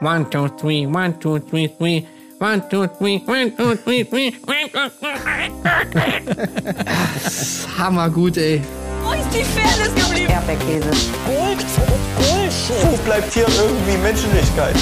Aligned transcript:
One, 0.00 0.28
two, 0.28 0.48
three, 0.58 0.86
one, 0.86 1.18
two, 1.20 1.38
three, 1.38 1.68
three. 1.68 2.06
One, 2.38 2.68
two, 2.68 2.86
three, 2.86 3.16
one, 3.24 3.56
two, 3.56 3.76
three, 3.76 4.02
three. 4.02 4.30
One, 4.44 4.68
two, 4.68 4.90
three. 4.90 5.48
Hammergut, 7.78 8.36
ey. 8.36 8.60
Wo 9.02 9.12
ist 9.14 9.30
die 9.32 9.42
Fairness 9.42 9.94
geblieben? 9.94 10.30
Erdbeerkäse. 10.32 10.90
Gold, 11.24 11.64
Gold. 12.18 12.52
Wo 12.82 13.04
bleibt 13.04 13.32
hier 13.32 13.46
irgendwie 13.48 13.96
Menschlichkeit? 14.02 14.74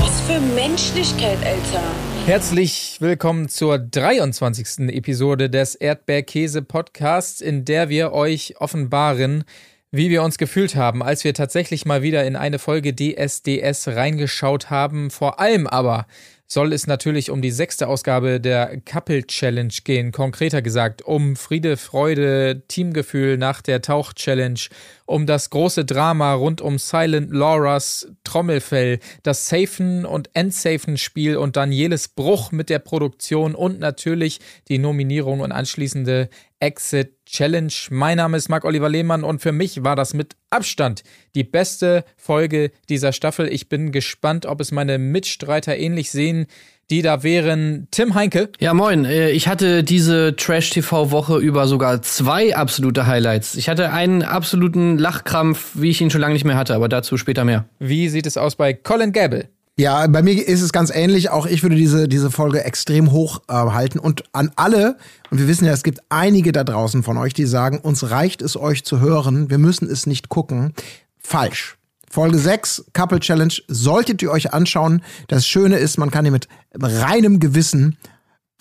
Was 0.00 0.22
für 0.22 0.40
Menschlichkeit, 0.40 1.36
Alter. 1.44 1.82
Herzlich 2.24 2.96
willkommen 3.00 3.50
zur 3.50 3.78
23. 3.78 4.88
Episode 4.88 5.50
des 5.50 5.74
Erdbeerkäse-Podcasts, 5.74 7.42
in 7.42 7.66
der 7.66 7.90
wir 7.90 8.12
euch 8.12 8.54
offenbaren, 8.58 9.44
wie 9.90 10.10
wir 10.10 10.22
uns 10.22 10.38
gefühlt 10.38 10.76
haben, 10.76 11.02
als 11.02 11.24
wir 11.24 11.34
tatsächlich 11.34 11.84
mal 11.86 12.02
wieder 12.02 12.24
in 12.24 12.36
eine 12.36 12.58
Folge 12.58 12.94
DSDS 12.94 13.88
reingeschaut 13.88 14.70
haben. 14.70 15.10
Vor 15.10 15.40
allem 15.40 15.66
aber 15.66 16.06
soll 16.48 16.72
es 16.72 16.86
natürlich 16.86 17.30
um 17.30 17.42
die 17.42 17.50
sechste 17.50 17.88
Ausgabe 17.88 18.40
der 18.40 18.80
Couple 18.84 19.26
Challenge 19.26 19.72
gehen. 19.82 20.12
Konkreter 20.12 20.62
gesagt, 20.62 21.02
um 21.02 21.34
Friede, 21.34 21.76
Freude, 21.76 22.62
Teamgefühl 22.68 23.36
nach 23.36 23.62
der 23.62 23.82
Tauch 23.82 24.12
Challenge, 24.12 24.60
um 25.06 25.26
das 25.26 25.50
große 25.50 25.84
Drama 25.84 26.34
rund 26.34 26.60
um 26.60 26.78
Silent 26.78 27.32
Lauras 27.32 28.08
Trommelfell, 28.22 29.00
das 29.22 29.48
Safen 29.48 30.04
und 30.04 30.30
Endsafen 30.34 30.98
Spiel 30.98 31.36
und 31.36 31.56
Danieles 31.56 32.08
Bruch 32.08 32.52
mit 32.52 32.70
der 32.70 32.78
Produktion 32.78 33.54
und 33.54 33.80
natürlich 33.80 34.40
die 34.68 34.78
Nominierung 34.78 35.40
und 35.40 35.52
anschließende 35.52 36.28
Exit 36.60 37.15
Challenge. 37.26 37.72
Mein 37.90 38.16
Name 38.16 38.36
ist 38.36 38.48
Marc-Oliver 38.48 38.88
Lehmann 38.88 39.24
und 39.24 39.42
für 39.42 39.52
mich 39.52 39.84
war 39.84 39.96
das 39.96 40.14
mit 40.14 40.36
Abstand 40.50 41.02
die 41.34 41.44
beste 41.44 42.04
Folge 42.16 42.70
dieser 42.88 43.12
Staffel. 43.12 43.52
Ich 43.52 43.68
bin 43.68 43.92
gespannt, 43.92 44.46
ob 44.46 44.60
es 44.60 44.72
meine 44.72 44.98
Mitstreiter 44.98 45.76
ähnlich 45.76 46.10
sehen. 46.10 46.46
Die 46.88 47.02
da 47.02 47.24
wären 47.24 47.88
Tim 47.90 48.14
Heinke. 48.14 48.50
Ja, 48.60 48.72
moin. 48.72 49.04
Äh, 49.04 49.30
ich 49.30 49.48
hatte 49.48 49.82
diese 49.82 50.36
Trash-TV-Woche 50.36 51.38
über 51.38 51.66
sogar 51.66 52.00
zwei 52.02 52.54
absolute 52.54 53.08
Highlights. 53.08 53.56
Ich 53.56 53.68
hatte 53.68 53.90
einen 53.90 54.22
absoluten 54.22 54.96
Lachkrampf, 54.96 55.72
wie 55.74 55.90
ich 55.90 56.00
ihn 56.00 56.10
schon 56.10 56.20
lange 56.20 56.34
nicht 56.34 56.44
mehr 56.44 56.56
hatte, 56.56 56.76
aber 56.76 56.88
dazu 56.88 57.16
später 57.16 57.44
mehr. 57.44 57.64
Wie 57.80 58.08
sieht 58.08 58.24
es 58.24 58.36
aus 58.36 58.54
bei 58.54 58.72
Colin 58.72 59.10
Gable? 59.10 59.48
Ja, 59.78 60.06
bei 60.06 60.22
mir 60.22 60.48
ist 60.48 60.62
es 60.62 60.72
ganz 60.72 60.90
ähnlich. 60.90 61.28
Auch 61.28 61.44
ich 61.44 61.62
würde 61.62 61.76
diese, 61.76 62.08
diese 62.08 62.30
Folge 62.30 62.64
extrem 62.64 63.12
hoch 63.12 63.42
äh, 63.48 63.52
halten. 63.52 63.98
Und 63.98 64.24
an 64.32 64.50
alle, 64.56 64.96
und 65.30 65.38
wir 65.38 65.48
wissen 65.48 65.66
ja, 65.66 65.72
es 65.72 65.82
gibt 65.82 66.00
einige 66.08 66.52
da 66.52 66.64
draußen 66.64 67.02
von 67.02 67.18
euch, 67.18 67.34
die 67.34 67.44
sagen, 67.44 67.78
uns 67.80 68.10
reicht 68.10 68.40
es 68.40 68.56
euch 68.56 68.84
zu 68.84 69.00
hören, 69.00 69.50
wir 69.50 69.58
müssen 69.58 69.90
es 69.90 70.06
nicht 70.06 70.30
gucken. 70.30 70.72
Falsch. 71.18 71.76
Folge 72.08 72.38
6, 72.38 72.86
Couple 72.94 73.20
Challenge, 73.20 73.52
solltet 73.68 74.22
ihr 74.22 74.30
euch 74.30 74.54
anschauen. 74.54 75.02
Das 75.28 75.46
Schöne 75.46 75.76
ist, 75.76 75.98
man 75.98 76.10
kann 76.10 76.24
hier 76.24 76.32
mit 76.32 76.48
reinem 76.74 77.38
Gewissen 77.38 77.98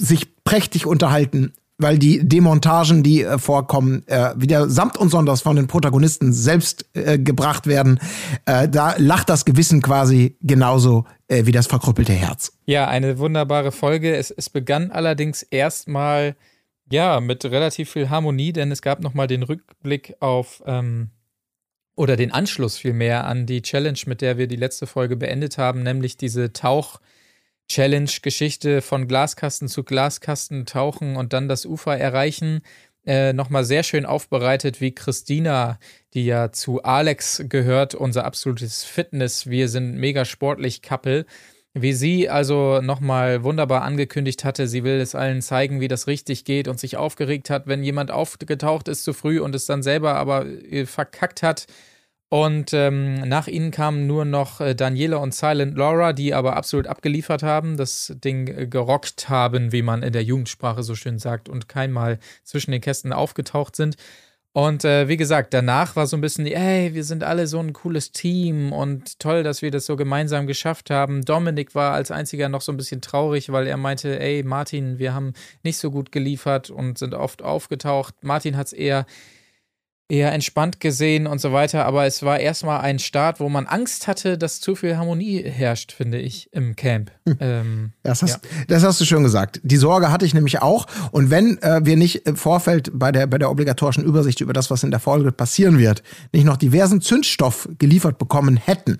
sich 0.01 0.43
prächtig 0.43 0.85
unterhalten 0.85 1.53
weil 1.77 1.99
die 1.99 2.27
Demontagen, 2.27 3.03
die 3.03 3.23
äh, 3.23 3.37
vorkommen, 3.37 4.07
äh, 4.07 4.33
wieder 4.35 4.69
samt 4.69 4.97
und 4.97 5.09
sonders 5.09 5.41
von 5.41 5.55
den 5.55 5.67
Protagonisten 5.67 6.31
selbst 6.31 6.85
äh, 6.93 7.19
gebracht 7.19 7.67
werden. 7.67 7.99
Äh, 8.45 8.69
da 8.69 8.95
lacht 8.97 9.29
das 9.29 9.45
Gewissen 9.45 9.81
quasi 9.81 10.37
genauso 10.41 11.05
äh, 11.27 11.45
wie 11.45 11.51
das 11.51 11.67
verkrüppelte 11.67 12.13
Herz. 12.13 12.53
Ja, 12.65 12.87
eine 12.87 13.19
wunderbare 13.19 13.71
Folge. 13.71 14.15
Es, 14.15 14.31
es 14.31 14.49
begann 14.49 14.91
allerdings 14.91 15.43
erstmal 15.43 16.35
ja 16.89 17.19
mit 17.19 17.43
relativ 17.45 17.91
viel 17.91 18.09
Harmonie, 18.09 18.53
denn 18.53 18.71
es 18.71 18.81
gab 18.81 19.01
nochmal 19.01 19.27
den 19.27 19.43
Rückblick 19.43 20.15
auf 20.21 20.63
ähm, 20.65 21.09
oder 21.95 22.15
den 22.15 22.31
Anschluss 22.31 22.77
vielmehr 22.77 23.25
an 23.25 23.45
die 23.45 23.61
Challenge, 23.61 23.99
mit 24.05 24.21
der 24.21 24.37
wir 24.37 24.47
die 24.47 24.57
letzte 24.57 24.85
Folge 24.85 25.15
beendet 25.15 25.57
haben, 25.57 25.83
nämlich 25.83 26.17
diese 26.17 26.53
Tauch- 26.53 26.99
Challenge-Geschichte 27.67 28.81
von 28.81 29.07
Glaskasten 29.07 29.67
zu 29.67 29.83
Glaskasten 29.83 30.65
tauchen 30.65 31.15
und 31.15 31.33
dann 31.33 31.47
das 31.47 31.65
Ufer 31.65 31.97
erreichen. 31.97 32.61
Äh, 33.05 33.33
Nochmal 33.33 33.63
sehr 33.63 33.83
schön 33.83 34.05
aufbereitet, 34.05 34.81
wie 34.81 34.93
Christina, 34.93 35.79
die 36.13 36.25
ja 36.25 36.51
zu 36.51 36.83
Alex 36.83 37.43
gehört, 37.49 37.95
unser 37.95 38.25
absolutes 38.25 38.83
Fitness. 38.83 39.47
Wir 39.47 39.69
sind 39.69 39.95
mega 39.95 40.25
sportlich 40.25 40.81
Couple. 40.81 41.25
Wie 41.77 41.91
sie 41.91 42.29
also 42.29 42.79
nochmal 42.81 43.43
wunderbar 43.43 43.81
angekündigt 43.81 44.45
hatte, 44.45 44.65
sie 44.69 44.85
will 44.85 45.01
es 45.01 45.13
allen 45.13 45.41
zeigen, 45.41 45.81
wie 45.81 45.89
das 45.89 46.07
richtig 46.07 46.45
geht 46.45 46.69
und 46.69 46.79
sich 46.79 46.95
aufgeregt 46.95 47.49
hat, 47.49 47.67
wenn 47.67 47.83
jemand 47.83 48.11
aufgetaucht 48.11 48.87
ist 48.87 49.03
zu 49.03 49.11
früh 49.11 49.41
und 49.41 49.53
es 49.53 49.65
dann 49.65 49.83
selber 49.83 50.15
aber 50.15 50.45
äh, 50.45 50.85
verkackt 50.85 51.43
hat 51.43 51.67
und 52.29 52.73
ähm, 52.73 53.21
nach 53.27 53.47
ihnen 53.47 53.69
kamen 53.71 54.07
nur 54.07 54.25
noch 54.25 54.59
äh, 54.59 54.73
Daniela 54.73 55.17
und 55.17 55.33
Silent 55.33 55.77
Laura, 55.77 56.11
die 56.11 56.33
aber 56.33 56.55
absolut 56.57 56.87
abgeliefert 56.87 57.43
haben, 57.43 57.77
das 57.77 58.13
Ding 58.23 58.47
äh, 58.47 58.67
gerockt 58.67 59.29
haben, 59.29 59.71
wie 59.71 59.83
man 59.83 60.01
in 60.01 60.11
der 60.11 60.23
Jugendsprache 60.23 60.81
so 60.81 60.95
schön 60.95 61.19
sagt, 61.19 61.49
und 61.49 61.69
keinmal 61.69 62.19
zwischen 62.43 62.71
den 62.71 62.81
Kästen 62.81 63.13
aufgetaucht 63.13 63.75
sind. 63.75 63.95
Und 64.53 64.85
äh, 64.85 65.09
wie 65.09 65.17
gesagt, 65.17 65.53
danach 65.53 65.97
war 65.97 66.07
so 66.07 66.15
ein 66.15 66.21
bisschen, 66.21 66.47
ey, 66.47 66.93
wir 66.93 67.03
sind 67.03 67.23
alle 67.25 67.45
so 67.45 67.59
ein 67.59 67.73
cooles 67.73 68.13
Team 68.13 68.71
und 68.71 69.19
toll, 69.19 69.43
dass 69.43 69.61
wir 69.61 69.69
das 69.69 69.85
so 69.85 69.97
gemeinsam 69.97 70.47
geschafft 70.47 70.89
haben. 70.89 71.25
Dominik 71.25 71.75
war 71.75 71.93
als 71.93 72.09
einziger 72.09 72.47
noch 72.47 72.61
so 72.61 72.71
ein 72.71 72.77
bisschen 72.77 73.01
traurig, 73.01 73.51
weil 73.51 73.67
er 73.67 73.75
meinte, 73.75 74.17
ey, 74.17 74.43
Martin, 74.43 74.97
wir 74.97 75.13
haben 75.13 75.33
nicht 75.63 75.77
so 75.77 75.91
gut 75.91 76.13
geliefert 76.13 76.69
und 76.69 76.97
sind 76.97 77.13
oft 77.13 77.43
aufgetaucht. 77.43 78.15
Martin 78.23 78.55
hat 78.55 78.67
es 78.67 78.73
eher 78.73 79.05
eher 80.07 80.31
entspannt 80.33 80.79
gesehen 80.79 81.25
und 81.25 81.41
so 81.41 81.51
weiter, 81.51 81.85
aber 81.85 82.05
es 82.05 82.21
war 82.21 82.39
erstmal 82.39 82.81
ein 82.81 82.99
Start, 82.99 83.39
wo 83.39 83.49
man 83.49 83.65
Angst 83.65 84.07
hatte, 84.07 84.37
dass 84.37 84.61
zu 84.61 84.75
viel 84.75 84.97
Harmonie 84.97 85.41
herrscht, 85.43 85.91
finde 85.91 86.19
ich, 86.19 86.49
im 86.53 86.75
Camp. 86.75 87.11
Hm. 87.27 87.37
Ähm, 87.39 87.91
das, 88.03 88.21
hast, 88.21 88.43
ja. 88.43 88.65
das 88.67 88.83
hast 88.83 89.01
du 89.01 89.05
schön 89.05 89.23
gesagt. 89.23 89.61
Die 89.63 89.77
Sorge 89.77 90.11
hatte 90.11 90.25
ich 90.25 90.35
nämlich 90.35 90.61
auch. 90.61 90.85
Und 91.11 91.31
wenn 91.31 91.61
äh, 91.63 91.81
wir 91.83 91.97
nicht 91.97 92.27
im 92.27 92.35
Vorfeld 92.35 92.91
bei 92.93 93.11
der, 93.11 93.25
bei 93.25 93.39
der 93.39 93.49
obligatorischen 93.49 94.03
Übersicht 94.03 94.41
über 94.41 94.53
das, 94.53 94.69
was 94.69 94.83
in 94.83 94.91
der 94.91 94.99
Folge 94.99 95.31
passieren 95.31 95.79
wird, 95.79 96.03
nicht 96.31 96.45
noch 96.45 96.57
diversen 96.57 97.01
Zündstoff 97.01 97.67
geliefert 97.79 98.19
bekommen 98.19 98.57
hätten, 98.57 98.99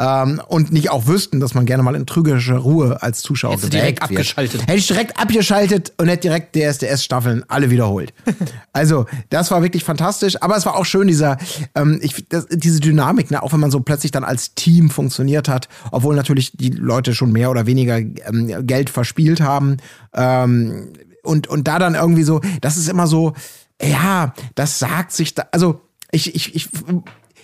ähm, 0.00 0.40
und 0.48 0.72
nicht 0.72 0.90
auch 0.90 1.06
wüssten, 1.06 1.40
dass 1.40 1.52
man 1.52 1.66
gerne 1.66 1.82
mal 1.82 1.94
in 1.94 2.06
trügerischer 2.06 2.56
Ruhe 2.56 3.02
als 3.02 3.20
Zuschauer 3.20 3.52
Hättest 3.52 3.72
direkt 3.74 4.02
abgeschaltet. 4.02 4.62
Hätte 4.62 4.78
ich 4.78 4.86
direkt 4.86 5.20
abgeschaltet 5.20 5.92
und 5.98 6.08
hätte 6.08 6.22
direkt 6.22 6.56
DSDS-Staffeln 6.56 7.44
alle 7.48 7.70
wiederholt. 7.70 8.14
also, 8.72 9.04
das 9.28 9.50
war 9.50 9.62
wirklich 9.62 9.84
fantastisch. 9.84 10.40
Aber 10.40 10.56
es 10.56 10.64
war 10.64 10.76
auch 10.76 10.86
schön, 10.86 11.06
dieser, 11.06 11.36
ähm, 11.74 11.98
ich, 12.02 12.26
das, 12.30 12.46
diese 12.50 12.80
Dynamik, 12.80 13.30
ne? 13.30 13.42
auch 13.42 13.52
wenn 13.52 13.60
man 13.60 13.70
so 13.70 13.80
plötzlich 13.80 14.10
dann 14.10 14.24
als 14.24 14.54
Team 14.54 14.88
funktioniert 14.88 15.50
hat, 15.50 15.68
obwohl 15.90 16.16
natürlich 16.16 16.52
die 16.56 16.70
Leute 16.70 17.14
schon 17.14 17.30
mehr 17.30 17.50
oder 17.50 17.66
weniger 17.66 17.98
ähm, 17.98 18.66
Geld 18.66 18.88
verspielt 18.88 19.42
haben. 19.42 19.76
Ähm, 20.14 20.94
und, 21.22 21.46
und 21.46 21.68
da 21.68 21.78
dann 21.78 21.94
irgendwie 21.94 22.22
so, 22.22 22.40
das 22.62 22.78
ist 22.78 22.88
immer 22.88 23.06
so, 23.06 23.34
ja, 23.82 24.32
das 24.54 24.78
sagt 24.78 25.12
sich 25.12 25.34
da, 25.34 25.46
also 25.52 25.82
ich, 26.10 26.34
ich, 26.34 26.54
ich 26.54 26.68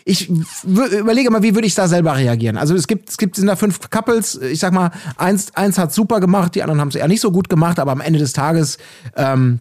ich 0.09 0.31
überlege 0.63 1.31
mal, 1.31 1.43
wie 1.43 1.57
würde 1.57 1.67
ich 1.67 1.75
da 1.75 1.89
selber 1.89 2.17
reagieren? 2.17 2.57
Also 2.57 2.77
es 2.77 2.87
gibt, 2.87 3.11
es 3.11 3.19
gibt 3.19 3.35
sind 3.35 3.49
da 3.49 3.57
fünf 3.57 3.91
Couples, 3.91 4.41
ich 4.41 4.61
sag 4.61 4.73
mal, 4.73 4.93
eins, 5.17 5.53
eins 5.57 5.79
hat 5.79 5.93
super 5.93 6.21
gemacht, 6.21 6.55
die 6.55 6.63
anderen 6.63 6.81
haben 6.81 6.89
es 6.89 6.95
eher 6.95 7.09
nicht 7.09 7.21
so 7.21 7.33
gut 7.33 7.49
gemacht, 7.49 7.81
aber 7.81 7.91
am 7.91 8.01
Ende 8.01 8.21
des 8.21 8.33
Tages, 8.33 8.79
ähm, 9.17 9.59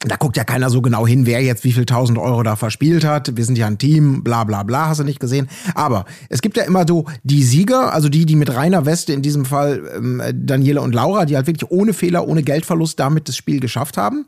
da 0.00 0.16
guckt 0.16 0.36
ja 0.36 0.44
keiner 0.44 0.68
so 0.68 0.82
genau 0.82 1.06
hin, 1.06 1.24
wer 1.24 1.40
jetzt 1.40 1.64
wie 1.64 1.72
viel 1.72 1.86
tausend 1.86 2.18
Euro 2.18 2.42
da 2.42 2.56
verspielt 2.56 3.06
hat. 3.06 3.38
Wir 3.38 3.46
sind 3.46 3.56
ja 3.56 3.66
ein 3.66 3.78
Team, 3.78 4.22
bla 4.22 4.44
bla 4.44 4.64
bla, 4.64 4.88
hast 4.88 5.00
du 5.00 5.04
nicht 5.04 5.18
gesehen. 5.18 5.48
Aber 5.74 6.04
es 6.28 6.42
gibt 6.42 6.58
ja 6.58 6.64
immer 6.64 6.84
so 6.86 7.06
die 7.22 7.42
Sieger, 7.42 7.94
also 7.94 8.10
die, 8.10 8.26
die 8.26 8.36
mit 8.36 8.54
reiner 8.54 8.84
Weste, 8.84 9.14
in 9.14 9.22
diesem 9.22 9.46
Fall 9.46 9.90
ähm, 9.96 10.22
Daniela 10.34 10.82
und 10.82 10.94
Laura, 10.94 11.24
die 11.24 11.36
halt 11.36 11.46
wirklich 11.46 11.70
ohne 11.70 11.94
Fehler, 11.94 12.28
ohne 12.28 12.42
Geldverlust 12.42 13.00
damit 13.00 13.30
das 13.30 13.36
Spiel 13.36 13.60
geschafft 13.60 13.96
haben 13.96 14.26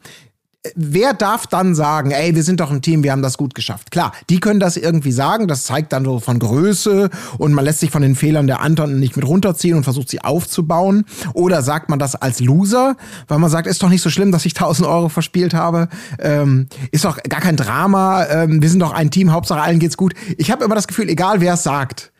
wer 0.74 1.14
darf 1.14 1.46
dann 1.46 1.74
sagen, 1.74 2.10
ey, 2.10 2.34
wir 2.34 2.42
sind 2.42 2.60
doch 2.60 2.70
ein 2.70 2.82
Team, 2.82 3.02
wir 3.02 3.12
haben 3.12 3.22
das 3.22 3.38
gut 3.38 3.54
geschafft? 3.54 3.90
Klar, 3.90 4.12
die 4.28 4.40
können 4.40 4.60
das 4.60 4.76
irgendwie 4.76 5.12
sagen, 5.12 5.46
das 5.46 5.64
zeigt 5.64 5.92
dann 5.92 6.04
so 6.04 6.18
von 6.18 6.38
Größe 6.38 7.10
und 7.38 7.52
man 7.52 7.64
lässt 7.64 7.80
sich 7.80 7.90
von 7.90 8.02
den 8.02 8.16
Fehlern 8.16 8.46
der 8.46 8.60
anderen 8.60 8.98
nicht 8.98 9.16
mit 9.16 9.26
runterziehen 9.26 9.76
und 9.76 9.84
versucht 9.84 10.08
sie 10.08 10.20
aufzubauen. 10.20 11.04
Oder 11.32 11.62
sagt 11.62 11.88
man 11.88 11.98
das 11.98 12.16
als 12.16 12.40
Loser, 12.40 12.96
weil 13.28 13.38
man 13.38 13.50
sagt, 13.50 13.66
ist 13.66 13.82
doch 13.82 13.88
nicht 13.88 14.02
so 14.02 14.10
schlimm, 14.10 14.32
dass 14.32 14.44
ich 14.46 14.54
1000 14.54 14.88
Euro 14.88 15.08
verspielt 15.08 15.54
habe, 15.54 15.88
ähm, 16.18 16.68
ist 16.90 17.04
doch 17.04 17.22
gar 17.22 17.40
kein 17.40 17.56
Drama, 17.56 18.26
ähm, 18.26 18.60
wir 18.60 18.68
sind 18.68 18.80
doch 18.80 18.92
ein 18.92 19.10
Team, 19.10 19.32
Hauptsache 19.32 19.60
allen 19.60 19.78
geht's 19.78 19.96
gut. 19.96 20.14
Ich 20.36 20.50
habe 20.50 20.64
immer 20.64 20.74
das 20.74 20.88
Gefühl, 20.88 21.08
egal 21.08 21.40
wer 21.40 21.54
es 21.54 21.62
sagt, 21.62 22.12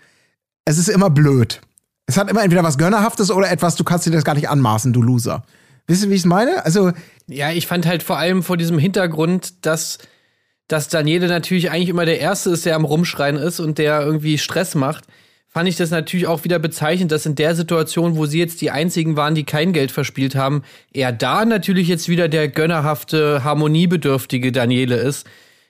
es 0.64 0.78
ist 0.78 0.88
immer 0.88 1.10
blöd. 1.10 1.60
Es 2.06 2.16
hat 2.16 2.30
immer 2.30 2.42
entweder 2.42 2.62
was 2.62 2.78
Gönnerhaftes 2.78 3.30
oder 3.30 3.50
etwas, 3.50 3.74
du 3.74 3.84
kannst 3.84 4.06
dir 4.06 4.10
das 4.10 4.24
gar 4.24 4.34
nicht 4.34 4.48
anmaßen, 4.48 4.92
du 4.92 5.02
Loser. 5.02 5.44
Wisst 5.88 6.04
ihr, 6.04 6.10
wie 6.10 6.14
ich 6.14 6.20
es 6.20 6.26
meine? 6.26 6.64
Also. 6.64 6.92
Ja, 7.26 7.50
ich 7.50 7.66
fand 7.66 7.86
halt 7.86 8.02
vor 8.02 8.18
allem 8.18 8.42
vor 8.42 8.56
diesem 8.56 8.78
Hintergrund, 8.78 9.66
dass, 9.66 9.98
dass 10.68 10.88
Daniele 10.88 11.26
natürlich 11.26 11.70
eigentlich 11.70 11.88
immer 11.88 12.06
der 12.06 12.20
Erste 12.20 12.50
ist, 12.50 12.64
der 12.64 12.76
am 12.76 12.84
Rumschreien 12.84 13.36
ist 13.36 13.58
und 13.60 13.78
der 13.78 14.00
irgendwie 14.02 14.38
Stress 14.38 14.74
macht, 14.74 15.04
fand 15.48 15.68
ich 15.68 15.76
das 15.76 15.90
natürlich 15.90 16.26
auch 16.26 16.44
wieder 16.44 16.58
bezeichnend, 16.58 17.10
dass 17.10 17.26
in 17.26 17.34
der 17.34 17.54
Situation, 17.54 18.16
wo 18.16 18.26
sie 18.26 18.38
jetzt 18.38 18.60
die 18.60 18.70
einzigen 18.70 19.16
waren, 19.16 19.34
die 19.34 19.44
kein 19.44 19.72
Geld 19.72 19.90
verspielt 19.90 20.36
haben, 20.36 20.62
er 20.92 21.10
da 21.10 21.44
natürlich 21.44 21.88
jetzt 21.88 22.08
wieder 22.08 22.28
der 22.28 22.48
gönnerhafte, 22.48 23.42
harmoniebedürftige 23.44 24.52
Daniele 24.52 24.96
ist, 24.96 25.26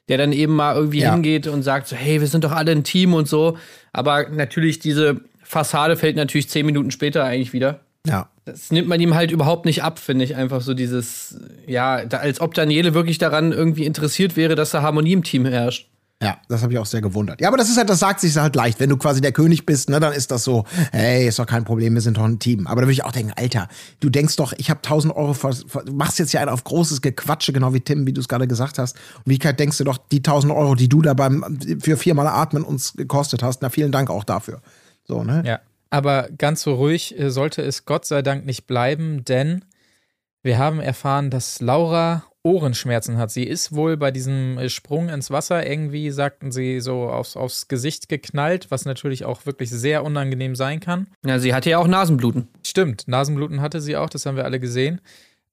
der 0.09 0.19
dann 0.19 0.33
eben 0.33 0.55
mal 0.55 0.77
irgendwie 0.77 1.01
ja. 1.01 1.13
hingeht 1.13 1.47
und 1.47 1.63
sagt 1.63 1.89
so, 1.89 1.97
hey, 1.97 2.21
wir 2.21 2.29
sind 2.29 2.45
doch 2.45 2.53
alle 2.53 2.73
ein 2.73 2.85
Team 2.85 3.15
und 3.15 3.29
so. 3.29 3.57
Aber 3.93 4.29
natürlich 4.29 4.79
diese 4.79 5.21
Fassade 5.43 5.97
fällt 5.97 6.17
natürlich 6.17 6.49
zehn 6.49 6.67
Minuten 6.67 6.91
später 6.91 7.25
eigentlich 7.25 7.53
wieder. 7.53 7.81
Ja. 8.07 8.29
Das 8.49 8.71
nimmt 8.71 8.89
man 8.89 8.99
ihm 8.99 9.15
halt 9.15 9.31
überhaupt 9.31 9.67
nicht 9.67 9.83
ab, 9.83 9.99
finde 9.99 10.25
ich. 10.25 10.35
Einfach 10.35 10.63
so 10.63 10.73
dieses, 10.73 11.39
ja, 11.67 12.05
da, 12.07 12.19
als 12.19 12.41
ob 12.41 12.55
Daniele 12.55 12.95
wirklich 12.95 13.19
daran 13.19 13.53
irgendwie 13.53 13.85
interessiert 13.85 14.37
wäre, 14.37 14.55
dass 14.55 14.71
da 14.71 14.81
Harmonie 14.81 15.13
im 15.13 15.23
Team 15.23 15.45
herrscht. 15.45 15.91
Ja, 16.21 16.39
das 16.49 16.63
habe 16.63 16.73
ich 16.73 16.79
auch 16.81 16.87
sehr 16.87 17.01
gewundert. 17.01 17.41
Ja, 17.41 17.47
aber 17.47 17.59
das 17.59 17.69
ist 17.69 17.77
halt, 17.77 17.89
das 17.89 18.01
sagt 18.01 18.21
sich 18.21 18.37
halt 18.37 18.57
leicht. 18.57 18.81
Wenn 18.81 18.89
du 18.89 18.97
quasi 18.97 19.21
der 19.21 19.31
König 19.31 19.67
bist, 19.67 19.89
ne, 19.89 20.01
dann 20.01 20.13
ist 20.13 20.33
das 20.33 20.43
so, 20.43 20.65
hey, 20.91 21.29
ist 21.29 21.39
doch 21.39 21.47
kein 21.47 21.65
Problem, 21.65 21.95
wir 21.95 22.01
sind 22.01 22.17
doch 22.17 22.25
ein 22.25 22.41
Team. 22.41 22.67
Aber 22.67 22.81
da 22.81 22.87
würde 22.87 22.93
ich 22.95 23.05
auch 23.05 23.13
denken, 23.13 23.35
Alter, 23.37 23.69
du 24.01 24.09
denkst 24.09 24.35
doch, 24.35 24.53
ich 24.57 24.69
habe 24.69 24.79
1000 24.79 25.15
Euro, 25.15 25.35
ver, 25.35 25.53
ver, 25.53 25.85
machst 25.93 26.19
jetzt 26.19 26.33
ja 26.33 26.41
einen 26.41 26.51
auf 26.51 26.65
großes 26.65 27.03
Gequatsche, 27.03 27.53
genau 27.53 27.73
wie 27.73 27.81
Tim, 27.81 28.05
wie 28.05 28.13
du 28.13 28.21
es 28.21 28.27
gerade 28.27 28.49
gesagt 28.49 28.79
hast. 28.79 28.97
Und 28.97 29.27
wie 29.27 29.31
Wirklichkeit 29.33 29.61
denkst 29.61 29.79
du 29.79 29.85
doch, 29.85 29.99
die 30.11 30.19
1000 30.19 30.53
Euro, 30.53 30.75
die 30.75 30.89
du 30.89 31.03
da 31.03 31.15
beim, 31.15 31.59
für 31.81 31.97
viermal 31.97 32.27
Atmen 32.27 32.65
uns 32.65 32.95
gekostet 32.95 33.45
hast, 33.45 33.63
na, 33.63 33.71
vielen 33.71 33.93
Dank 33.93 34.11
auch 34.11 34.25
dafür. 34.25 34.61
So, 35.07 35.23
ne? 35.23 35.45
Ja. 35.47 35.61
Aber 35.91 36.29
ganz 36.37 36.63
so 36.63 36.75
ruhig 36.75 37.19
äh, 37.19 37.31
sollte 37.31 37.63
es 37.63 37.85
Gott 37.85 38.05
sei 38.05 38.23
Dank 38.23 38.45
nicht 38.45 38.67
bleiben, 38.67 39.25
denn 39.25 39.65
wir 40.43 40.59
haben 40.59 40.81
erfahren, 40.81 41.31
dass 41.31 41.61
Laura 41.61 42.25
Ohrenschmerzen 42.43 43.19
hat. 43.19 43.31
Sie 43.31 43.45
ist 43.45 43.75
wohl 43.75 43.97
bei 43.97 44.11
diesem 44.11 44.59
äh, 44.59 44.69
Sprung 44.69 45.09
ins 45.09 45.31
Wasser 45.31 45.67
irgendwie, 45.67 46.11
sagten 46.11 46.53
sie, 46.53 46.81
so 46.81 47.09
aufs, 47.11 47.37
aufs 47.37 47.69
Gesicht 47.69 48.09
geknallt, 48.09 48.71
was 48.71 48.85
natürlich 48.85 49.25
auch 49.25 49.45
wirklich 49.45 49.71
sehr 49.71 50.05
unangenehm 50.05 50.55
sein 50.55 50.81
kann. 50.81 51.09
Ja, 51.27 51.39
sie 51.39 51.55
hatte 51.55 51.71
ja 51.71 51.79
auch 51.79 51.89
Nasenbluten. 51.89 52.49
Stimmt, 52.65 53.09
Nasenbluten 53.09 53.61
hatte 53.61 53.81
sie 53.81 53.97
auch, 53.97 54.09
das 54.09 54.25
haben 54.25 54.37
wir 54.37 54.45
alle 54.45 54.61
gesehen. 54.61 55.01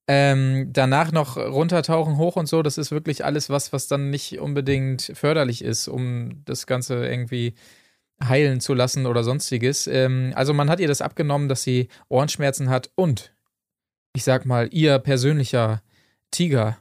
Ähm, 0.08 0.70
danach 0.72 1.12
noch 1.12 1.36
runtertauchen 1.36 2.18
hoch 2.18 2.36
und 2.36 2.48
so, 2.48 2.62
das 2.62 2.78
ist 2.78 2.92
wirklich 2.92 3.26
alles 3.26 3.50
was, 3.50 3.74
was 3.74 3.88
dann 3.88 4.12
nicht 4.12 4.40
unbedingt 4.40 5.12
förderlich 5.16 5.64
ist, 5.64 5.88
um 5.88 6.44
das 6.46 6.68
Ganze 6.68 7.08
irgendwie 7.08 7.56
heilen 8.24 8.60
zu 8.60 8.74
lassen 8.74 9.06
oder 9.06 9.24
sonstiges. 9.24 9.88
Ähm, 9.88 10.34
also 10.36 10.54
man 10.54 10.70
hat 10.70 10.80
ihr 10.80 10.88
das 10.88 11.02
abgenommen, 11.02 11.50
dass 11.50 11.64
sie 11.64 11.90
Ohrenschmerzen 12.10 12.70
hat 12.70 12.92
und 12.96 13.34
ich 14.14 14.24
sag 14.24 14.46
mal, 14.46 14.70
ihr 14.72 15.00
persönlicher 15.00 15.82
Tiger, 16.32 16.78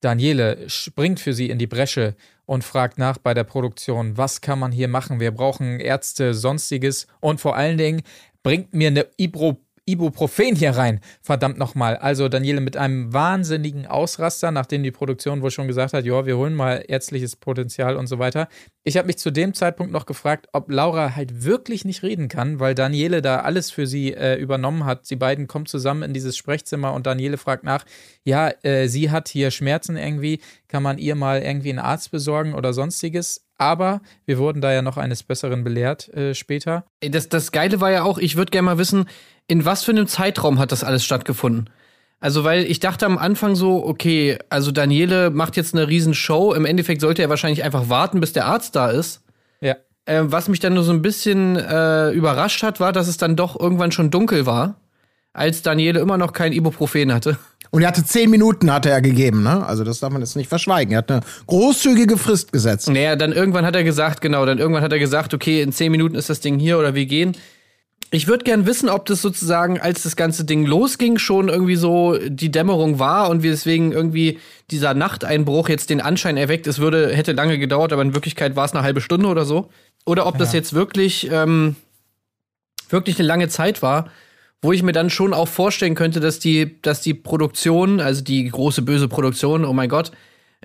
Daniele, 0.00 0.68
springt 0.70 1.18
für 1.18 1.32
sie 1.32 1.50
in 1.50 1.58
die 1.58 1.66
Bresche 1.66 2.14
und 2.44 2.62
fragt 2.62 2.96
nach 2.96 3.18
bei 3.18 3.34
der 3.34 3.44
Produktion, 3.44 4.16
was 4.16 4.40
kann 4.40 4.60
man 4.60 4.70
hier 4.70 4.86
machen? 4.86 5.18
Wir 5.18 5.32
brauchen 5.32 5.80
Ärzte, 5.80 6.32
sonstiges 6.32 7.08
und 7.20 7.40
vor 7.40 7.56
allen 7.56 7.76
Dingen 7.76 8.02
bringt 8.44 8.72
mir 8.72 8.88
eine 8.88 9.06
Ibro 9.18 9.60
Ibuprofen 9.86 10.56
hier 10.56 10.72
rein. 10.72 11.00
Verdammt 11.22 11.58
nochmal. 11.58 11.96
Also 11.96 12.28
Daniele 12.28 12.60
mit 12.60 12.76
einem 12.76 13.12
wahnsinnigen 13.12 13.86
Ausraster, 13.86 14.50
nachdem 14.50 14.82
die 14.82 14.90
Produktion 14.90 15.42
wohl 15.42 15.52
schon 15.52 15.68
gesagt 15.68 15.92
hat, 15.92 16.04
ja, 16.04 16.26
wir 16.26 16.36
holen 16.36 16.54
mal 16.54 16.84
ärztliches 16.88 17.36
Potenzial 17.36 17.96
und 17.96 18.08
so 18.08 18.18
weiter. 18.18 18.48
Ich 18.82 18.96
habe 18.96 19.06
mich 19.06 19.18
zu 19.18 19.30
dem 19.30 19.54
Zeitpunkt 19.54 19.92
noch 19.92 20.04
gefragt, 20.04 20.48
ob 20.52 20.70
Laura 20.70 21.14
halt 21.14 21.44
wirklich 21.44 21.84
nicht 21.84 22.02
reden 22.02 22.28
kann, 22.28 22.58
weil 22.58 22.74
Daniele 22.74 23.22
da 23.22 23.40
alles 23.40 23.70
für 23.70 23.86
sie 23.86 24.12
äh, 24.12 24.34
übernommen 24.34 24.84
hat. 24.84 25.06
Sie 25.06 25.16
beiden 25.16 25.46
kommen 25.46 25.66
zusammen 25.66 26.02
in 26.02 26.12
dieses 26.12 26.36
Sprechzimmer 26.36 26.92
und 26.92 27.06
Daniele 27.06 27.38
fragt 27.38 27.62
nach, 27.62 27.84
ja, 28.24 28.50
äh, 28.62 28.88
sie 28.88 29.12
hat 29.12 29.28
hier 29.28 29.52
Schmerzen 29.52 29.96
irgendwie, 29.96 30.40
kann 30.66 30.82
man 30.82 30.98
ihr 30.98 31.14
mal 31.14 31.40
irgendwie 31.42 31.70
einen 31.70 31.78
Arzt 31.78 32.10
besorgen 32.10 32.54
oder 32.54 32.72
sonstiges? 32.72 33.45
Aber 33.58 34.00
wir 34.26 34.38
wurden 34.38 34.60
da 34.60 34.72
ja 34.72 34.82
noch 34.82 34.96
eines 34.96 35.22
Besseren 35.22 35.64
belehrt 35.64 36.08
äh, 36.14 36.34
später. 36.34 36.84
Das, 37.00 37.28
das 37.28 37.52
Geile 37.52 37.80
war 37.80 37.90
ja 37.90 38.02
auch, 38.02 38.18
ich 38.18 38.36
würde 38.36 38.50
gerne 38.50 38.66
mal 38.66 38.78
wissen, 38.78 39.08
in 39.48 39.64
was 39.64 39.84
für 39.84 39.92
einem 39.92 40.06
Zeitraum 40.06 40.58
hat 40.58 40.72
das 40.72 40.84
alles 40.84 41.04
stattgefunden? 41.04 41.70
Also, 42.18 42.44
weil 42.44 42.64
ich 42.64 42.80
dachte 42.80 43.06
am 43.06 43.18
Anfang 43.18 43.54
so, 43.56 43.84
okay, 43.84 44.38
also 44.48 44.72
Daniele 44.72 45.30
macht 45.30 45.56
jetzt 45.56 45.74
eine 45.74 45.86
Riesenshow. 45.86 46.54
Im 46.54 46.64
Endeffekt 46.64 47.00
sollte 47.00 47.22
er 47.22 47.28
wahrscheinlich 47.28 47.62
einfach 47.62 47.88
warten, 47.88 48.20
bis 48.20 48.32
der 48.32 48.46
Arzt 48.46 48.74
da 48.74 48.90
ist. 48.90 49.22
Ja. 49.60 49.76
Äh, 50.06 50.22
was 50.24 50.48
mich 50.48 50.60
dann 50.60 50.74
nur 50.74 50.82
so 50.82 50.92
ein 50.92 51.02
bisschen 51.02 51.56
äh, 51.56 52.10
überrascht 52.10 52.62
hat, 52.62 52.80
war, 52.80 52.92
dass 52.92 53.08
es 53.08 53.18
dann 53.18 53.36
doch 53.36 53.58
irgendwann 53.58 53.92
schon 53.92 54.10
dunkel 54.10 54.46
war, 54.46 54.80
als 55.34 55.62
Daniele 55.62 56.00
immer 56.00 56.16
noch 56.16 56.32
kein 56.32 56.52
Ibuprofen 56.52 57.12
hatte. 57.12 57.38
Und 57.70 57.82
er 57.82 57.88
hatte 57.88 58.04
zehn 58.04 58.30
Minuten, 58.30 58.72
hatte 58.72 58.90
er 58.90 59.00
gegeben, 59.00 59.42
ne? 59.42 59.66
Also 59.66 59.84
das 59.84 60.00
darf 60.00 60.12
man 60.12 60.22
jetzt 60.22 60.36
nicht 60.36 60.48
verschweigen. 60.48 60.92
Er 60.92 60.98
hat 60.98 61.10
eine 61.10 61.20
großzügige 61.46 62.16
Frist 62.16 62.52
gesetzt. 62.52 62.88
Naja, 62.88 63.16
dann 63.16 63.32
irgendwann 63.32 63.64
hat 63.64 63.76
er 63.76 63.84
gesagt, 63.84 64.20
genau, 64.20 64.46
dann 64.46 64.58
irgendwann 64.58 64.82
hat 64.82 64.92
er 64.92 64.98
gesagt, 64.98 65.34
okay, 65.34 65.62
in 65.62 65.72
zehn 65.72 65.90
Minuten 65.90 66.14
ist 66.14 66.30
das 66.30 66.40
Ding 66.40 66.58
hier 66.58 66.78
oder 66.78 66.94
wir 66.94 67.06
gehen. 67.06 67.36
Ich 68.12 68.28
würde 68.28 68.44
gern 68.44 68.66
wissen, 68.66 68.88
ob 68.88 69.06
das 69.06 69.20
sozusagen, 69.20 69.80
als 69.80 70.04
das 70.04 70.14
ganze 70.14 70.44
Ding 70.44 70.64
losging, 70.64 71.18
schon 71.18 71.48
irgendwie 71.48 71.74
so 71.74 72.16
die 72.28 72.52
Dämmerung 72.52 73.00
war 73.00 73.28
und 73.28 73.42
wir 73.42 73.50
deswegen 73.50 73.90
irgendwie 73.90 74.38
dieser 74.70 74.94
Nachteinbruch 74.94 75.68
jetzt 75.68 75.90
den 75.90 76.00
Anschein 76.00 76.36
erweckt, 76.36 76.68
es 76.68 76.78
würde, 76.78 77.14
hätte 77.14 77.32
lange 77.32 77.58
gedauert, 77.58 77.92
aber 77.92 78.02
in 78.02 78.14
Wirklichkeit 78.14 78.54
war 78.54 78.64
es 78.64 78.72
eine 78.72 78.84
halbe 78.84 79.00
Stunde 79.00 79.26
oder 79.26 79.44
so. 79.44 79.70
Oder 80.04 80.26
ob 80.26 80.34
ja. 80.34 80.38
das 80.38 80.52
jetzt 80.52 80.72
wirklich, 80.72 81.28
ähm, 81.32 81.74
wirklich 82.88 83.18
eine 83.18 83.26
lange 83.26 83.48
Zeit 83.48 83.82
war, 83.82 84.08
wo 84.62 84.72
ich 84.72 84.82
mir 84.82 84.92
dann 84.92 85.10
schon 85.10 85.34
auch 85.34 85.48
vorstellen 85.48 85.94
könnte, 85.94 86.20
dass 86.20 86.38
die, 86.38 86.80
dass 86.82 87.00
die 87.00 87.14
Produktion, 87.14 88.00
also 88.00 88.22
die 88.22 88.48
große 88.48 88.82
böse 88.82 89.08
Produktion, 89.08 89.64
oh 89.64 89.72
mein 89.72 89.88
Gott, 89.88 90.12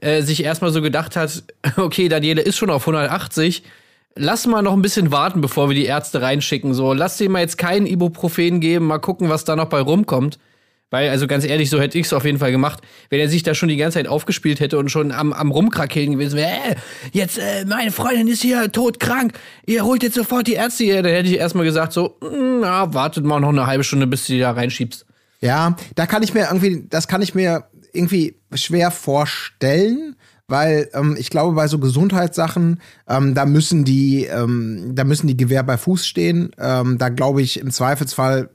äh, 0.02 0.22
sich 0.22 0.44
erstmal 0.44 0.72
so 0.72 0.82
gedacht 0.82 1.16
hat, 1.16 1.44
okay, 1.78 2.10
Daniele 2.10 2.42
ist 2.42 2.58
schon 2.58 2.70
auf 2.70 2.84
180 2.88 3.64
lass 4.16 4.48
mal 4.48 4.62
noch 4.62 4.74
ein 4.74 4.82
bisschen 4.82 5.12
warten, 5.12 5.42
bevor 5.42 5.70
wir 5.70 5.76
die 5.76 5.86
Ärzte 5.86 6.22
reinschicken. 6.22 6.74
So, 6.74 6.94
lass 6.94 7.18
dir 7.18 7.30
mal 7.30 7.40
jetzt 7.40 7.58
keinen 7.58 7.86
Ibuprofen 7.86 8.60
geben, 8.60 8.88
mal 8.88 9.00
gucken, 9.00 9.30
was 9.30 9.46
da 9.46 9.56
noch 9.56 9.70
bei 9.70 9.80
rumkommt. 9.80 10.40
Weil, 10.92 11.10
also 11.10 11.26
ganz 11.26 11.46
ehrlich, 11.46 11.70
so 11.70 11.80
hätte 11.80 11.98
ich 11.98 12.06
es 12.06 12.14
auf 12.14 12.26
jeden 12.26 12.38
Fall 12.38 12.52
gemacht. 12.52 12.84
Wenn 13.10 13.22
er 13.22 13.30
sich 13.30 13.44
da 13.44 13.56
schon 13.56 13.70
die 13.70 13.78
ganze 13.78 13.98
Zeit 13.98 14.08
aufgespielt 14.08 14.60
hätte 14.60 14.78
und 14.78 14.92
schon 14.92 15.14
am, 15.14 15.32
am 15.32 15.50
Rumkrakeln 15.50 16.12
gewesen 16.12 16.36
wäre, 16.36 16.52
äh, 16.52 16.76
jetzt, 17.14 17.40
äh, 17.40 17.66
meine 17.66 17.92
Freundin 17.92 18.28
ist 18.28 18.42
hier 18.42 18.72
todkrank, 18.72 19.32
ihr 19.66 19.86
holt 19.86 20.04
jetzt 20.04 20.16
sofort 20.16 20.48
die 20.48 20.54
Ärzte 20.54 20.84
hier, 20.84 21.02
dann 21.02 21.14
hätte 21.14 21.30
ich 21.30 21.38
erstmal 21.38 21.64
gesagt, 21.64 21.94
so, 21.94 22.18
mm, 22.22 22.60
na, 22.60 22.94
wartet 22.94 23.24
mal 23.24 23.40
noch 23.40 23.50
eine 23.50 23.66
halbe 23.68 23.86
Stunde, 23.86 24.06
bis 24.06 24.28
du 24.28 24.34
die 24.34 24.40
da 24.40 24.52
reinschiebst. 24.52 25.06
Ja, 25.40 25.78
da 25.96 26.06
kann 26.06 26.24
ich 26.24 26.34
mir 26.34 26.48
irgendwie, 26.48 26.86
das 26.90 27.08
kann 27.08 27.22
ich 27.22 27.34
mir 27.34 27.64
irgendwie 27.94 28.36
schwer 28.54 28.92
vorstellen 28.92 30.16
weil 30.52 30.90
ähm, 30.94 31.16
ich 31.18 31.30
glaube, 31.30 31.56
bei 31.56 31.68
so 31.68 31.80
Gesundheitssachen, 31.80 32.82
ähm, 33.08 33.34
da 33.34 33.46
müssen 33.46 33.86
die, 33.86 34.26
ähm, 34.26 34.92
da 34.94 35.06
müssen 35.06 35.28
die 35.28 35.38
Gewehr 35.38 35.64
bei 35.64 35.78
Fuß 35.78 36.06
stehen. 36.06 36.52
Ähm, 36.60 36.98
da 36.98 37.08
glaube 37.08 37.42
ich, 37.42 37.60
im 37.60 37.72
Zweifelsfall 37.72 38.50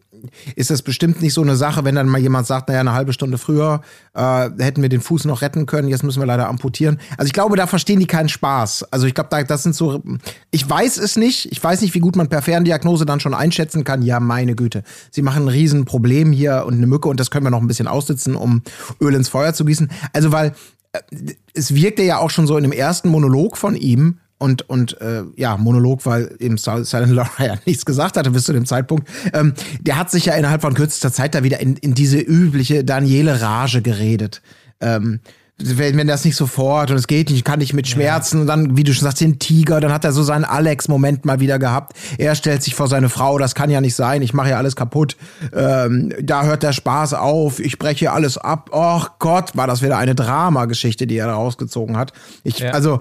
ist 0.55 0.71
das 0.71 0.83
bestimmt 0.83 1.23
nicht 1.23 1.35
so 1.35 1.43
eine 1.43 1.57
Sache, 1.57 1.85
wenn 1.85 1.95
dann 1.95 2.09
mal 2.09 2.21
jemand 2.21 2.47
sagt, 2.47 2.69
naja, 2.69 2.81
eine 2.81 2.93
halbe 2.93 3.13
Stunde 3.13 3.39
früher 3.39 3.81
äh, 4.15 4.51
hätten 4.59 4.83
wir 4.83 4.89
den 4.89 5.01
Fuß 5.01 5.25
noch 5.25 5.43
retten 5.43 5.67
können, 5.67 5.89
jetzt 5.89 6.03
müssen 6.03 6.21
wir 6.21 6.27
leider 6.27 6.49
amputieren. 6.49 6.99
Also 7.17 7.27
ich 7.27 7.33
glaube, 7.33 7.57
da 7.57 7.67
verstehen 7.67 8.01
die 8.01 8.07
keinen 8.07 8.29
Spaß. 8.29 8.93
Also 8.93 9.07
ich 9.07 9.15
glaube, 9.15 9.31
da, 9.31 9.43
das 9.43 9.63
sind 9.63 9.75
so, 9.75 10.03
ich 10.51 10.69
weiß 10.69 10.99
es 10.99 11.17
nicht, 11.17 11.51
ich 11.53 11.63
weiß 11.63 11.81
nicht, 11.81 11.95
wie 11.95 12.01
gut 12.01 12.17
man 12.17 12.29
per 12.29 12.43
Ferndiagnose 12.43 13.07
dann 13.07 13.21
schon 13.21 13.35
einschätzen 13.35 13.85
kann. 13.85 14.03
Ja, 14.03 14.21
meine 14.21 14.55
Güte, 14.55 14.83
sie 15.11 15.23
machen 15.23 15.45
ein 15.45 15.49
Riesenproblem 15.49 16.33
hier 16.33 16.65
und 16.67 16.75
eine 16.75 16.87
Mücke 16.87 17.09
und 17.09 17.21
das 17.21 17.31
können 17.31 17.47
wir 17.47 17.51
noch 17.51 17.61
ein 17.61 17.69
bisschen 17.69 17.89
aussitzen, 17.89 18.37
um 18.37 18.63
Öl 19.01 19.15
ins 19.15 19.29
Feuer 19.29 19.55
zu 19.55 19.65
gießen. 19.65 19.91
Also 20.13 20.33
weil 20.33 20.53
es 21.55 21.75
wirkte 21.75 22.03
ja 22.03 22.19
auch 22.19 22.31
schon 22.31 22.47
so 22.47 22.57
in 22.57 22.63
dem 22.63 22.73
ersten 22.73 23.09
Monolog 23.09 23.57
von 23.57 23.75
ihm, 23.75 24.19
und, 24.39 24.69
und 24.69 25.01
äh, 25.01 25.23
ja, 25.37 25.57
Monolog, 25.57 26.05
weil 26.05 26.35
eben 26.39 26.59
Silent 26.59 27.13
Laura 27.13 27.31
ja 27.45 27.55
nichts 27.65 27.87
gesagt 27.87 28.17
hatte 28.17 28.31
bis 28.31 28.45
zu 28.45 28.53
dem 28.53 28.67
Zeitpunkt. 28.67 29.09
Ähm, 29.33 29.55
der 29.81 29.99
hat 29.99 30.11
sich 30.11 30.27
ja 30.27 30.35
innerhalb 30.35 30.63
von 30.63 30.75
kürzester 30.75 31.13
Zeit 31.13 31.35
da 31.35 31.43
wieder 31.43 31.61
in, 31.61 31.77
in 31.77 31.95
diese 31.95 32.19
übliche 32.19 32.85
Daniele-Rage 32.85 33.83
geredet. 33.83 34.43
Ähm, 34.81 35.21
wenn, 35.59 35.97
wenn 35.97 36.07
das 36.07 36.25
nicht 36.25 36.37
sofort 36.37 36.91
und 36.91 36.99
es 36.99 37.07
geht 37.07 37.31
nicht, 37.31 37.45
kann 37.45 37.61
nicht 37.61 37.73
mit 37.73 37.89
Schmerzen 37.89 38.37
ja. 38.37 38.41
und 38.43 38.47
dann, 38.47 38.77
wie 38.77 38.85
du 38.85 38.93
schon 38.93 39.05
sagst, 39.05 39.23
den 39.23 39.39
Tiger, 39.39 39.81
dann 39.81 39.91
hat 39.91 40.05
er 40.05 40.13
so 40.13 40.23
seinen 40.23 40.45
Alex-Moment 40.45 41.25
mal 41.25 41.41
wieder 41.41 41.59
gehabt. 41.59 41.97
Er 42.19 42.35
stellt 42.35 42.63
sich 42.63 42.75
vor 42.75 42.89
seine 42.89 43.09
Frau, 43.09 43.39
das 43.39 43.55
kann 43.55 43.71
ja 43.71 43.81
nicht 43.81 43.95
sein, 43.95 44.21
ich 44.21 44.35
mache 44.35 44.51
ja 44.51 44.59
alles 44.59 44.77
kaputt. 44.77 45.17
Ähm, 45.55 46.13
da 46.23 46.45
hört 46.45 46.63
der 46.63 46.73
Spaß 46.73 47.15
auf, 47.15 47.59
ich 47.59 47.79
breche 47.79 48.13
alles 48.13 48.37
ab. 48.37 48.69
Och 48.71 49.19
Gott, 49.19 49.57
war 49.57 49.67
das 49.67 49.81
wieder 49.81 49.97
eine 49.97 50.15
Dramageschichte, 50.15 51.07
die 51.07 51.17
er 51.17 51.29
da 51.29 51.37
rausgezogen 51.37 51.97
hat. 51.97 52.13
Ich, 52.45 52.59
ja. 52.59 52.73
also, 52.73 53.01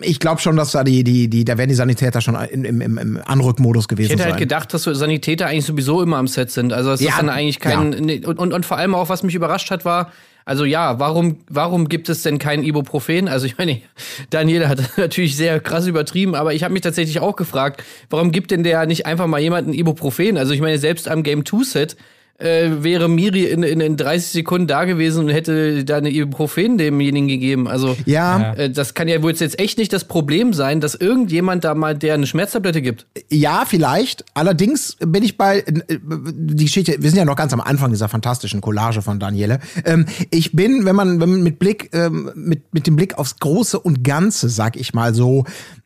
ich 0.00 0.18
glaube 0.18 0.40
schon, 0.40 0.56
dass 0.56 0.72
da 0.72 0.82
die, 0.82 1.04
die, 1.04 1.28
die, 1.28 1.44
da 1.44 1.58
werden 1.58 1.68
die 1.68 1.74
Sanitäter 1.74 2.22
schon 2.22 2.34
im, 2.34 2.64
im, 2.64 2.98
im 2.98 3.20
Anrückmodus 3.24 3.86
gewesen 3.86 4.08
sein. 4.08 4.16
Ich 4.16 4.20
hätte 4.22 4.30
halt 4.32 4.40
gedacht, 4.40 4.72
dass 4.72 4.84
so 4.84 4.94
Sanitäter 4.94 5.46
eigentlich 5.46 5.66
sowieso 5.66 6.02
immer 6.02 6.16
am 6.16 6.26
Set 6.26 6.50
sind. 6.50 6.72
Also 6.72 6.92
es 6.92 7.00
ja, 7.00 7.10
ist 7.10 7.18
dann 7.18 7.28
eigentlich 7.28 7.60
kein. 7.60 7.92
Ja. 7.92 8.28
Und, 8.28 8.38
und, 8.38 8.52
und 8.54 8.66
vor 8.66 8.78
allem 8.78 8.94
auch, 8.94 9.10
was 9.10 9.22
mich 9.22 9.34
überrascht 9.34 9.70
hat, 9.70 9.84
war, 9.84 10.10
also 10.46 10.64
ja, 10.64 10.98
warum, 10.98 11.40
warum 11.50 11.90
gibt 11.90 12.08
es 12.08 12.22
denn 12.22 12.38
kein 12.38 12.64
Ibuprofen? 12.64 13.28
Also 13.28 13.44
ich 13.44 13.58
meine, 13.58 13.82
Daniel 14.30 14.68
hat 14.68 14.80
natürlich 14.96 15.36
sehr 15.36 15.60
krass 15.60 15.86
übertrieben, 15.86 16.34
aber 16.34 16.54
ich 16.54 16.64
habe 16.64 16.72
mich 16.72 16.80
tatsächlich 16.80 17.20
auch 17.20 17.36
gefragt, 17.36 17.84
warum 18.08 18.32
gibt 18.32 18.50
denn 18.50 18.62
der 18.62 18.86
nicht 18.86 19.04
einfach 19.04 19.26
mal 19.26 19.40
jemanden 19.40 19.74
Ibuprofen? 19.74 20.38
Also 20.38 20.54
ich 20.54 20.62
meine, 20.62 20.78
selbst 20.78 21.06
am 21.08 21.22
Game 21.22 21.44
2 21.44 21.64
Set 21.64 21.96
äh, 22.38 22.82
wäre 22.82 23.08
Miri 23.08 23.44
in, 23.44 23.62
in, 23.62 23.80
in 23.80 23.96
30 23.96 24.30
Sekunden 24.30 24.68
da 24.68 24.84
gewesen 24.84 25.24
und 25.24 25.30
hätte 25.30 25.84
da 25.84 25.96
eine 25.96 26.10
Ibuprofen 26.10 26.78
demjenigen 26.78 27.28
gegeben. 27.28 27.66
Also 27.68 27.96
ja. 28.06 28.54
Äh, 28.54 28.70
das 28.70 28.94
kann 28.94 29.08
ja 29.08 29.22
wohl 29.22 29.32
jetzt 29.32 29.58
echt 29.58 29.78
nicht 29.78 29.92
das 29.92 30.04
Problem 30.04 30.52
sein, 30.52 30.80
dass 30.80 30.94
irgendjemand 30.94 31.64
da 31.64 31.74
mal 31.74 31.96
der 31.96 32.14
eine 32.14 32.26
Schmerztablette 32.26 32.80
gibt. 32.80 33.06
Ja, 33.28 33.64
vielleicht. 33.66 34.24
Allerdings 34.34 34.96
bin 35.04 35.24
ich 35.24 35.36
bei 35.36 35.58
äh, 35.58 35.98
die 35.98 36.64
Geschichte, 36.64 36.96
wir 37.00 37.10
sind 37.10 37.18
ja 37.18 37.24
noch 37.24 37.36
ganz 37.36 37.52
am 37.52 37.60
Anfang 37.60 37.90
dieser 37.90 38.08
fantastischen 38.08 38.60
Collage 38.60 39.02
von 39.02 39.18
Daniele. 39.18 39.58
Ähm, 39.84 40.06
ich 40.30 40.52
bin, 40.52 40.84
wenn 40.84 40.94
man, 40.94 41.20
wenn 41.20 41.30
man 41.30 41.42
mit 41.42 41.58
Blick, 41.58 41.90
ähm, 41.92 42.30
mit, 42.34 42.72
mit 42.72 42.86
dem 42.86 42.94
Blick 42.94 43.18
aufs 43.18 43.38
Große 43.38 43.78
und 43.80 44.04
Ganze, 44.04 44.48
sag 44.48 44.76
ich 44.76 44.94
mal 44.94 45.12
so, 45.12 45.44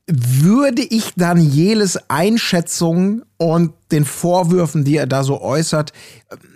würde 0.09 0.83
ich 0.83 1.15
Danieles 1.15 1.99
Einschätzung 2.09 3.23
und 3.37 3.73
den 3.93 4.05
Vorwürfen, 4.05 4.85
die 4.85 4.97
er 4.97 5.07
da 5.07 5.23
so 5.23 5.41
äußert, 5.41 5.93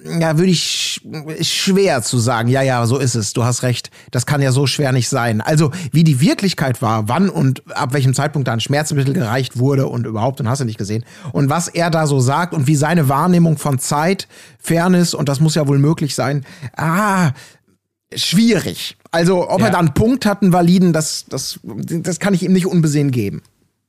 äh, 0.04 0.20
ja, 0.20 0.38
würde 0.38 0.50
ich 0.50 0.62
sch 0.62 1.00
schwer 1.42 2.02
zu 2.02 2.18
sagen, 2.18 2.48
ja, 2.48 2.62
ja, 2.62 2.84
so 2.86 2.98
ist 2.98 3.14
es, 3.14 3.32
du 3.32 3.44
hast 3.44 3.62
recht, 3.62 3.90
das 4.10 4.26
kann 4.26 4.42
ja 4.42 4.52
so 4.52 4.66
schwer 4.66 4.92
nicht 4.92 5.08
sein. 5.08 5.40
Also, 5.40 5.70
wie 5.92 6.04
die 6.04 6.20
Wirklichkeit 6.20 6.82
war, 6.82 7.08
wann 7.08 7.28
und 7.28 7.62
ab 7.76 7.92
welchem 7.92 8.14
Zeitpunkt 8.14 8.48
da 8.48 8.52
ein 8.52 8.60
Schmerzmittel 8.60 9.14
gereicht 9.14 9.58
wurde 9.58 9.86
und 9.86 10.06
überhaupt, 10.06 10.40
und 10.40 10.48
hast 10.48 10.60
du 10.60 10.64
nicht 10.64 10.78
gesehen, 10.78 11.04
und 11.32 11.48
was 11.48 11.68
er 11.68 11.90
da 11.90 12.06
so 12.06 12.20
sagt 12.20 12.54
und 12.54 12.66
wie 12.66 12.76
seine 12.76 13.08
Wahrnehmung 13.08 13.58
von 13.58 13.78
Zeit, 13.78 14.28
Fairness, 14.58 15.14
und 15.14 15.28
das 15.28 15.40
muss 15.40 15.54
ja 15.54 15.68
wohl 15.68 15.78
möglich 15.78 16.14
sein, 16.14 16.44
ah, 16.76 17.32
schwierig. 18.14 18.96
Also, 19.10 19.48
ob 19.50 19.60
Ja. 19.60 19.66
er 19.66 19.72
da 19.72 19.78
einen 19.78 19.94
Punkt 19.94 20.26
hat, 20.26 20.42
einen 20.42 20.52
validen, 20.52 20.92
das, 20.92 21.24
das, 21.28 21.58
das 21.64 22.18
kann 22.20 22.34
ich 22.34 22.42
ihm 22.42 22.52
nicht 22.52 22.66
unbesehen 22.66 23.10
geben. 23.10 23.42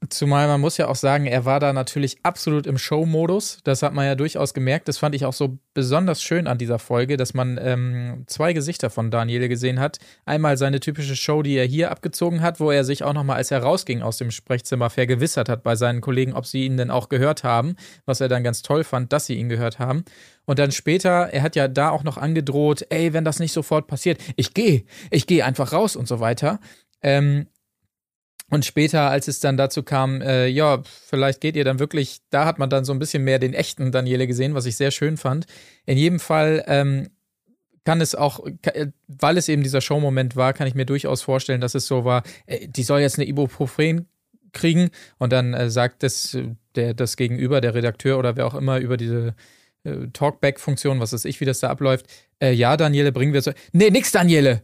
Zumal 0.09 0.47
man 0.47 0.61
muss 0.61 0.77
ja 0.77 0.89
auch 0.89 0.95
sagen, 0.95 1.25
er 1.25 1.45
war 1.45 1.59
da 1.59 1.73
natürlich 1.73 2.19
absolut 2.21 2.67
im 2.67 2.77
Show-Modus. 2.77 3.61
Das 3.63 3.81
hat 3.81 3.93
man 3.93 4.05
ja 4.05 4.13
durchaus 4.13 4.53
gemerkt. 4.53 4.87
Das 4.87 4.99
fand 4.99 5.15
ich 5.15 5.25
auch 5.25 5.33
so 5.33 5.57
besonders 5.73 6.21
schön 6.21 6.45
an 6.45 6.59
dieser 6.59 6.77
Folge, 6.77 7.17
dass 7.17 7.33
man 7.33 7.59
ähm, 7.59 8.23
zwei 8.27 8.53
Gesichter 8.53 8.91
von 8.91 9.09
Daniele 9.09 9.49
gesehen 9.49 9.79
hat. 9.79 9.97
Einmal 10.23 10.55
seine 10.55 10.81
typische 10.81 11.15
Show, 11.15 11.41
die 11.41 11.55
er 11.55 11.65
hier 11.65 11.89
abgezogen 11.89 12.43
hat, 12.43 12.59
wo 12.59 12.69
er 12.69 12.83
sich 12.83 13.03
auch 13.03 13.13
nochmal, 13.13 13.37
als 13.37 13.49
er 13.49 13.63
rausging 13.63 14.03
aus 14.03 14.17
dem 14.17 14.29
Sprechzimmer, 14.29 14.91
vergewissert 14.91 15.49
hat 15.49 15.63
bei 15.63 15.75
seinen 15.75 15.99
Kollegen, 15.99 16.33
ob 16.33 16.45
sie 16.45 16.65
ihn 16.65 16.77
denn 16.77 16.91
auch 16.91 17.09
gehört 17.09 17.43
haben, 17.43 17.75
was 18.05 18.21
er 18.21 18.27
dann 18.27 18.43
ganz 18.43 18.61
toll 18.61 18.83
fand, 18.83 19.11
dass 19.11 19.25
sie 19.25 19.33
ihn 19.33 19.49
gehört 19.49 19.79
haben. 19.79 20.05
Und 20.45 20.59
dann 20.59 20.71
später, 20.71 21.33
er 21.33 21.41
hat 21.41 21.55
ja 21.55 21.67
da 21.67 21.89
auch 21.89 22.03
noch 22.03 22.17
angedroht, 22.17 22.85
ey, 22.91 23.13
wenn 23.13 23.25
das 23.25 23.39
nicht 23.39 23.51
sofort 23.51 23.87
passiert, 23.87 24.21
ich 24.35 24.53
gehe, 24.53 24.83
ich 25.09 25.25
gehe 25.25 25.43
einfach 25.43 25.73
raus 25.73 25.95
und 25.95 26.07
so 26.07 26.19
weiter. 26.19 26.59
Ähm, 27.01 27.47
und 28.49 28.65
später, 28.65 29.09
als 29.09 29.27
es 29.27 29.39
dann 29.39 29.57
dazu 29.57 29.83
kam, 29.83 30.21
äh, 30.21 30.47
ja, 30.47 30.81
vielleicht 30.83 31.41
geht 31.41 31.55
ihr 31.57 31.65
dann 31.65 31.79
wirklich, 31.79 32.19
da 32.29 32.45
hat 32.45 32.59
man 32.59 32.69
dann 32.69 32.85
so 32.85 32.93
ein 32.93 32.99
bisschen 32.99 33.23
mehr 33.23 33.39
den 33.39 33.53
echten 33.53 33.91
Daniele 33.91 34.25
gesehen, 34.25 34.53
was 34.53 34.65
ich 34.65 34.77
sehr 34.77 34.91
schön 34.91 35.17
fand. 35.17 35.47
In 35.85 35.97
jedem 35.97 36.19
Fall 36.19 36.63
ähm, 36.67 37.09
kann 37.83 37.99
es 37.99 38.15
auch, 38.15 38.45
äh, 38.63 38.87
weil 39.07 39.37
es 39.37 39.49
eben 39.49 39.63
dieser 39.63 39.81
Showmoment 39.81 40.37
war, 40.37 40.53
kann 40.53 40.67
ich 40.67 40.75
mir 40.75 40.85
durchaus 40.85 41.21
vorstellen, 41.21 41.59
dass 41.59 41.75
es 41.75 41.87
so 41.87 42.05
war, 42.05 42.23
äh, 42.45 42.67
die 42.69 42.83
soll 42.83 43.01
jetzt 43.01 43.17
eine 43.17 43.27
Ibuprofen 43.27 44.07
kriegen 44.53 44.91
und 45.17 45.33
dann 45.33 45.53
äh, 45.53 45.69
sagt 45.69 46.03
das, 46.03 46.33
äh, 46.33 46.55
der, 46.75 46.93
das 46.93 47.17
Gegenüber, 47.17 47.59
der 47.59 47.75
Redakteur 47.75 48.17
oder 48.17 48.37
wer 48.37 48.47
auch 48.47 48.55
immer 48.55 48.79
über 48.79 48.95
diese 48.95 49.35
äh, 49.83 50.07
Talkback-Funktion, 50.13 51.01
was 51.01 51.11
weiß 51.11 51.25
ich, 51.25 51.41
wie 51.41 51.45
das 51.45 51.59
da 51.59 51.69
abläuft, 51.69 52.05
ja, 52.39 52.77
Daniele, 52.77 53.11
bringen 53.11 53.33
wir 53.33 53.41
so. 53.41 53.51
Nee, 53.71 53.89
nix, 53.89 54.11
Daniele! 54.11 54.61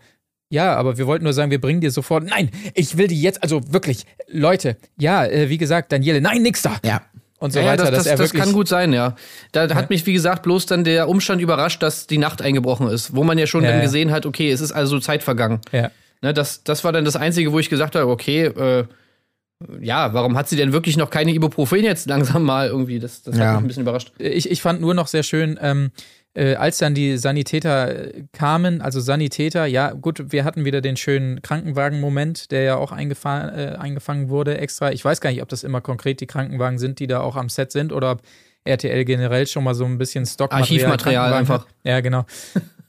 Ja, 0.53 0.75
aber 0.75 0.99
wir 0.99 1.07
wollten 1.07 1.23
nur 1.23 1.33
sagen, 1.33 1.49
wir 1.49 1.59
bringen 1.59 1.81
dir 1.81 1.89
sofort. 1.89 2.25
Nein, 2.25 2.51
ich 2.75 2.95
will 2.95 3.07
die 3.07 3.19
jetzt, 3.19 3.41
also 3.41 3.61
wirklich, 3.73 4.05
Leute, 4.27 4.77
ja, 4.99 5.25
äh, 5.25 5.49
wie 5.49 5.57
gesagt, 5.57 5.91
Daniele, 5.91 6.21
nein, 6.21 6.43
nix 6.43 6.61
da. 6.61 6.77
Ja. 6.85 7.01
Und 7.39 7.51
so 7.53 7.59
Ja, 7.59 7.65
ja, 7.65 7.71
weiter. 7.71 7.85
das, 7.85 7.91
dass 7.91 8.03
das, 8.03 8.11
das 8.11 8.19
wirklich, 8.19 8.43
kann 8.43 8.53
gut 8.53 8.67
sein, 8.67 8.93
ja. 8.93 9.15
Da 9.51 9.73
hat 9.73 9.89
mich, 9.89 10.05
wie 10.05 10.13
gesagt, 10.13 10.43
bloß 10.43 10.67
dann 10.67 10.83
der 10.83 11.09
Umstand 11.09 11.41
überrascht, 11.41 11.81
dass 11.81 12.05
die 12.05 12.19
Nacht 12.19 12.43
eingebrochen 12.43 12.87
ist, 12.87 13.15
wo 13.15 13.23
man 13.23 13.39
ja 13.39 13.47
schon 13.47 13.63
Ja, 13.63 13.69
dann 13.71 13.79
ja. 13.79 13.83
gesehen 13.85 14.11
hat, 14.11 14.27
okay, 14.27 14.51
es 14.51 14.61
ist 14.61 14.71
also 14.71 14.99
Zeit 14.99 15.23
vergangen. 15.23 15.59
Ja. 15.71 15.89
Ne, 16.21 16.35
das, 16.35 16.63
das 16.63 16.83
war 16.83 16.91
dann 16.91 17.03
das 17.03 17.15
Einzige, 17.15 17.51
wo 17.51 17.57
ich 17.57 17.69
gesagt 17.71 17.95
habe, 17.95 18.09
okay, 18.11 18.45
äh, 18.45 18.85
ja, 19.81 20.13
warum 20.13 20.37
hat 20.37 20.47
sie 20.49 20.55
denn 20.55 20.71
wirklich 20.71 20.97
noch 20.97 21.09
keine 21.09 21.31
Ibuprofen 21.33 21.83
jetzt 21.83 22.07
langsam 22.07 22.43
mal 22.43 22.67
irgendwie? 22.67 22.99
Das, 22.99 23.23
das 23.23 23.37
Ja. 23.37 23.45
hat 23.45 23.53
mich 23.55 23.61
ein 23.63 23.67
bisschen 23.69 23.83
überrascht. 23.83 24.11
ich, 24.19 24.51
ich 24.51 24.61
fand 24.61 24.81
nur 24.81 24.93
noch 24.93 25.07
sehr 25.07 25.23
schön, 25.23 25.57
ähm, 25.61 25.91
äh, 26.35 26.55
als 26.55 26.79
dann 26.79 26.95
die 26.95 27.17
Sanitäter 27.17 28.15
äh, 28.15 28.23
kamen, 28.31 28.81
also 28.81 28.99
Sanitäter, 28.99 29.65
ja, 29.65 29.91
gut, 29.91 30.31
wir 30.31 30.43
hatten 30.43 30.65
wieder 30.65 30.81
den 30.81 30.97
schönen 30.97 31.41
Krankenwagen-Moment, 31.41 32.51
der 32.51 32.63
ja 32.63 32.75
auch 32.75 32.91
eingefahren, 32.91 33.53
äh, 33.57 33.75
eingefangen 33.77 34.29
wurde 34.29 34.57
extra. 34.57 34.91
Ich 34.91 35.05
weiß 35.05 35.21
gar 35.21 35.29
nicht, 35.29 35.41
ob 35.41 35.49
das 35.49 35.63
immer 35.63 35.81
konkret 35.81 36.21
die 36.21 36.27
Krankenwagen 36.27 36.79
sind, 36.79 36.99
die 36.99 37.07
da 37.07 37.19
auch 37.19 37.35
am 37.35 37.49
Set 37.49 37.71
sind 37.71 37.93
oder 37.93 38.11
ob 38.11 38.21
RTL 38.65 39.05
generell 39.05 39.45
schon 39.45 39.63
mal 39.63 39.75
so 39.75 39.85
ein 39.85 39.97
bisschen 39.97 40.25
Stockmaterial 40.25 40.91
Archivmaterial 40.91 41.33
einfach. 41.33 41.65
hat. 41.65 41.75
Ja, 41.83 41.99
genau. 42.01 42.25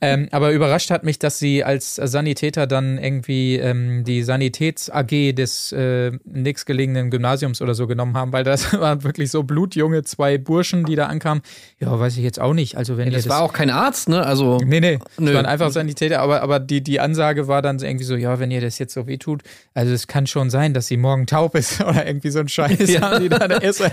Ähm, 0.05 0.29
aber 0.31 0.53
überrascht 0.53 0.91
hat 0.91 1.05
mich, 1.05 1.19
dass 1.19 1.39
sie 1.39 1.65
als 1.65 1.97
Sanitäter 1.97 2.67
dann 2.67 2.99
irgendwie 2.99 3.57
ähm, 3.57 4.05
die 4.05 4.23
Sanitäts-AG 4.23 5.35
des 5.35 5.73
äh, 5.73 6.13
nächstgelegenen 6.25 7.11
Gymnasiums 7.11 7.63
oder 7.63 7.75
so 7.75 7.87
genommen 7.87 8.17
haben, 8.17 8.33
weil 8.33 8.45
das 8.45 8.73
waren 8.79 9.03
wirklich 9.05 9.31
so 9.31 9.43
blutjunge 9.43 10.03
zwei 10.03 10.39
Burschen, 10.39 10.85
die 10.85 10.97
da 10.97 11.07
ankamen. 11.07 11.43
Ja, 11.81 11.99
weiß 11.99 12.17
ich 12.17 12.23
jetzt 12.23 12.41
auch 12.41 12.55
nicht. 12.55 12.77
Also 12.77 12.97
wenn 12.97 13.07
ihr 13.07 13.13
Das 13.13 13.29
war 13.29 13.43
auch 13.43 13.53
kein 13.53 13.71
Arzt, 13.71 14.09
ne? 14.09 14.25
Also, 14.25 14.59
Nee, 14.65 14.81
nee, 14.81 14.99
Nö. 15.19 15.31
es 15.31 15.35
waren 15.35 15.47
einfach 15.47 15.71
Sanitäter, 15.71 16.21
aber, 16.21 16.43
aber 16.43 16.61
die, 16.61 16.83
die 16.83 17.01
Ansage 17.01 17.49
war 17.49 17.63
dann 17.63 17.79
so 17.79 17.87
irgendwie 17.87 18.05
so, 18.05 18.17
ja, 18.17 18.39
wenn 18.39 18.51
ihr 18.51 18.61
das 18.61 18.79
jetzt 18.79 18.95
so 18.95 19.07
wehtut, 19.07 19.43
also 19.75 19.93
es 19.93 20.07
kann 20.07 20.27
schon 20.27 20.51
sein, 20.51 20.75
dass 20.75 20.87
sie 20.87 20.97
morgen 20.97 21.27
taub 21.27 21.55
ist 21.55 21.81
oder 21.85 22.07
irgendwie 22.07 22.31
so 22.31 22.41
ein 22.41 22.49
Scheiß. 22.49 22.91
Ja. 22.91 23.13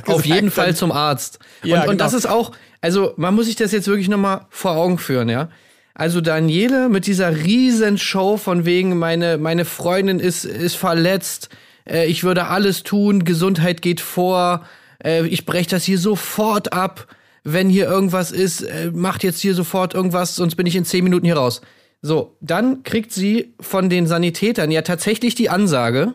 auf 0.08 0.25
jeden 0.25 0.51
Fall 0.51 0.75
zum 0.75 0.91
Arzt. 0.91 1.39
Ja, 1.63 1.77
und, 1.77 1.82
und 1.82 1.98
genau. 1.98 2.03
das 2.03 2.13
ist 2.13 2.27
auch, 2.27 2.51
also 2.82 3.13
man 3.18 3.36
muss 3.36 3.46
sich 3.46 3.56
das 3.56 3.72
jetzt 3.72 3.88
wirklich 3.88 4.10
nochmal 4.10 4.46
vor 4.50 4.72
Augen 4.72 4.98
führen, 4.98 5.30
ja. 5.30 5.50
Also 5.93 6.21
Daniele 6.21 6.89
mit 6.89 7.07
dieser 7.07 7.36
riesen 7.36 7.98
Show 7.98 8.38
von 8.38 8.65
wegen, 8.65 8.98
meine, 8.98 9.38
meine 9.38 9.65
Freundin 9.65 10.19
ist, 10.19 10.45
ist 10.45 10.75
verletzt, 10.75 11.50
äh, 11.89 12.05
ich 12.05 12.24
würde 12.24 12.48
alles 12.48 12.83
tun, 12.83 13.25
Gesundheit 13.25 13.81
geht 13.81 14.01
vor, 14.01 14.65
äh, 15.03 15.25
ich 15.27 15.45
breche 15.45 15.69
das 15.69 15.83
hier 15.83 15.98
sofort 15.98 16.74
ab, 16.74 17.07
wenn 17.43 17.69
hier 17.69 17.86
irgendwas 17.86 18.31
ist, 18.31 18.62
äh, 18.62 18.91
macht 18.93 19.24
jetzt 19.24 19.41
hier 19.41 19.53
sofort 19.53 19.93
irgendwas, 19.93 20.36
sonst 20.36 20.55
bin 20.55 20.65
ich 20.65 20.75
in 20.75 20.86
zehn 20.86 21.03
Minuten 21.03 21.25
hier 21.25 21.38
raus. 21.38 21.62
So, 22.01 22.36
dann 22.41 22.83
kriegt 22.83 23.12
sie 23.12 23.53
von 23.60 23.89
den 23.89 24.07
Sanitätern 24.07 24.71
ja 24.71 24.81
tatsächlich 24.81 25.36
die 25.36 25.50
Ansage, 25.50 26.13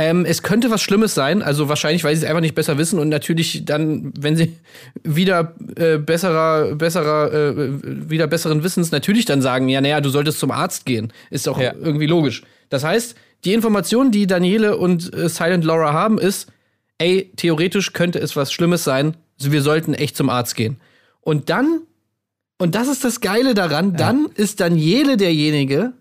ähm, 0.00 0.24
es 0.24 0.42
könnte 0.42 0.70
was 0.70 0.80
Schlimmes 0.80 1.14
sein, 1.14 1.42
also 1.42 1.68
wahrscheinlich, 1.68 2.04
weil 2.04 2.16
sie 2.16 2.22
es 2.24 2.28
einfach 2.28 2.40
nicht 2.40 2.54
besser 2.54 2.78
wissen 2.78 2.98
und 2.98 3.10
natürlich 3.10 3.66
dann, 3.66 4.14
wenn 4.18 4.34
sie 4.34 4.56
wieder 5.04 5.54
äh, 5.76 5.98
besserer, 5.98 6.74
besserer, 6.74 7.30
äh, 7.32 7.52
wieder 8.10 8.26
besseren 8.26 8.64
Wissens 8.64 8.92
natürlich 8.92 9.26
dann 9.26 9.42
sagen, 9.42 9.68
ja, 9.68 9.82
naja, 9.82 10.00
du 10.00 10.08
solltest 10.08 10.38
zum 10.38 10.52
Arzt 10.52 10.86
gehen. 10.86 11.12
Ist 11.28 11.46
doch 11.46 11.60
Ja. 11.60 11.74
irgendwie 11.74 12.06
logisch. 12.06 12.42
Das 12.70 12.82
heißt, 12.82 13.14
die 13.44 13.52
Information, 13.52 14.10
die 14.10 14.26
Daniele 14.26 14.78
und 14.78 15.12
äh, 15.14 15.28
Silent 15.28 15.64
Laura 15.66 15.92
haben, 15.92 16.18
ist, 16.18 16.48
ey, 16.96 17.30
theoretisch 17.36 17.92
könnte 17.92 18.20
es 18.20 18.36
was 18.36 18.52
Schlimmes 18.52 18.84
sein, 18.84 19.16
wir 19.38 19.60
sollten 19.60 19.92
echt 19.92 20.16
zum 20.16 20.30
Arzt 20.30 20.56
gehen. 20.56 20.78
Und 21.20 21.50
dann, 21.50 21.82
und 22.58 22.74
das 22.74 22.88
ist 22.88 23.04
das 23.04 23.20
Geile 23.20 23.52
daran, 23.52 23.96
dann 23.96 24.28
ist 24.34 24.60
Daniele 24.60 25.18
derjenige, 25.18 25.92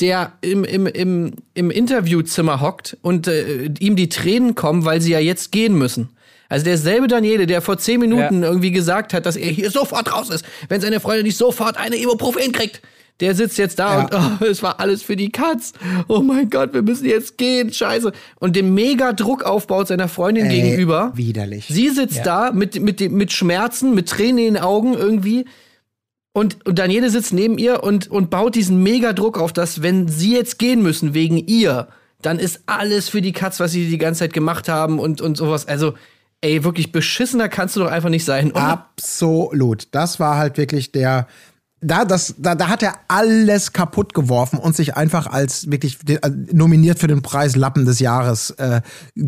der 0.00 0.32
im, 0.40 0.64
im, 0.64 0.86
im, 0.86 1.32
im 1.54 1.70
Interviewzimmer 1.70 2.60
hockt 2.60 2.96
und 3.02 3.26
äh, 3.26 3.70
ihm 3.80 3.96
die 3.96 4.08
Tränen 4.08 4.54
kommen, 4.54 4.84
weil 4.84 5.00
sie 5.00 5.12
ja 5.12 5.18
jetzt 5.18 5.52
gehen 5.52 5.76
müssen. 5.76 6.10
Also 6.48 6.64
derselbe 6.64 7.08
Daniele, 7.08 7.46
der 7.46 7.60
vor 7.60 7.76
zehn 7.78 8.00
Minuten 8.00 8.42
irgendwie 8.42 8.70
gesagt 8.70 9.12
hat, 9.12 9.26
dass 9.26 9.36
er 9.36 9.50
hier 9.50 9.70
sofort 9.70 10.10
raus 10.12 10.30
ist, 10.30 10.44
wenn 10.68 10.80
seine 10.80 10.98
Freundin 11.00 11.24
nicht 11.26 11.36
sofort 11.36 11.76
eine 11.76 11.96
Ibuprofen 11.96 12.52
kriegt. 12.52 12.80
Der 13.20 13.34
sitzt 13.34 13.58
jetzt 13.58 13.80
da 13.80 13.98
Ja. 13.98 14.04
und 14.04 14.40
oh, 14.40 14.44
es 14.44 14.62
war 14.62 14.78
alles 14.78 15.02
für 15.02 15.16
die 15.16 15.30
Katz. 15.30 15.72
Oh 16.06 16.20
mein 16.20 16.48
Gott, 16.50 16.72
wir 16.72 16.82
müssen 16.82 17.04
jetzt 17.04 17.36
gehen, 17.36 17.72
scheiße. 17.72 18.12
Und 18.38 18.54
dem 18.54 18.74
mega 18.74 19.12
Druck 19.12 19.42
aufbaut 19.42 19.88
seiner 19.88 20.06
Freundin 20.08 20.46
Ey, 20.46 20.62
gegenüber. 20.62 21.12
Widerlich. 21.16 21.66
Sie 21.68 21.88
sitzt 21.90 22.24
da 22.24 22.52
mit, 22.52 22.80
mit, 22.80 23.00
mit 23.10 23.32
Schmerzen, 23.32 23.94
mit 23.94 24.08
Tränen 24.08 24.38
in 24.38 24.54
den 24.54 24.62
Augen 24.62 24.94
irgendwie. 24.94 25.46
Und, 26.32 26.64
und 26.66 26.78
Daniele 26.78 27.10
sitzt 27.10 27.32
neben 27.32 27.58
ihr 27.58 27.82
und, 27.82 28.08
und 28.08 28.30
baut 28.30 28.54
diesen 28.54 28.82
mega 28.82 29.12
Druck 29.12 29.38
auf, 29.38 29.52
dass, 29.52 29.82
wenn 29.82 30.08
sie 30.08 30.34
jetzt 30.34 30.58
gehen 30.58 30.82
müssen 30.82 31.14
wegen 31.14 31.38
ihr, 31.38 31.88
dann 32.22 32.38
ist 32.38 32.60
alles 32.66 33.08
für 33.08 33.22
die 33.22 33.32
Katz, 33.32 33.60
was 33.60 33.72
sie 33.72 33.88
die 33.88 33.98
ganze 33.98 34.20
Zeit 34.20 34.32
gemacht 34.32 34.68
haben 34.68 34.98
und, 34.98 35.20
und 35.20 35.36
sowas. 35.36 35.66
Also, 35.66 35.94
ey, 36.40 36.62
wirklich 36.64 36.92
beschissener 36.92 37.48
kannst 37.48 37.74
du 37.76 37.80
doch 37.80 37.90
einfach 37.90 38.10
nicht 38.10 38.24
sein. 38.24 38.52
Und 38.52 38.60
Absolut. 38.62 39.88
Das 39.92 40.20
war 40.20 40.36
halt 40.36 40.58
wirklich 40.58 40.92
der. 40.92 41.26
Da, 41.80 42.04
das, 42.04 42.34
da, 42.38 42.56
da 42.56 42.66
hat 42.66 42.82
er 42.82 42.94
alles 43.06 43.72
kaputt 43.72 44.12
geworfen 44.12 44.58
und 44.58 44.74
sich 44.74 44.96
einfach 44.96 45.28
als 45.28 45.70
wirklich 45.70 45.98
de- 46.00 46.16
äh, 46.16 46.30
nominiert 46.52 46.98
für 46.98 47.06
den 47.06 47.22
Preis 47.22 47.54
Lappen 47.54 47.84
des 47.86 48.00
Jahres 48.00 48.50
äh, 48.50 48.80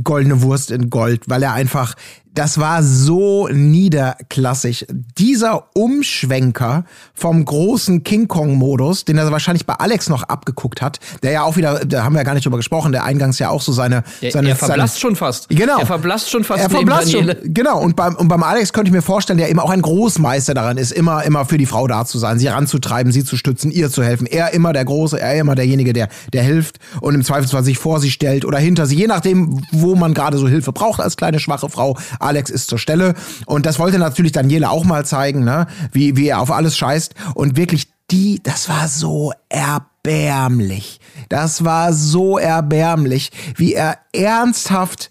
goldene 0.03 0.43
Wurst 0.43 0.73
in 0.73 0.91
Gold, 0.91 1.29
weil 1.29 1.45
er 1.45 1.53
einfach, 1.53 1.95
das 2.35 2.59
war 2.59 2.83
so 2.83 3.49
niederklassig. 3.49 4.87
Dieser 5.19 5.65
Umschwenker 5.75 6.85
vom 7.13 7.45
großen 7.45 8.05
King 8.05 8.29
Kong-Modus, 8.29 9.05
den 9.05 9.19
er 9.19 9.31
wahrscheinlich 9.33 9.67
bei 9.67 9.75
Alex 9.75 10.09
noch 10.09 10.23
abgeguckt 10.23 10.81
hat, 10.81 11.01
der 11.23 11.33
ja 11.33 11.43
auch 11.43 11.57
wieder, 11.57 11.85
da 11.85 12.05
haben 12.05 12.15
wir 12.15 12.21
ja 12.21 12.25
gar 12.25 12.35
nicht 12.35 12.45
drüber 12.47 12.57
gesprochen, 12.57 12.93
der 12.93 13.05
eingangs 13.05 13.39
ja 13.39 13.51
auch 13.51 13.63
so 13.63 13.73
seine. 13.73 14.05
er, 14.21 14.31
seine 14.31 14.51
er 14.51 14.57
verblasst 14.57 14.95
seine, 14.95 15.01
schon 15.01 15.17
fast. 15.17 15.49
Genau. 15.49 15.81
Er 15.81 15.87
verblasst 15.87 16.31
schon 16.31 16.45
fast 16.45 16.63
er 16.63 16.71
verblasst 16.71 17.11
schon. 17.11 17.35
Genau. 17.45 17.81
Und 17.81 17.97
beim, 17.97 18.15
und 18.15 18.29
beim 18.29 18.43
Alex 18.43 18.73
könnte 18.73 18.91
ich 18.91 18.95
mir 18.95 19.03
vorstellen, 19.03 19.39
der 19.39 19.51
eben 19.51 19.59
auch 19.59 19.71
ein 19.71 19.83
Großmeister 19.83 20.55
daran 20.55 20.77
ist, 20.77 20.93
immer, 20.93 21.25
immer 21.25 21.45
für 21.45 21.59
die 21.59 21.67
Frau 21.67 21.89
da 21.89 22.05
zu 22.05 22.19
sein, 22.19 22.39
sie 22.39 22.47
ranzutreiben, 22.47 23.13
sie 23.13 23.25
zu 23.25 23.37
stützen, 23.37 23.73
ihr 23.73 23.91
zu 23.91 24.05
helfen. 24.05 24.27
Er 24.27 24.53
immer 24.55 24.73
der 24.73 24.85
Große, 24.85 25.21
er 25.21 25.35
immer 25.39 25.57
derjenige, 25.57 25.93
der, 25.93 26.09
der 26.33 26.43
hilft 26.43 26.79
und 27.01 27.15
im 27.15 27.25
Zweifelsfall 27.25 27.65
sich 27.65 27.79
vor 27.79 28.01
sie 28.01 28.11
stellt 28.11 28.45
oder 28.45 28.59
hinter 28.59 28.87
sie, 28.87 28.97
je 28.97 29.09
nachdem, 29.09 29.63
wo 29.73 29.97
man 29.97 30.15
gerade 30.15 30.39
so 30.39 30.47
Hilfe 30.47 30.73
braucht 30.73 31.01
als 31.01 31.17
kleine 31.17 31.41
schwache 31.41 31.69
Frau. 31.69 31.97
Alex 32.21 32.51
ist 32.51 32.69
zur 32.69 32.79
Stelle. 32.79 33.15
Und 33.47 33.67
das 33.67 33.79
wollte 33.79 33.99
natürlich 33.99 34.33
Daniele 34.33 34.71
auch 34.71 34.85
mal 34.85 35.05
zeigen, 35.05 35.45
ne? 35.45 35.67
wie, 35.93 36.17
wie 36.17 36.29
er 36.29 36.41
auf 36.41 36.51
alles 36.51 36.77
scheißt. 36.77 37.15
Und 37.35 37.57
wirklich 37.57 37.89
die, 38.11 38.41
das 38.43 38.69
war 38.69 38.89
so 38.89 39.33
erbärmlich. 39.49 41.01
Das 41.29 41.65
war 41.65 41.93
so 41.93 42.39
erbärmlich, 42.39 43.31
wie 43.57 43.75
er 43.75 43.99
ernsthaft 44.13 45.11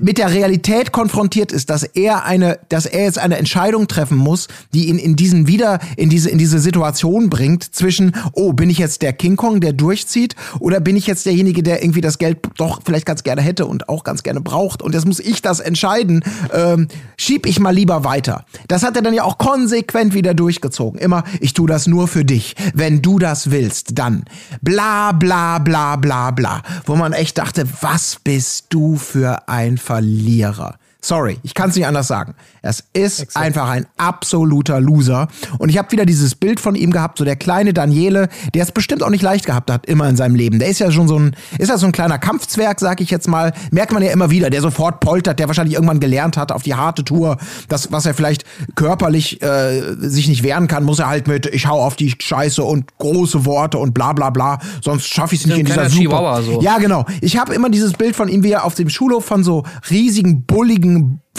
mit 0.00 0.18
der 0.18 0.30
Realität 0.30 0.92
konfrontiert 0.92 1.52
ist, 1.52 1.70
dass 1.70 1.82
er 1.82 2.24
eine, 2.24 2.58
dass 2.68 2.86
er 2.86 3.04
jetzt 3.04 3.18
eine 3.18 3.38
Entscheidung 3.38 3.88
treffen 3.88 4.16
muss, 4.16 4.48
die 4.72 4.88
ihn 4.88 4.98
in 4.98 5.16
diesen 5.16 5.46
wieder 5.46 5.80
in 5.96 6.10
diese 6.10 6.30
in 6.30 6.38
diese 6.38 6.58
Situation 6.58 7.30
bringt 7.30 7.74
zwischen 7.74 8.14
oh 8.32 8.52
bin 8.52 8.70
ich 8.70 8.78
jetzt 8.78 9.02
der 9.02 9.12
King 9.12 9.36
Kong, 9.36 9.60
der 9.60 9.72
durchzieht, 9.72 10.36
oder 10.58 10.80
bin 10.80 10.96
ich 10.96 11.06
jetzt 11.06 11.26
derjenige, 11.26 11.62
der 11.62 11.82
irgendwie 11.82 12.00
das 12.00 12.18
Geld 12.18 12.38
doch 12.56 12.80
vielleicht 12.84 13.06
ganz 13.06 13.22
gerne 13.22 13.42
hätte 13.42 13.66
und 13.66 13.88
auch 13.88 14.04
ganz 14.04 14.22
gerne 14.22 14.40
braucht 14.40 14.82
und 14.82 14.94
jetzt 14.94 15.06
muss 15.06 15.20
ich 15.20 15.42
das 15.42 15.60
entscheiden, 15.60 16.22
ähm, 16.52 16.88
schieb 17.16 17.46
ich 17.46 17.60
mal 17.60 17.74
lieber 17.74 18.04
weiter. 18.04 18.44
Das 18.68 18.82
hat 18.82 18.96
er 18.96 19.02
dann 19.02 19.14
ja 19.14 19.24
auch 19.24 19.38
konsequent 19.38 20.14
wieder 20.14 20.34
durchgezogen. 20.34 21.00
Immer 21.00 21.24
ich 21.40 21.54
tu 21.54 21.66
das 21.66 21.86
nur 21.86 22.08
für 22.08 22.24
dich, 22.24 22.54
wenn 22.74 23.02
du 23.02 23.18
das 23.18 23.50
willst, 23.50 23.98
dann 23.98 24.24
bla 24.62 25.12
bla 25.12 25.58
bla 25.58 25.96
bla 25.96 26.30
bla, 26.30 26.62
wo 26.86 26.96
man 26.96 27.12
echt 27.12 27.38
dachte, 27.38 27.66
was 27.80 28.18
bist 28.22 28.66
du 28.70 28.96
für 28.96 29.48
ein 29.48 29.78
Verlierer. 29.80 30.78
Sorry, 31.02 31.38
ich 31.42 31.54
kann 31.54 31.70
es 31.70 31.76
nicht 31.76 31.86
anders 31.86 32.08
sagen. 32.08 32.34
Es 32.62 32.84
ist 32.92 33.20
Exakt. 33.20 33.44
einfach 33.44 33.68
ein 33.70 33.86
absoluter 33.96 34.80
Loser. 34.80 35.28
Und 35.58 35.70
ich 35.70 35.78
habe 35.78 35.90
wieder 35.92 36.04
dieses 36.04 36.34
Bild 36.34 36.60
von 36.60 36.74
ihm 36.74 36.90
gehabt, 36.90 37.18
so 37.18 37.24
der 37.24 37.36
kleine 37.36 37.72
Daniele, 37.72 38.28
der 38.54 38.62
es 38.62 38.72
bestimmt 38.72 39.02
auch 39.02 39.08
nicht 39.08 39.22
leicht 39.22 39.46
gehabt 39.46 39.70
hat, 39.70 39.86
immer 39.86 40.08
in 40.08 40.16
seinem 40.16 40.34
Leben. 40.34 40.58
Der 40.58 40.68
ist 40.68 40.78
ja 40.78 40.92
schon 40.92 41.08
so 41.08 41.18
ein, 41.18 41.34
ist 41.58 41.68
ja 41.68 41.78
so 41.78 41.86
ein 41.86 41.92
kleiner 41.92 42.18
Kampfzwerg, 42.18 42.80
sag 42.80 43.00
ich 43.00 43.10
jetzt 43.10 43.28
mal. 43.28 43.52
Merkt 43.70 43.92
man 43.92 44.02
ja 44.02 44.10
immer 44.12 44.30
wieder, 44.30 44.50
der 44.50 44.60
sofort 44.60 45.00
poltert, 45.00 45.38
der 45.38 45.48
wahrscheinlich 45.48 45.74
irgendwann 45.74 46.00
gelernt 46.00 46.36
hat 46.36 46.52
auf 46.52 46.62
die 46.62 46.74
harte 46.74 47.02
Tour, 47.02 47.38
das, 47.68 47.90
was 47.92 48.04
er 48.04 48.12
vielleicht 48.12 48.44
körperlich 48.74 49.42
äh, 49.42 49.94
sich 50.00 50.28
nicht 50.28 50.42
wehren 50.42 50.68
kann, 50.68 50.84
muss 50.84 50.98
er 50.98 51.08
halt 51.08 51.28
mit, 51.28 51.46
ich 51.46 51.66
hau 51.66 51.82
auf 51.82 51.96
die 51.96 52.14
Scheiße 52.18 52.62
und 52.62 52.98
große 52.98 53.46
Worte 53.46 53.78
und 53.78 53.94
bla 53.94 54.12
bla 54.12 54.30
bla, 54.30 54.58
sonst 54.82 55.06
schaffe 55.08 55.34
ich 55.34 55.40
es 55.40 55.46
nicht 55.46 55.58
in 55.58 55.66
dieser 55.66 55.88
super. 55.88 56.42
So. 56.42 56.60
Ja, 56.60 56.78
genau. 56.78 57.06
Ich 57.20 57.38
habe 57.38 57.54
immer 57.54 57.70
dieses 57.70 57.94
Bild 57.94 58.14
von 58.16 58.28
ihm, 58.28 58.42
wie 58.42 58.52
er 58.52 58.64
auf 58.64 58.74
dem 58.74 58.90
Schulhof 58.90 59.24
von 59.24 59.44
so 59.44 59.64
riesigen, 59.90 60.44
bulligen 60.44 60.89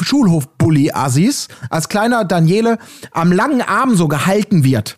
Schulhof-Bully-Assis 0.02 1.48
als 1.70 1.90
kleiner 1.90 2.26
Daniele 2.26 2.78
am 3.12 3.32
langen 3.32 3.62
Arm 3.62 3.96
so 3.96 4.08
gehalten 4.08 4.64
wird 4.64 4.98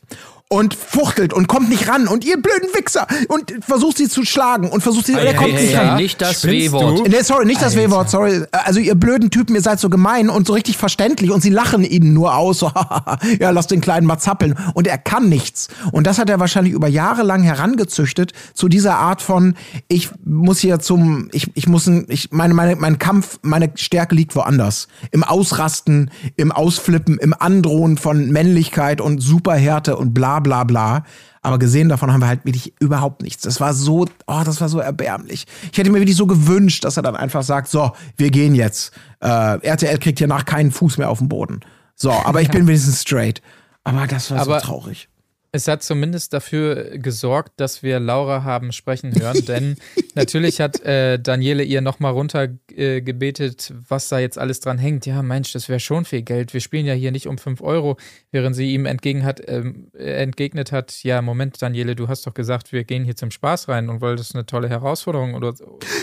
und 0.49 0.75
fuchtelt 0.75 1.33
und 1.33 1.47
kommt 1.47 1.69
nicht 1.69 1.87
ran 1.87 2.07
und 2.07 2.23
ihr 2.23 2.39
blöden 2.39 2.69
Wichser 2.75 3.07
und 3.27 3.51
versucht 3.61 3.97
sie 3.97 4.07
zu 4.07 4.23
schlagen 4.23 4.69
und 4.69 4.81
versucht 4.81 5.07
sie, 5.07 5.15
hey, 5.15 5.27
er 5.27 5.33
kommt 5.33 5.53
hey, 5.53 5.61
nicht 5.63 5.75
hey, 5.75 5.87
ran. 5.87 5.97
Nicht 5.97 6.21
das 6.21 6.45
W-Wort. 6.45 7.07
Nee, 7.09 7.21
sorry, 7.23 7.45
nicht 7.45 7.61
das 7.61 7.75
W-Wort, 7.75 8.09
sorry. 8.11 8.43
Also 8.51 8.79
ihr 8.79 8.93
blöden 8.93 9.31
Typen, 9.31 9.55
ihr 9.55 9.63
seid 9.63 9.79
so 9.79 9.89
gemein 9.89 10.29
und 10.29 10.45
so 10.45 10.53
richtig 10.53 10.77
verständlich 10.77 11.31
und 11.31 11.41
sie 11.41 11.49
lachen 11.49 11.83
ihnen 11.83 12.13
nur 12.13 12.35
aus, 12.35 12.59
so, 12.59 12.71
ja, 13.39 13.49
lass 13.49 13.65
den 13.65 13.81
Kleinen 13.81 14.05
mal 14.05 14.19
zappeln 14.19 14.55
und 14.75 14.85
er 14.85 14.99
kann 14.99 15.27
nichts. 15.27 15.69
Und 15.91 16.05
das 16.05 16.19
hat 16.19 16.29
er 16.29 16.39
wahrscheinlich 16.39 16.73
über 16.73 16.87
Jahre 16.87 17.23
lang 17.23 17.41
herangezüchtet 17.41 18.33
zu 18.53 18.69
dieser 18.69 18.97
Art 18.97 19.23
von, 19.23 19.55
ich 19.87 20.09
muss 20.23 20.59
hier 20.59 20.77
zum, 20.79 21.29
ich, 21.31 21.49
ich 21.55 21.67
muss, 21.67 21.87
ich, 21.87 22.31
meine, 22.31 22.53
meine, 22.53 22.75
mein 22.75 22.99
Kampf, 22.99 23.39
meine 23.41 23.71
Stärke 23.73 24.13
liegt 24.13 24.35
woanders. 24.35 24.87
Im 25.09 25.23
Ausrasten, 25.23 26.11
im 26.35 26.51
Ausflippen, 26.51 27.17
im 27.17 27.33
Androhen 27.33 27.97
von 27.97 28.29
Männlichkeit 28.29 29.01
und 29.01 29.19
Superhärte 29.19 29.97
und 29.97 30.13
bla 30.13 30.42
bla 30.43 30.63
bla. 30.63 31.03
Aber 31.41 31.59
gesehen 31.59 31.89
davon 31.89 32.11
haben 32.13 32.21
wir 32.21 32.27
halt 32.27 32.45
wirklich 32.45 32.73
überhaupt 32.79 33.21
nichts. 33.21 33.43
Das 33.43 33.59
war 33.59 33.73
so, 33.73 34.05
oh, 34.27 34.41
das 34.45 34.61
war 34.61 34.69
so 34.69 34.79
erbärmlich. 34.79 35.45
Ich 35.71 35.77
hätte 35.77 35.91
mir 35.91 35.99
wirklich 35.99 36.15
so 36.15 36.25
gewünscht, 36.25 36.85
dass 36.85 36.95
er 36.95 37.03
dann 37.03 37.17
einfach 37.17 37.43
sagt, 37.43 37.67
so, 37.67 37.91
wir 38.15 38.31
gehen 38.31 38.55
jetzt. 38.55 38.93
Äh, 39.19 39.57
RTL 39.67 39.97
kriegt 39.97 40.19
hier 40.19 40.27
nach 40.27 40.45
keinen 40.45 40.71
Fuß 40.71 40.97
mehr 40.97 41.09
auf 41.09 41.17
den 41.17 41.27
Boden. 41.27 41.59
So, 41.95 42.11
aber 42.11 42.41
ich 42.41 42.49
bin 42.51 42.67
wenigstens 42.67 43.01
straight. 43.01 43.41
Aber 43.83 44.07
das 44.07 44.31
war 44.31 44.39
aber 44.39 44.59
so 44.59 44.67
traurig. 44.67 45.09
Es 45.55 45.67
hat 45.67 45.83
zumindest 45.83 46.33
dafür 46.33 46.97
gesorgt, 46.97 47.51
dass 47.57 47.83
wir 47.83 47.99
Laura 47.99 48.43
haben 48.43 48.71
sprechen 48.71 49.13
hören, 49.13 49.45
denn 49.47 49.75
natürlich 50.15 50.59
hat 50.59 50.81
äh, 50.81 51.19
Daniele 51.19 51.61
ihr 51.61 51.81
nochmal 51.81 52.11
runtergebetet, 52.11 53.69
äh, 53.69 53.73
was 53.87 54.09
da 54.09 54.17
jetzt 54.17 54.39
alles 54.39 54.61
dran 54.61 54.79
hängt. 54.79 55.05
Ja, 55.05 55.21
Mensch, 55.21 55.53
das 55.53 55.69
wäre 55.69 55.79
schon 55.79 56.05
viel 56.05 56.23
Geld. 56.23 56.55
Wir 56.55 56.59
spielen 56.59 56.87
ja 56.87 56.95
hier 56.95 57.11
nicht 57.11 57.27
um 57.27 57.37
5 57.37 57.61
Euro, 57.61 57.97
während 58.31 58.55
sie 58.55 58.73
ihm 58.73 58.87
entgegen 58.87 59.23
hat, 59.25 59.43
ähm, 59.47 59.91
entgegnet 59.95 60.71
hat, 60.71 61.03
ja, 61.03 61.21
Moment, 61.21 61.61
Daniele, 61.61 61.95
du 61.95 62.07
hast 62.07 62.25
doch 62.25 62.33
gesagt, 62.33 62.71
wir 62.71 62.83
gehen 62.83 63.05
hier 63.05 63.15
zum 63.15 63.29
Spaß 63.29 63.69
rein 63.69 63.89
und 63.89 64.01
weil 64.01 64.15
das 64.15 64.33
eine 64.33 64.47
tolle 64.47 64.69
Herausforderung 64.69 65.35
oder 65.35 65.53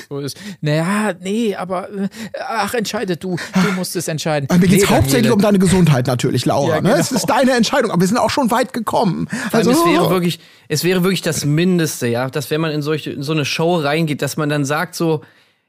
so 0.08 0.20
ist. 0.20 0.38
Naja, 0.60 1.14
nee, 1.18 1.56
aber 1.56 1.90
äh, 1.90 2.08
ach, 2.38 2.74
entscheide 2.74 3.16
du, 3.16 3.34
du 3.52 3.72
musst 3.72 3.96
es 3.96 4.06
entscheiden. 4.06 4.48
Aber 4.48 4.60
mir 4.60 4.68
geht 4.68 4.84
es 4.84 4.88
nee, 4.88 4.94
hauptsächlich 4.94 5.32
um 5.32 5.40
deine 5.40 5.58
Gesundheit 5.58 6.06
natürlich, 6.06 6.46
Laura. 6.46 6.76
Ja, 6.76 6.80
genau. 6.80 6.94
ne? 6.94 7.00
Es 7.00 7.10
ist 7.10 7.26
deine 7.26 7.50
Entscheidung, 7.50 7.90
aber 7.90 8.00
wir 8.00 8.06
sind 8.06 8.18
auch 8.18 8.30
schon 8.30 8.52
weit 8.52 8.72
gekommen. 8.72 9.26
Also, 9.52 9.70
es 9.70 9.84
wäre 9.84 10.10
wirklich, 10.10 10.40
es 10.68 10.84
wäre 10.84 11.02
wirklich 11.02 11.22
das 11.22 11.44
Mindeste, 11.44 12.06
ja, 12.06 12.28
dass 12.28 12.50
wenn 12.50 12.60
man 12.60 12.72
in, 12.72 12.82
solche, 12.82 13.10
in 13.10 13.22
so 13.22 13.32
eine 13.32 13.44
Show 13.44 13.76
reingeht, 13.76 14.22
dass 14.22 14.36
man 14.36 14.48
dann 14.48 14.64
sagt 14.64 14.94
so, 14.94 15.22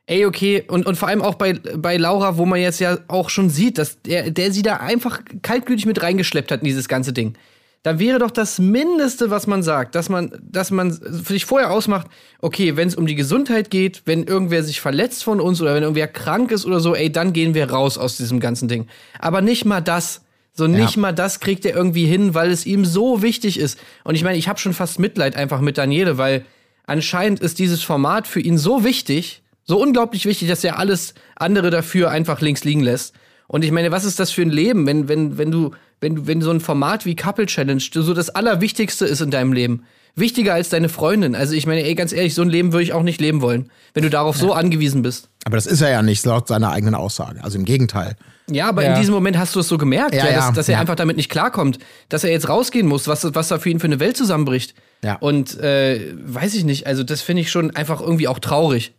ey, 0.07 0.25
okay, 0.25 0.63
und, 0.67 0.85
und 0.85 0.95
vor 0.97 1.07
allem 1.07 1.21
auch 1.21 1.35
bei, 1.35 1.53
bei 1.53 1.97
Laura, 1.97 2.37
wo 2.37 2.45
man 2.45 2.59
jetzt 2.59 2.79
ja 2.79 2.97
auch 3.07 3.29
schon 3.29 3.49
sieht, 3.49 3.77
dass 3.77 4.01
der, 4.01 4.31
der 4.31 4.51
sie 4.51 4.61
da 4.61 4.77
einfach 4.77 5.21
kaltblütig 5.41 5.85
mit 5.85 6.01
reingeschleppt 6.01 6.51
hat 6.51 6.61
in 6.61 6.65
dieses 6.65 6.87
ganze 6.87 7.13
Ding. 7.13 7.37
Da 7.83 7.97
wäre 7.97 8.19
doch 8.19 8.29
das 8.29 8.59
Mindeste, 8.59 9.31
was 9.31 9.47
man 9.47 9.63
sagt, 9.63 9.95
dass 9.95 10.07
man, 10.07 10.31
dass 10.43 10.69
man 10.69 10.91
sich 10.91 11.45
vorher 11.45 11.71
ausmacht, 11.71 12.07
okay, 12.39 12.75
wenn 12.75 12.87
es 12.87 12.95
um 12.95 13.07
die 13.07 13.15
Gesundheit 13.15 13.71
geht, 13.71 14.03
wenn 14.05 14.23
irgendwer 14.23 14.63
sich 14.63 14.79
verletzt 14.79 15.23
von 15.23 15.41
uns 15.41 15.61
oder 15.61 15.73
wenn 15.73 15.81
irgendwer 15.81 16.07
krank 16.07 16.51
ist 16.51 16.65
oder 16.65 16.79
so, 16.79 16.93
ey, 16.93 17.11
dann 17.11 17.33
gehen 17.33 17.55
wir 17.55 17.71
raus 17.71 17.97
aus 17.97 18.17
diesem 18.17 18.39
ganzen 18.39 18.67
Ding. 18.67 18.85
Aber 19.17 19.41
nicht 19.41 19.65
mal 19.65 19.81
das. 19.81 20.21
So 20.53 20.67
nicht 20.67 20.95
ja. 20.95 21.01
mal 21.01 21.11
das 21.13 21.39
kriegt 21.39 21.65
er 21.65 21.75
irgendwie 21.75 22.05
hin, 22.05 22.33
weil 22.33 22.51
es 22.51 22.65
ihm 22.65 22.83
so 22.85 23.21
wichtig 23.21 23.57
ist. 23.57 23.79
Und 24.03 24.15
ich 24.15 24.23
meine, 24.23 24.37
ich 24.37 24.47
habe 24.47 24.59
schon 24.59 24.73
fast 24.73 24.99
Mitleid 24.99 25.35
einfach 25.35 25.61
mit 25.61 25.77
Daniele, 25.77 26.17
weil 26.17 26.45
anscheinend 26.85 27.39
ist 27.39 27.59
dieses 27.59 27.83
Format 27.83 28.27
für 28.27 28.41
ihn 28.41 28.57
so 28.57 28.83
wichtig, 28.83 29.43
so 29.63 29.81
unglaublich 29.81 30.25
wichtig, 30.25 30.49
dass 30.49 30.63
er 30.63 30.77
alles 30.77 31.13
andere 31.35 31.69
dafür 31.69 32.11
einfach 32.11 32.41
links 32.41 32.63
liegen 32.63 32.81
lässt. 32.81 33.15
Und 33.47 33.63
ich 33.63 33.71
meine, 33.71 33.91
was 33.91 34.05
ist 34.05 34.19
das 34.19 34.31
für 34.31 34.41
ein 34.41 34.49
Leben, 34.49 34.85
wenn, 34.87 35.07
wenn, 35.07 35.37
wenn 35.37 35.51
du, 35.51 35.71
wenn 35.99 36.15
du, 36.15 36.27
wenn 36.27 36.41
so 36.41 36.51
ein 36.51 36.59
Format 36.59 37.05
wie 37.05 37.15
Couple 37.15 37.45
Challenge 37.45 37.81
so 37.81 38.13
das 38.13 38.29
Allerwichtigste 38.29 39.05
ist 39.05 39.21
in 39.21 39.31
deinem 39.31 39.53
Leben? 39.53 39.83
Wichtiger 40.15 40.53
als 40.53 40.69
deine 40.69 40.89
Freundin. 40.89 41.35
Also 41.35 41.53
ich 41.53 41.65
meine, 41.65 41.83
ey, 41.83 41.95
ganz 41.95 42.11
ehrlich, 42.11 42.33
so 42.33 42.41
ein 42.41 42.49
Leben 42.49 42.73
würde 42.73 42.83
ich 42.83 42.93
auch 42.93 43.03
nicht 43.03 43.21
leben 43.21 43.41
wollen, 43.41 43.69
wenn 43.93 44.03
du 44.03 44.09
darauf 44.09 44.35
ja. 44.35 44.41
so 44.41 44.53
angewiesen 44.53 45.01
bist. 45.01 45.29
Aber 45.45 45.57
das 45.57 45.65
ist 45.65 45.81
er 45.81 45.89
ja 45.89 46.01
nicht, 46.01 46.25
laut 46.25 46.47
seiner 46.47 46.71
eigenen 46.71 46.95
Aussage. 46.95 47.43
Also 47.43 47.57
im 47.57 47.65
Gegenteil. 47.65 48.15
Ja, 48.49 48.67
aber 48.67 48.83
ja. 48.83 48.93
in 48.93 48.99
diesem 48.99 49.13
Moment 49.13 49.37
hast 49.37 49.55
du 49.55 49.61
es 49.61 49.67
so 49.67 49.77
gemerkt, 49.77 50.13
ja, 50.13 50.27
ja, 50.27 50.33
dass, 50.33 50.53
dass 50.53 50.69
er 50.69 50.79
einfach 50.79 50.95
damit 50.95 51.15
nicht 51.15 51.29
klarkommt, 51.29 51.79
dass 52.09 52.23
er 52.23 52.31
jetzt 52.31 52.49
rausgehen 52.49 52.87
muss, 52.87 53.07
was, 53.07 53.33
was 53.33 53.47
da 53.47 53.59
für 53.59 53.69
ihn 53.69 53.79
für 53.79 53.87
eine 53.87 53.99
Welt 53.99 54.17
zusammenbricht. 54.17 54.75
Ja. 55.03 55.15
Und 55.15 55.57
äh, 55.59 56.13
weiß 56.25 56.53
ich 56.55 56.63
nicht, 56.63 56.85
also 56.85 57.03
das 57.03 57.21
finde 57.21 57.41
ich 57.41 57.51
schon 57.51 57.71
einfach 57.75 58.01
irgendwie 58.01 58.27
auch 58.27 58.39
traurig. 58.39 58.93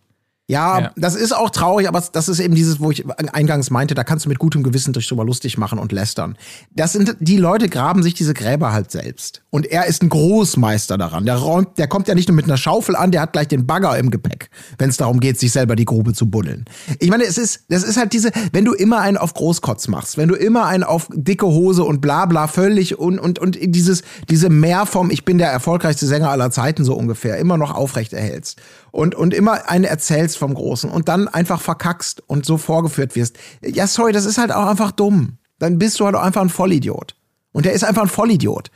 Ja, 0.52 0.80
ja, 0.80 0.90
das 0.96 1.14
ist 1.14 1.34
auch 1.34 1.48
traurig, 1.48 1.88
aber 1.88 2.02
das 2.12 2.28
ist 2.28 2.38
eben 2.38 2.54
dieses, 2.54 2.78
wo 2.78 2.90
ich 2.90 3.06
eingangs 3.08 3.70
meinte, 3.70 3.94
da 3.94 4.04
kannst 4.04 4.26
du 4.26 4.28
mit 4.28 4.38
gutem 4.38 4.62
Gewissen 4.62 4.92
dich 4.92 5.08
drüber 5.08 5.24
lustig 5.24 5.56
machen 5.56 5.78
und 5.78 5.92
lästern. 5.92 6.36
Das 6.76 6.92
sind, 6.92 7.16
die 7.20 7.38
Leute 7.38 7.70
graben 7.70 8.02
sich 8.02 8.12
diese 8.12 8.34
Gräber 8.34 8.70
halt 8.70 8.90
selbst. 8.90 9.40
Und 9.48 9.64
er 9.64 9.86
ist 9.86 10.02
ein 10.02 10.10
Großmeister 10.10 10.98
daran. 10.98 11.24
Der 11.24 11.36
räumt, 11.36 11.78
der 11.78 11.88
kommt 11.88 12.06
ja 12.06 12.14
nicht 12.14 12.28
nur 12.28 12.36
mit 12.36 12.44
einer 12.44 12.58
Schaufel 12.58 12.96
an, 12.96 13.10
der 13.12 13.22
hat 13.22 13.32
gleich 13.32 13.48
den 13.48 13.66
Bagger 13.66 13.96
im 13.96 14.10
Gepäck, 14.10 14.50
wenn 14.76 14.90
es 14.90 14.98
darum 14.98 15.20
geht, 15.20 15.40
sich 15.40 15.52
selber 15.52 15.74
die 15.74 15.86
Grube 15.86 16.12
zu 16.12 16.28
buddeln. 16.28 16.66
Ich 16.98 17.08
meine, 17.08 17.24
es 17.24 17.38
ist, 17.38 17.64
das 17.70 17.82
ist 17.82 17.96
halt 17.96 18.12
diese, 18.12 18.30
wenn 18.52 18.66
du 18.66 18.74
immer 18.74 19.00
einen 19.00 19.16
auf 19.16 19.32
Großkotz 19.32 19.88
machst, 19.88 20.18
wenn 20.18 20.28
du 20.28 20.34
immer 20.34 20.66
einen 20.66 20.84
auf 20.84 21.08
dicke 21.14 21.46
Hose 21.46 21.82
und 21.82 22.02
bla 22.02 22.26
bla 22.26 22.46
völlig 22.46 22.98
und, 22.98 23.18
und, 23.18 23.38
und 23.38 23.56
dieses, 23.58 24.02
diese 24.28 24.50
Mehr 24.50 24.84
vom, 24.84 25.10
ich 25.10 25.24
bin 25.24 25.38
der 25.38 25.48
erfolgreichste 25.48 26.06
Sänger 26.06 26.28
aller 26.28 26.50
Zeiten 26.50 26.84
so 26.84 26.94
ungefähr, 26.94 27.38
immer 27.38 27.56
noch 27.56 27.74
aufrecht 27.74 28.12
erhältst 28.12 28.60
und, 28.92 29.14
und 29.16 29.34
immer 29.34 29.68
einen 29.68 29.84
erzählst 29.84 30.38
vom 30.38 30.54
Großen 30.54 30.88
und 30.88 31.08
dann 31.08 31.26
einfach 31.26 31.60
verkackst 31.60 32.22
und 32.28 32.46
so 32.46 32.58
vorgeführt 32.58 33.16
wirst. 33.16 33.36
Ja, 33.62 33.86
sorry, 33.88 34.12
das 34.12 34.26
ist 34.26 34.38
halt 34.38 34.52
auch 34.52 34.66
einfach 34.66 34.92
dumm. 34.92 35.38
Dann 35.58 35.78
bist 35.78 35.98
du 35.98 36.04
halt 36.04 36.14
auch 36.14 36.22
einfach 36.22 36.42
ein 36.42 36.50
Vollidiot. 36.50 37.16
Und 37.52 37.64
der 37.66 37.72
ist 37.72 37.84
einfach 37.84 38.02
ein 38.02 38.08
Vollidiot. 38.08 38.70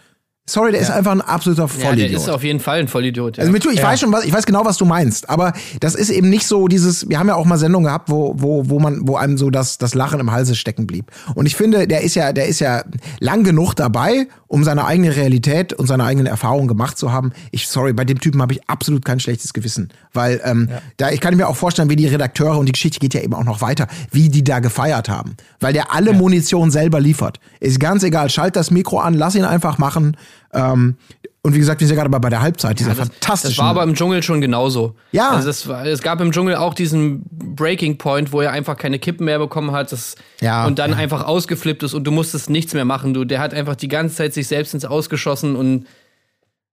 Sorry, 0.49 0.71
der 0.71 0.81
ja. 0.81 0.87
ist 0.87 0.93
einfach 0.93 1.11
ein 1.11 1.21
absoluter 1.21 1.67
Vollidiot. 1.67 1.99
Ja, 1.99 2.07
der 2.07 2.17
ist 2.19 2.29
auf 2.29 2.45
jeden 2.45 2.61
Fall 2.61 2.79
ein 2.79 2.87
Vollidiot. 2.87 3.37
Ja. 3.37 3.41
Also 3.41 3.53
mit 3.53 3.65
du, 3.65 3.71
ich 3.71 3.81
ja. 3.81 3.85
weiß 3.85 3.99
schon, 3.99 4.13
was, 4.13 4.25
ich 4.25 4.33
weiß 4.33 4.47
genau, 4.47 4.65
was 4.65 4.77
du 4.77 4.85
meinst, 4.85 5.29
aber 5.29 5.53
das 5.81 5.97
ist 5.97 6.09
eben 6.09 6.29
nicht 6.29 6.47
so 6.47 6.69
dieses, 6.69 7.09
wir 7.09 7.19
haben 7.19 7.27
ja 7.27 7.35
auch 7.35 7.47
mal 7.47 7.59
Sendungen 7.59 7.87
gehabt, 7.87 8.09
wo, 8.09 8.35
wo, 8.39 8.69
wo 8.71 8.79
man, 8.79 9.09
wo 9.09 9.17
einem 9.17 9.39
so 9.39 9.51
das, 9.51 9.79
das 9.79 9.95
Lachen 9.95 10.21
im 10.21 10.31
Halse 10.31 10.55
stecken 10.55 10.87
blieb. 10.87 11.11
Und 11.35 11.47
ich 11.47 11.57
finde, 11.57 11.89
der 11.89 12.03
ist 12.03 12.15
ja, 12.15 12.33
der 12.33 12.47
ist 12.47 12.61
ja 12.61 12.85
lang 13.19 13.43
genug 13.43 13.75
dabei, 13.75 14.29
um 14.47 14.63
seine 14.63 14.85
eigene 14.85 15.17
Realität 15.17 15.73
und 15.73 15.89
seine 15.89 16.05
eigenen 16.05 16.27
Erfahrungen 16.27 16.69
gemacht 16.69 16.97
zu 16.97 17.13
haben. 17.13 17.33
Ich, 17.51 17.67
sorry, 17.67 17.93
bei 17.93 18.05
dem 18.05 18.21
Typen 18.21 18.41
habe 18.41 18.53
ich 18.53 18.69
absolut 18.69 19.05
kein 19.05 19.19
schlechtes 19.19 19.53
Gewissen. 19.53 19.89
Weil, 20.13 20.41
ähm, 20.45 20.69
da, 20.97 21.11
ich 21.11 21.21
kann 21.21 21.37
mir 21.37 21.49
auch 21.49 21.57
vorstellen, 21.57 21.91
wie 21.91 21.97
die 21.97 22.07
Redakteure, 22.07 22.57
und 22.59 22.67
die 22.67 22.73
Geschichte 22.73 23.01
geht 23.01 23.15
ja 23.15 23.21
eben 23.21 23.35
auch 23.35 23.45
noch 23.45 23.61
weiter, 23.61 23.89
wie 24.13 24.29
die 24.29 24.45
da 24.45 24.61
gefeiert 24.61 25.09
haben. 25.09 25.37
Weil 25.59 25.73
der 25.73 25.93
alle 25.93 26.13
Munition 26.13 26.71
selber 26.71 27.01
liefert. 27.01 27.41
Ist 27.59 27.81
ganz 27.81 28.05
egal, 28.05 28.31
schalt 28.31 28.55
das 28.55 28.71
Mikro 28.71 29.01
an, 29.01 29.15
lass 29.15 29.35
ihn 29.35 29.45
einfach 29.45 29.79
machen. 29.79 30.17
Ähm, 30.57 30.97
und 31.43 31.55
wie 31.55 31.61
gesagt, 31.61 31.81
wir 31.81 31.87
sind 31.87 31.97
ja 31.97 32.03
gerade 32.03 32.19
bei 32.19 32.29
der 32.29 32.41
Halbzeit, 32.43 32.81
dieser 32.81 32.91
ja, 32.91 32.97
das, 32.97 33.09
fantastischen. 33.09 33.57
Das 33.57 33.59
war 33.59 33.71
aber 33.71 33.85
im 33.85 33.95
Dschungel 33.95 34.21
schon 34.25 34.41
genauso. 34.41 34.97
Ja. 35.13 35.31
Also 35.31 35.47
das 35.47 35.69
war, 35.69 35.87
es 35.87 36.03
gab 36.03 36.21
im 36.21 36.33
Dschungel 36.33 36.57
auch 36.57 36.75
diesen 36.75 37.23
Breaking 37.31 37.99
Point, 37.99 38.33
wo 38.33 38.41
er 38.41 38.51
einfach 38.51 38.77
keine 38.77 38.99
Kippen 38.99 39.27
mehr 39.27 39.39
bekommen 39.39 39.71
hat 39.71 39.93
das, 39.93 40.17
ja. 40.41 40.67
und 40.67 40.81
dann 40.81 40.91
ja. 40.91 40.97
einfach 40.97 41.25
ausgeflippt 41.25 41.85
ist 41.85 41.95
und 41.95 42.03
du 42.03 42.11
musstest 42.11 42.51
nichts 42.51 42.75
mehr 42.75 42.85
machen. 42.85 43.15
Du, 43.15 43.25
der 43.25 43.39
hat 43.39 43.55
einfach 43.55 43.77
die 43.77 43.87
ganze 43.87 44.17
Zeit 44.17 44.35
sich 44.35 44.49
selbst 44.49 44.75
ins 44.75 44.85
Ausgeschossen 44.85 45.55
und 45.55 45.87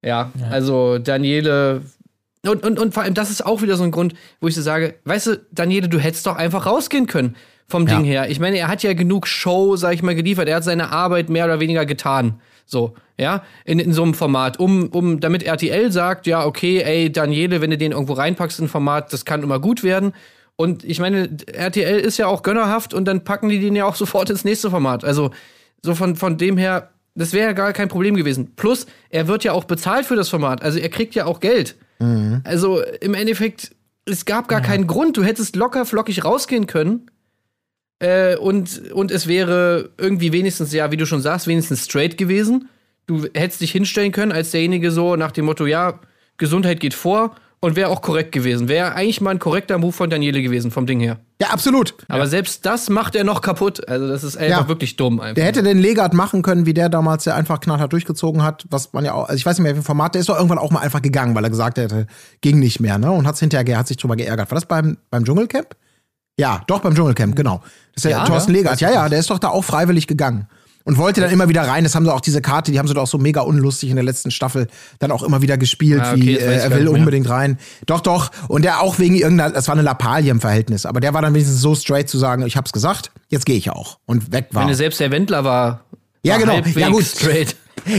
Ja, 0.03 0.31
also 0.49 0.97
Daniele. 0.97 1.83
Und, 2.45 2.65
und, 2.65 2.77
und 2.77 2.93
vor 2.93 3.03
allem, 3.03 3.13
das 3.13 3.29
ist 3.29 3.45
auch 3.45 3.61
wieder 3.61 3.77
so 3.77 3.83
ein 3.83 3.91
Grund, 3.91 4.13
wo 4.41 4.47
ich 4.47 4.55
so 4.55 4.61
sage, 4.61 4.95
weißt 5.05 5.27
du, 5.27 5.45
Daniele, 5.51 5.87
du 5.87 5.97
hättest 5.97 6.27
doch 6.27 6.35
einfach 6.35 6.65
rausgehen 6.65 7.07
können 7.07 7.35
vom 7.67 7.87
Ja. 7.87 7.95
Ding 7.95 8.05
her. 8.05 8.29
Ich 8.29 8.39
meine, 8.39 8.57
er 8.57 8.67
hat 8.67 8.83
ja 8.83 8.93
genug 8.93 9.27
Show, 9.27 9.77
sag 9.77 9.93
ich 9.93 10.03
mal, 10.03 10.13
geliefert. 10.13 10.49
Er 10.49 10.57
hat 10.57 10.63
seine 10.65 10.91
Arbeit 10.91 11.29
mehr 11.29 11.45
oder 11.45 11.61
weniger 11.61 11.85
getan. 11.85 12.41
So, 12.65 12.95
ja, 13.17 13.43
in, 13.65 13.79
in 13.79 13.93
so 13.93 14.03
einem 14.03 14.13
Format, 14.13 14.59
um, 14.59 14.87
um, 14.89 15.19
damit 15.19 15.43
RTL 15.43 15.91
sagt, 15.91 16.27
ja, 16.27 16.45
okay, 16.45 16.81
ey, 16.81 17.11
Daniele, 17.11 17.61
wenn 17.61 17.69
du 17.69 17.77
den 17.77 17.91
irgendwo 17.93 18.13
reinpackst 18.13 18.59
in 18.59 18.65
ein 18.65 18.69
Format, 18.69 19.13
das 19.13 19.23
kann 19.25 19.43
immer 19.43 19.59
gut 19.59 19.83
werden. 19.83 20.13
Und 20.55 20.83
ich 20.83 20.99
meine, 20.99 21.29
RTL 21.51 21.99
ist 21.99 22.17
ja 22.17 22.27
auch 22.27 22.43
gönnerhaft 22.43 22.93
und 22.93 23.05
dann 23.05 23.23
packen 23.23 23.49
die 23.49 23.59
den 23.59 23.75
ja 23.75 23.85
auch 23.85 23.95
sofort 24.03 24.29
ins 24.29 24.43
nächste 24.43 24.69
Format. 24.69 25.05
Also, 25.05 25.31
so 25.81 25.95
von, 25.95 26.17
von 26.17 26.37
dem 26.37 26.57
her, 26.57 26.89
das 27.15 27.31
wäre 27.31 27.47
ja 27.47 27.53
gar 27.53 27.71
kein 27.73 27.87
Problem 27.87 28.15
gewesen. 28.15 28.53
Plus, 28.55 28.85
er 29.09 29.27
wird 29.27 29.43
ja 29.45 29.53
auch 29.53 29.63
bezahlt 29.63 30.05
für 30.05 30.15
das 30.15 30.27
Format. 30.29 30.61
Also, 30.61 30.79
er 30.79 30.89
kriegt 30.89 31.15
ja 31.15 31.25
auch 31.25 31.39
Geld. 31.39 31.75
Also, 32.43 32.81
im 33.01 33.13
Endeffekt, 33.13 33.75
es 34.05 34.25
gab 34.25 34.47
gar 34.47 34.61
keinen 34.61 34.87
Grund. 34.87 35.17
Du 35.17 35.23
hättest 35.23 35.55
locker 35.55 35.85
flockig 35.85 36.25
rausgehen 36.25 36.67
können. 36.67 37.09
Äh, 37.99 38.35
und, 38.37 38.91
und 38.91 39.11
es 39.11 39.27
wäre 39.27 39.91
irgendwie 39.97 40.31
wenigstens, 40.33 40.73
ja, 40.73 40.91
wie 40.91 40.97
du 40.97 41.05
schon 41.05 41.21
sagst, 41.21 41.47
wenigstens 41.47 41.85
straight 41.85 42.17
gewesen. 42.17 42.69
Du 43.05 43.25
hättest 43.33 43.61
dich 43.61 43.71
hinstellen 43.71 44.11
können 44.11 44.31
als 44.31 44.51
derjenige 44.51 44.91
so 44.91 45.15
nach 45.15 45.31
dem 45.31 45.45
Motto, 45.45 45.65
ja, 45.65 45.99
Gesundheit 46.37 46.79
geht 46.79 46.93
vor 46.93 47.35
und 47.63 47.77
wäre 47.77 47.89
auch 47.89 48.01
korrekt 48.01 48.33
gewesen. 48.33 48.67
Wäre 48.67 48.93
eigentlich 48.93 49.21
mal 49.21 49.31
ein 49.31 49.39
korrekter 49.39 49.77
Move 49.77 49.93
von 49.93 50.09
Daniele 50.09 50.41
gewesen, 50.41 50.69
vom 50.69 50.85
Ding 50.85 50.99
her. 50.99 51.19
Ja, 51.41 51.47
absolut. 51.51 51.95
Aber 52.09 52.27
selbst 52.27 52.65
das 52.65 52.89
macht 52.89 53.15
er 53.15 53.23
noch 53.23 53.39
kaputt. 53.41 53.87
Also, 53.87 54.05
das 54.09 54.25
ist 54.25 54.35
einfach 54.35 54.63
Ja. 54.63 54.67
wirklich 54.67 54.97
dumm. 54.97 55.21
Einfach. 55.21 55.35
Der 55.35 55.45
hätte 55.45 55.63
den 55.63 55.77
Legat 55.79 56.13
machen 56.13 56.41
können, 56.41 56.65
wie 56.65 56.73
der 56.73 56.89
damals, 56.89 57.23
der 57.23 57.35
einfach 57.35 57.61
knallhart 57.61 57.93
durchgezogen 57.93 58.43
hat, 58.43 58.65
was 58.69 58.91
man 58.91 59.05
ja 59.05 59.13
auch, 59.13 59.29
also 59.29 59.35
ich 59.35 59.45
weiß 59.45 59.57
nicht 59.57 59.63
mehr, 59.63 59.71
wie 59.71 59.77
viel 59.77 59.85
Format, 59.85 60.13
der 60.13 60.19
ist 60.19 60.27
doch 60.27 60.35
irgendwann 60.35 60.57
auch 60.57 60.71
mal 60.71 60.81
einfach 60.81 61.01
gegangen, 61.01 61.35
weil 61.35 61.43
er 61.45 61.49
gesagt 61.49 61.77
hätte, 61.77 62.07
ging 62.41 62.59
nicht 62.59 62.81
mehr, 62.81 62.97
ne? 62.97 63.09
Und 63.11 63.25
hat's 63.25 63.39
hinterher, 63.39 63.77
hat 63.77 63.87
sich 63.87 63.95
drüber 63.95 64.17
geärgert. 64.17 64.51
War 64.51 64.55
das 64.55 64.65
beim, 64.65 64.97
beim 65.09 65.23
Dschungelcamp? 65.23 65.67
Ja, 66.37 66.63
doch, 66.67 66.81
beim 66.81 66.95
Dschungelcamp, 66.95 67.33
genau. 67.35 67.59
Das 67.95 67.97
ist 67.97 68.05
der 68.05 68.11
Ja, 68.11 68.25
Thorsten 68.25 68.51
ja, 68.51 68.57
Legat. 68.57 68.81
Ja, 68.81 68.91
ja, 68.91 69.07
der 69.07 69.19
ist 69.19 69.29
doch 69.29 69.39
da 69.39 69.49
auch 69.49 69.63
freiwillig 69.63 70.07
gegangen. 70.07 70.47
Und 70.85 70.97
wollte 70.97 71.21
dann 71.21 71.31
immer 71.31 71.47
wieder 71.47 71.61
rein. 71.61 71.83
Das 71.83 71.95
haben 71.95 72.03
sie 72.03 72.13
auch 72.13 72.19
diese 72.21 72.41
Karte, 72.41 72.71
die 72.71 72.79
haben 72.79 72.87
sie 72.87 72.93
doch 72.93 73.07
so 73.07 73.17
mega 73.17 73.41
unlustig 73.41 73.89
in 73.89 73.95
der 73.95 74.03
letzten 74.03 74.31
Staffel 74.31 74.67
dann 74.99 75.11
auch 75.11 75.23
immer 75.23 75.41
wieder 75.41 75.57
gespielt, 75.57 76.01
Ah, 76.03 76.11
okay, 76.11 76.21
wie 76.21 76.37
äh, 76.37 76.57
er 76.57 76.71
will 76.71 76.87
unbedingt 76.89 77.29
rein. 77.29 77.57
Doch, 77.85 78.01
doch. 78.01 78.31
Und 78.49 78.63
der 78.63 78.81
auch 78.81 78.99
wegen 78.99 79.15
irgendeiner, 79.15 79.53
das 79.53 79.67
war 79.67 79.75
eine 79.75 79.81
Lappalie 79.81 80.29
im 80.29 80.41
Verhältnis. 80.41 80.85
Aber 80.85 80.99
der 80.99 81.13
war 81.13 81.21
dann 81.21 81.33
wenigstens 81.33 81.61
so 81.61 81.73
straight 81.75 82.09
zu 82.09 82.17
sagen, 82.17 82.45
ich 82.45 82.57
hab's 82.57 82.73
gesagt, 82.73 83.11
jetzt 83.29 83.45
gehe 83.45 83.55
ich 83.55 83.69
auch. 83.69 83.97
Und 84.05 84.31
weg 84.33 84.47
war. 84.51 84.67
Wenn 84.67 84.73
selbst 84.75 84.99
der 84.99 85.11
Wendler 85.11 85.43
war. 85.43 85.85
Ja, 86.23 86.33
war 86.33 86.39
genau. 86.39 86.79
Ja, 86.79 86.89
gut. 86.89 87.05
Straight. 87.05 87.55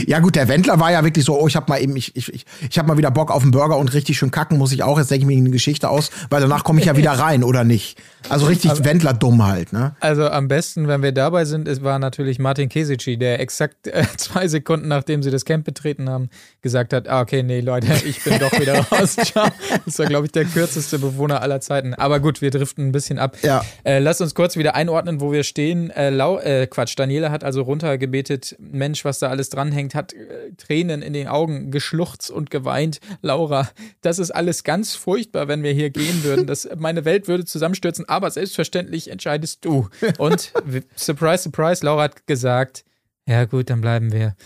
Ja 0.06 0.20
gut, 0.20 0.36
der 0.36 0.48
Wendler 0.48 0.80
war 0.80 0.92
ja 0.92 1.04
wirklich 1.04 1.24
so, 1.24 1.38
oh, 1.38 1.46
ich 1.46 1.56
hab 1.56 1.68
mal 1.68 1.80
eben, 1.80 1.96
ich, 1.96 2.16
ich, 2.16 2.32
ich, 2.32 2.46
ich 2.68 2.78
hab 2.78 2.86
mal 2.86 2.96
wieder 2.96 3.10
Bock 3.10 3.30
auf 3.30 3.42
einen 3.42 3.50
Burger 3.50 3.76
und 3.76 3.92
richtig 3.92 4.16
schön 4.16 4.30
kacken 4.30 4.58
muss 4.58 4.72
ich 4.72 4.82
auch. 4.82 4.98
Jetzt 4.98 5.10
denke 5.10 5.22
ich 5.22 5.26
mir 5.26 5.36
eine 5.36 5.50
Geschichte 5.50 5.88
aus, 5.88 6.10
weil 6.30 6.40
danach 6.40 6.64
komme 6.64 6.80
ich 6.80 6.86
ja 6.86 6.96
wieder 6.96 7.12
rein, 7.12 7.44
oder 7.44 7.64
nicht? 7.64 7.98
Also 8.28 8.46
richtig 8.46 8.84
Wendler 8.84 9.12
dumm 9.12 9.44
halt, 9.44 9.72
ne? 9.72 9.94
Also 10.00 10.28
am 10.28 10.48
besten, 10.48 10.88
wenn 10.88 11.02
wir 11.02 11.12
dabei 11.12 11.44
sind, 11.44 11.68
es 11.68 11.82
war 11.82 11.98
natürlich 11.98 12.38
Martin 12.38 12.68
Kesici, 12.68 13.16
der 13.18 13.40
exakt 13.40 13.86
äh, 13.86 14.04
zwei 14.16 14.48
Sekunden 14.48 14.88
nachdem 14.88 15.22
sie 15.22 15.30
das 15.30 15.44
Camp 15.44 15.64
betreten 15.64 16.08
haben, 16.08 16.30
gesagt 16.62 16.92
hat, 16.92 17.08
ah, 17.08 17.20
okay, 17.20 17.42
nee, 17.42 17.60
Leute, 17.60 17.88
ich 18.06 18.22
bin 18.22 18.38
doch 18.38 18.52
wieder 18.58 18.80
raus. 18.92 19.16
Ciao. 19.16 19.48
Das 19.84 19.98
war, 19.98 20.06
glaube 20.06 20.26
ich, 20.26 20.32
der 20.32 20.44
kürzeste 20.44 20.98
Bewohner 20.98 21.42
aller 21.42 21.60
Zeiten. 21.60 21.94
Aber 21.94 22.20
gut, 22.20 22.40
wir 22.40 22.50
driften 22.50 22.88
ein 22.88 22.92
bisschen 22.92 23.18
ab. 23.18 23.36
Ja. 23.42 23.64
Äh, 23.84 23.98
lasst 23.98 24.20
uns 24.20 24.34
kurz 24.34 24.56
wieder 24.56 24.74
einordnen, 24.74 25.20
wo 25.20 25.32
wir 25.32 25.42
stehen. 25.42 25.90
Äh, 25.90 26.10
Lau 26.10 26.38
äh, 26.38 26.66
Quatsch, 26.66 26.94
Daniela 26.96 27.30
hat 27.30 27.44
also 27.44 27.62
runtergebetet, 27.62 28.56
Mensch, 28.58 29.04
was 29.04 29.18
da 29.18 29.28
alles 29.28 29.50
dranhängt, 29.74 29.94
hat 29.94 30.12
äh, 30.12 30.52
Tränen 30.56 31.02
in 31.02 31.12
den 31.12 31.28
Augen 31.28 31.70
geschluchzt 31.70 32.30
und 32.30 32.50
geweint. 32.50 33.00
Laura, 33.22 33.68
das 34.00 34.18
ist 34.18 34.30
alles 34.30 34.64
ganz 34.64 34.94
furchtbar, 34.94 35.48
wenn 35.48 35.62
wir 35.62 35.72
hier 35.72 35.90
gehen 35.90 36.24
würden. 36.24 36.46
Das, 36.46 36.68
meine 36.76 37.04
Welt 37.04 37.28
würde 37.28 37.44
zusammenstürzen, 37.44 38.08
aber 38.08 38.30
selbstverständlich 38.30 39.10
entscheidest 39.10 39.64
du. 39.64 39.88
Und 40.18 40.52
surprise, 40.96 41.44
surprise, 41.44 41.84
Laura 41.84 42.04
hat 42.04 42.26
gesagt, 42.26 42.84
ja 43.26 43.44
gut, 43.44 43.70
dann 43.70 43.80
bleiben 43.80 44.12
wir. 44.12 44.36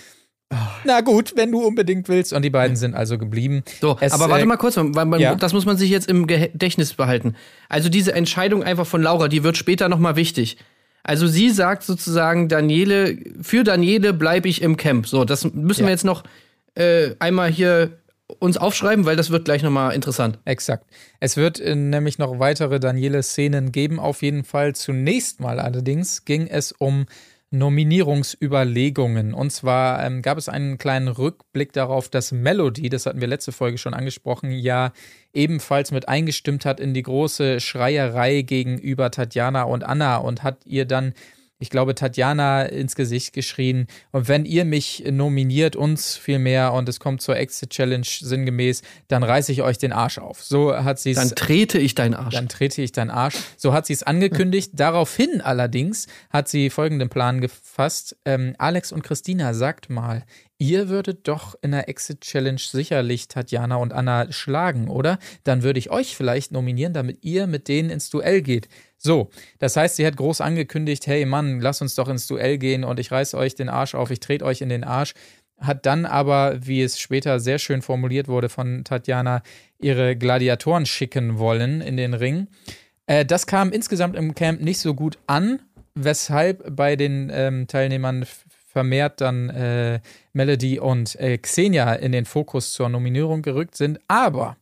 Na 0.84 1.02
gut, 1.02 1.34
wenn 1.36 1.52
du 1.52 1.60
unbedingt 1.62 2.08
willst. 2.08 2.32
Und 2.32 2.40
die 2.40 2.50
beiden 2.50 2.74
sind 2.74 2.94
also 2.94 3.18
geblieben. 3.18 3.64
So, 3.82 3.98
Es, 4.00 4.12
aber 4.12 4.30
warte 4.30 4.44
äh, 4.44 4.46
mal 4.46 4.56
kurz, 4.56 4.76
man, 4.76 5.20
ja. 5.20 5.34
das 5.34 5.52
muss 5.52 5.66
man 5.66 5.76
sich 5.76 5.90
jetzt 5.90 6.08
im 6.08 6.26
Gedächtnis 6.26 6.94
behalten. 6.94 7.34
Also 7.68 7.90
diese 7.90 8.14
Entscheidung 8.14 8.62
einfach 8.62 8.86
von 8.86 9.02
Laura, 9.02 9.28
die 9.28 9.44
wird 9.44 9.58
später 9.58 9.90
noch 9.90 9.98
mal 9.98 10.16
wichtig. 10.16 10.56
Also 11.08 11.26
sie 11.26 11.48
sagt 11.48 11.84
sozusagen, 11.84 12.48
Daniele, 12.48 13.16
für 13.40 13.64
Daniele 13.64 14.12
bleibe 14.12 14.46
ich 14.46 14.60
im 14.60 14.76
Camp. 14.76 15.06
So, 15.08 15.24
das 15.24 15.42
müssen 15.54 15.80
Ja. 15.80 15.86
wir 15.86 15.92
jetzt 15.92 16.04
noch 16.04 16.22
äh, 16.74 17.14
einmal 17.18 17.50
hier 17.50 17.98
uns 18.40 18.58
aufschreiben, 18.58 19.06
weil 19.06 19.16
das 19.16 19.30
wird 19.30 19.46
gleich 19.46 19.62
noch 19.62 19.70
mal 19.70 19.92
interessant. 19.92 20.38
Exakt. 20.44 20.84
Es 21.18 21.38
wird 21.38 21.60
äh, 21.60 21.74
nämlich 21.74 22.18
noch 22.18 22.38
weitere 22.40 22.78
Daniele-Szenen 22.78 23.72
geben, 23.72 23.98
auf 23.98 24.20
jeden 24.20 24.44
Fall. 24.44 24.74
Zunächst 24.74 25.40
mal 25.40 25.60
allerdings 25.60 26.26
ging 26.26 26.46
es 26.46 26.72
um 26.72 27.06
Nominierungsüberlegungen. 27.50 29.32
Und 29.32 29.50
zwar 29.50 30.04
ähm, 30.04 30.20
gab 30.22 30.36
es 30.36 30.48
einen 30.48 30.76
kleinen 30.76 31.08
Rückblick 31.08 31.72
darauf, 31.72 32.08
dass 32.08 32.32
Melody, 32.32 32.88
das 32.88 33.06
hatten 33.06 33.20
wir 33.20 33.28
letzte 33.28 33.52
Folge 33.52 33.78
schon 33.78 33.94
angesprochen, 33.94 34.50
ja 34.50 34.92
ebenfalls 35.32 35.90
mit 35.90 36.08
eingestimmt 36.08 36.64
hat 36.64 36.80
in 36.80 36.94
die 36.94 37.02
große 37.02 37.60
Schreierei 37.60 38.42
gegenüber 38.42 39.10
Tatjana 39.10 39.62
und 39.62 39.84
Anna 39.84 40.16
und 40.16 40.42
hat 40.42 40.66
ihr 40.66 40.84
dann 40.84 41.14
ich 41.58 41.70
glaube, 41.70 41.94
Tatjana 41.94 42.62
ins 42.62 42.94
Gesicht 42.94 43.32
geschrien. 43.32 43.86
Und 44.12 44.28
wenn 44.28 44.44
ihr 44.44 44.64
mich 44.64 45.04
nominiert, 45.10 45.74
uns 45.74 46.16
vielmehr, 46.16 46.72
und 46.72 46.88
es 46.88 47.00
kommt 47.00 47.20
zur 47.20 47.36
Exit 47.36 47.70
Challenge 47.70 48.06
sinngemäß, 48.06 48.82
dann 49.08 49.22
reiße 49.22 49.50
ich 49.50 49.62
euch 49.62 49.78
den 49.78 49.92
Arsch 49.92 50.18
auf. 50.18 50.42
So 50.42 50.74
hat 50.74 51.00
sie 51.00 51.10
es. 51.10 51.16
Dann 51.16 51.30
trete 51.30 51.78
ich 51.78 51.94
deinen 51.94 52.14
Arsch. 52.14 52.34
Dann 52.34 52.48
trete 52.48 52.80
ich 52.82 52.92
deinen 52.92 53.10
Arsch. 53.10 53.36
So 53.56 53.72
hat 53.72 53.86
sie 53.86 53.92
es 53.92 54.04
angekündigt. 54.04 54.70
Daraufhin 54.74 55.40
allerdings 55.40 56.06
hat 56.30 56.48
sie 56.48 56.70
folgenden 56.70 57.08
Plan 57.08 57.40
gefasst. 57.40 58.16
Ähm, 58.24 58.54
Alex 58.58 58.92
und 58.92 59.02
Christina, 59.02 59.52
sagt 59.52 59.90
mal, 59.90 60.24
ihr 60.58 60.88
würdet 60.88 61.26
doch 61.26 61.56
in 61.62 61.70
der 61.70 61.88
Exit 61.88 62.20
Challenge 62.20 62.60
sicherlich 62.60 63.28
Tatjana 63.28 63.76
und 63.76 63.92
Anna 63.92 64.30
schlagen, 64.32 64.88
oder? 64.88 65.18
Dann 65.44 65.62
würde 65.62 65.78
ich 65.78 65.90
euch 65.90 66.16
vielleicht 66.16 66.52
nominieren, 66.52 66.92
damit 66.92 67.24
ihr 67.24 67.46
mit 67.46 67.68
denen 67.68 67.90
ins 67.90 68.10
Duell 68.10 68.42
geht. 68.42 68.68
So, 68.98 69.30
das 69.60 69.76
heißt, 69.76 69.96
sie 69.96 70.06
hat 70.06 70.16
groß 70.16 70.40
angekündigt, 70.40 71.06
hey 71.06 71.24
Mann, 71.24 71.60
lass 71.60 71.80
uns 71.80 71.94
doch 71.94 72.08
ins 72.08 72.26
Duell 72.26 72.58
gehen 72.58 72.84
und 72.84 72.98
ich 72.98 73.12
reiß 73.12 73.34
euch 73.34 73.54
den 73.54 73.68
Arsch 73.68 73.94
auf, 73.94 74.10
ich 74.10 74.20
trete 74.20 74.44
euch 74.44 74.60
in 74.60 74.68
den 74.68 74.84
Arsch. 74.84 75.14
Hat 75.60 75.86
dann 75.86 76.04
aber, 76.04 76.66
wie 76.66 76.82
es 76.82 77.00
später 77.00 77.40
sehr 77.40 77.58
schön 77.58 77.82
formuliert 77.82 78.28
wurde 78.28 78.48
von 78.48 78.84
Tatjana, 78.84 79.42
ihre 79.78 80.16
Gladiatoren 80.16 80.86
schicken 80.86 81.38
wollen 81.38 81.80
in 81.80 81.96
den 81.96 82.14
Ring. 82.14 82.48
Äh, 83.06 83.24
das 83.24 83.46
kam 83.46 83.72
insgesamt 83.72 84.16
im 84.16 84.34
Camp 84.34 84.60
nicht 84.60 84.78
so 84.78 84.94
gut 84.94 85.18
an, 85.26 85.60
weshalb 85.94 86.76
bei 86.76 86.94
den 86.94 87.30
ähm, 87.32 87.66
Teilnehmern 87.66 88.24
vermehrt 88.68 89.20
dann 89.20 89.48
äh, 89.50 90.00
Melody 90.32 90.78
und 90.78 91.18
äh, 91.18 91.38
Xenia 91.38 91.94
in 91.94 92.12
den 92.12 92.24
Fokus 92.24 92.72
zur 92.72 92.88
Nominierung 92.88 93.42
gerückt 93.42 93.76
sind. 93.76 93.98
Aber 94.06 94.56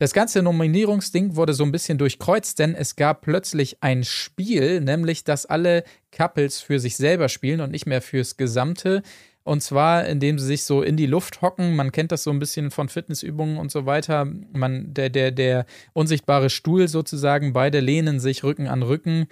das 0.00 0.14
ganze 0.14 0.40
Nominierungsding 0.40 1.36
wurde 1.36 1.52
so 1.52 1.62
ein 1.62 1.72
bisschen 1.72 1.98
durchkreuzt, 1.98 2.58
denn 2.58 2.74
es 2.74 2.96
gab 2.96 3.20
plötzlich 3.20 3.82
ein 3.82 4.02
Spiel, 4.02 4.80
nämlich 4.80 5.24
dass 5.24 5.44
alle 5.44 5.84
Couples 6.10 6.62
für 6.62 6.80
sich 6.80 6.96
selber 6.96 7.28
spielen 7.28 7.60
und 7.60 7.70
nicht 7.70 7.84
mehr 7.84 8.00
fürs 8.00 8.38
Gesamte. 8.38 9.02
Und 9.42 9.62
zwar, 9.62 10.06
indem 10.06 10.38
sie 10.38 10.46
sich 10.46 10.64
so 10.64 10.80
in 10.80 10.96
die 10.96 11.04
Luft 11.04 11.42
hocken. 11.42 11.76
Man 11.76 11.92
kennt 11.92 12.12
das 12.12 12.22
so 12.22 12.30
ein 12.30 12.38
bisschen 12.38 12.70
von 12.70 12.88
Fitnessübungen 12.88 13.58
und 13.58 13.70
so 13.70 13.84
weiter. 13.84 14.24
Man, 14.24 14.94
der, 14.94 15.10
der, 15.10 15.32
der 15.32 15.66
unsichtbare 15.92 16.48
Stuhl 16.48 16.88
sozusagen, 16.88 17.52
beide 17.52 17.80
lehnen 17.80 18.20
sich 18.20 18.42
Rücken 18.42 18.68
an 18.68 18.82
Rücken 18.82 19.26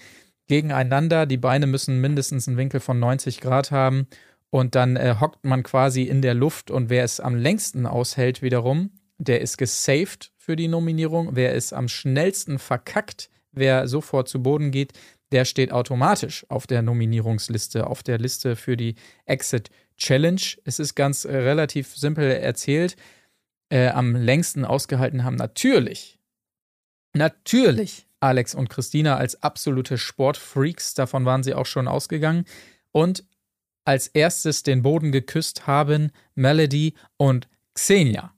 gegeneinander. 0.48 1.24
Die 1.24 1.38
Beine 1.38 1.66
müssen 1.66 2.02
mindestens 2.02 2.46
einen 2.46 2.59
Winkel 2.59 2.81
von 2.81 2.98
90 2.98 3.40
Grad 3.40 3.70
haben. 3.70 4.07
Und 4.50 4.74
dann 4.74 4.96
äh, 4.96 5.14
hockt 5.18 5.46
man 5.46 5.62
quasi 5.62 6.02
in 6.02 6.20
der 6.20 6.35
Luft 6.35 6.70
und 6.70 6.90
wer 6.90 7.04
es 7.04 7.20
am 7.20 7.37
längsten 7.37 7.87
aushält 7.87 8.42
wiederum, 8.42 8.90
der 9.16 9.40
ist 9.40 9.57
gesaved 9.57 10.31
für 10.49 10.57
die 10.57 10.69
Nominierung. 10.69 11.37
Wer 11.37 11.55
es 11.55 11.75
am 11.75 11.89
schnellsten 11.89 12.59
verkackt, 12.59 13.29
wer 13.53 13.87
sofort 13.87 14.31
zu 14.31 14.43
Boden 14.43 14.71
geht, 14.71 14.95
der 15.31 15.45
steht 15.45 15.73
automatisch 15.73 16.47
auf 16.49 16.67
der 16.67 16.81
Nominierungsliste, 16.81 17.87
auf 17.87 18.03
der 18.03 18.17
Liste 18.17 18.57
für 18.57 18.75
die 18.75 18.95
Exit 19.27 19.69
Challenge. 19.99 20.41
Es 20.65 20.79
ist 20.79 20.95
ganz 20.95 21.27
äh, 21.27 21.37
relativ 21.37 21.95
simpel 21.95 22.31
erzählt. 22.31 22.97
Äh, 23.69 23.89
am 23.89 24.17
längsten 24.17 24.65
ausgehalten 24.65 25.23
haben 25.23 25.37
natürlich, 25.37 26.19
natürlich 27.13 28.07
Alex 28.19 28.55
und 28.55 28.71
Christina 28.71 29.19
als 29.19 29.43
absolute 29.43 29.99
Sportfreaks. 29.99 30.95
Davon 30.95 31.27
waren 31.27 31.43
sie 31.43 31.53
auch 31.53 31.67
schon 31.67 31.87
ausgegangen. 31.87 32.47
Und 32.91 33.23
als 33.85 34.07
erstes 34.07 34.63
den 34.63 34.81
Boden 34.81 35.13
geküsst 35.13 35.67
haben 35.67 36.11
Melody 36.35 36.95
und 37.19 37.51
Xenia. 37.75 38.33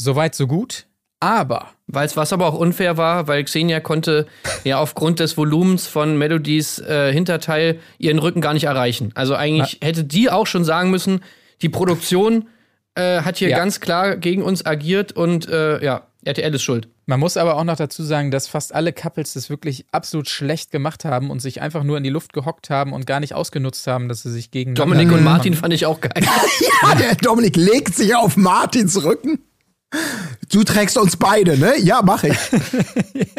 Soweit, 0.00 0.36
so 0.36 0.46
gut. 0.46 0.86
Aber 1.22 1.68
Weil's, 1.86 2.16
was 2.16 2.32
aber 2.32 2.46
auch 2.46 2.54
unfair 2.54 2.96
war, 2.96 3.28
weil 3.28 3.44
Xenia 3.44 3.80
konnte 3.80 4.26
ja 4.64 4.78
aufgrund 4.78 5.20
des 5.20 5.36
Volumens 5.36 5.86
von 5.86 6.16
Melodies 6.16 6.78
äh, 6.78 7.12
Hinterteil 7.12 7.80
ihren 7.98 8.18
Rücken 8.18 8.40
gar 8.40 8.54
nicht 8.54 8.64
erreichen. 8.64 9.12
Also 9.14 9.34
eigentlich 9.34 9.78
hätte 9.82 10.04
die 10.04 10.30
auch 10.30 10.46
schon 10.46 10.64
sagen 10.64 10.90
müssen, 10.90 11.20
die 11.60 11.68
Produktion 11.68 12.48
äh, 12.94 13.20
hat 13.20 13.36
hier 13.36 13.50
Ja. 13.50 13.58
ganz 13.58 13.80
klar 13.80 14.16
gegen 14.16 14.42
uns 14.42 14.64
agiert 14.64 15.12
und 15.12 15.48
äh, 15.50 15.84
ja, 15.84 16.06
RTL 16.24 16.54
ist 16.54 16.62
schuld. 16.62 16.88
Man 17.04 17.20
muss 17.20 17.36
aber 17.36 17.56
auch 17.56 17.64
noch 17.64 17.76
dazu 17.76 18.02
sagen, 18.02 18.30
dass 18.30 18.48
fast 18.48 18.74
alle 18.74 18.92
Couples 18.94 19.34
das 19.34 19.50
wirklich 19.50 19.84
absolut 19.92 20.30
schlecht 20.30 20.70
gemacht 20.70 21.04
haben 21.04 21.30
und 21.30 21.40
sich 21.40 21.60
einfach 21.60 21.82
nur 21.82 21.98
in 21.98 22.04
die 22.04 22.10
Luft 22.10 22.32
gehockt 22.32 22.70
haben 22.70 22.92
und 22.94 23.06
gar 23.06 23.20
nicht 23.20 23.34
ausgenutzt 23.34 23.86
haben, 23.86 24.08
dass 24.08 24.22
sie 24.22 24.30
sich 24.30 24.50
gegen 24.50 24.74
Dominik 24.74 25.12
und 25.12 25.24
Martin 25.24 25.54
fand 25.54 25.74
ich 25.74 25.84
auch 25.84 26.00
geil. 26.00 26.12
Ja, 26.82 26.94
der 26.94 27.14
Dominik 27.16 27.56
legt 27.56 27.94
sich 27.94 28.14
auf 28.16 28.36
Martins 28.36 29.04
Rücken. 29.04 29.40
Du 30.50 30.64
trägst 30.64 30.96
uns 30.98 31.16
beide, 31.16 31.58
ne? 31.58 31.74
Ja, 31.78 32.00
mach 32.02 32.24
ich. 32.24 32.36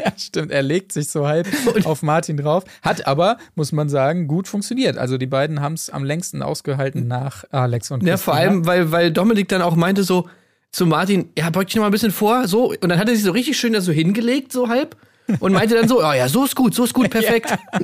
Ja, 0.04 0.12
stimmt. 0.18 0.52
Er 0.52 0.62
legt 0.64 0.92
sich 0.92 1.08
so 1.10 1.28
halb 1.28 1.48
auf 1.86 2.02
Martin 2.04 2.36
drauf. 2.38 2.64
Hat 2.82 3.08
aber, 3.08 3.38
muss 3.56 3.72
man 3.72 3.88
sagen, 3.90 4.28
gut 4.28 4.48
funktioniert. 4.48 4.98
Also 4.98 5.18
die 5.18 5.28
beiden 5.28 5.62
haben 5.62 5.74
es 5.74 5.90
am 5.90 6.04
längsten 6.04 6.42
ausgehalten 6.42 7.08
nach 7.08 7.46
Alex 7.52 7.90
und 7.92 8.04
Ja, 8.04 8.18
vor 8.18 8.34
Christina. 8.34 8.52
allem, 8.52 8.66
weil, 8.66 8.92
weil 8.92 9.12
Dominik 9.12 9.48
dann 9.48 9.62
auch 9.62 9.76
meinte 9.76 10.04
so 10.04 10.28
zu 10.72 10.86
Martin, 10.86 11.30
ja, 11.38 11.50
beug 11.52 11.68
dich 11.68 11.76
noch 11.76 11.82
mal 11.84 11.88
ein 11.88 11.92
bisschen 11.94 12.12
vor, 12.12 12.48
so. 12.48 12.70
Und 12.72 12.90
dann 12.90 12.98
hat 13.00 13.08
er 13.08 13.16
sich 13.16 13.24
so 13.24 13.32
richtig 13.32 13.58
schön 13.58 13.74
da 13.74 13.82
so 13.82 13.92
hingelegt, 13.94 14.52
so 14.52 14.68
halb. 14.68 14.98
Und 15.40 15.54
meinte 15.54 15.76
dann 15.76 15.88
so, 15.88 16.00
oh 16.00 16.12
ja, 16.14 16.28
so 16.28 16.44
ist 16.44 16.56
gut, 16.56 16.74
so 16.76 16.84
ist 16.84 16.94
gut, 16.94 17.10
perfekt. 17.10 17.54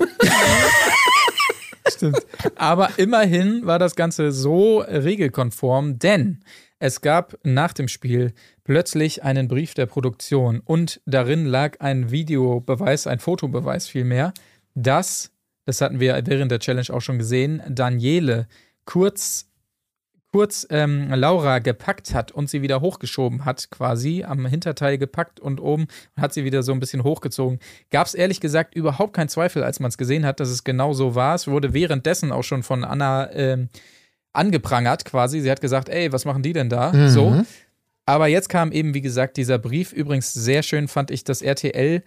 Stimmt. 1.88 2.20
Aber 2.56 2.90
immerhin 2.98 3.66
war 3.66 3.80
das 3.80 3.96
Ganze 3.96 4.32
so 4.32 4.80
regelkonform, 4.80 6.00
denn 6.00 6.40
es 6.80 7.02
gab 7.02 7.38
nach 7.44 7.74
dem 7.74 7.88
Spiel 7.88 8.34
plötzlich 8.63 9.24
einen 9.24 9.48
Brief 9.48 9.74
der 9.74 9.86
Produktion 9.86 10.62
und 10.62 11.02
darin 11.06 11.46
lag 11.46 11.80
ein 11.82 12.10
Videobeweis, 12.10 13.06
ein 13.06 13.20
Fotobeweis 13.20 13.88
vielmehr, 13.88 14.34
dass, 14.76 15.32
das 15.65 15.82
hatten 15.82 16.00
wir 16.00 16.22
während 16.26 16.52
der 16.52 16.60
Challenge 16.60 16.88
auch 16.92 17.02
schon 17.02 17.20
gesehen, 17.20 17.62
Daniele 17.68 18.48
kurz 18.86 19.50
kurz 20.32 20.68
ähm, 20.70 21.12
Laura 21.12 21.60
gepackt 21.60 22.13
hat 22.13 22.32
und 22.32 22.50
sie 22.50 22.62
wieder 22.62 22.82
hochgeschoben 22.82 23.46
hat, 23.46 23.72
quasi 23.72 24.24
am 24.24 24.46
Hinterteil 24.46 24.98
gepackt 24.98 25.39
und 25.39 25.60
oben 25.60 25.88
und 26.15 26.22
hat 26.22 26.34
sie 26.34 26.46
wieder 26.46 26.62
so 26.62 26.72
ein 26.72 26.80
bisschen 26.80 27.04
hochgezogen. 27.04 27.60
Gab 27.89 28.06
es 28.06 28.13
ehrlich 28.13 28.39
gesagt 28.39 28.76
überhaupt 28.76 29.13
keinen 29.13 29.30
Zweifel, 29.30 29.63
als 29.63 29.80
man 29.80 29.89
es 29.89 29.98
gesehen 29.98 30.26
hat, 30.26 30.39
dass 30.39 30.50
es 30.50 30.63
genau 30.63 30.94
so 30.94 31.15
war. 31.15 31.34
Es 31.34 31.48
wurde 31.48 31.74
währenddessen 31.74 32.32
auch 32.32 32.44
schon 32.44 32.62
von 32.62 32.84
Anna 32.84 33.32
ähm, 33.32 33.70
angeprangert, 34.34 35.06
quasi. 35.06 35.42
Sie 35.42 35.52
hat 35.52 35.62
gesagt, 35.62 35.89
ey, 35.89 36.12
was 36.12 36.26
machen 36.26 36.44
die 36.44 36.54
denn 36.54 36.70
da? 36.70 36.92
So. 37.10 37.44
Aber 38.06 38.28
jetzt 38.28 38.50
kam 38.50 38.72
eben, 38.72 38.94
wie 38.94 39.02
gesagt, 39.02 39.38
dieser 39.38 39.60
Brief. 39.60 39.94
Übrigens 39.94 40.34
sehr 40.34 40.63
schön 40.63 40.88
fand 40.88 41.12
ich, 41.12 41.24
dass 41.24 41.42
RTL 41.42 42.04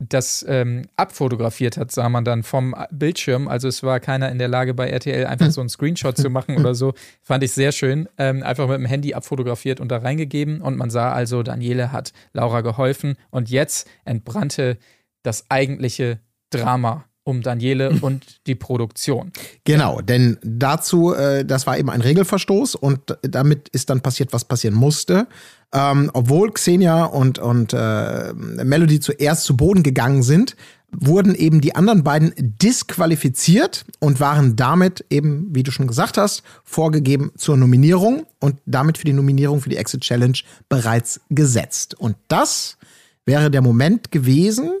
das 0.00 0.44
ähm, 0.48 0.86
abfotografiert 0.96 1.76
hat, 1.76 1.92
sah 1.92 2.08
man 2.08 2.24
dann 2.24 2.42
vom 2.42 2.74
Bildschirm. 2.90 3.48
Also 3.48 3.68
es 3.68 3.82
war 3.82 4.00
keiner 4.00 4.30
in 4.30 4.38
der 4.38 4.48
Lage, 4.48 4.72
bei 4.72 4.88
RTL 4.88 5.26
einfach 5.26 5.50
so 5.50 5.60
einen 5.60 5.68
Screenshot 5.68 6.16
zu 6.16 6.30
machen 6.30 6.56
oder 6.56 6.74
so. 6.74 6.94
Fand 7.22 7.44
ich 7.44 7.52
sehr 7.52 7.70
schön. 7.70 8.08
Ähm, 8.16 8.42
einfach 8.42 8.66
mit 8.66 8.78
dem 8.78 8.86
Handy 8.86 9.12
abfotografiert 9.12 9.78
und 9.78 9.88
da 9.88 9.98
reingegeben. 9.98 10.62
Und 10.62 10.78
man 10.78 10.88
sah 10.88 11.12
also, 11.12 11.42
Daniele 11.42 11.92
hat 11.92 12.12
Laura 12.32 12.62
geholfen. 12.62 13.16
Und 13.30 13.50
jetzt 13.50 13.88
entbrannte 14.04 14.78
das 15.22 15.50
eigentliche 15.50 16.20
Drama 16.48 17.04
um 17.30 17.42
Daniele 17.42 17.90
und 18.00 18.46
die 18.46 18.54
Produktion. 18.54 19.32
Genau, 19.64 20.00
denn 20.00 20.38
dazu, 20.42 21.14
äh, 21.14 21.44
das 21.44 21.66
war 21.66 21.78
eben 21.78 21.90
ein 21.90 22.00
Regelverstoß 22.00 22.74
und 22.74 23.16
damit 23.22 23.68
ist 23.70 23.90
dann 23.90 24.00
passiert, 24.00 24.32
was 24.32 24.44
passieren 24.44 24.74
musste. 24.74 25.26
Ähm, 25.72 26.10
obwohl 26.12 26.52
Xenia 26.52 27.04
und, 27.04 27.38
und 27.38 27.72
äh, 27.72 28.32
Melody 28.34 28.98
zuerst 28.98 29.44
zu 29.44 29.56
Boden 29.56 29.84
gegangen 29.84 30.22
sind, 30.22 30.56
wurden 30.92 31.34
eben 31.34 31.60
die 31.60 31.76
anderen 31.76 32.02
beiden 32.02 32.32
disqualifiziert 32.36 33.84
und 34.00 34.20
waren 34.20 34.56
damit 34.56 35.04
eben, 35.10 35.46
wie 35.54 35.62
du 35.62 35.70
schon 35.70 35.86
gesagt 35.86 36.18
hast, 36.18 36.42
vorgegeben 36.64 37.30
zur 37.36 37.56
Nominierung 37.56 38.26
und 38.40 38.56
damit 38.66 38.98
für 38.98 39.04
die 39.04 39.12
Nominierung 39.12 39.60
für 39.60 39.68
die 39.68 39.76
Exit 39.76 40.00
Challenge 40.00 40.38
bereits 40.68 41.20
gesetzt. 41.30 41.94
Und 41.94 42.16
das 42.28 42.76
wäre 43.24 43.50
der 43.50 43.62
Moment 43.62 44.10
gewesen, 44.10 44.72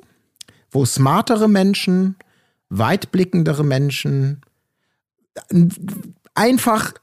wo 0.70 0.84
smartere 0.84 1.48
Menschen, 1.48 2.16
weitblickendere 2.70 3.64
Menschen 3.64 4.40
einfach, 6.34 6.94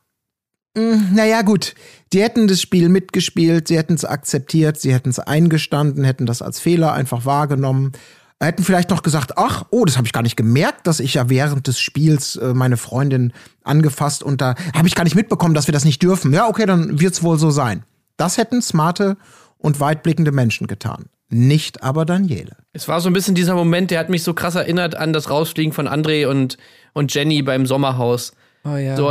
mh, 0.76 1.12
naja 1.14 1.42
gut, 1.44 1.76
die 2.14 2.22
hätten 2.22 2.48
das 2.48 2.62
Spiel 2.62 2.90
mitgespielt, 2.90 3.68
sie 3.68 3.78
hätten 3.78 3.94
es 3.94 4.06
akzeptiert, 4.06 4.80
sie 4.80 4.94
hätten 4.94 5.10
es 5.10 5.20
eingestanden, 5.20 6.04
hätten 6.04 6.26
das 6.26 6.42
als 6.42 6.60
Fehler 6.60 6.94
einfach 6.94 7.26
wahrgenommen, 7.26 7.92
hätten 8.40 8.64
vielleicht 8.64 8.90
noch 8.90 9.04
gesagt, 9.04 9.38
ach, 9.38 9.66
oh, 9.72 9.86
das 9.86 9.98
habe 9.98 10.08
ich 10.08 10.14
gar 10.14 10.22
nicht 10.24 10.38
gemerkt, 10.38 10.88
dass 10.88 11.00
ich 11.00 11.16
ja 11.16 11.30
während 11.30 11.68
des 11.68 11.80
Spiels 11.80 12.36
äh, 12.36 12.54
meine 12.54 12.78
Freundin 12.78 13.34
angefasst 13.64 14.24
und 14.24 14.42
da 14.42 14.56
habe 14.76 14.88
ich 14.88 14.96
gar 14.96 15.04
nicht 15.04 15.16
mitbekommen, 15.16 15.54
dass 15.54 15.68
wir 15.68 15.74
das 15.74 15.86
nicht 15.86 16.02
dürfen. 16.02 16.34
Ja, 16.34 16.48
okay, 16.48 16.66
dann 16.66 17.00
wird's 17.00 17.24
wohl 17.24 17.38
so 17.38 17.50
sein. 17.50 17.84
Das 18.16 18.38
hätten 18.38 18.62
smarte 18.62 19.18
und 19.58 19.80
weitblickende 19.80 20.32
Menschen 20.32 20.68
getan. 20.68 21.06
Nicht 21.30 21.84
aber 21.84 22.06
Daniele. 22.06 22.56
Es 22.72 22.88
war 22.88 23.02
so 23.02 23.10
ein 23.10 23.14
bisschen 23.14 23.36
dieser 23.36 23.54
Moment, 23.54 23.92
der 23.92 24.00
hat 24.00 24.10
mich 24.10 24.24
so 24.24 24.34
krass 24.34 24.56
erinnert 24.56 24.96
an 24.96 25.12
das 25.12 25.30
Rausfliegen 25.30 25.74
von 25.74 25.88
André 25.88 26.28
und, 26.28 26.58
und 26.94 27.14
Jenny 27.14 27.42
beim 27.42 27.66
Sommerhaus. 27.66 28.32
Oh 28.64 28.76
ja. 28.76 28.96
So, 28.96 29.06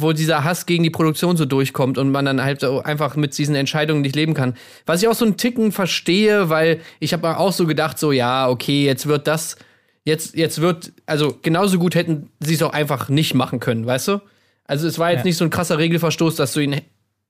wo 0.00 0.12
dieser 0.12 0.44
Hass 0.44 0.66
gegen 0.66 0.82
die 0.82 0.90
Produktion 0.90 1.36
so 1.36 1.44
durchkommt 1.44 1.98
und 1.98 2.10
man 2.10 2.24
dann 2.24 2.42
halt 2.42 2.60
so 2.60 2.82
einfach 2.82 3.14
mit 3.16 3.36
diesen 3.36 3.54
Entscheidungen 3.54 4.02
nicht 4.02 4.16
leben 4.16 4.34
kann. 4.34 4.54
Was 4.84 5.02
ich 5.02 5.08
auch 5.08 5.14
so 5.14 5.24
einen 5.24 5.36
Ticken 5.36 5.70
verstehe, 5.72 6.48
weil 6.48 6.80
ich 6.98 7.12
habe 7.12 7.36
auch 7.36 7.52
so 7.52 7.66
gedacht, 7.66 7.98
so, 7.98 8.10
ja, 8.12 8.48
okay, 8.48 8.84
jetzt 8.84 9.06
wird 9.06 9.26
das, 9.26 9.56
jetzt, 10.04 10.36
jetzt 10.36 10.60
wird, 10.60 10.92
also 11.04 11.36
genauso 11.42 11.78
gut 11.78 11.94
hätten 11.94 12.30
sie 12.40 12.54
es 12.54 12.62
auch 12.62 12.72
einfach 12.72 13.08
nicht 13.08 13.34
machen 13.34 13.60
können, 13.60 13.86
weißt 13.86 14.08
du? 14.08 14.20
Also 14.64 14.88
es 14.88 14.98
war 14.98 15.10
jetzt 15.10 15.20
Ja. 15.20 15.24
nicht 15.26 15.36
so 15.36 15.44
ein 15.44 15.50
krasser 15.50 15.78
Regelverstoß, 15.78 16.34
dass 16.36 16.52
du 16.52 16.60
ihn 16.60 16.80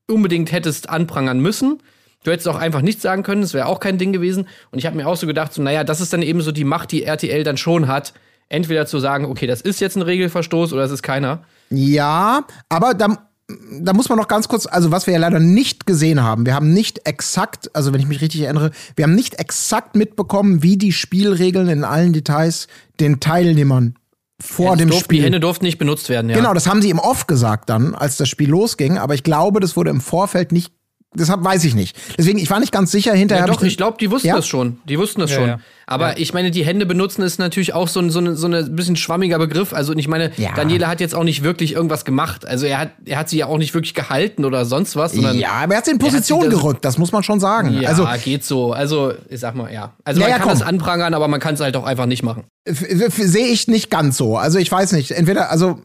unbedingt 0.09 0.53
hättest 0.53 0.89
anprangern 0.89 1.41
müssen. 1.41 1.83
Du 2.27 2.33
hättest 2.33 2.49
auch 2.49 2.57
einfach 2.57 2.83
nichts 2.83 3.03
sagen 3.03 3.23
können, 3.23 3.43
das 3.43 3.55
wäre 3.55 3.67
auch 3.67 3.79
kein 3.79 3.99
Ding 3.99 4.13
gewesen. 4.13 4.49
Und 4.73 4.81
ich 4.81 4.87
habe 4.87 4.97
mir 4.97 5.07
auch 5.07 5.17
so 5.17 5.29
gedacht, 5.29 5.53
so, 5.53 5.63
naja, 5.63 5.85
das 5.85 6.01
ist 6.01 6.13
dann 6.13 6.23
eben 6.23 6.41
so 6.41 6.51
die 6.51 6.65
Macht, 6.65 6.91
die 6.91 7.05
RTL 7.05 7.45
dann 7.45 7.57
schon 7.57 7.87
hat. 7.87 8.15
Entweder 8.49 8.87
zu 8.87 8.99
sagen, 8.99 9.27
okay, 9.27 9.47
das 9.47 9.61
ist 9.61 9.81
jetzt 9.81 9.97
ein 9.97 10.03
Regelverstoß 10.03 10.73
oder 10.73 10.83
es 10.83 10.91
ist 10.91 11.05
keiner. 11.05 11.45
Ja, 11.71 12.45
aber 12.69 12.95
da, 12.95 13.29
da 13.81 13.93
muss 13.93 14.09
man 14.09 14.19
noch 14.19 14.27
ganz 14.27 14.49
kurz, 14.49 14.67
also 14.67 14.91
was 14.91 15.07
wir 15.07 15.15
ja 15.15 15.21
leider 15.21 15.39
nicht 15.39 15.87
gesehen 15.87 16.21
haben, 16.23 16.47
wir 16.47 16.55
haben 16.55 16.73
nicht 16.73 17.07
exakt, 17.07 17.71
also 17.75 17.93
wenn 17.93 18.01
ich 18.01 18.09
mich 18.09 18.21
richtig 18.21 18.43
erinnere, 18.43 18.73
wir 18.97 19.05
haben 19.05 19.15
nicht 19.15 19.39
exakt 19.39 19.95
mitbekommen, 19.95 20.65
wie 20.65 20.77
die 20.77 20.93
Spielregeln 20.93 21.69
in 21.69 21.85
allen 21.85 22.13
Details 22.13 22.67
den 22.99 23.21
Teilnehmern 23.21 23.95
vor 24.41 24.73
Es 24.73 24.79
dem 24.79 24.91
durften, 24.91 25.05
Spiel. 25.05 25.19
Die 25.19 25.25
Hände 25.25 25.41
durften 25.41 25.65
nicht 25.65 25.79
benutzt 25.79 26.09
werden, 26.09 26.29
ja. 26.31 26.37
Genau, 26.37 26.55
das 26.55 26.67
haben 26.67 26.83
sie 26.83 26.91
im 26.91 26.99
Off 26.99 27.27
gesagt 27.27 27.71
dann, 27.71 27.95
als 27.95 28.17
das 28.17 28.29
Spiel 28.29 28.51
losging, 28.51 28.99
aber 28.99 29.15
ich 29.15 29.23
glaube, 29.23 29.61
das 29.61 29.77
wurde 29.77 29.91
im 29.91 30.01
Vorfeld 30.01 30.53
nicht, 30.53 30.73
deshalb 31.19 31.43
weiß 31.45 31.65
ich 31.65 31.75
nicht. 31.75 31.97
Deswegen, 32.19 32.39
ich 32.39 32.51
war 32.51 32.61
nicht 32.61 32.73
ganz 32.73 32.91
sicher, 32.91 33.13
hinterher 33.15 33.47
Ja, 33.47 33.53
doch, 33.53 33.63
ich 33.63 33.77
glaube, 33.77 33.97
die 34.01 34.11
wussten 34.11 34.29
Ja? 34.29 34.37
das 34.37 34.47
schon. 34.47 34.79
Die 34.85 34.99
wussten 34.99 35.21
das 35.21 35.31
Ja, 35.33 35.37
schon. 35.37 35.61
Ja. 35.89 35.95
Aber 35.95 36.19
ich 36.19 36.35
meine, 36.35 36.51
die 36.51 36.65
Hände 36.65 36.85
benutzen 36.85 37.23
ist 37.23 37.39
natürlich 37.39 37.73
auch 37.75 37.87
so 37.89 38.01
ein, 38.01 38.11
so 38.11 38.19
ein, 38.19 38.35
so 38.35 38.49
ein 38.49 38.75
bisschen 38.75 38.97
schwammiger 38.97 39.39
Begriff. 39.39 39.73
Also 39.73 39.93
und 39.93 39.99
ich 39.99 40.09
meine, 40.09 40.33
Ja. 40.37 40.53
Daniela 40.57 40.89
hat 40.89 41.01
jetzt 41.01 41.15
auch 41.15 41.23
nicht 41.25 41.43
wirklich 41.45 41.73
irgendwas 41.75 42.05
gemacht. 42.05 42.45
Also 42.47 42.67
er 42.67 42.79
hat, 42.79 42.91
er 43.05 43.19
hat 43.19 43.29
sie 43.29 43.39
ja 43.39 43.47
auch 43.47 43.59
nicht 43.59 43.73
wirklich 43.73 43.95
gehalten 43.95 44.45
oder 44.45 44.65
sonst 44.65 44.97
was. 44.97 45.15
Ja, 45.15 45.31
aber 45.53 45.75
er 45.75 45.79
hat 45.79 45.85
sie 45.85 45.93
in 45.93 45.97
hat 45.99 46.03
sie 46.03 46.11
Position 46.11 46.41
das- 46.51 46.51
gerückt, 46.61 46.85
das 46.85 46.99
muss 46.99 47.13
man 47.13 47.23
schon 47.23 47.39
sagen. 47.39 47.81
Ja, 47.81 47.89
also 47.89 48.07
geht 48.25 48.45
so. 48.45 48.73
Also, 48.73 49.13
ich 49.29 49.39
sag 49.41 49.55
mal, 49.55 49.73
ja. 49.73 49.95
Also 50.05 50.21
Ja, 50.21 50.27
man 50.27 50.31
ja, 50.33 50.39
kann 50.39 50.49
komm. 50.49 50.59
das 50.59 50.67
anprangern, 50.67 51.15
aber 51.15 51.29
man 51.29 51.39
kann 51.41 51.55
es 51.55 51.61
halt 51.61 51.77
auch 51.77 51.85
einfach 51.87 52.07
nicht 52.07 52.23
machen. 52.25 52.45
Sehe 52.69 53.47
ich 53.47 53.69
nicht 53.69 53.91
ganz 53.91 54.17
so. 54.17 54.37
Also 54.37 54.59
ich 54.59 54.73
weiß 54.73 54.91
nicht. 54.93 55.13
Entweder, 55.13 55.51
also 55.53 55.79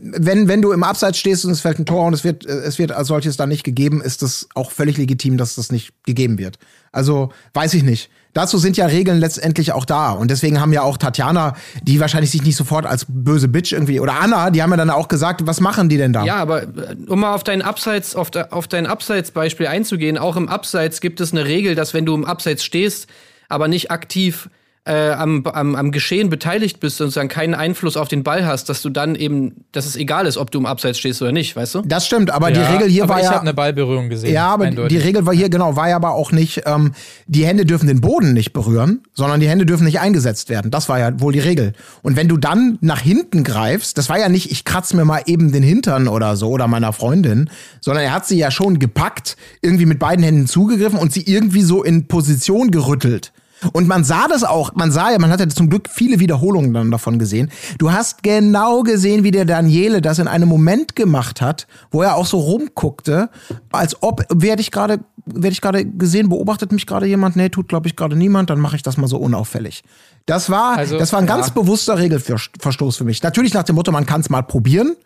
wenn, 0.00 0.46
wenn 0.46 0.62
du 0.62 0.70
im 0.70 0.84
Abseits 0.84 1.18
stehst 1.18 1.44
und 1.44 1.50
es 1.50 1.60
fällt 1.60 1.80
ein 1.80 1.86
Tor 1.86 2.06
und 2.06 2.12
es 2.14 2.22
wird, 2.22 2.46
äh, 2.46 2.50
es 2.50 2.78
wird 2.78 2.92
als 2.92 3.08
solches 3.08 3.36
dann 3.36 3.48
nicht 3.48 3.64
gegeben, 3.64 4.00
ist 4.00 4.22
das 4.22 4.48
auch 4.54 4.70
völlig 4.70 4.96
legitim, 4.96 5.36
dass 5.38 5.56
das 5.56 5.72
nicht 5.72 5.92
gegeben 6.06 6.38
wird. 6.38 6.58
Also 6.92 7.30
weiß 7.54 7.74
ich 7.74 7.82
nicht. 7.82 8.10
Dazu 8.32 8.58
sind 8.58 8.76
ja 8.76 8.86
Regeln 8.86 9.18
letztendlich 9.18 9.72
auch 9.72 9.84
da. 9.84 10.12
Und 10.12 10.30
deswegen 10.30 10.60
haben 10.60 10.72
ja 10.72 10.82
auch 10.82 10.96
Tatjana, 10.96 11.56
die 11.82 11.98
wahrscheinlich 11.98 12.30
sich 12.30 12.42
nicht 12.42 12.56
sofort 12.56 12.86
als 12.86 13.06
böse 13.08 13.48
Bitch 13.48 13.72
irgendwie, 13.72 13.98
oder 13.98 14.20
Anna, 14.20 14.50
die 14.50 14.62
haben 14.62 14.70
ja 14.70 14.76
dann 14.76 14.90
auch 14.90 15.08
gesagt, 15.08 15.46
was 15.46 15.60
machen 15.60 15.88
die 15.88 15.96
denn 15.96 16.12
da? 16.12 16.24
Ja, 16.24 16.36
aber 16.36 16.62
äh, 16.62 16.96
um 17.08 17.20
mal 17.20 17.34
auf 17.34 17.42
dein 17.42 17.62
Abseits, 17.62 18.14
auf, 18.14 18.30
auf 18.50 18.68
dein 18.68 18.86
Abseits-Beispiel 18.86 19.66
einzugehen, 19.66 20.16
auch 20.16 20.36
im 20.36 20.48
Abseits 20.48 21.00
gibt 21.00 21.20
es 21.20 21.32
eine 21.32 21.44
Regel, 21.44 21.74
dass 21.74 21.92
wenn 21.92 22.06
du 22.06 22.14
im 22.14 22.24
Abseits 22.24 22.64
stehst, 22.64 23.08
aber 23.48 23.66
nicht 23.66 23.90
aktiv 23.90 24.48
äh, 24.86 25.10
am, 25.10 25.44
am, 25.46 25.74
am 25.74 25.92
Geschehen 25.92 26.30
beteiligt 26.30 26.80
bist 26.80 27.00
und 27.00 27.08
sozusagen 27.08 27.28
keinen 27.28 27.54
Einfluss 27.54 27.98
auf 27.98 28.08
den 28.08 28.22
Ball 28.22 28.46
hast, 28.46 28.70
dass 28.70 28.80
du 28.80 28.88
dann 28.88 29.14
eben, 29.14 29.64
dass 29.72 29.84
es 29.84 29.94
egal 29.94 30.26
ist, 30.26 30.38
ob 30.38 30.50
du 30.50 30.58
im 30.58 30.64
Abseits 30.64 30.98
stehst 30.98 31.20
oder 31.20 31.32
nicht, 31.32 31.54
weißt 31.54 31.74
du? 31.74 31.82
Das 31.84 32.06
stimmt, 32.06 32.30
aber 32.30 32.50
die 32.50 32.60
Ja, 32.60 32.70
Regel 32.72 32.88
hier 32.88 33.02
aber 33.02 33.14
war 33.14 33.20
ich 33.20 33.26
ja. 33.26 33.32
habe 33.32 33.42
eine 33.42 33.52
Ballberührung 33.52 34.08
gesehen. 34.08 34.32
Ja, 34.32 34.48
aber 34.48 34.64
eindeutig. 34.64 34.96
die 34.96 35.04
Regel 35.04 35.26
war 35.26 35.34
hier, 35.34 35.50
genau, 35.50 35.76
war 35.76 35.90
ja 35.90 35.96
aber 35.96 36.12
auch 36.12 36.32
nicht, 36.32 36.62
ähm, 36.64 36.92
die 37.26 37.44
Hände 37.44 37.66
dürfen 37.66 37.88
den 37.88 38.00
Boden 38.00 38.32
nicht 38.32 38.54
berühren, 38.54 39.02
sondern 39.12 39.40
die 39.40 39.48
Hände 39.48 39.66
dürfen 39.66 39.84
nicht 39.84 40.00
eingesetzt 40.00 40.48
werden. 40.48 40.70
Das 40.70 40.88
war 40.88 40.98
ja 40.98 41.20
wohl 41.20 41.34
die 41.34 41.40
Regel. 41.40 41.74
Und 42.02 42.16
wenn 42.16 42.28
du 42.28 42.38
dann 42.38 42.78
nach 42.80 43.00
hinten 43.00 43.44
greifst, 43.44 43.98
das 43.98 44.08
war 44.08 44.18
ja 44.18 44.30
nicht, 44.30 44.50
ich 44.50 44.64
kratz 44.64 44.94
mir 44.94 45.04
mal 45.04 45.22
eben 45.26 45.52
den 45.52 45.62
Hintern 45.62 46.08
oder 46.08 46.36
so 46.36 46.48
oder 46.48 46.68
meiner 46.68 46.94
Freundin, 46.94 47.50
sondern 47.82 48.04
er 48.04 48.14
hat 48.14 48.26
sie 48.26 48.38
ja 48.38 48.50
schon 48.50 48.78
gepackt, 48.78 49.36
irgendwie 49.60 49.86
mit 49.86 49.98
beiden 49.98 50.24
Händen 50.24 50.46
zugegriffen 50.46 50.98
und 50.98 51.12
sie 51.12 51.22
irgendwie 51.22 51.62
so 51.62 51.82
in 51.82 52.08
Position 52.08 52.70
gerüttelt. 52.70 53.32
Und 53.72 53.86
man 53.86 54.04
sah 54.04 54.26
das 54.28 54.44
auch, 54.44 54.74
man 54.74 54.90
sah 54.90 55.10
ja, 55.10 55.18
man 55.18 55.30
hat 55.30 55.40
ja 55.40 55.48
zum 55.48 55.68
Glück 55.68 55.88
viele 55.90 56.18
Wiederholungen 56.18 56.72
dann 56.72 56.90
davon 56.90 57.18
gesehen. 57.18 57.50
Du 57.78 57.92
hast 57.92 58.22
genau 58.22 58.82
gesehen, 58.82 59.24
wie 59.24 59.30
der 59.30 59.44
Daniele 59.44 60.00
das 60.00 60.18
in 60.18 60.28
einem 60.28 60.48
Moment 60.48 60.96
gemacht 60.96 61.40
hat, 61.40 61.66
wo 61.90 62.02
er 62.02 62.16
auch 62.16 62.26
so 62.26 62.38
rumguckte, 62.38 63.28
als 63.70 64.02
ob, 64.02 64.24
werde 64.32 64.62
ich 64.62 64.70
gerade, 64.70 65.00
werde 65.26 65.52
ich 65.52 65.60
gerade 65.60 65.84
gesehen, 65.84 66.28
beobachtet 66.28 66.72
mich 66.72 66.86
gerade 66.86 67.06
jemand? 67.06 67.36
Nee, 67.36 67.48
tut 67.50 67.68
glaube 67.68 67.88
ich 67.88 67.96
gerade 67.96 68.16
niemand, 68.16 68.50
dann 68.50 68.60
mache 68.60 68.76
ich 68.76 68.82
das 68.82 68.96
mal 68.96 69.08
so 69.08 69.18
unauffällig. 69.18 69.82
Das 70.26 70.50
war, 70.50 70.78
Also, 70.78 70.98
das 70.98 71.12
war 71.12 71.20
ein 71.20 71.26
ganz 71.26 71.48
ja. 71.48 71.54
bewusster 71.54 71.98
Regelverstoß 71.98 72.96
für 72.96 73.04
mich. 73.04 73.22
Natürlich 73.22 73.54
nach 73.54 73.64
dem 73.64 73.76
Motto, 73.76 73.92
man 73.92 74.06
kann 74.06 74.20
es 74.20 74.30
mal 74.30 74.42
probieren. 74.42 74.96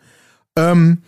Ähm, 0.57 0.99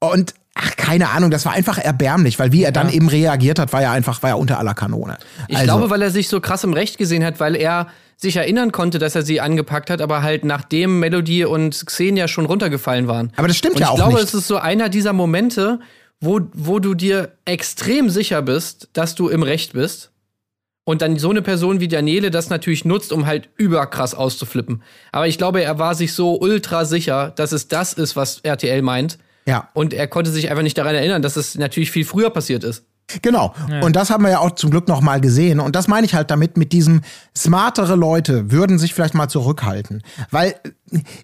und 0.00 0.34
ach, 0.54 0.76
keine 0.76 1.10
Ahnung, 1.10 1.30
das 1.30 1.44
war 1.44 1.52
einfach 1.52 1.78
erbärmlich, 1.78 2.38
weil 2.38 2.52
wie 2.52 2.62
er 2.64 2.72
dann 2.72 2.90
eben 2.90 3.08
reagiert 3.08 3.58
hat, 3.58 3.72
war 3.72 3.82
ja 3.82 3.92
einfach, 3.92 4.22
war 4.22 4.30
ja 4.30 4.36
unter 4.36 4.58
aller 4.58 4.74
Kanone. 4.74 5.18
Ich 5.48 5.56
Also- 5.56 5.66
glaube, 5.66 5.90
weil 5.90 6.02
er 6.02 6.10
sich 6.10 6.28
so 6.28 6.40
krass 6.40 6.64
im 6.64 6.72
Recht 6.74 6.98
gesehen 6.98 7.24
hat, 7.24 7.40
weil 7.40 7.56
er 7.56 7.88
sich 8.16 8.36
erinnern 8.36 8.70
konnte, 8.70 8.98
dass 8.98 9.14
er 9.14 9.22
sie 9.22 9.40
angepackt 9.40 9.90
hat, 9.90 10.00
aber 10.00 10.22
halt 10.22 10.44
nachdem 10.44 11.00
Melody 11.00 11.44
und 11.44 11.86
Xenia 11.86 12.28
schon 12.28 12.46
runtergefallen 12.46 13.08
waren. 13.08 13.32
Aber 13.36 13.48
das 13.48 13.56
stimmt 13.56 13.74
und 13.76 13.80
ja 13.80 13.86
ich 13.86 13.90
auch 13.92 13.96
glaube, 13.96 14.14
nicht. 14.14 14.24
es 14.24 14.34
ist 14.34 14.46
so 14.46 14.58
einer 14.58 14.88
dieser 14.88 15.12
Momente, 15.12 15.80
wo, 16.20 16.40
wo 16.52 16.78
du 16.78 16.94
dir 16.94 17.32
extrem 17.46 18.10
sicher 18.10 18.42
bist, 18.42 18.88
dass 18.92 19.16
du 19.16 19.28
im 19.28 19.42
Recht 19.42 19.72
bist. 19.72 20.10
Und 20.84 21.00
dann 21.00 21.16
so 21.16 21.30
eine 21.30 21.42
Person 21.42 21.78
wie 21.80 21.86
Daniele 21.88 22.30
das 22.32 22.50
natürlich 22.50 22.84
nutzt, 22.84 23.12
um 23.12 23.26
halt 23.26 23.48
überkrass 23.56 24.14
auszuflippen. 24.14 24.82
Aber 25.12 25.26
ich 25.28 25.38
glaube, 25.38 25.62
er 25.62 25.78
war 25.78 25.94
sich 25.94 26.12
so 26.12 26.38
ultra 26.40 26.84
sicher, 26.84 27.32
dass 27.36 27.52
es 27.52 27.68
das 27.68 27.92
ist, 27.92 28.14
was 28.16 28.40
RTL 28.40 28.82
meint. 28.82 29.18
Ja. 29.46 29.68
Und 29.74 29.92
er 29.92 30.06
konnte 30.06 30.30
sich 30.30 30.50
einfach 30.50 30.62
nicht 30.62 30.78
daran 30.78 30.94
erinnern, 30.94 31.22
dass 31.22 31.36
es 31.36 31.56
natürlich 31.56 31.90
viel 31.90 32.04
früher 32.04 32.30
passiert 32.30 32.64
ist. 32.64 32.84
Genau. 33.20 33.52
Und 33.82 33.96
das 33.96 34.10
haben 34.10 34.24
wir 34.24 34.30
ja 34.30 34.38
auch 34.38 34.52
zum 34.52 34.70
Glück 34.70 34.88
noch 34.88 35.02
mal 35.02 35.20
gesehen. 35.20 35.60
Und 35.60 35.76
das 35.76 35.88
meine 35.88 36.06
ich 36.06 36.14
halt 36.14 36.30
damit, 36.30 36.56
mit 36.56 36.72
diesem 36.72 37.02
smartere 37.36 37.94
Leute 37.94 38.50
würden 38.50 38.78
sich 38.78 38.94
vielleicht 38.94 39.14
mal 39.14 39.28
zurückhalten. 39.28 40.02
Weil 40.30 40.54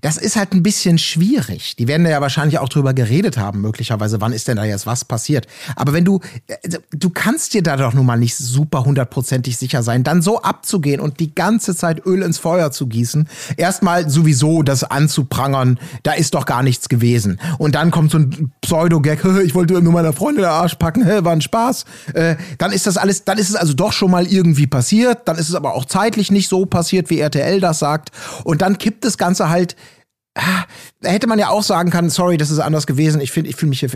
das 0.01 0.17
ist 0.17 0.37
halt 0.37 0.53
ein 0.53 0.63
bisschen 0.63 0.99
schwierig. 0.99 1.77
Die 1.77 1.89
werden 1.89 2.07
ja 2.07 2.21
wahrscheinlich 2.21 2.59
auch 2.59 2.69
drüber 2.69 2.95
geredet 2.95 3.37
haben, 3.37 3.61
möglicherweise, 3.61 4.21
wann 4.21 4.33
ist 4.33 4.49
denn 4.49 4.57
da 4.57 4.65
jetzt 4.65 4.87
was 4.87 5.05
passiert. 5.05 5.47
Aber 5.77 5.93
wenn 5.93 6.05
du, 6.05 6.21
äh, 6.47 6.57
du 6.91 7.11
kannst 7.11 7.55
dir 7.55 7.63
da 7.63 7.77
doch 7.77 7.95
nun 7.95 8.07
mal 8.07 8.19
nicht 8.19 8.37
super 8.37 8.85
hundertprozentig 8.85 9.57
sicher 9.57 9.83
sein, 9.83 10.05
dann 10.05 10.23
so 10.23 10.43
abzugehen 10.43 11.01
und 11.01 11.21
die 11.21 11.35
ganze 11.35 11.75
Zeit 11.77 12.05
Öl 12.07 12.23
ins 12.23 12.39
Feuer 12.39 12.71
zu 12.71 12.87
gießen, 12.87 13.29
erstmal 13.57 14.09
sowieso 14.09 14.63
das 14.63 14.85
anzuprangern, 14.85 15.79
da 16.03 16.13
ist 16.13 16.35
doch 16.35 16.47
gar 16.47 16.63
nichts 16.63 16.89
gewesen. 16.89 17.41
Und 17.59 17.75
dann 17.75 17.91
kommt 17.91 18.11
so 18.11 18.19
ein 18.19 18.53
Pseudo-Gag, 18.63 19.25
ich 19.45 19.55
wollte 19.55 19.81
nur 19.81 19.93
meiner 19.93 20.13
Freundin 20.13 20.43
den 20.43 20.51
Arsch 20.51 20.77
packen, 20.77 21.07
war 21.25 21.33
ein 21.33 21.41
Spaß. 21.41 21.85
Äh, 22.15 22.37
dann 22.59 22.73
ist 22.73 22.87
das 22.87 22.97
alles, 22.97 23.25
dann 23.25 23.39
ist 23.39 23.51
es 23.51 23.57
also 23.57 23.75
doch 23.75 23.93
schon 23.93 24.11
mal 24.11 24.27
irgendwie 24.27 24.67
passiert, 24.67 25.27
dann 25.27 25.37
ist 25.37 25.49
es 25.49 25.55
aber 25.55 25.75
auch 25.75 25.85
zeitlich 25.85 26.31
nicht 26.31 26.49
so 26.49 26.67
passiert, 26.67 27.11
wie 27.11 27.21
RTL 27.21 27.61
das 27.61 27.81
sagt. 27.81 28.11
Und 28.45 28.63
dann 28.63 28.79
kippt 28.79 29.05
das 29.05 29.19
Ganze 29.19 29.51
halt 29.51 29.58
ah, 30.35 30.65
da 31.01 31.11
hätte 31.11 31.27
man 31.27 31.39
ja 31.39 31.49
auch 31.49 31.63
sagen 31.63 31.91
können, 31.91 32.11
sorry, 32.11 32.37
das 32.37 32.51
ist 32.51 32.59
anders 32.59 32.87
gewesen. 32.87 33.21
Ich 33.21 33.33
finde, 33.33 33.51
ich 33.51 33.57
fühle 33.57 33.71
mich 33.71 33.81
hier. 33.81 33.91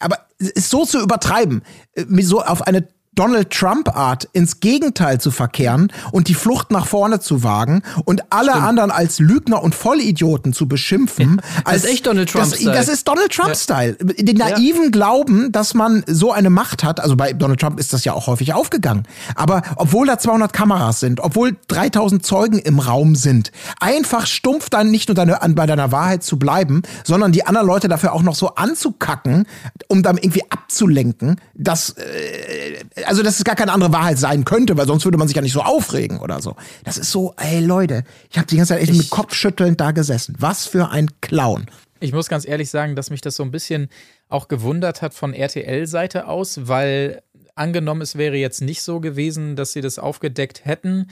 Aber 0.00 0.18
es 0.38 0.70
so 0.70 0.84
zu 0.84 1.00
übertreiben, 1.00 1.62
äh, 1.92 2.04
so 2.22 2.42
auf 2.42 2.62
eine 2.62 2.88
Donald 3.14 3.50
Trump-Art 3.50 4.28
ins 4.32 4.60
Gegenteil 4.60 5.20
zu 5.20 5.30
verkehren 5.30 5.92
und 6.12 6.28
die 6.28 6.34
Flucht 6.34 6.70
nach 6.70 6.86
vorne 6.86 7.20
zu 7.20 7.42
wagen 7.42 7.82
und 8.04 8.32
alle 8.32 8.54
anderen 8.54 8.90
als 8.90 9.18
Lügner 9.18 9.62
und 9.62 9.74
Vollidioten 9.74 10.52
zu 10.52 10.66
beschimpfen. 10.68 11.40
als, 11.64 11.84
ist 11.84 11.90
echt 11.90 12.06
Donald 12.06 12.34
das, 12.34 12.50
Trump-Style. 12.50 12.72
das 12.72 12.88
ist 12.88 13.08
Donald 13.08 13.32
Trump-Style. 13.32 13.94
Den 13.94 14.36
naiven 14.36 14.90
Glauben, 14.90 15.52
dass 15.52 15.74
man 15.74 16.04
so 16.06 16.32
eine 16.32 16.50
Macht 16.50 16.84
hat, 16.84 17.00
also 17.00 17.16
bei 17.16 17.32
Donald 17.32 17.60
Trump 17.60 17.78
ist 17.78 17.92
das 17.92 18.04
ja 18.04 18.12
auch 18.12 18.26
häufig 18.26 18.52
aufgegangen. 18.54 19.06
Aber 19.34 19.62
obwohl 19.76 20.06
da 20.06 20.18
200 20.18 20.52
Kameras 20.52 21.00
sind, 21.00 21.20
obwohl 21.20 21.56
3000 21.68 22.24
Zeugen 22.24 22.58
im 22.58 22.78
Raum 22.78 23.14
sind, 23.14 23.52
einfach 23.80 24.26
stumpf 24.26 24.70
dann 24.70 24.90
nicht 24.90 25.08
nur 25.08 25.14
deine, 25.14 25.42
an, 25.42 25.54
bei 25.54 25.66
deiner 25.66 25.92
Wahrheit 25.92 26.22
zu 26.22 26.38
bleiben, 26.38 26.82
sondern 27.04 27.32
die 27.32 27.46
anderen 27.46 27.66
Leute 27.66 27.88
dafür 27.88 28.12
auch 28.12 28.22
noch 28.22 28.34
so 28.34 28.54
anzukacken, 28.54 29.46
um 29.88 30.02
dann 30.02 30.16
irgendwie 30.18 30.42
abzulenken, 30.50 31.40
dass, 31.54 31.90
äh, 31.90 33.03
also 33.06 33.22
dass 33.22 33.38
es 33.38 33.44
gar 33.44 33.56
keine 33.56 33.72
andere 33.72 33.92
Wahrheit 33.92 34.18
sein 34.18 34.44
könnte, 34.44 34.76
weil 34.76 34.86
sonst 34.86 35.04
würde 35.04 35.18
man 35.18 35.28
sich 35.28 35.36
ja 35.36 35.42
nicht 35.42 35.52
so 35.52 35.62
aufregen 35.62 36.18
oder 36.20 36.40
so. 36.40 36.56
Das 36.84 36.98
ist 36.98 37.10
so, 37.10 37.34
ey 37.36 37.60
Leute, 37.60 38.04
ich 38.30 38.38
habe 38.38 38.46
die 38.46 38.56
ganze 38.56 38.74
Zeit 38.74 38.82
echt 38.82 38.94
mit 38.94 39.10
Kopfschütteln 39.10 39.76
da 39.76 39.92
gesessen. 39.92 40.34
Was 40.38 40.66
für 40.66 40.90
ein 40.90 41.10
Clown. 41.20 41.66
Ich 42.00 42.12
muss 42.12 42.28
ganz 42.28 42.46
ehrlich 42.46 42.70
sagen, 42.70 42.96
dass 42.96 43.10
mich 43.10 43.20
das 43.20 43.36
so 43.36 43.42
ein 43.42 43.50
bisschen 43.50 43.88
auch 44.28 44.48
gewundert 44.48 45.00
hat 45.00 45.14
von 45.14 45.32
RTL-Seite 45.32 46.26
aus, 46.26 46.66
weil 46.68 47.22
angenommen, 47.54 48.02
es 48.02 48.16
wäre 48.16 48.36
jetzt 48.36 48.60
nicht 48.60 48.82
so 48.82 49.00
gewesen, 49.00 49.56
dass 49.56 49.72
sie 49.72 49.80
das 49.80 49.98
aufgedeckt 49.98 50.64
hätten. 50.64 51.06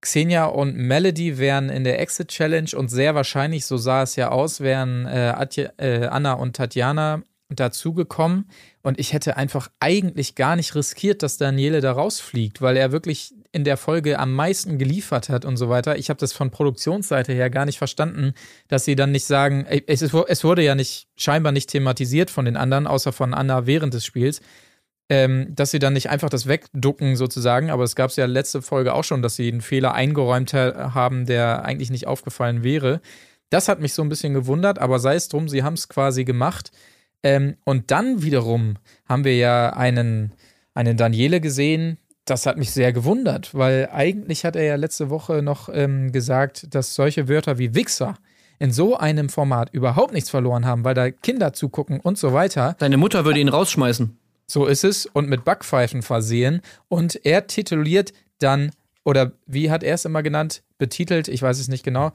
Xenia 0.00 0.46
und 0.46 0.76
Melody 0.76 1.38
wären 1.38 1.70
in 1.70 1.84
der 1.84 1.98
Exit 1.98 2.28
Challenge 2.28 2.70
und 2.76 2.88
sehr 2.88 3.14
wahrscheinlich, 3.14 3.66
so 3.66 3.76
sah 3.76 4.02
es 4.02 4.16
ja 4.16 4.30
aus, 4.30 4.60
wären 4.60 5.06
äh, 5.06 5.30
äh, 5.78 6.06
Anna 6.06 6.34
und 6.34 6.56
Tatjana 6.56 7.22
dazugekommen. 7.48 8.48
Und 8.82 8.98
ich 8.98 9.12
hätte 9.12 9.36
einfach 9.36 9.70
eigentlich 9.80 10.34
gar 10.34 10.56
nicht 10.56 10.74
riskiert, 10.74 11.22
dass 11.22 11.36
Daniele 11.36 11.80
da 11.80 11.92
rausfliegt, 11.92 12.60
weil 12.62 12.76
er 12.76 12.92
wirklich 12.92 13.34
in 13.52 13.64
der 13.64 13.76
Folge 13.76 14.18
am 14.18 14.32
meisten 14.34 14.78
geliefert 14.78 15.28
hat 15.28 15.44
und 15.44 15.56
so 15.56 15.68
weiter. 15.68 15.96
Ich 15.96 16.10
habe 16.10 16.18
das 16.18 16.32
von 16.32 16.50
Produktionsseite 16.50 17.32
her 17.32 17.50
gar 17.50 17.66
nicht 17.66 17.78
verstanden, 17.78 18.34
dass 18.68 18.84
sie 18.84 18.96
dann 18.96 19.12
nicht 19.12 19.26
sagen, 19.26 19.64
es, 19.86 20.02
ist- 20.02 20.14
es 20.14 20.44
wurde 20.44 20.62
ja 20.64 20.74
nicht 20.74 21.08
scheinbar 21.16 21.52
nicht 21.52 21.70
thematisiert 21.70 22.30
von 22.30 22.44
den 22.46 22.56
anderen, 22.56 22.86
außer 22.86 23.12
von 23.12 23.32
Anna 23.34 23.66
während 23.66 23.94
des 23.94 24.04
Spiels, 24.04 24.40
ähm, 25.10 25.54
dass 25.54 25.70
sie 25.70 25.78
dann 25.78 25.92
nicht 25.92 26.08
einfach 26.10 26.30
das 26.30 26.46
wegducken 26.48 27.14
sozusagen. 27.16 27.70
Aber 27.70 27.84
es 27.84 27.94
gab 27.94 28.10
es 28.10 28.16
ja 28.16 28.26
letzte 28.26 28.62
Folge 28.62 28.94
auch 28.94 29.04
schon, 29.04 29.22
dass 29.22 29.36
sie 29.36 29.48
einen 29.52 29.60
Fehler 29.60 29.94
eingeräumt 29.94 30.52
ha 30.54 30.92
haben, 30.94 31.26
der 31.26 31.64
eigentlich 31.64 31.90
nicht 31.90 32.06
aufgefallen 32.06 32.64
wäre. 32.64 33.00
Das 33.50 33.68
hat 33.68 33.80
mich 33.80 33.92
so 33.94 34.02
ein 34.02 34.08
bisschen 34.08 34.34
gewundert, 34.34 34.78
aber 34.80 34.98
sei 34.98 35.14
es 35.14 35.28
drum, 35.28 35.48
sie 35.48 35.62
haben 35.62 35.74
es 35.74 35.88
quasi 35.88 36.24
gemacht. 36.24 36.72
Ähm, 37.24 37.56
und 37.64 37.90
dann 37.90 38.22
wiederum 38.22 38.76
haben 39.08 39.24
wir 39.24 39.36
ja 39.36 39.70
einen, 39.70 40.32
einen 40.74 40.96
Daniele 40.96 41.40
gesehen. 41.40 41.98
Das 42.26 42.46
hat 42.46 42.56
mich 42.56 42.70
sehr 42.70 42.92
gewundert, 42.92 43.54
weil 43.54 43.88
eigentlich 43.92 44.44
hat 44.44 44.54
er 44.56 44.64
ja 44.64 44.76
letzte 44.76 45.10
Woche 45.10 45.42
noch 45.42 45.68
ähm, 45.72 46.12
gesagt, 46.12 46.74
dass 46.74 46.94
solche 46.94 47.28
Wörter 47.28 47.58
wie 47.58 47.74
Wichser 47.74 48.14
in 48.58 48.70
so 48.70 48.96
einem 48.96 49.28
Format 49.28 49.72
überhaupt 49.72 50.12
nichts 50.12 50.30
verloren 50.30 50.64
haben, 50.64 50.84
weil 50.84 50.94
da 50.94 51.10
Kinder 51.10 51.52
zugucken 51.52 51.98
und 52.00 52.18
so 52.18 52.32
weiter. 52.32 52.76
Deine 52.78 52.98
Mutter 52.98 53.24
würde 53.24 53.40
ihn 53.40 53.48
rausschmeißen. 53.48 54.16
So 54.46 54.66
ist 54.66 54.84
es 54.84 55.06
und 55.06 55.28
mit 55.28 55.44
Backpfeifen 55.44 56.02
versehen. 56.02 56.60
Und 56.88 57.24
er 57.24 57.46
tituliert 57.46 58.12
dann, 58.38 58.70
oder 59.02 59.32
wie 59.46 59.70
hat 59.70 59.82
er 59.82 59.94
es 59.94 60.04
immer 60.04 60.22
genannt, 60.22 60.62
betitelt, 60.78 61.28
ich 61.28 61.42
weiß 61.42 61.58
es 61.58 61.68
nicht 61.68 61.84
genau, 61.84 62.12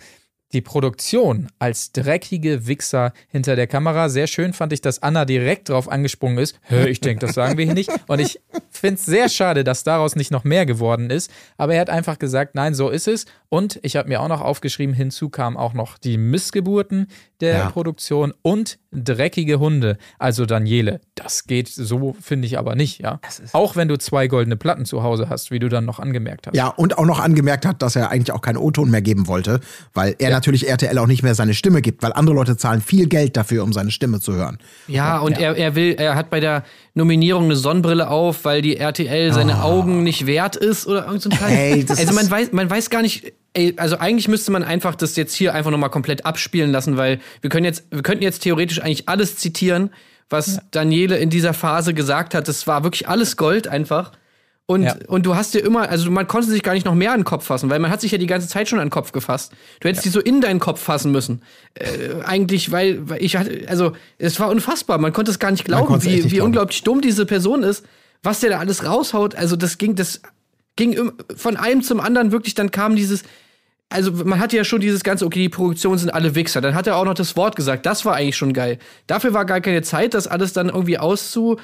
die 0.53 0.61
Produktion 0.61 1.47
als 1.59 1.91
dreckige 1.91 2.65
Wichser 2.67 3.13
hinter 3.27 3.55
der 3.55 3.67
Kamera. 3.67 4.09
Sehr 4.09 4.27
schön 4.27 4.53
fand 4.53 4.73
ich, 4.73 4.81
dass 4.81 5.03
Anna 5.03 5.25
direkt 5.25 5.69
drauf 5.69 5.89
angesprungen 5.89 6.37
ist. 6.39 6.59
Hör, 6.63 6.87
ich 6.87 7.01
denke, 7.01 7.25
das 7.25 7.35
sagen 7.35 7.57
wir 7.57 7.65
hier 7.65 7.73
nicht. 7.73 7.91
Und 8.07 8.19
ich 8.19 8.39
finde 8.69 8.95
es 8.95 9.05
sehr 9.05 9.29
schade, 9.29 9.63
dass 9.63 9.83
daraus 9.83 10.15
nicht 10.15 10.31
noch 10.31 10.43
mehr 10.43 10.65
geworden 10.65 11.09
ist. 11.09 11.29
Aber 11.57 11.75
er 11.75 11.81
hat 11.81 11.89
einfach 11.89 12.17
gesagt, 12.17 12.55
nein, 12.55 12.73
so 12.73 12.89
ist 12.89 13.07
es. 13.07 13.25
Und 13.49 13.79
ich 13.83 13.95
habe 13.95 14.09
mir 14.09 14.21
auch 14.21 14.27
noch 14.27 14.41
aufgeschrieben, 14.41 14.93
hinzu 14.95 15.29
kamen 15.29 15.57
auch 15.57 15.73
noch 15.73 15.97
die 15.97 16.17
Missgeburten 16.17 17.07
der 17.41 17.57
Ja. 17.57 17.69
Produktion 17.69 18.33
und 18.41 18.79
dreckige 18.91 19.59
Hunde. 19.59 19.97
Also 20.17 20.45
Daniele, 20.45 20.99
das 21.15 21.45
geht 21.45 21.67
so, 21.67 22.15
finde 22.19 22.47
ich 22.47 22.57
aber 22.59 22.75
nicht, 22.75 22.99
ja. 22.99 23.19
Auch 23.53 23.75
wenn 23.75 23.87
du 23.87 23.97
zwei 23.97 24.27
goldene 24.27 24.57
Platten 24.57 24.85
zu 24.85 25.03
Hause 25.03 25.29
hast, 25.29 25.49
wie 25.51 25.59
du 25.59 25.69
dann 25.69 25.85
noch 25.85 25.99
angemerkt 25.99 26.47
hast. 26.47 26.55
Ja, 26.55 26.67
und 26.67 26.97
auch 26.97 27.05
noch 27.05 27.19
angemerkt 27.19 27.65
hat, 27.65 27.81
dass 27.81 27.95
er 27.95 28.09
eigentlich 28.09 28.31
auch 28.33 28.41
keinen 28.41 28.57
O-Ton 28.57 28.91
mehr 28.91 29.01
geben 29.01 29.27
wollte, 29.27 29.61
weil 29.93 30.15
er 30.19 30.29
natürlich 30.39 30.67
RTL 30.67 30.97
auch 30.97 31.07
nicht 31.07 31.23
mehr 31.23 31.35
seine 31.35 31.53
Stimme 31.53 31.81
gibt, 31.81 32.01
weil 32.01 32.13
andere 32.13 32.35
Leute 32.35 32.57
zahlen 32.57 32.81
viel 32.81 33.07
Geld 33.07 33.37
dafür, 33.37 33.63
um 33.63 33.73
seine 33.73 33.91
Stimme 33.91 34.19
zu 34.19 34.33
hören. 34.33 34.57
Ja, 34.87 35.19
und 35.19 35.37
Er, 35.37 35.55
er 35.55 35.75
will, 35.75 35.95
er 35.97 36.15
hat 36.15 36.29
bei 36.29 36.39
der 36.39 36.63
Nominierung 36.93 37.45
eine 37.45 37.55
Sonnenbrille 37.55 38.09
auf, 38.09 38.45
weil 38.45 38.61
die 38.61 38.77
RTL 38.77 39.33
seine 39.33 39.63
Augen 39.63 40.03
nicht 40.03 40.25
wert 40.25 40.55
ist 40.55 40.87
oder 40.87 41.05
irgend 41.05 41.21
so 41.21 41.29
ein 41.29 41.37
Scheiß. 41.37 41.51
Ey, 41.51 41.85
das 41.85 41.99
also 41.99 42.13
man 42.13 42.29
weiß, 42.29 42.51
man 42.51 42.69
weiß 42.69 42.89
gar 42.89 43.01
nicht, 43.01 43.33
ey, 43.53 43.73
also 43.77 43.97
eigentlich 43.97 44.27
müsste 44.27 44.51
man 44.51 44.63
einfach 44.63 44.95
das 44.95 45.15
jetzt 45.15 45.33
hier 45.33 45.53
einfach 45.53 45.71
nochmal 45.71 45.89
komplett 45.89 46.25
abspielen 46.25 46.71
lassen, 46.71 46.97
weil 46.97 47.19
wir 47.41 47.49
können 47.49 47.65
jetzt, 47.65 47.83
wir 47.91 48.01
könnten 48.01 48.23
jetzt 48.23 48.39
theoretisch 48.43 48.81
eigentlich 48.81 49.07
alles 49.09 49.37
zitieren, 49.37 49.91
was 50.29 50.59
Daniele 50.71 51.17
in 51.17 51.29
dieser 51.29 51.53
Phase 51.53 51.93
gesagt 51.93 52.33
hat. 52.35 52.47
Das 52.47 52.67
war 52.67 52.83
wirklich 52.83 53.07
alles 53.07 53.35
Gold 53.37 53.67
einfach. 53.67 54.11
Und, 54.69 54.83
Ja. 54.83 54.95
und 55.07 55.25
du 55.25 55.35
hast 55.35 55.55
dir 55.55 55.61
immer, 55.61 55.89
also 55.89 56.11
man 56.11 56.27
konnte 56.27 56.47
sich 56.47 56.61
gar 56.61 56.73
nicht 56.73 56.85
noch 56.85 56.93
mehr 56.93 57.11
an 57.11 57.21
den 57.21 57.25
Kopf 57.25 57.43
fassen, 57.45 57.71
weil 57.71 57.79
man 57.79 57.89
hat 57.89 58.01
sich 58.01 58.11
ja 58.11 58.19
die 58.19 58.27
ganze 58.27 58.47
Zeit 58.47 58.69
schon 58.69 58.77
an 58.77 58.85
den 58.85 58.91
Kopf 58.91 59.11
gefasst. 59.11 59.51
Du 59.79 59.87
hättest 59.89 60.05
die 60.05 60.09
so 60.09 60.19
in 60.19 60.41
deinen 60.41 60.59
Kopf 60.59 60.79
fassen 60.79 61.11
müssen. 61.11 61.41
Äh, 61.73 62.21
eigentlich, 62.23 62.71
weil, 62.71 63.09
weil 63.09 63.19
ich 63.23 63.35
hatte, 63.35 63.63
also 63.67 63.93
es 64.19 64.39
war 64.39 64.47
unfassbar. 64.49 64.99
Man 64.99 65.11
konnte 65.11 65.31
es 65.31 65.39
gar 65.39 65.49
nicht 65.49 65.65
glauben, 65.65 66.03
wie, 66.03 66.09
nicht 66.17 66.25
wie 66.25 66.35
glauben. 66.35 66.45
unglaublich 66.49 66.83
dumm 66.83 67.01
diese 67.01 67.25
Person 67.25 67.63
ist, 67.63 67.83
was 68.21 68.41
der 68.41 68.51
da 68.51 68.59
alles 68.59 68.85
raushaut. 68.85 69.33
Also 69.33 69.55
das 69.55 69.79
ging, 69.79 69.95
das 69.95 70.21
ging 70.75 71.13
von 71.35 71.57
einem 71.57 71.81
zum 71.81 71.99
anderen 71.99 72.31
wirklich, 72.31 72.53
dann 72.53 72.69
kam 72.69 72.95
dieses, 72.95 73.23
also 73.89 74.11
man 74.11 74.39
hatte 74.39 74.55
ja 74.55 74.63
schon 74.63 74.81
dieses 74.81 75.03
ganze, 75.03 75.25
okay, 75.25 75.39
die 75.39 75.49
Produktionen 75.49 75.97
sind 75.97 76.11
alle 76.11 76.35
Wichser. 76.35 76.61
Dann 76.61 76.75
hat 76.75 76.85
er 76.85 76.95
auch 76.97 77.05
noch 77.05 77.15
das 77.15 77.35
Wort 77.35 77.55
gesagt. 77.55 77.87
Das 77.87 78.05
war 78.05 78.13
eigentlich 78.13 78.37
schon 78.37 78.53
geil. 78.53 78.77
Dafür 79.07 79.33
war 79.33 79.45
gar 79.45 79.61
keine 79.61 79.81
Zeit, 79.81 80.13
das 80.13 80.27
alles 80.27 80.53
dann 80.53 80.69
irgendwie 80.69 80.99
auszu, 80.99 81.57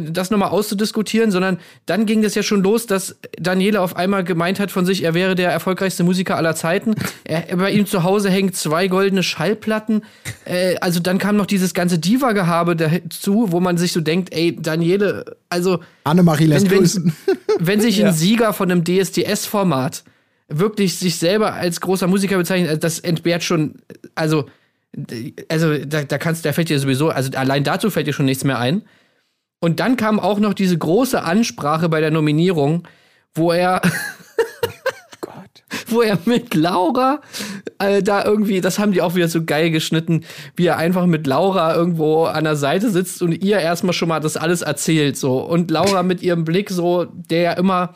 das 0.00 0.30
nochmal 0.30 0.50
auszudiskutieren, 0.50 1.30
sondern 1.30 1.58
dann 1.86 2.06
ging 2.06 2.22
das 2.22 2.34
ja 2.34 2.42
schon 2.42 2.62
los, 2.62 2.86
dass 2.86 3.16
Daniele 3.38 3.80
auf 3.80 3.96
einmal 3.96 4.24
gemeint 4.24 4.60
hat 4.60 4.70
von 4.70 4.86
sich, 4.86 5.02
er 5.04 5.14
wäre 5.14 5.34
der 5.34 5.50
erfolgreichste 5.50 6.04
Musiker 6.04 6.36
aller 6.36 6.54
Zeiten. 6.54 6.94
Er, 7.24 7.56
bei 7.56 7.70
ihm 7.70 7.86
zu 7.86 8.02
Hause 8.02 8.30
hängen 8.30 8.52
zwei 8.52 8.88
goldene 8.88 9.22
Schallplatten. 9.22 10.02
Äh, 10.44 10.76
also 10.80 11.00
dann 11.00 11.18
kam 11.18 11.36
noch 11.36 11.46
dieses 11.46 11.74
ganze 11.74 11.98
Diva-Gehabe 11.98 12.76
dazu, 12.76 13.52
wo 13.52 13.60
man 13.60 13.78
sich 13.78 13.92
so 13.92 14.00
denkt, 14.00 14.32
ey, 14.34 14.56
Daniele, 14.56 15.36
also. 15.48 15.80
Annemarie 16.04 16.46
lässt 16.46 16.70
wenn, 16.70 16.78
grüßen. 16.78 17.16
wenn, 17.26 17.36
wenn 17.66 17.80
sich 17.80 18.04
ein 18.04 18.12
Sieger 18.12 18.52
von 18.52 18.70
einem 18.70 18.84
DSDS-Format 18.84 20.04
wirklich 20.48 20.98
sich 20.98 21.16
selber 21.16 21.54
als 21.54 21.80
großer 21.80 22.06
Musiker 22.06 22.36
bezeichnet, 22.36 22.68
also 22.68 22.80
das 22.80 22.98
entbehrt 23.00 23.42
schon, 23.42 23.74
also, 24.14 24.46
also 25.48 25.78
da, 25.78 26.04
da 26.04 26.18
kannst, 26.18 26.44
da 26.44 26.52
fällt 26.52 26.68
dir 26.68 26.78
sowieso, 26.78 27.10
also 27.10 27.36
allein 27.36 27.64
dazu 27.64 27.90
fällt 27.90 28.06
dir 28.06 28.12
schon 28.12 28.26
nichts 28.26 28.44
mehr 28.44 28.58
ein. 28.58 28.82
Und 29.60 29.80
dann 29.80 29.96
kam 29.96 30.20
auch 30.20 30.38
noch 30.38 30.54
diese 30.54 30.76
große 30.76 31.22
Ansprache 31.22 31.88
bei 31.88 32.00
der 32.00 32.10
Nominierung, 32.10 32.86
wo 33.34 33.52
er, 33.52 33.80
wo 35.88 36.02
er 36.02 36.18
mit 36.24 36.54
Laura 36.54 37.20
äh, 37.78 38.02
da 38.02 38.24
irgendwie, 38.24 38.60
das 38.60 38.78
haben 38.78 38.92
die 38.92 39.02
auch 39.02 39.14
wieder 39.14 39.28
so 39.28 39.44
geil 39.44 39.70
geschnitten, 39.70 40.24
wie 40.56 40.66
er 40.66 40.76
einfach 40.76 41.06
mit 41.06 41.26
Laura 41.26 41.74
irgendwo 41.74 42.24
an 42.24 42.44
der 42.44 42.56
Seite 42.56 42.90
sitzt 42.90 43.22
und 43.22 43.32
ihr 43.32 43.58
erstmal 43.58 43.92
schon 43.92 44.08
mal 44.08 44.20
das 44.20 44.36
alles 44.36 44.62
erzählt 44.62 45.16
so 45.16 45.40
und 45.40 45.70
Laura 45.70 46.02
mit 46.02 46.22
ihrem 46.22 46.44
Blick 46.44 46.70
so, 46.70 47.06
der 47.12 47.40
ja 47.40 47.52
immer 47.52 47.94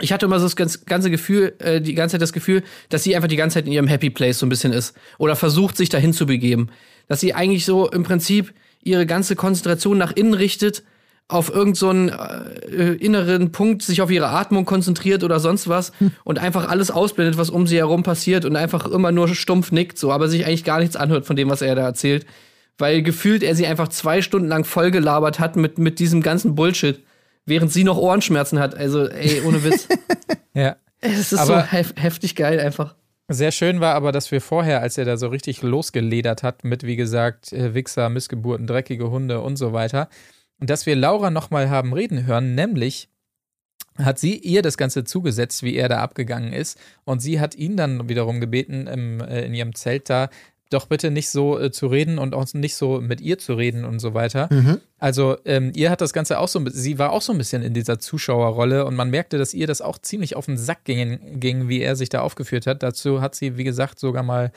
ich 0.00 0.12
hatte 0.12 0.26
immer 0.26 0.40
so 0.40 0.48
das 0.48 0.84
ganze 0.86 1.10
Gefühl, 1.10 1.54
äh, 1.60 1.80
die 1.80 1.94
ganze 1.94 2.14
Zeit 2.14 2.22
das 2.22 2.32
Gefühl, 2.32 2.64
dass 2.88 3.04
sie 3.04 3.14
einfach 3.14 3.28
die 3.28 3.36
ganze 3.36 3.54
Zeit 3.54 3.66
in 3.66 3.72
ihrem 3.72 3.86
Happy 3.86 4.10
Place 4.10 4.40
so 4.40 4.46
ein 4.46 4.48
bisschen 4.48 4.72
ist 4.72 4.96
oder 5.18 5.36
versucht, 5.36 5.76
sich 5.76 5.88
dahin 5.88 6.12
zu 6.12 6.26
begeben. 6.26 6.68
Dass 7.06 7.20
sie 7.20 7.34
eigentlich 7.34 7.64
so 7.64 7.88
im 7.88 8.02
Prinzip 8.02 8.52
ihre 8.84 9.06
ganze 9.06 9.36
Konzentration 9.36 9.98
nach 9.98 10.12
innen 10.12 10.34
richtet, 10.34 10.82
auf 11.26 11.48
irgendeinen 11.48 12.10
so 12.10 12.76
äh, 12.76 12.94
inneren 12.96 13.50
Punkt 13.50 13.82
sich 13.82 14.02
auf 14.02 14.10
ihre 14.10 14.28
Atmung 14.28 14.66
konzentriert 14.66 15.24
oder 15.24 15.40
sonst 15.40 15.68
was 15.68 15.92
hm. 15.98 16.12
und 16.22 16.38
einfach 16.38 16.68
alles 16.68 16.90
ausblendet, 16.90 17.38
was 17.38 17.48
um 17.48 17.66
sie 17.66 17.78
herum 17.78 18.02
passiert 18.02 18.44
und 18.44 18.56
einfach 18.56 18.86
immer 18.86 19.10
nur 19.10 19.28
stumpf 19.28 19.72
nickt, 19.72 19.98
so, 19.98 20.12
aber 20.12 20.28
sich 20.28 20.44
eigentlich 20.44 20.64
gar 20.64 20.80
nichts 20.80 20.96
anhört 20.96 21.24
von 21.24 21.34
dem, 21.34 21.48
was 21.48 21.62
er 21.62 21.74
da 21.74 21.82
erzählt. 21.82 22.26
Weil 22.76 23.02
gefühlt 23.02 23.42
er 23.42 23.54
sie 23.54 23.66
einfach 23.66 23.88
zwei 23.88 24.20
Stunden 24.20 24.48
lang 24.48 24.64
vollgelabert 24.64 25.38
hat 25.38 25.56
mit, 25.56 25.78
mit 25.78 25.98
diesem 25.98 26.22
ganzen 26.22 26.54
Bullshit 26.54 27.02
während 27.46 27.72
sie 27.72 27.84
noch 27.84 27.96
Ohrenschmerzen 27.96 28.58
hat. 28.58 28.74
Also, 28.74 29.08
ey, 29.08 29.42
ohne 29.42 29.64
Witz. 29.64 29.88
ja. 30.54 30.76
Es 31.00 31.32
ist 31.32 31.38
aber 31.38 31.60
so 31.60 31.66
hef 31.66 31.92
heftig 31.96 32.34
geil 32.34 32.58
einfach. 32.60 32.94
Sehr 33.28 33.52
schön 33.52 33.80
war 33.80 33.94
aber, 33.94 34.12
dass 34.12 34.30
wir 34.32 34.42
vorher, 34.42 34.82
als 34.82 34.98
er 34.98 35.06
da 35.06 35.16
so 35.16 35.28
richtig 35.28 35.62
losgeledert 35.62 36.42
hat 36.42 36.62
mit, 36.62 36.82
wie 36.82 36.96
gesagt, 36.96 37.52
äh, 37.54 37.74
Wichser, 37.74 38.10
Missgeburten, 38.10 38.66
dreckige 38.66 39.10
Hunde 39.10 39.40
und 39.40 39.56
so 39.56 39.72
weiter, 39.72 40.10
dass 40.60 40.84
wir 40.84 40.94
Laura 40.94 41.30
nochmal 41.30 41.70
haben 41.70 41.94
reden 41.94 42.26
hören, 42.26 42.54
nämlich 42.54 43.08
hat 43.96 44.18
sie 44.18 44.36
ihr 44.36 44.60
das 44.60 44.76
Ganze 44.76 45.04
zugesetzt, 45.04 45.62
wie 45.62 45.76
er 45.76 45.88
da 45.88 46.00
abgegangen 46.00 46.52
ist. 46.52 46.78
Und 47.04 47.20
sie 47.20 47.40
hat 47.40 47.54
ihn 47.54 47.76
dann 47.76 48.08
wiederum 48.08 48.40
gebeten, 48.40 48.86
im, 48.86 49.20
äh, 49.20 49.44
in 49.46 49.54
ihrem 49.54 49.74
Zelt 49.74 50.10
da 50.10 50.28
doch 50.70 50.86
bitte 50.86 51.10
nicht 51.10 51.30
so 51.30 51.58
äh, 51.58 51.70
zu 51.70 51.86
reden 51.86 52.18
und 52.18 52.34
auch 52.34 52.46
nicht 52.54 52.74
so 52.74 53.00
mit 53.00 53.20
ihr 53.20 53.38
zu 53.38 53.54
reden 53.54 53.84
und 53.84 53.98
so 53.98 54.14
weiter. 54.14 54.48
Mhm. 54.50 54.80
Also 54.98 55.36
ähm, 55.44 55.72
ihr 55.74 55.90
hat 55.90 56.00
das 56.00 56.12
Ganze 56.12 56.38
auch 56.38 56.48
so, 56.48 56.62
sie 56.68 56.98
war 56.98 57.12
auch 57.12 57.22
so 57.22 57.32
ein 57.32 57.38
bisschen 57.38 57.62
in 57.62 57.74
dieser 57.74 57.98
Zuschauerrolle 57.98 58.84
und 58.84 58.96
man 58.96 59.10
merkte, 59.10 59.38
dass 59.38 59.54
ihr 59.54 59.66
das 59.66 59.82
auch 59.82 59.98
ziemlich 59.98 60.36
auf 60.36 60.46
den 60.46 60.56
Sack 60.56 60.84
ging, 60.84 61.40
ging 61.40 61.68
wie 61.68 61.80
er 61.80 61.96
sich 61.96 62.08
da 62.08 62.20
aufgeführt 62.20 62.66
hat. 62.66 62.82
Dazu 62.82 63.20
hat 63.20 63.34
sie, 63.34 63.56
wie 63.56 63.64
gesagt, 63.64 63.98
sogar 63.98 64.22
mal 64.22 64.52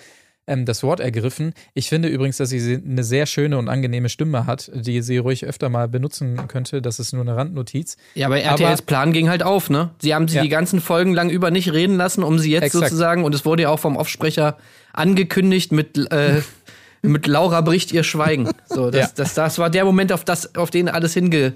ähm, 0.47 0.65
das 0.65 0.81
Wort 0.81 0.99
ergriffen. 0.99 1.53
Ich 1.73 1.89
finde 1.89 2.07
übrigens, 2.07 2.37
dass 2.37 2.49
sie 2.49 2.81
eine 2.83 3.03
sehr 3.03 3.25
schöne 3.25 3.57
und 3.57 3.67
angenehme 3.67 4.09
Stimme 4.09 4.45
hat, 4.45 4.71
die 4.73 5.01
sie 5.01 5.17
ruhig 5.17 5.45
öfter 5.45 5.69
mal 5.69 5.87
benutzen 5.87 6.47
könnte. 6.47 6.81
Das 6.81 6.99
ist 6.99 7.13
nur 7.13 7.21
eine 7.21 7.35
Randnotiz. 7.35 7.97
Ja, 8.15 8.27
aber 8.27 8.39
RTLs 8.39 8.81
Plan 8.81 9.11
ging 9.11 9.29
halt 9.29 9.43
auf, 9.43 9.69
ne? 9.69 9.91
Sie 10.01 10.15
haben 10.15 10.27
sie 10.27 10.37
ja. 10.37 10.43
die 10.43 10.49
ganzen 10.49 10.79
Folgen 10.79 11.13
lang 11.13 11.29
über 11.29 11.51
nicht 11.51 11.73
reden 11.73 11.97
lassen, 11.97 12.23
um 12.23 12.39
sie 12.39 12.51
jetzt 12.51 12.63
Exakt. 12.63 12.85
sozusagen, 12.85 13.25
und 13.25 13.35
es 13.35 13.45
wurde 13.45 13.63
ja 13.63 13.69
auch 13.69 13.79
vom 13.79 13.97
Offsprecher 13.97 14.57
angekündigt 14.97 15.71
mit, 15.71 15.97
äh, 16.11 16.41
mit 17.01 17.27
Laura 17.27 17.61
bricht 17.61 17.91
ihr 17.91 18.03
Schweigen. 18.03 18.49
So, 18.65 18.91
das, 18.91 19.01
ja. 19.01 19.11
das, 19.15 19.33
das 19.33 19.59
war 19.59 19.69
der 19.69 19.85
Moment, 19.85 20.11
auf, 20.11 20.23
das, 20.23 20.55
auf 20.55 20.69
den 20.69 20.89
alles 20.89 21.13
hinge, 21.13 21.53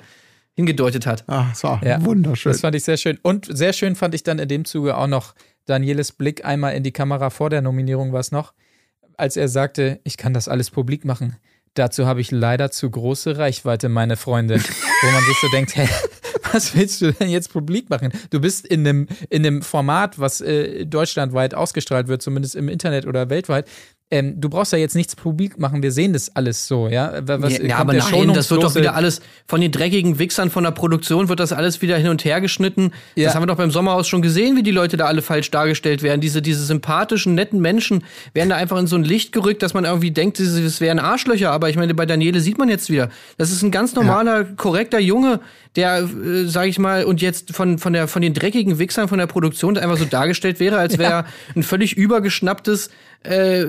hingedeutet 0.56 1.06
hat. 1.06 1.24
Ach, 1.28 1.54
so, 1.56 1.80
ja. 1.84 2.04
wunderschön. 2.04 2.52
Das 2.52 2.62
fand 2.62 2.76
ich 2.76 2.84
sehr 2.84 2.98
schön. 2.98 3.20
Und 3.22 3.48
sehr 3.50 3.74
schön 3.74 3.96
fand 3.96 4.16
ich 4.16 4.24
dann 4.24 4.40
in 4.40 4.48
dem 4.48 4.66
Zuge 4.66 4.98
auch 4.98 5.08
noch 5.08 5.34
Danieles 5.66 6.12
Blick 6.12 6.44
einmal 6.44 6.74
in 6.74 6.84
die 6.84 6.92
Kamera 6.92 7.30
vor 7.30 7.50
der 7.50 7.62
Nominierung 7.62 8.14
war 8.14 8.20
es 8.20 8.32
noch 8.32 8.54
als 9.22 9.38
er 9.38 9.48
sagte, 9.48 10.00
ich 10.04 10.18
kann 10.18 10.34
das 10.34 10.48
alles 10.48 10.72
publik 10.72 11.06
machen. 11.06 11.38
Dazu 11.76 12.08
habe 12.08 12.22
ich 12.22 12.32
leider 12.32 12.72
zu 12.72 12.90
große 12.90 13.38
Reichweite, 13.38 13.88
meine 13.88 14.18
Freunde. 14.18 14.56
Wo 15.02 15.12
man 15.12 15.24
sich 15.24 15.38
so 15.40 15.48
denkt, 15.50 15.76
hä, 15.76 15.88
was 16.54 16.76
willst 16.76 17.02
du 17.02 17.14
denn 17.14 17.30
jetzt 17.30 17.52
publik 17.52 17.90
machen? 17.90 18.12
Du 18.30 18.40
bist 18.40 18.66
in 18.66 18.88
einem, 18.88 19.08
in 19.30 19.46
einem 19.46 19.62
Format, 19.62 20.20
was 20.20 20.42
äh, 20.42 20.86
deutschlandweit 20.86 21.54
ausgestrahlt 21.54 22.08
wird, 22.08 22.22
zumindest 22.22 22.56
im 22.56 22.70
Internet 22.70 23.06
oder 23.06 23.30
weltweit 23.30 23.68
ähm, 24.12 24.40
du 24.40 24.50
brauchst 24.50 24.74
ja 24.74 24.78
jetzt 24.78 24.96
nichts 24.96 25.16
publik 25.16 25.58
machen, 25.58 25.82
wir 25.82 25.92
sehen 25.94 26.12
das 26.12 26.36
alles 26.36 26.68
so, 26.68 26.90
ja. 26.90 27.14
Was, 27.26 27.58
ja, 27.58 27.64
ja 27.64 27.78
aber 27.78 27.94
nein, 27.94 28.34
das 28.34 28.52
wird 28.52 28.62
doch 28.62 28.76
wieder 28.76 28.94
alles, 28.94 29.22
von 29.48 29.62
den 29.62 29.72
dreckigen 29.72 30.20
Wichsern 30.20 30.50
von 30.50 30.66
der 30.66 30.72
Produktion 30.72 31.30
wird 31.30 31.40
das 31.40 31.54
alles 31.54 31.82
wieder 31.82 31.98
hin 31.98 32.10
und 32.10 32.26
her 32.26 32.42
geschnitten. 32.42 32.92
Ja. 33.16 33.26
Das 33.26 33.36
haben 33.36 33.44
wir 33.44 33.48
doch 33.48 33.56
beim 33.56 33.72
Sommerhaus 33.72 34.10
schon 34.10 34.22
gesehen, 34.22 34.58
wie 34.58 34.64
die 34.64 34.72
Leute 34.72 34.98
da 34.98 35.06
alle 35.06 35.22
falsch 35.22 35.50
dargestellt 35.50 36.04
werden. 36.04 36.20
Diese, 36.20 36.42
diese 36.42 36.64
sympathischen, 36.66 37.36
netten 37.36 37.62
Menschen 37.62 38.04
werden 38.34 38.50
da 38.50 38.58
einfach 38.58 38.78
in 38.78 38.88
so 38.88 38.98
ein 38.98 39.04
Licht 39.04 39.32
gerückt, 39.32 39.64
dass 39.64 39.74
man 39.74 39.86
irgendwie 39.86 40.12
denkt, 40.12 40.40
das 40.40 40.82
wären 40.82 41.00
Arschlöcher. 41.00 41.52
Aber 41.52 41.70
ich 41.70 41.78
meine, 41.78 41.94
bei 41.94 42.06
Daniele 42.06 42.42
sieht 42.42 42.58
man 42.58 42.68
jetzt 42.68 42.90
wieder, 42.90 43.10
das 43.38 43.52
ist 43.52 43.62
ein 43.64 43.72
ganz 43.72 43.96
normaler, 43.96 44.42
ja. 44.42 44.48
korrekter 44.58 45.00
Junge, 45.00 45.40
der, 45.78 46.00
äh, 46.00 46.46
sag 46.46 46.68
ich 46.68 46.80
mal, 46.80 47.06
und 47.06 47.22
jetzt 47.22 47.56
von, 47.56 47.78
von, 47.78 47.94
der, 47.94 48.10
von 48.10 48.22
den 48.22 48.34
dreckigen 48.34 48.78
Wichsern 48.78 49.08
von 49.08 49.20
der 49.20 49.28
Produktion 49.28 49.78
einfach 49.78 49.98
so 49.98 50.06
dargestellt 50.06 50.60
wäre, 50.60 50.78
als 50.78 50.98
wäre 50.98 51.12
er 51.12 51.26
ein 51.56 51.64
völlig 51.64 51.96
übergeschnapptes 51.96 52.90
äh, 53.24 53.66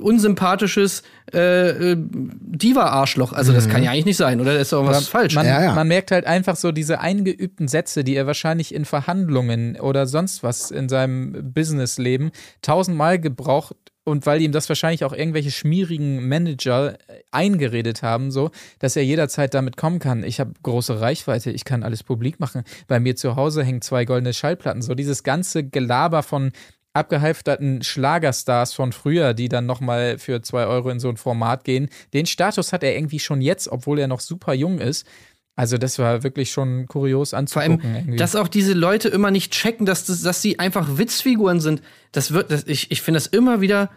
unsympathisches 0.00 1.02
äh, 1.32 1.92
äh, 1.92 1.96
Diva-Arschloch. 1.98 3.32
Also 3.32 3.52
das 3.52 3.68
kann 3.68 3.80
mhm. 3.80 3.84
ja 3.84 3.90
eigentlich 3.90 4.04
nicht 4.06 4.16
sein, 4.16 4.40
oder? 4.40 4.54
Da 4.54 4.60
ist 4.60 4.72
doch 4.72 4.86
was 4.86 5.08
falsch. 5.08 5.34
Man, 5.34 5.46
ja, 5.46 5.62
ja. 5.62 5.74
man 5.74 5.88
merkt 5.88 6.10
halt 6.10 6.26
einfach 6.26 6.56
so 6.56 6.72
diese 6.72 7.00
eingeübten 7.00 7.68
Sätze, 7.68 8.04
die 8.04 8.14
er 8.14 8.26
wahrscheinlich 8.26 8.74
in 8.74 8.84
Verhandlungen 8.84 9.78
oder 9.80 10.06
sonst 10.06 10.42
was 10.42 10.70
in 10.70 10.88
seinem 10.88 11.52
Businessleben 11.52 12.30
tausendmal 12.62 13.18
gebraucht 13.18 13.76
und 14.06 14.24
weil 14.24 14.40
ihm 14.40 14.52
das 14.52 14.68
wahrscheinlich 14.68 15.04
auch 15.04 15.12
irgendwelche 15.12 15.50
schmierigen 15.50 16.28
Manager 16.28 16.92
äh, 17.08 17.22
eingeredet 17.32 18.02
haben, 18.02 18.30
so, 18.30 18.52
dass 18.78 18.94
er 18.94 19.04
jederzeit 19.04 19.52
damit 19.52 19.76
kommen 19.76 19.98
kann. 19.98 20.22
Ich 20.22 20.38
habe 20.38 20.52
große 20.62 21.00
Reichweite, 21.00 21.50
ich 21.50 21.64
kann 21.64 21.82
alles 21.82 22.04
publik 22.04 22.38
machen. 22.38 22.62
Bei 22.86 23.00
mir 23.00 23.16
zu 23.16 23.34
Hause 23.34 23.64
hängen 23.64 23.82
zwei 23.82 24.04
goldene 24.04 24.32
Schallplatten. 24.32 24.80
So 24.80 24.94
dieses 24.94 25.24
ganze 25.24 25.64
Gelaber 25.64 26.22
von 26.22 26.52
abgehalfterten 26.96 27.82
Schlagerstars 27.82 28.74
von 28.74 28.92
früher, 28.92 29.34
die 29.34 29.48
dann 29.48 29.66
nochmal 29.66 30.18
für 30.18 30.42
zwei 30.42 30.66
Euro 30.66 30.90
in 30.90 30.98
so 30.98 31.08
ein 31.08 31.16
Format 31.16 31.64
gehen. 31.64 31.88
Den 32.14 32.26
Status 32.26 32.72
hat 32.72 32.82
er 32.82 32.96
irgendwie 32.96 33.20
schon 33.20 33.40
jetzt, 33.40 33.68
obwohl 33.68 33.98
er 33.98 34.08
noch 34.08 34.20
super 34.20 34.54
jung 34.54 34.78
ist. 34.78 35.06
Also 35.54 35.78
das 35.78 35.98
war 35.98 36.22
wirklich 36.22 36.50
schon 36.50 36.86
kurios 36.86 37.32
anzugucken. 37.32 37.80
Vor 37.80 37.88
allem, 37.88 37.96
irgendwie. 37.96 38.16
dass 38.16 38.36
auch 38.36 38.48
diese 38.48 38.74
Leute 38.74 39.08
immer 39.08 39.30
nicht 39.30 39.52
checken, 39.52 39.86
dass, 39.86 40.04
das, 40.04 40.22
dass 40.22 40.42
sie 40.42 40.58
einfach 40.58 40.98
Witzfiguren 40.98 41.60
sind. 41.60 41.82
Das 42.12 42.32
wird, 42.32 42.50
das, 42.50 42.64
ich, 42.66 42.90
ich 42.90 43.00
finde 43.00 43.16
das 43.18 43.26
immer 43.26 43.60
wieder 43.60 43.90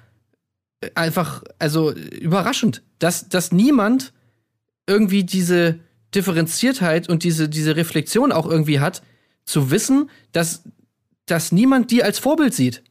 einfach, 0.95 1.43
also 1.58 1.91
überraschend, 1.91 2.82
dass, 3.00 3.28
dass 3.28 3.52
niemand 3.52 4.14
irgendwie 4.88 5.26
diese 5.26 5.80
Differenziertheit 6.16 7.10
und 7.10 7.24
diese, 7.24 7.50
diese 7.50 7.76
Reflexion 7.76 8.32
auch 8.32 8.45
irgendwie 8.45 8.80
hat, 8.80 9.04
zu 9.43 9.70
wissen, 9.70 10.10
dass, 10.32 10.64
dass 11.26 11.52
niemand 11.52 11.91
die 11.91 12.04
als 12.04 12.20
Vorbild 12.20 12.54
sieht 12.54 12.84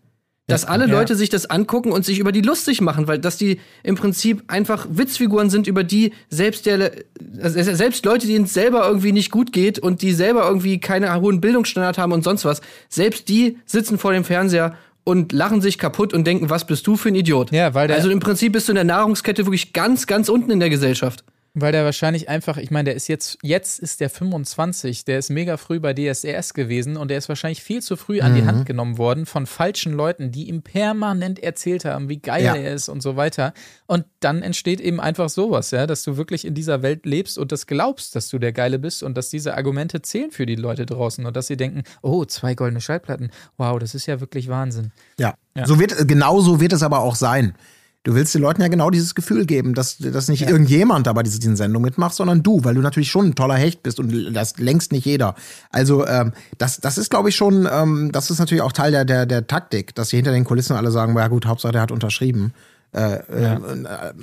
dass 0.48 0.64
alle 0.64 0.86
ja. 0.86 0.92
Leute 0.92 1.14
sich 1.14 1.28
das 1.28 1.48
angucken 1.48 1.92
und 1.92 2.04
sich 2.04 2.18
über 2.18 2.32
die 2.32 2.40
lustig 2.40 2.80
machen, 2.80 3.06
weil 3.06 3.18
dass 3.18 3.36
die 3.36 3.60
im 3.82 3.94
Prinzip 3.94 4.42
einfach 4.48 4.86
Witzfiguren 4.90 5.50
sind, 5.50 5.66
über 5.66 5.84
die 5.84 6.12
selbst 6.30 6.66
der 6.66 6.90
also 7.40 7.74
selbst 7.74 8.04
Leute, 8.04 8.26
denen 8.26 8.46
es 8.46 8.54
selber 8.54 8.86
irgendwie 8.88 9.12
nicht 9.12 9.30
gut 9.30 9.52
geht 9.52 9.78
und 9.78 10.00
die 10.00 10.12
selber 10.12 10.46
irgendwie 10.48 10.80
keine 10.80 11.14
hohen 11.20 11.40
Bildungsstandard 11.40 11.98
haben 11.98 12.12
und 12.12 12.24
sonst 12.24 12.46
was, 12.46 12.62
selbst 12.88 13.28
die 13.28 13.58
sitzen 13.66 13.98
vor 13.98 14.12
dem 14.12 14.24
Fernseher 14.24 14.74
und 15.04 15.32
lachen 15.32 15.60
sich 15.60 15.78
kaputt 15.78 16.14
und 16.14 16.26
denken, 16.26 16.50
was 16.50 16.66
bist 16.66 16.86
du 16.86 16.96
für 16.96 17.10
ein 17.10 17.14
Idiot? 17.14 17.52
Ja, 17.52 17.74
weil 17.74 17.92
also 17.92 18.10
im 18.10 18.20
Prinzip 18.20 18.54
bist 18.54 18.68
du 18.68 18.72
in 18.72 18.76
der 18.76 18.84
Nahrungskette 18.84 19.44
wirklich 19.44 19.74
ganz, 19.74 20.06
ganz 20.06 20.30
unten 20.30 20.50
in 20.50 20.60
der 20.60 20.70
Gesellschaft. 20.70 21.24
Weil 21.54 21.72
der 21.72 21.84
wahrscheinlich 21.84 22.28
einfach, 22.28 22.56
ich 22.56 22.70
meine, 22.70 22.84
der 22.84 22.94
ist 22.94 23.08
jetzt, 23.08 23.38
jetzt 23.42 23.78
ist 23.80 24.00
der 24.00 24.10
25, 24.10 25.04
der 25.04 25.18
ist 25.18 25.30
mega 25.30 25.56
früh 25.56 25.80
bei 25.80 25.92
DSDS 25.94 26.54
gewesen 26.54 26.96
und 26.96 27.08
der 27.08 27.18
ist 27.18 27.28
wahrscheinlich 27.28 27.62
viel 27.62 27.82
zu 27.82 27.96
früh 27.96 28.20
an 28.20 28.34
die 28.34 28.42
Mhm. 28.42 28.46
Hand 28.46 28.66
genommen 28.66 28.98
worden 28.98 29.26
von 29.26 29.46
falschen 29.46 29.92
Leuten, 29.92 30.30
die 30.30 30.48
ihm 30.48 30.62
permanent 30.62 31.42
erzählt 31.42 31.84
haben, 31.84 32.08
wie 32.08 32.18
geil 32.18 32.44
Ja. 32.44 32.54
er 32.54 32.74
ist 32.74 32.88
und 32.88 33.02
so 33.02 33.16
weiter. 33.16 33.54
Und 33.86 34.04
dann 34.20 34.42
entsteht 34.42 34.80
eben 34.80 35.00
einfach 35.00 35.28
sowas, 35.28 35.70
ja, 35.72 35.86
dass 35.86 36.02
du 36.02 36.16
wirklich 36.16 36.44
in 36.44 36.54
dieser 36.54 36.82
Welt 36.82 37.06
lebst 37.06 37.38
und 37.38 37.50
das 37.50 37.66
glaubst, 37.66 38.14
dass 38.14 38.28
du 38.28 38.38
der 38.38 38.52
Geile 38.52 38.78
bist 38.78 39.02
und 39.02 39.16
dass 39.16 39.30
diese 39.30 39.56
Argumente 39.56 40.02
zählen 40.02 40.30
für 40.30 40.46
die 40.46 40.54
Leute 40.56 40.86
draußen 40.86 41.24
und 41.26 41.36
dass 41.36 41.46
sie 41.48 41.56
denken, 41.56 41.82
oh, 42.02 42.24
zwei 42.24 42.54
goldene 42.54 42.80
Schallplatten, 42.80 43.30
wow, 43.56 43.78
das 43.78 43.94
ist 43.94 44.06
ja 44.06 44.20
wirklich 44.20 44.48
Wahnsinn. 44.48 44.92
Ja. 45.18 45.34
Ja. 45.56 45.66
So 45.66 45.80
wird, 45.80 46.06
genau 46.06 46.40
so 46.40 46.60
wird 46.60 46.72
es 46.72 46.82
aber 46.84 47.00
auch 47.00 47.16
sein. 47.16 47.54
Du 48.04 48.14
willst 48.14 48.34
den 48.34 48.42
Leuten 48.42 48.62
ja 48.62 48.68
genau 48.68 48.90
dieses 48.90 49.14
Gefühl 49.14 49.44
geben, 49.44 49.74
dass, 49.74 49.98
dass 49.98 50.28
nicht 50.28 50.42
irgendjemand 50.48 51.06
da 51.06 51.12
bei 51.12 51.22
dieser- 51.24 51.40
diesen 51.40 51.56
Sendung 51.56 51.82
mitmacht, 51.82 52.14
sondern 52.14 52.42
du, 52.42 52.64
weil 52.64 52.74
du 52.74 52.80
natürlich 52.80 53.10
schon 53.10 53.26
ein 53.26 53.34
toller 53.34 53.56
Hecht 53.56 53.82
bist 53.82 53.98
und 53.98 54.32
das 54.32 54.56
längst 54.58 54.92
nicht 54.92 55.04
jeder. 55.04 55.34
Also 55.70 56.06
ähm, 56.06 56.32
das, 56.58 56.78
das 56.80 56.96
ist, 56.96 57.10
glaube 57.10 57.28
ich, 57.28 57.36
schon, 57.36 57.68
ähm, 57.70 58.10
das 58.12 58.30
ist 58.30 58.38
natürlich 58.38 58.62
auch 58.62 58.72
Teil 58.72 58.92
der, 58.92 59.04
der, 59.04 59.26
der 59.26 59.46
Taktik, 59.46 59.94
dass 59.94 60.10
sie 60.10 60.16
hinter 60.16 60.32
den 60.32 60.44
Kulissen 60.44 60.74
alle 60.76 60.90
sagen, 60.90 61.16
ja 61.16 61.28
gut, 61.28 61.44
Hauptsache 61.46 61.72
der 61.72 61.82
hat 61.82 61.90
unterschrieben. 61.92 62.54
Äh, 62.92 63.16
äh, 63.16 63.58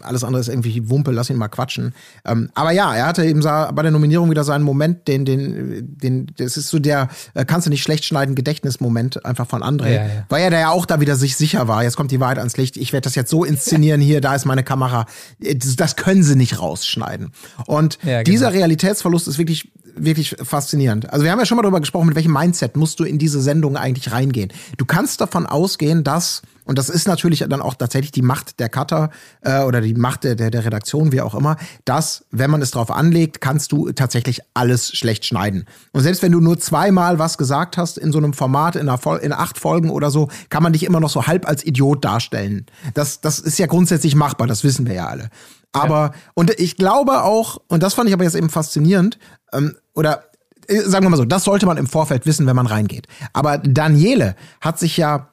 alles 0.01 0.23
andere 0.23 0.41
ist 0.41 0.49
irgendwie 0.49 0.89
Wumpe, 0.89 1.11
lass 1.11 1.29
ihn 1.29 1.37
mal 1.37 1.49
quatschen. 1.49 1.93
Ähm, 2.25 2.49
aber 2.55 2.71
ja, 2.71 2.95
er 2.95 3.05
hatte 3.05 3.23
eben 3.23 3.41
bei 3.41 3.81
der 3.83 3.91
Nominierung 3.91 4.29
wieder 4.31 4.43
seinen 4.43 4.63
Moment, 4.63 5.07
den, 5.07 5.23
den, 5.23 5.97
den, 5.97 6.27
das 6.37 6.57
ist 6.57 6.69
so 6.69 6.79
der, 6.79 7.09
äh, 7.35 7.45
kannst 7.45 7.67
du 7.67 7.69
nicht 7.69 7.83
schlecht 7.83 8.05
schneiden, 8.05 8.33
Gedächtnismoment 8.33 9.23
einfach 9.23 9.47
von 9.47 9.61
André. 9.61 9.93
Ja, 9.93 10.05
ja. 10.05 10.25
Weil 10.29 10.43
er 10.43 10.49
da 10.49 10.59
ja 10.59 10.69
auch 10.69 10.87
da 10.87 10.99
wieder 10.99 11.15
sich 11.15 11.35
sicher 11.35 11.67
war. 11.67 11.83
Jetzt 11.83 11.95
kommt 11.95 12.09
die 12.11 12.19
Wahrheit 12.19 12.39
ans 12.39 12.57
Licht. 12.57 12.75
Ich 12.77 12.91
werde 12.91 13.03
das 13.03 13.15
jetzt 13.15 13.29
so 13.29 13.43
inszenieren 13.43 14.01
hier, 14.01 14.19
da 14.19 14.33
ist 14.33 14.45
meine 14.45 14.63
Kamera. 14.63 15.05
Das, 15.39 15.75
das 15.75 15.95
können 15.95 16.23
sie 16.23 16.35
nicht 16.35 16.59
rausschneiden. 16.59 17.31
Und 17.67 17.99
Ja, 18.01 18.23
genau. 18.23 18.23
dieser 18.23 18.53
Realitätsverlust 18.53 19.27
ist 19.27 19.37
wirklich, 19.37 19.71
wirklich 19.95 20.35
faszinierend. 20.41 21.11
Also 21.11 21.23
wir 21.23 21.31
haben 21.31 21.39
ja 21.39 21.45
schon 21.45 21.57
mal 21.57 21.63
darüber 21.63 21.79
gesprochen, 21.79 22.07
mit 22.07 22.15
welchem 22.15 22.33
Mindset 22.33 22.75
musst 22.77 22.99
du 22.99 23.03
in 23.03 23.17
diese 23.17 23.41
Sendung 23.41 23.77
eigentlich 23.77 24.11
reingehen. 24.11 24.51
Du 24.77 24.85
kannst 24.85 25.21
davon 25.21 25.45
ausgehen, 25.45 26.03
dass 26.03 26.41
und 26.65 26.79
das 26.79 26.89
ist 26.89 27.07
natürlich 27.07 27.45
dann 27.47 27.61
auch 27.61 27.75
tatsächlich 27.75 28.11
die 28.11 28.23
Macht 28.23 28.59
der 28.59 28.69
Cutter 28.69 29.11
äh, 29.41 29.61
oder 29.61 29.81
die 29.81 29.93
Macht 29.93 30.23
der, 30.23 30.35
der, 30.35 30.49
der 30.49 30.65
Redaktion, 30.65 31.11
wie 31.11 31.21
auch 31.21 31.35
immer, 31.35 31.57
dass, 31.85 32.25
wenn 32.31 32.49
man 32.49 32.61
es 32.61 32.71
drauf 32.71 32.89
anlegt, 32.89 33.39
kannst 33.39 33.71
du 33.71 33.91
tatsächlich 33.91 34.41
alles 34.55 34.91
schlecht 34.91 35.25
schneiden. 35.25 35.65
Und 35.91 36.01
selbst 36.01 36.23
wenn 36.23 36.31
du 36.31 36.41
nur 36.41 36.59
zweimal 36.59 37.19
was 37.19 37.37
gesagt 37.37 37.77
hast 37.77 37.99
in 37.99 38.11
so 38.11 38.17
einem 38.17 38.33
Format, 38.33 38.75
in, 38.75 38.89
einer 38.89 39.21
in 39.21 39.31
acht 39.31 39.59
Folgen 39.59 39.91
oder 39.91 40.09
so, 40.09 40.27
kann 40.49 40.63
man 40.63 40.73
dich 40.73 40.83
immer 40.83 40.99
noch 40.99 41.11
so 41.11 41.27
halb 41.27 41.47
als 41.47 41.63
Idiot 41.63 42.03
darstellen. 42.03 42.65
Das, 42.95 43.21
das 43.21 43.37
ist 43.37 43.59
ja 43.59 43.67
grundsätzlich 43.67 44.15
machbar, 44.15 44.47
das 44.47 44.63
wissen 44.63 44.87
wir 44.87 44.95
ja 44.95 45.05
alle. 45.05 45.29
Aber, 45.75 46.13
und 46.33 46.59
ich 46.59 46.77
glaube 46.77 47.23
auch, 47.23 47.61
und 47.67 47.83
das 47.83 47.93
fand 47.93 48.07
ich 48.07 48.13
aber 48.13 48.23
jetzt 48.23 48.35
eben 48.35 48.49
faszinierend, 48.49 49.17
ähm, 49.53 49.75
oder 49.93 50.25
äh, 50.67 50.81
sagen 50.81 51.05
wir 51.05 51.09
mal 51.09 51.17
so, 51.17 51.25
das 51.25 51.43
sollte 51.43 51.65
man 51.65 51.77
im 51.77 51.87
Vorfeld 51.87 52.25
wissen, 52.25 52.47
wenn 52.47 52.55
man 52.55 52.67
reingeht. 52.67 53.07
Aber 53.33 53.57
Daniele 53.57 54.35
hat 54.61 54.79
sich 54.79 54.97
ja 54.97 55.29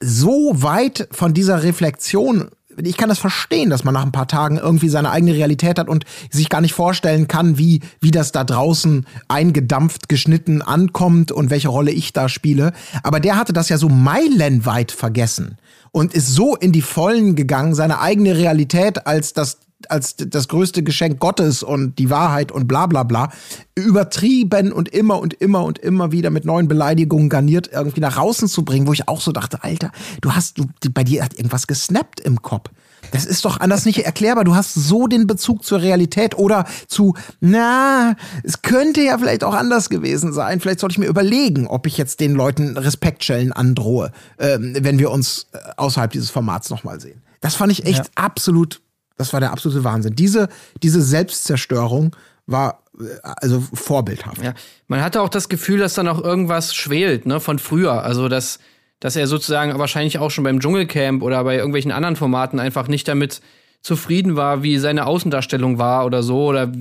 so 0.00 0.52
weit 0.54 1.08
von 1.10 1.34
dieser 1.34 1.62
Reflexion 1.62 2.50
ich 2.84 2.96
kann 2.96 3.08
das 3.08 3.18
verstehen, 3.18 3.70
dass 3.70 3.84
man 3.84 3.94
nach 3.94 4.04
ein 4.04 4.12
paar 4.12 4.28
Tagen 4.28 4.58
irgendwie 4.58 4.88
seine 4.88 5.10
eigene 5.10 5.34
Realität 5.34 5.78
hat 5.78 5.88
und 5.88 6.04
sich 6.30 6.48
gar 6.48 6.60
nicht 6.60 6.74
vorstellen 6.74 7.28
kann, 7.28 7.58
wie, 7.58 7.80
wie 8.00 8.10
das 8.10 8.32
da 8.32 8.44
draußen 8.44 9.06
eingedampft, 9.26 10.08
geschnitten 10.08 10.62
ankommt 10.62 11.32
und 11.32 11.50
welche 11.50 11.68
Rolle 11.68 11.90
ich 11.90 12.12
da 12.12 12.28
spiele. 12.28 12.72
Aber 13.02 13.20
der 13.20 13.36
hatte 13.36 13.52
das 13.52 13.68
ja 13.68 13.78
so 13.78 13.88
meilenweit 13.88 14.92
vergessen 14.92 15.58
und 15.90 16.14
ist 16.14 16.28
so 16.28 16.56
in 16.56 16.72
die 16.72 16.82
Vollen 16.82 17.34
gegangen, 17.34 17.74
seine 17.74 18.00
eigene 18.00 18.36
Realität 18.36 19.06
als 19.06 19.32
das 19.32 19.58
als 19.88 20.16
das 20.16 20.48
größte 20.48 20.82
Geschenk 20.82 21.20
Gottes 21.20 21.62
und 21.62 21.98
die 21.98 22.10
Wahrheit 22.10 22.50
und 22.50 22.66
bla 22.66 22.86
bla 22.86 23.04
bla 23.04 23.30
übertrieben 23.74 24.72
und 24.72 24.88
immer 24.88 25.20
und 25.20 25.34
immer 25.34 25.64
und 25.64 25.78
immer 25.78 26.10
wieder 26.12 26.30
mit 26.30 26.44
neuen 26.44 26.68
Beleidigungen 26.68 27.28
garniert 27.28 27.70
irgendwie 27.72 28.00
nach 28.00 28.16
außen 28.16 28.48
zu 28.48 28.64
bringen, 28.64 28.86
wo 28.86 28.92
ich 28.92 29.08
auch 29.08 29.20
so 29.20 29.32
dachte, 29.32 29.62
Alter, 29.62 29.92
du 30.20 30.32
hast, 30.32 30.58
du, 30.58 30.66
bei 30.92 31.04
dir 31.04 31.24
hat 31.24 31.34
irgendwas 31.34 31.66
gesnappt 31.66 32.20
im 32.20 32.42
Kopf. 32.42 32.70
Das 33.12 33.24
ist 33.24 33.44
doch 33.44 33.60
anders 33.60 33.84
nicht 33.84 34.04
erklärbar. 34.04 34.44
Du 34.44 34.54
hast 34.54 34.74
so 34.74 35.06
den 35.06 35.26
Bezug 35.26 35.64
zur 35.64 35.80
Realität 35.80 36.36
oder 36.36 36.66
zu, 36.88 37.14
na, 37.40 38.16
es 38.42 38.62
könnte 38.62 39.00
ja 39.02 39.16
vielleicht 39.16 39.44
auch 39.44 39.54
anders 39.54 39.88
gewesen 39.88 40.32
sein. 40.32 40.60
Vielleicht 40.60 40.80
sollte 40.80 40.94
ich 40.94 40.98
mir 40.98 41.06
überlegen, 41.06 41.68
ob 41.68 41.86
ich 41.86 41.96
jetzt 41.96 42.20
den 42.20 42.34
Leuten 42.34 42.76
Respektschellen 42.76 43.52
androhe, 43.52 44.12
ähm, 44.38 44.76
wenn 44.80 44.98
wir 44.98 45.10
uns 45.10 45.46
äh, 45.52 45.58
außerhalb 45.76 46.10
dieses 46.10 46.30
Formats 46.30 46.68
nochmal 46.70 47.00
sehen. 47.00 47.22
Das 47.40 47.54
fand 47.54 47.70
ich 47.72 47.86
echt 47.86 47.98
Ja. 47.98 48.10
absolut, 48.16 48.80
das 49.18 49.32
war 49.32 49.40
der 49.40 49.52
absolute 49.52 49.84
Wahnsinn. 49.84 50.14
Diese, 50.14 50.48
diese 50.82 51.02
Selbstzerstörung 51.02 52.16
war 52.46 52.82
äh, 52.98 53.04
also 53.22 53.60
vorbildhaft. 53.60 54.42
Ja, 54.42 54.54
man 54.86 55.02
hatte 55.02 55.20
auch 55.20 55.28
das 55.28 55.48
Gefühl, 55.48 55.78
dass 55.78 55.94
da 55.94 56.02
noch 56.02 56.22
irgendwas 56.22 56.74
schwelt, 56.74 57.26
ne, 57.26 57.40
von 57.40 57.58
früher. 57.58 58.02
Also, 58.02 58.28
dass, 58.28 58.58
dass 59.00 59.16
er 59.16 59.26
sozusagen 59.26 59.78
wahrscheinlich 59.78 60.18
auch 60.18 60.30
schon 60.30 60.44
beim 60.44 60.60
Dschungelcamp 60.60 61.22
oder 61.22 61.44
bei 61.44 61.56
irgendwelchen 61.56 61.92
anderen 61.92 62.16
Formaten 62.16 62.58
einfach 62.58 62.88
nicht 62.88 63.06
damit 63.06 63.40
zufrieden 63.82 64.34
war, 64.34 64.62
wie 64.62 64.78
seine 64.78 65.06
Außendarstellung 65.06 65.78
war 65.78 66.04
oder 66.04 66.22
so. 66.22 66.46
Oder 66.46 66.72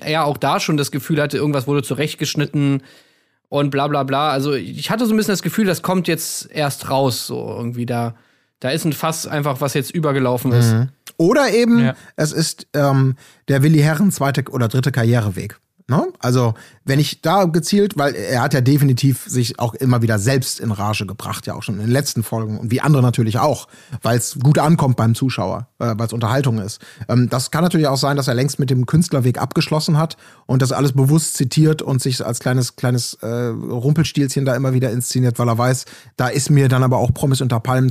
er 0.00 0.24
auch 0.24 0.36
da 0.36 0.60
schon 0.60 0.76
das 0.76 0.90
Gefühl 0.90 1.20
hatte, 1.20 1.38
irgendwas 1.38 1.66
wurde 1.66 1.82
zurechtgeschnitten 1.82 2.82
und 3.48 3.70
bla 3.70 3.86
bla 3.88 4.02
bla. 4.02 4.30
Also, 4.30 4.54
ich 4.54 4.90
hatte 4.90 5.06
so 5.06 5.14
ein 5.14 5.16
bisschen 5.16 5.32
das 5.32 5.42
Gefühl, 5.42 5.66
das 5.66 5.82
kommt 5.82 6.08
jetzt 6.08 6.50
erst 6.50 6.90
raus, 6.90 7.26
so 7.26 7.54
irgendwie 7.56 7.86
da. 7.86 8.14
Da 8.62 8.70
ist 8.70 8.84
ein 8.84 8.92
Fass 8.92 9.26
einfach, 9.26 9.60
was 9.60 9.74
jetzt 9.74 9.90
übergelaufen 9.90 10.52
ist. 10.52 10.72
Oder 11.16 11.50
eben, 11.52 11.80
Ja. 11.80 11.94
es 12.14 12.30
ist 12.32 12.68
ähm, 12.74 13.16
der 13.48 13.64
Willi 13.64 13.80
Herren 13.80 14.12
zweite 14.12 14.44
oder 14.50 14.68
dritte 14.68 14.92
Karriereweg. 14.92 15.58
Ne? 15.88 16.06
Also, 16.20 16.54
wenn 16.84 17.00
ich 17.00 17.22
da 17.22 17.44
gezielt, 17.44 17.98
weil 17.98 18.14
er 18.14 18.40
hat 18.40 18.54
ja 18.54 18.60
definitiv 18.60 19.24
sich 19.26 19.58
auch 19.58 19.74
immer 19.74 20.00
wieder 20.00 20.20
selbst 20.20 20.60
in 20.60 20.70
Rage 20.70 21.06
gebracht, 21.06 21.46
ja 21.48 21.54
auch 21.54 21.62
schon 21.64 21.74
in 21.74 21.80
den 21.82 21.90
letzten 21.90 22.22
Folgen 22.22 22.56
und 22.56 22.70
wie 22.70 22.80
andere 22.80 23.02
natürlich 23.02 23.40
auch, 23.40 23.66
weil 24.00 24.16
es 24.16 24.38
gut 24.40 24.58
ankommt 24.58 24.96
beim 24.96 25.16
Zuschauer, 25.16 25.66
äh, 25.80 25.92
weil 25.96 26.06
es 26.06 26.12
Unterhaltung 26.12 26.60
ist. 26.60 26.80
Ähm, 27.08 27.28
das 27.28 27.50
kann 27.50 27.64
natürlich 27.64 27.88
auch 27.88 27.96
sein, 27.96 28.16
dass 28.16 28.28
er 28.28 28.34
längst 28.34 28.60
mit 28.60 28.70
dem 28.70 28.86
Künstlerweg 28.86 29.38
abgeschlossen 29.38 29.98
hat 29.98 30.16
und 30.46 30.62
das 30.62 30.70
alles 30.70 30.92
bewusst 30.92 31.34
zitiert 31.34 31.82
und 31.82 32.00
sich 32.00 32.24
als 32.24 32.38
kleines, 32.38 32.76
kleines 32.76 33.14
äh, 33.14 33.26
Rumpelstilzchen 33.26 34.44
da 34.44 34.54
immer 34.54 34.72
wieder 34.74 34.92
inszeniert, 34.92 35.38
weil 35.40 35.48
er 35.48 35.58
weiß, 35.58 35.84
da 36.16 36.28
ist 36.28 36.48
mir 36.48 36.68
dann 36.68 36.84
aber 36.84 36.98
auch 36.98 37.12
Promis 37.12 37.40
unter 37.40 37.58
Palmen 37.58 37.90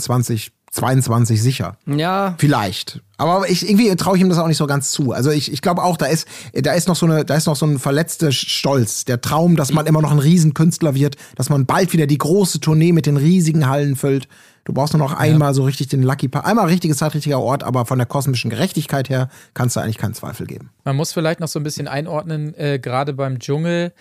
2022 0.72 1.42
sicher. 1.42 1.78
Ja, 1.86 2.36
Vielleicht. 2.38 3.02
Aber 3.18 3.48
ich, 3.50 3.70
irgendwie 3.70 3.96
traue 3.98 4.16
ich 4.16 4.24
ihm 4.24 4.30
das 4.30 4.40
auch 4.40 4.48
nicht 4.48 4.58
so 4.58 4.66
ganz 4.66 4.92
zu. 4.92 5.12
Also 5.12 5.30
ich, 5.30 5.52
ich 5.52 5.62
glaube 5.62 5.84
auch, 5.84 5.96
da 5.96 6.08
ist, 6.08 6.28
da 6.54 6.74
ist 6.74 6.88
noch 6.88 6.96
so 6.96 7.06
eine, 7.06 7.24
da 7.24 7.36
ist 7.36 7.46
noch 7.46 7.56
so 7.56 7.68
ein 7.68 7.78
verletzter 7.78 8.32
Stolz. 8.32 9.06
Der 9.06 9.22
Traum, 9.22 9.56
dass 9.58 9.74
man 9.74 9.86
immer 9.86 10.02
noch 10.02 10.12
ein 10.12 10.18
Riesenkünstler 10.20 10.96
wird, 10.96 11.18
dass 11.36 11.50
man 11.50 11.66
bald 11.66 11.94
wieder 11.94 12.08
die 12.08 12.18
große 12.18 12.62
Tournee 12.62 12.94
mit 12.94 13.06
den 13.06 13.18
riesigen 13.18 13.68
Hallen 13.68 13.96
füllt. 13.96 14.28
Du 14.64 14.74
brauchst 14.74 14.94
nur 14.94 15.00
noch 15.00 15.14
einmal 15.14 15.54
so 15.54 15.64
richtig 15.64 15.90
den 15.90 16.04
Lucky 16.04 16.30
Part. 16.30 16.46
Einmal 16.46 16.68
richtige 16.68 16.96
Zeit, 16.96 17.14
richtiger 17.14 17.40
Ort, 17.40 17.64
aber 17.64 17.86
von 17.86 18.00
der 18.00 18.08
kosmischen 18.08 18.50
Gerechtigkeit 18.50 19.10
her 19.10 19.30
kannst 19.54 19.76
du 19.76 19.82
eigentlich 19.82 19.98
keinen 19.98 20.14
Zweifel 20.14 20.48
geben. 20.48 20.70
Man 20.84 20.96
muss 20.96 21.12
vielleicht 21.12 21.42
noch 21.42 21.48
so 21.48 21.60
ein 21.60 21.64
bisschen 21.64 21.88
einordnen, 21.88 22.56
äh, 22.56 22.80
gerade 22.80 23.14
beim 23.14 23.40
Dschungel 23.40 23.92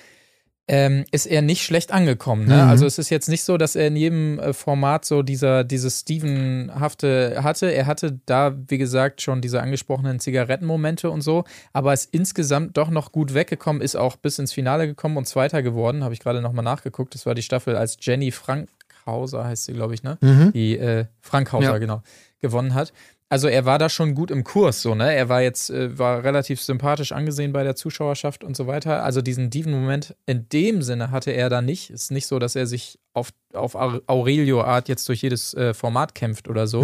ähm, 0.73 1.05
ist 1.11 1.27
er 1.27 1.43
nicht 1.43 1.64
schlecht 1.64 1.91
angekommen. 1.91 2.47
Ne? 2.47 2.62
Also 2.62 2.87
es 2.87 2.97
ist 2.99 3.11
jetzt 3.11 3.29
nicht 3.29 3.43
so, 3.43 3.57
dass 3.57 3.75
er 3.75 3.89
in 3.89 3.97
jedem 3.97 4.39
äh, 4.39 4.53
Format 4.53 5.05
so 5.05 5.23
dieser, 5.23 5.64
dieses 5.64 5.99
Steven-hafte 6.01 7.41
hatte. 7.43 7.73
Er 7.73 7.87
hatte 7.87 8.21
da, 8.27 8.55
wie 8.68 8.79
gesagt, 8.79 9.21
schon 9.21 9.41
diese 9.41 9.61
angesprochenen 9.61 10.21
Zigarettenmomente 10.21 11.11
und 11.11 11.23
so, 11.23 11.43
aber 11.73 11.93
ist 11.93 12.14
insgesamt 12.14 12.77
doch 12.77 12.91
noch 12.91 13.11
gut 13.11 13.35
weggekommen, 13.35 13.83
ist 13.83 13.97
auch 13.97 14.14
bis 14.14 14.39
ins 14.39 14.53
Finale 14.53 14.87
gekommen 14.87 15.16
und 15.16 15.27
Zweiter 15.27 15.61
geworden, 15.62 16.05
habe 16.05 16.14
ich 16.14 16.21
gerade 16.21 16.41
nochmal 16.41 16.64
nachgeguckt. 16.64 17.14
Das 17.14 17.27
war 17.27 17.35
die 17.35 17.43
Staffel, 17.43 17.75
als 17.75 17.97
Jenny 18.01 18.31
Frankhauser, 18.31 19.45
heißt 19.45 19.64
sie, 19.64 19.73
glaube 19.73 19.95
ich, 19.95 20.05
ne? 20.05 20.18
Die 20.55 20.79
äh, 20.79 21.07
Frankhauser, 21.21 21.73
Ja. 21.73 21.79
genau, 21.79 22.03
gewonnen 22.41 22.75
hat. 22.75 22.93
Also 23.33 23.47
er 23.47 23.64
war 23.64 23.78
da 23.78 23.89
schon 23.89 24.16
gut 24.16 24.33
im 24.33 24.43
Kurs, 24.43 24.83
so, 24.83 24.97
ne? 24.97 25.14
Er 25.14 25.28
war 25.28 25.41
jetzt, 25.41 25.70
äh, 25.70 25.97
war 25.97 26.24
relativ 26.24 26.61
sympathisch 26.61 27.12
angesehen 27.12 27.53
bei 27.53 27.62
der 27.62 27.76
Zuschauerschaft 27.76 28.43
und 28.43 28.57
so 28.57 28.66
weiter. 28.66 29.05
Also 29.05 29.22
diesen 29.22 29.51
Diven-Moment 29.51 30.16
in 30.26 30.49
dem 30.49 30.83
Sinne 30.83 31.12
hatte 31.12 31.31
er 31.31 31.49
da 31.49 31.62
nicht. 31.62 31.91
Ist 31.91 32.11
nicht 32.11 32.26
so, 32.26 32.41
dass 32.41 32.57
er 32.57 32.66
sich 32.66 32.99
auf, 33.14 33.28
auf 33.55 33.76
Aur- 33.76 34.03
Aurelio-Art 34.09 34.89
jetzt 34.89 35.09
durch 35.09 35.22
jedes 35.22 35.55
äh, 35.55 35.74
Format 35.74 36.16
kämpft 36.16 36.49
oder 36.49 36.66
so. 36.66 36.83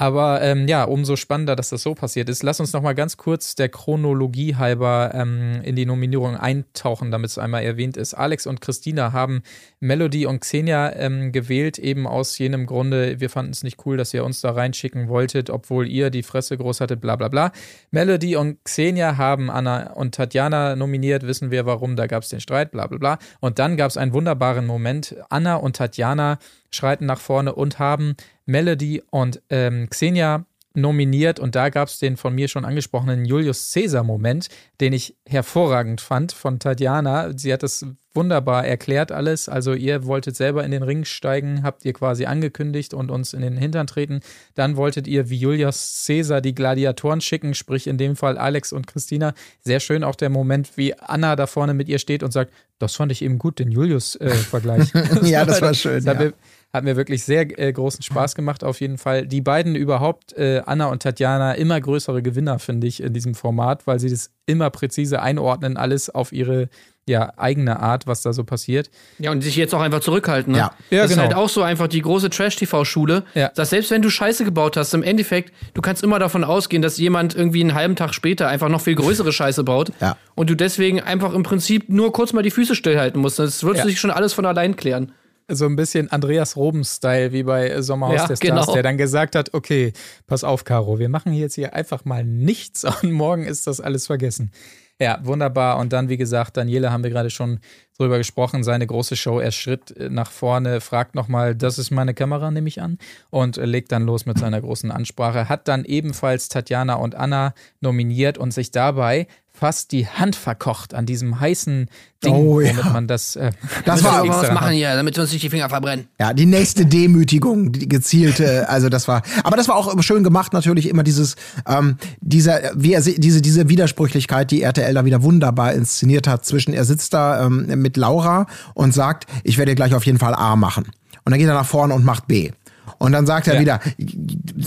Aber 0.00 0.40
ähm, 0.40 0.66
ja, 0.66 0.84
umso 0.84 1.14
spannender, 1.14 1.56
dass 1.56 1.68
das 1.68 1.82
so 1.82 1.94
passiert 1.94 2.30
ist. 2.30 2.42
Lass 2.42 2.58
uns 2.58 2.72
noch 2.72 2.80
mal 2.80 2.94
ganz 2.94 3.18
kurz 3.18 3.54
der 3.54 3.68
Chronologie 3.68 4.56
halber 4.56 5.10
ähm, 5.12 5.60
in 5.62 5.76
die 5.76 5.84
Nominierung 5.84 6.38
eintauchen, 6.38 7.10
damit 7.10 7.28
es 7.28 7.36
einmal 7.36 7.64
erwähnt 7.64 7.98
ist. 7.98 8.14
Alex 8.14 8.46
und 8.46 8.62
Christina 8.62 9.12
haben 9.12 9.42
Melody 9.78 10.24
und 10.24 10.40
Xenia 10.40 10.96
ähm, 10.96 11.32
gewählt, 11.32 11.78
eben 11.78 12.06
aus 12.06 12.38
jenem 12.38 12.64
Grunde, 12.64 13.20
wir 13.20 13.28
fanden 13.28 13.50
es 13.50 13.62
nicht 13.62 13.84
cool, 13.84 13.98
dass 13.98 14.14
ihr 14.14 14.24
uns 14.24 14.40
da 14.40 14.52
reinschicken 14.52 15.08
wolltet, 15.08 15.50
obwohl 15.50 15.86
ihr 15.86 16.08
die 16.08 16.22
Fresse 16.22 16.56
groß 16.56 16.80
hattet, 16.80 17.02
bla 17.02 17.16
bla 17.16 17.28
bla. 17.28 17.52
Melody 17.90 18.36
und 18.36 18.64
Xenia 18.64 19.18
haben 19.18 19.50
Anna 19.50 19.92
und 19.92 20.14
Tatjana 20.14 20.76
nominiert, 20.76 21.26
wissen 21.26 21.50
wir 21.50 21.66
warum, 21.66 21.96
da 21.96 22.06
gab 22.06 22.22
es 22.22 22.30
den 22.30 22.40
Streit, 22.40 22.70
bla 22.70 22.86
bla 22.86 22.96
bla. 22.96 23.18
Und 23.40 23.58
dann 23.58 23.76
gab 23.76 23.90
es 23.90 23.98
einen 23.98 24.14
wunderbaren 24.14 24.64
Moment. 24.64 25.14
Anna 25.28 25.56
und 25.56 25.76
Tatjana 25.76 26.38
schreiten 26.70 27.04
nach 27.06 27.20
vorne 27.20 27.54
und 27.54 27.78
haben 27.78 28.16
Melody 28.50 29.02
und 29.10 29.40
ähm, 29.48 29.88
Xenia 29.88 30.44
nominiert 30.74 31.40
und 31.40 31.56
da 31.56 31.68
gab 31.68 31.88
es 31.88 31.98
den 31.98 32.16
von 32.16 32.34
mir 32.34 32.48
schon 32.48 32.64
angesprochenen 32.64 33.24
Julius 33.24 33.72
Caesar-Moment, 33.72 34.48
den 34.80 34.92
ich 34.92 35.16
hervorragend 35.26 36.00
fand 36.00 36.32
von 36.32 36.60
Tatjana. 36.60 37.36
Sie 37.36 37.52
hat 37.52 37.64
es 37.64 37.84
wunderbar 38.14 38.66
erklärt 38.66 39.12
alles. 39.12 39.48
Also 39.48 39.72
ihr 39.72 40.04
wolltet 40.04 40.36
selber 40.36 40.64
in 40.64 40.70
den 40.70 40.82
Ring 40.82 41.04
steigen, 41.04 41.62
habt 41.62 41.84
ihr 41.84 41.92
quasi 41.92 42.24
angekündigt 42.24 42.94
und 42.94 43.10
uns 43.10 43.32
in 43.32 43.42
den 43.42 43.56
Hintern 43.56 43.86
treten. 43.86 44.20
Dann 44.54 44.76
wolltet 44.76 45.06
ihr 45.06 45.30
wie 45.30 45.36
Julius 45.36 46.04
Caesar 46.06 46.40
die 46.40 46.54
Gladiatoren 46.54 47.20
schicken, 47.20 47.54
sprich 47.54 47.86
in 47.86 47.98
dem 47.98 48.16
Fall 48.16 48.38
Alex 48.38 48.72
und 48.72 48.86
Christina. 48.86 49.34
Sehr 49.60 49.80
schön 49.80 50.04
auch 50.04 50.16
der 50.16 50.30
Moment, 50.30 50.76
wie 50.76 50.94
Anna 50.94 51.36
da 51.36 51.46
vorne 51.46 51.74
mit 51.74 51.88
ihr 51.88 51.98
steht 51.98 52.22
und 52.22 52.32
sagt, 52.32 52.52
das 52.78 52.96
fand 52.96 53.12
ich 53.12 53.22
eben 53.22 53.38
gut, 53.38 53.58
den 53.58 53.70
Julius-Vergleich. 53.70 54.94
Äh, 54.94 55.04
ja, 55.28 55.44
das 55.44 55.62
war 55.62 55.74
schön. 55.74 56.04
Das 56.04 56.20
ja. 56.20 56.30
Hat 56.72 56.84
mir 56.84 56.96
wirklich 56.96 57.24
sehr 57.24 57.58
äh, 57.58 57.72
großen 57.72 58.02
Spaß 58.02 58.34
gemacht, 58.34 58.62
auf 58.62 58.80
jeden 58.80 58.96
Fall. 58.98 59.26
Die 59.26 59.40
beiden 59.40 59.74
überhaupt, 59.74 60.32
äh, 60.34 60.62
Anna 60.64 60.86
und 60.86 61.02
Tatjana, 61.02 61.54
immer 61.54 61.80
größere 61.80 62.22
Gewinner, 62.22 62.58
finde 62.58 62.86
ich, 62.86 63.02
in 63.02 63.12
diesem 63.12 63.34
Format, 63.34 63.86
weil 63.86 63.98
sie 63.98 64.08
das 64.10 64.30
immer 64.46 64.70
präzise 64.70 65.20
einordnen, 65.20 65.76
alles 65.76 66.10
auf 66.10 66.32
ihre 66.32 66.68
ja, 67.08 67.32
eigene 67.36 67.80
Art, 67.80 68.06
was 68.06 68.22
da 68.22 68.32
so 68.32 68.44
passiert. 68.44 68.88
Ja, 69.18 69.32
und 69.32 69.40
sich 69.42 69.56
jetzt 69.56 69.74
auch 69.74 69.80
einfach 69.80 69.98
zurückhalten. 69.98 70.52
Ne? 70.52 70.58
Ja. 70.58 70.70
Ja, 70.90 71.02
das 71.02 71.10
genau. 71.10 71.22
ist 71.22 71.28
halt 71.28 71.36
auch 71.36 71.48
so 71.48 71.62
einfach 71.62 71.88
die 71.88 72.02
große 72.02 72.30
Trash-TV-Schule, 72.30 73.24
Ja. 73.34 73.48
dass 73.48 73.70
selbst 73.70 73.90
wenn 73.90 74.02
du 74.02 74.10
Scheiße 74.10 74.44
gebaut 74.44 74.76
hast, 74.76 74.94
im 74.94 75.02
Endeffekt, 75.02 75.52
du 75.74 75.80
kannst 75.80 76.04
immer 76.04 76.20
davon 76.20 76.44
ausgehen, 76.44 76.82
dass 76.82 76.98
jemand 76.98 77.34
irgendwie 77.34 77.62
einen 77.62 77.74
halben 77.74 77.96
Tag 77.96 78.14
später 78.14 78.46
einfach 78.46 78.68
noch 78.68 78.82
viel 78.82 78.94
größere 78.94 79.32
Scheiße 79.32 79.64
baut. 79.64 79.90
Ja. 80.00 80.16
Und 80.36 80.50
du 80.50 80.54
deswegen 80.54 81.00
einfach 81.00 81.32
im 81.34 81.42
Prinzip 81.42 81.88
nur 81.88 82.12
kurz 82.12 82.32
mal 82.32 82.42
die 82.42 82.50
Füße 82.52 82.76
stillhalten 82.76 83.20
musst. 83.20 83.40
Das 83.40 83.64
wird 83.64 83.78
Ja. 83.78 83.84
sich 83.84 83.98
schon 83.98 84.12
alles 84.12 84.32
von 84.32 84.46
allein 84.46 84.76
klären. 84.76 85.10
So 85.52 85.66
ein 85.66 85.76
bisschen 85.76 86.10
Andreas 86.10 86.56
Roben-Style 86.56 87.32
wie 87.32 87.42
bei 87.42 87.82
Sommerhaus 87.82 88.14
Ja, 88.14 88.26
der 88.26 88.36
Stars, 88.36 88.40
genau. 88.40 88.72
der 88.72 88.82
dann 88.82 88.96
gesagt 88.96 89.34
hat, 89.34 89.52
okay, 89.52 89.92
pass 90.26 90.44
auf, 90.44 90.64
Caro, 90.64 90.98
wir 90.98 91.08
machen 91.08 91.32
jetzt 91.32 91.54
hier 91.54 91.74
einfach 91.74 92.04
mal 92.04 92.24
nichts 92.24 92.84
und 93.02 93.12
morgen 93.12 93.44
ist 93.44 93.66
das 93.66 93.80
alles 93.80 94.06
vergessen. 94.06 94.52
Ja, 95.00 95.18
wunderbar. 95.22 95.78
Und 95.78 95.94
dann, 95.94 96.10
wie 96.10 96.18
gesagt, 96.18 96.58
Daniele 96.58 96.92
haben 96.92 97.02
wir 97.02 97.10
gerade 97.10 97.30
schon 97.30 97.60
drüber 97.96 98.18
gesprochen, 98.18 98.62
seine 98.62 98.86
große 98.86 99.16
Show. 99.16 99.40
Er 99.40 99.50
schritt 99.50 99.94
nach 100.10 100.30
vorne, 100.30 100.82
fragt 100.82 101.14
nochmal, 101.14 101.54
das 101.54 101.78
ist 101.78 101.90
meine 101.90 102.12
Kamera, 102.12 102.50
nehme 102.50 102.68
ich 102.68 102.82
an, 102.82 102.98
und 103.30 103.56
legt 103.56 103.92
dann 103.92 104.04
los 104.04 104.26
mit 104.26 104.38
seiner 104.38 104.60
großen 104.60 104.90
Ansprache. 104.90 105.48
Hat 105.48 105.68
dann 105.68 105.86
ebenfalls 105.86 106.50
Tatjana 106.50 106.94
und 106.94 107.14
Anna 107.14 107.54
nominiert 107.80 108.36
und 108.36 108.52
sich 108.52 108.72
dabei 108.72 109.26
fast 109.60 109.92
die 109.92 110.06
Hand 110.08 110.36
verkocht 110.36 110.94
an 110.94 111.04
diesem 111.04 111.38
heißen 111.38 111.88
Ding, 112.24 112.32
Oh, 112.34 112.60
ja. 112.60 112.72
man 112.92 113.06
das. 113.06 113.36
Äh, 113.36 113.50
Das 113.84 114.02
war- 114.02 114.24
extra 114.24 114.42
was 114.48 114.52
machen 114.52 114.72
hier, 114.72 114.94
damit 114.94 115.16
wir 115.16 115.22
uns 115.22 115.32
nicht 115.32 115.42
die 115.42 115.50
Finger 115.50 115.68
verbrennen? 115.68 116.06
Ja, 116.18 116.32
die 116.32 116.46
nächste 116.46 116.86
Demütigung, 116.86 117.70
die 117.72 117.86
gezielte, 117.88 118.68
also 118.70 118.88
das 118.88 119.06
war, 119.06 119.22
aber 119.44 119.56
das 119.58 119.68
war 119.68 119.76
auch 119.76 120.02
schön 120.02 120.24
gemacht 120.24 120.52
natürlich 120.54 120.88
immer 120.88 121.02
dieses, 121.02 121.36
ähm, 121.68 121.96
dieser, 122.20 122.72
wie 122.74 122.94
er, 122.94 123.02
diese, 123.02 123.42
diese 123.42 123.68
Widersprüchlichkeit, 123.68 124.50
die 124.50 124.62
RTL 124.62 124.94
da 124.94 125.04
wieder 125.04 125.22
wunderbar 125.22 125.74
inszeniert 125.74 126.26
hat 126.26 126.44
zwischen, 126.46 126.72
er 126.72 126.84
sitzt 126.86 127.12
da 127.12 127.44
ähm, 127.46 127.66
mit 127.82 127.96
Laura 127.98 128.46
und 128.74 128.94
sagt, 128.94 129.26
ich 129.44 129.58
werde 129.58 129.74
gleich 129.74 129.94
auf 129.94 130.06
jeden 130.06 130.18
Fall 130.18 130.34
A 130.34 130.56
machen. 130.56 130.84
Und 131.24 131.32
dann 131.32 131.38
geht 131.38 131.48
er 131.48 131.54
nach 131.54 131.66
vorne 131.66 131.92
und 131.94 132.04
macht 132.04 132.26
B. 132.26 132.50
Und 132.98 133.12
dann 133.12 133.26
sagt 133.26 133.46
er 133.46 133.54
Ja. 133.54 133.60
wieder, 133.60 133.80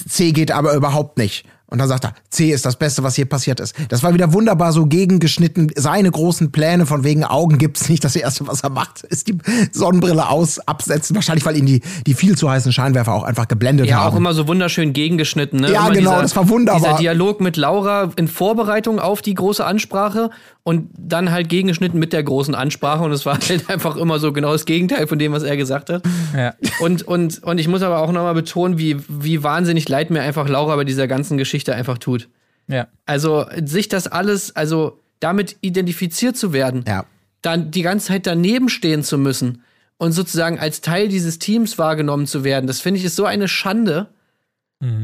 C 0.08 0.32
geht 0.32 0.52
aber 0.52 0.74
überhaupt 0.76 1.18
nicht. 1.18 1.46
Und 1.74 1.80
dann 1.80 1.88
sagt 1.88 2.06
er, 2.06 2.14
C 2.30 2.52
ist 2.52 2.68
das 2.68 2.76
Beste, 2.76 3.02
was 3.02 3.16
hier 3.16 3.26
passiert 3.26 3.60
ist. 3.60 3.74
Das 3.90 4.04
war 4.04 4.14
wieder 4.14 4.32
wunderbar 4.32 4.72
so 4.72 4.86
gegengeschnitten. 4.86 5.72
Seine 5.76 6.12
großen 6.12 6.52
Pläne 6.52 6.86
von 6.86 7.04
wegen 7.04 7.24
Augen 7.24 7.58
gibt's 7.58 7.90
nicht. 7.90 8.04
Das 8.04 8.16
Erste, 8.16 8.46
was 8.46 8.62
er 8.62 8.70
macht, 8.70 9.02
ist 9.02 9.28
die 9.28 9.40
Sonnenbrille 9.72 10.30
aus, 10.30 10.60
absetzen. 10.60 11.16
Wahrscheinlich, 11.16 11.44
weil 11.48 11.58
ihn 11.58 11.66
die, 11.66 11.82
die 12.06 12.14
viel 12.14 12.38
zu 12.38 12.48
heißen 12.48 12.72
Scheinwerfer 12.72 13.12
auch 13.12 13.24
einfach 13.24 13.48
geblendet 13.48 13.88
Ja, 13.88 14.02
haben. 14.02 14.14
auch 14.14 14.18
immer 14.18 14.36
so 14.36 14.48
wunderschön 14.48 14.94
gegengeschnitten. 14.94 15.62
Ne? 15.62 15.72
Ja, 15.72 15.88
immer 15.88 15.96
genau, 15.96 16.22
das 16.22 16.36
war 16.36 16.48
wunderbar. 16.48 16.80
Dieser 16.80 16.98
Dialog 16.98 17.42
mit 17.42 17.58
Laura 17.58 18.12
in 18.18 18.28
Vorbereitung 18.28 19.00
auf 19.00 19.24
die 19.24 19.34
große 19.34 19.66
Ansprache 19.66 20.30
und 20.62 20.90
dann 20.96 21.32
halt 21.32 21.50
gegengeschnitten 21.50 22.00
mit 22.00 22.14
der 22.14 22.22
großen 22.22 22.54
Ansprache. 22.54 23.04
Und 23.04 23.12
es 23.14 23.26
war 23.26 23.40
halt 23.40 23.68
einfach 23.68 23.96
immer 23.96 24.20
so 24.20 24.32
genau 24.32 24.52
das 24.52 24.66
Gegenteil 24.66 25.08
von 25.08 25.18
dem, 25.18 25.32
was 25.32 25.42
er 25.42 25.58
gesagt 25.58 25.90
hat. 25.90 26.04
Ja. 26.38 26.54
Und, 26.82 27.02
und, 27.02 27.42
und 27.42 27.58
ich 27.58 27.68
muss 27.68 27.82
aber 27.82 27.98
auch 27.98 28.12
nochmal 28.12 28.36
betonen, 28.36 28.78
wie, 28.78 28.98
wie 29.10 29.42
wahnsinnig 29.42 29.90
leid 29.90 30.12
mir 30.12 30.22
einfach 30.22 30.48
Laura 30.48 30.76
bei 30.76 30.84
dieser 30.84 31.08
ganzen 31.08 31.40
Geschichte 31.40 31.63
einfach 31.72 31.98
tut. 31.98 32.28
Ja. 32.68 32.88
Also 33.06 33.46
sich 33.64 33.88
das 33.88 34.08
alles, 34.08 34.56
also 34.56 35.00
damit 35.20 35.56
identifiziert 35.62 36.36
zu 36.36 36.52
werden, 36.52 36.84
Ja. 36.88 37.06
dann 37.42 37.72
die 37.72 37.82
ganze 37.82 38.08
Zeit 38.08 38.28
daneben 38.28 38.68
stehen 38.70 39.04
zu 39.04 39.18
müssen 39.18 39.64
und 39.98 40.12
sozusagen 40.12 40.60
als 40.60 40.82
Teil 40.82 41.08
dieses 41.08 41.40
Teams 41.40 41.78
wahrgenommen 41.78 42.28
zu 42.28 42.44
werden, 42.44 42.68
das 42.68 42.82
finde 42.82 43.00
ich 43.00 43.06
ist 43.06 43.16
so 43.16 43.26
eine 43.26 43.48
Schande, 43.48 44.08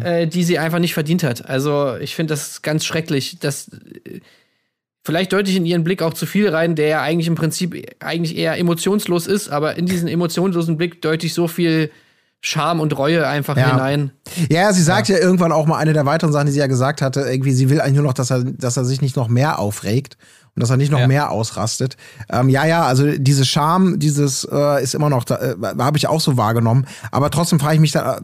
äh, 0.01 0.27
die 0.27 0.43
sie 0.43 0.59
einfach 0.59 0.79
nicht 0.79 0.93
verdient 0.93 1.23
hat. 1.23 1.47
Also 1.47 1.95
ich 2.01 2.13
finde 2.13 2.33
das 2.33 2.61
ganz 2.61 2.83
schrecklich. 2.83 3.37
Das 3.39 3.69
äh, 3.69 4.19
vielleicht 5.05 5.31
deute 5.31 5.49
ich 5.49 5.55
in 5.55 5.65
ihren 5.65 5.85
Blick 5.85 6.01
auch 6.01 6.13
zu 6.13 6.25
viel 6.25 6.49
rein, 6.49 6.75
der 6.75 6.87
ja 6.87 7.01
eigentlich 7.01 7.27
im 7.27 7.35
Prinzip 7.35 7.95
eigentlich 7.99 8.35
eher 8.37 8.57
emotionslos 8.57 9.25
ist, 9.25 9.47
aber 9.47 9.77
in 9.77 9.85
diesen 9.85 10.09
emotionslosen 10.09 10.75
Blick 10.77 11.01
deute 11.01 11.25
ich 11.27 11.33
so 11.33 11.47
viel 11.47 11.91
Scham 12.41 12.79
und 12.79 12.97
Reue 12.97 13.27
einfach 13.27 13.57
Ja. 13.57 13.71
hinein. 13.71 14.11
Ja, 14.49 14.71
sie 14.71 14.81
sagt 14.83 15.09
ja. 15.09 15.17
irgendwann 15.17 15.51
auch 15.51 15.65
mal 15.65 15.77
eine 15.77 15.93
der 15.93 16.05
weiteren 16.05 16.31
Sachen, 16.31 16.45
die 16.47 16.53
sie 16.53 16.59
ja 16.59 16.67
gesagt 16.67 17.01
hatte, 17.01 17.21
irgendwie, 17.21 17.51
sie 17.51 17.69
will 17.69 17.81
eigentlich 17.81 17.95
nur 17.95 18.05
noch, 18.05 18.13
dass 18.13 18.31
er, 18.31 18.43
dass 18.43 18.77
er 18.77 18.85
sich 18.85 19.01
nicht 19.01 19.15
noch 19.17 19.27
mehr 19.27 19.59
aufregt 19.59 20.17
und 20.55 20.61
dass 20.61 20.69
er 20.69 20.77
nicht 20.77 20.91
noch 20.91 20.99
Ja. 20.99 21.07
mehr 21.07 21.31
ausrastet. 21.31 21.97
Ähm, 22.31 22.47
ja, 22.49 22.65
ja, 22.65 22.83
also 22.83 23.05
diese 23.17 23.43
Scham, 23.45 23.99
dieses 23.99 24.47
äh, 24.49 24.81
ist 24.83 24.95
immer 24.95 25.09
noch, 25.09 25.25
da, 25.25 25.35
äh, 25.37 25.55
habe 25.79 25.97
ich 25.97 26.07
auch 26.07 26.21
so 26.21 26.37
wahrgenommen. 26.37 26.85
Aber 27.11 27.29
trotzdem 27.29 27.59
frage 27.59 27.75
ich 27.75 27.81
mich 27.81 27.91
da, 27.91 28.17
äh, 28.17 28.21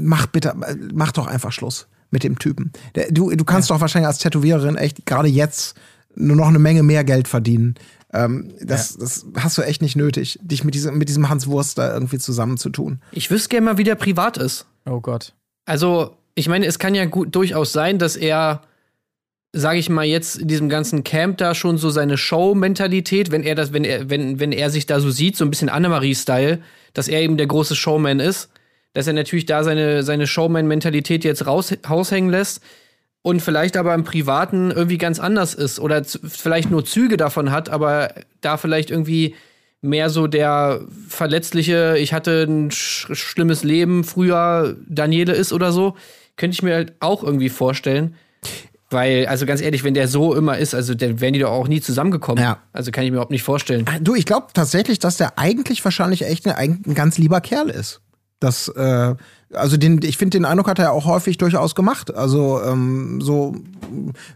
mach 0.00 0.26
bitte, 0.26 0.54
mach 0.92 1.12
doch 1.12 1.26
einfach 1.26 1.52
Schluss 1.52 1.86
mit 2.10 2.24
dem 2.24 2.38
Typen. 2.38 2.72
Der, 2.94 3.10
du, 3.10 3.30
du 3.34 3.44
kannst 3.44 3.70
doch 3.70 3.80
wahrscheinlich 3.80 4.08
als 4.08 4.18
Tätowiererin 4.18 4.76
echt 4.76 5.06
gerade 5.06 5.28
jetzt 5.28 5.74
nur 6.14 6.36
noch 6.36 6.48
eine 6.48 6.58
Menge 6.58 6.82
mehr 6.82 7.04
Geld 7.04 7.26
verdienen. 7.28 7.76
Ähm, 8.12 8.52
das, 8.60 8.96
das 8.96 9.24
hast 9.36 9.56
du 9.56 9.62
echt 9.62 9.80
nicht 9.80 9.96
nötig, 9.96 10.38
dich 10.42 10.64
mit 10.64 10.74
diesem, 10.74 10.98
mit 10.98 11.08
diesem 11.08 11.28
Hans 11.28 11.46
Wurst 11.46 11.78
da 11.78 11.92
irgendwie 11.94 12.18
zusammenzutun. 12.18 13.00
Ich 13.12 13.30
wüsste 13.30 13.48
gerne 13.48 13.64
mal, 13.66 13.78
wie 13.78 13.84
der 13.84 13.94
privat 13.94 14.36
ist. 14.36 14.66
Oh 14.84 15.00
Gott. 15.00 15.32
Also, 15.64 16.16
ich 16.34 16.48
meine, 16.48 16.66
es 16.66 16.78
kann 16.78 16.94
ja 16.94 17.06
gut 17.06 17.34
durchaus 17.34 17.72
sein, 17.72 17.98
dass 17.98 18.16
er, 18.16 18.62
sage 19.52 19.78
ich 19.78 19.88
mal, 19.88 20.04
jetzt 20.04 20.36
in 20.36 20.48
diesem 20.48 20.68
ganzen 20.68 21.04
Camp 21.04 21.38
da 21.38 21.54
schon 21.54 21.78
so 21.78 21.88
seine 21.88 22.18
Show-Mentalität, 22.18 23.30
wenn 23.30 23.42
er 23.42 23.54
das, 23.54 23.72
wenn 23.72 23.84
er, 23.84 24.10
wenn, 24.10 24.38
wenn 24.40 24.52
er 24.52 24.68
sich 24.68 24.84
da 24.84 25.00
so 25.00 25.10
sieht, 25.10 25.36
so 25.36 25.44
ein 25.44 25.50
bisschen 25.50 25.68
Annemarie-Style, 25.70 26.60
dass 26.92 27.08
er 27.08 27.22
eben 27.22 27.38
der 27.38 27.46
große 27.46 27.76
Showman 27.76 28.20
ist, 28.20 28.50
dass 28.92 29.06
er 29.06 29.14
natürlich 29.14 29.46
da 29.46 29.64
seine, 29.64 30.02
seine 30.02 30.26
Showman-Mentalität 30.26 31.24
jetzt 31.24 31.46
raus, 31.46 31.72
raushängen 31.88 32.30
lässt 32.30 32.60
und 33.22 33.40
vielleicht 33.40 33.76
aber 33.76 33.94
im 33.94 34.04
Privaten 34.04 34.70
irgendwie 34.70 34.98
ganz 34.98 35.18
anders 35.18 35.54
ist 35.54 35.78
oder 35.78 36.02
vielleicht 36.04 36.70
nur 36.70 36.84
Züge 36.84 37.16
davon 37.16 37.50
hat, 37.50 37.68
aber 37.68 38.12
da 38.40 38.56
vielleicht 38.56 38.90
irgendwie 38.90 39.34
mehr 39.80 40.10
so 40.10 40.26
der 40.26 40.82
verletzliche, 41.08 41.96
ich 41.98 42.12
hatte 42.12 42.44
ein 42.48 42.70
sch 42.70 43.08
schlimmes 43.12 43.64
Leben 43.64 44.04
früher, 44.04 44.76
Daniele 44.88 45.32
ist 45.32 45.52
oder 45.52 45.72
so, 45.72 45.96
könnte 46.36 46.54
ich 46.54 46.62
mir 46.62 46.74
halt 46.74 46.94
auch 47.00 47.22
irgendwie 47.22 47.48
vorstellen. 47.48 48.14
Weil, 48.90 49.26
also 49.26 49.46
ganz 49.46 49.62
ehrlich, 49.62 49.84
wenn 49.84 49.94
der 49.94 50.06
so 50.06 50.34
immer 50.34 50.58
ist, 50.58 50.74
also 50.74 50.94
dann 50.94 51.20
wären 51.20 51.32
die 51.32 51.38
doch 51.38 51.50
auch 51.50 51.66
nie 51.66 51.80
zusammengekommen. 51.80 52.42
Ja. 52.44 52.58
Also 52.72 52.90
kann 52.90 53.04
ich 53.04 53.10
mir 53.10 53.16
überhaupt 53.16 53.30
nicht 53.30 53.42
vorstellen. 53.42 53.86
Du, 54.02 54.14
ich 54.14 54.26
glaube 54.26 54.48
tatsächlich, 54.52 54.98
dass 54.98 55.16
der 55.16 55.38
eigentlich 55.38 55.82
wahrscheinlich 55.82 56.26
echt 56.26 56.46
ein, 56.46 56.54
ein, 56.54 56.82
ein 56.86 56.94
ganz 56.94 57.16
lieber 57.16 57.40
Kerl 57.40 57.70
ist. 57.70 58.02
Das, 58.38 58.68
äh, 58.68 59.14
also 59.54 59.76
den, 59.76 60.00
ich 60.02 60.16
finde, 60.16 60.38
den 60.38 60.44
Eindruck 60.44 60.68
hat 60.68 60.78
er 60.78 60.92
auch 60.92 61.04
häufig 61.06 61.38
durchaus 61.38 61.74
gemacht. 61.74 62.14
Also 62.14 62.60
ähm, 62.62 63.20
so 63.20 63.54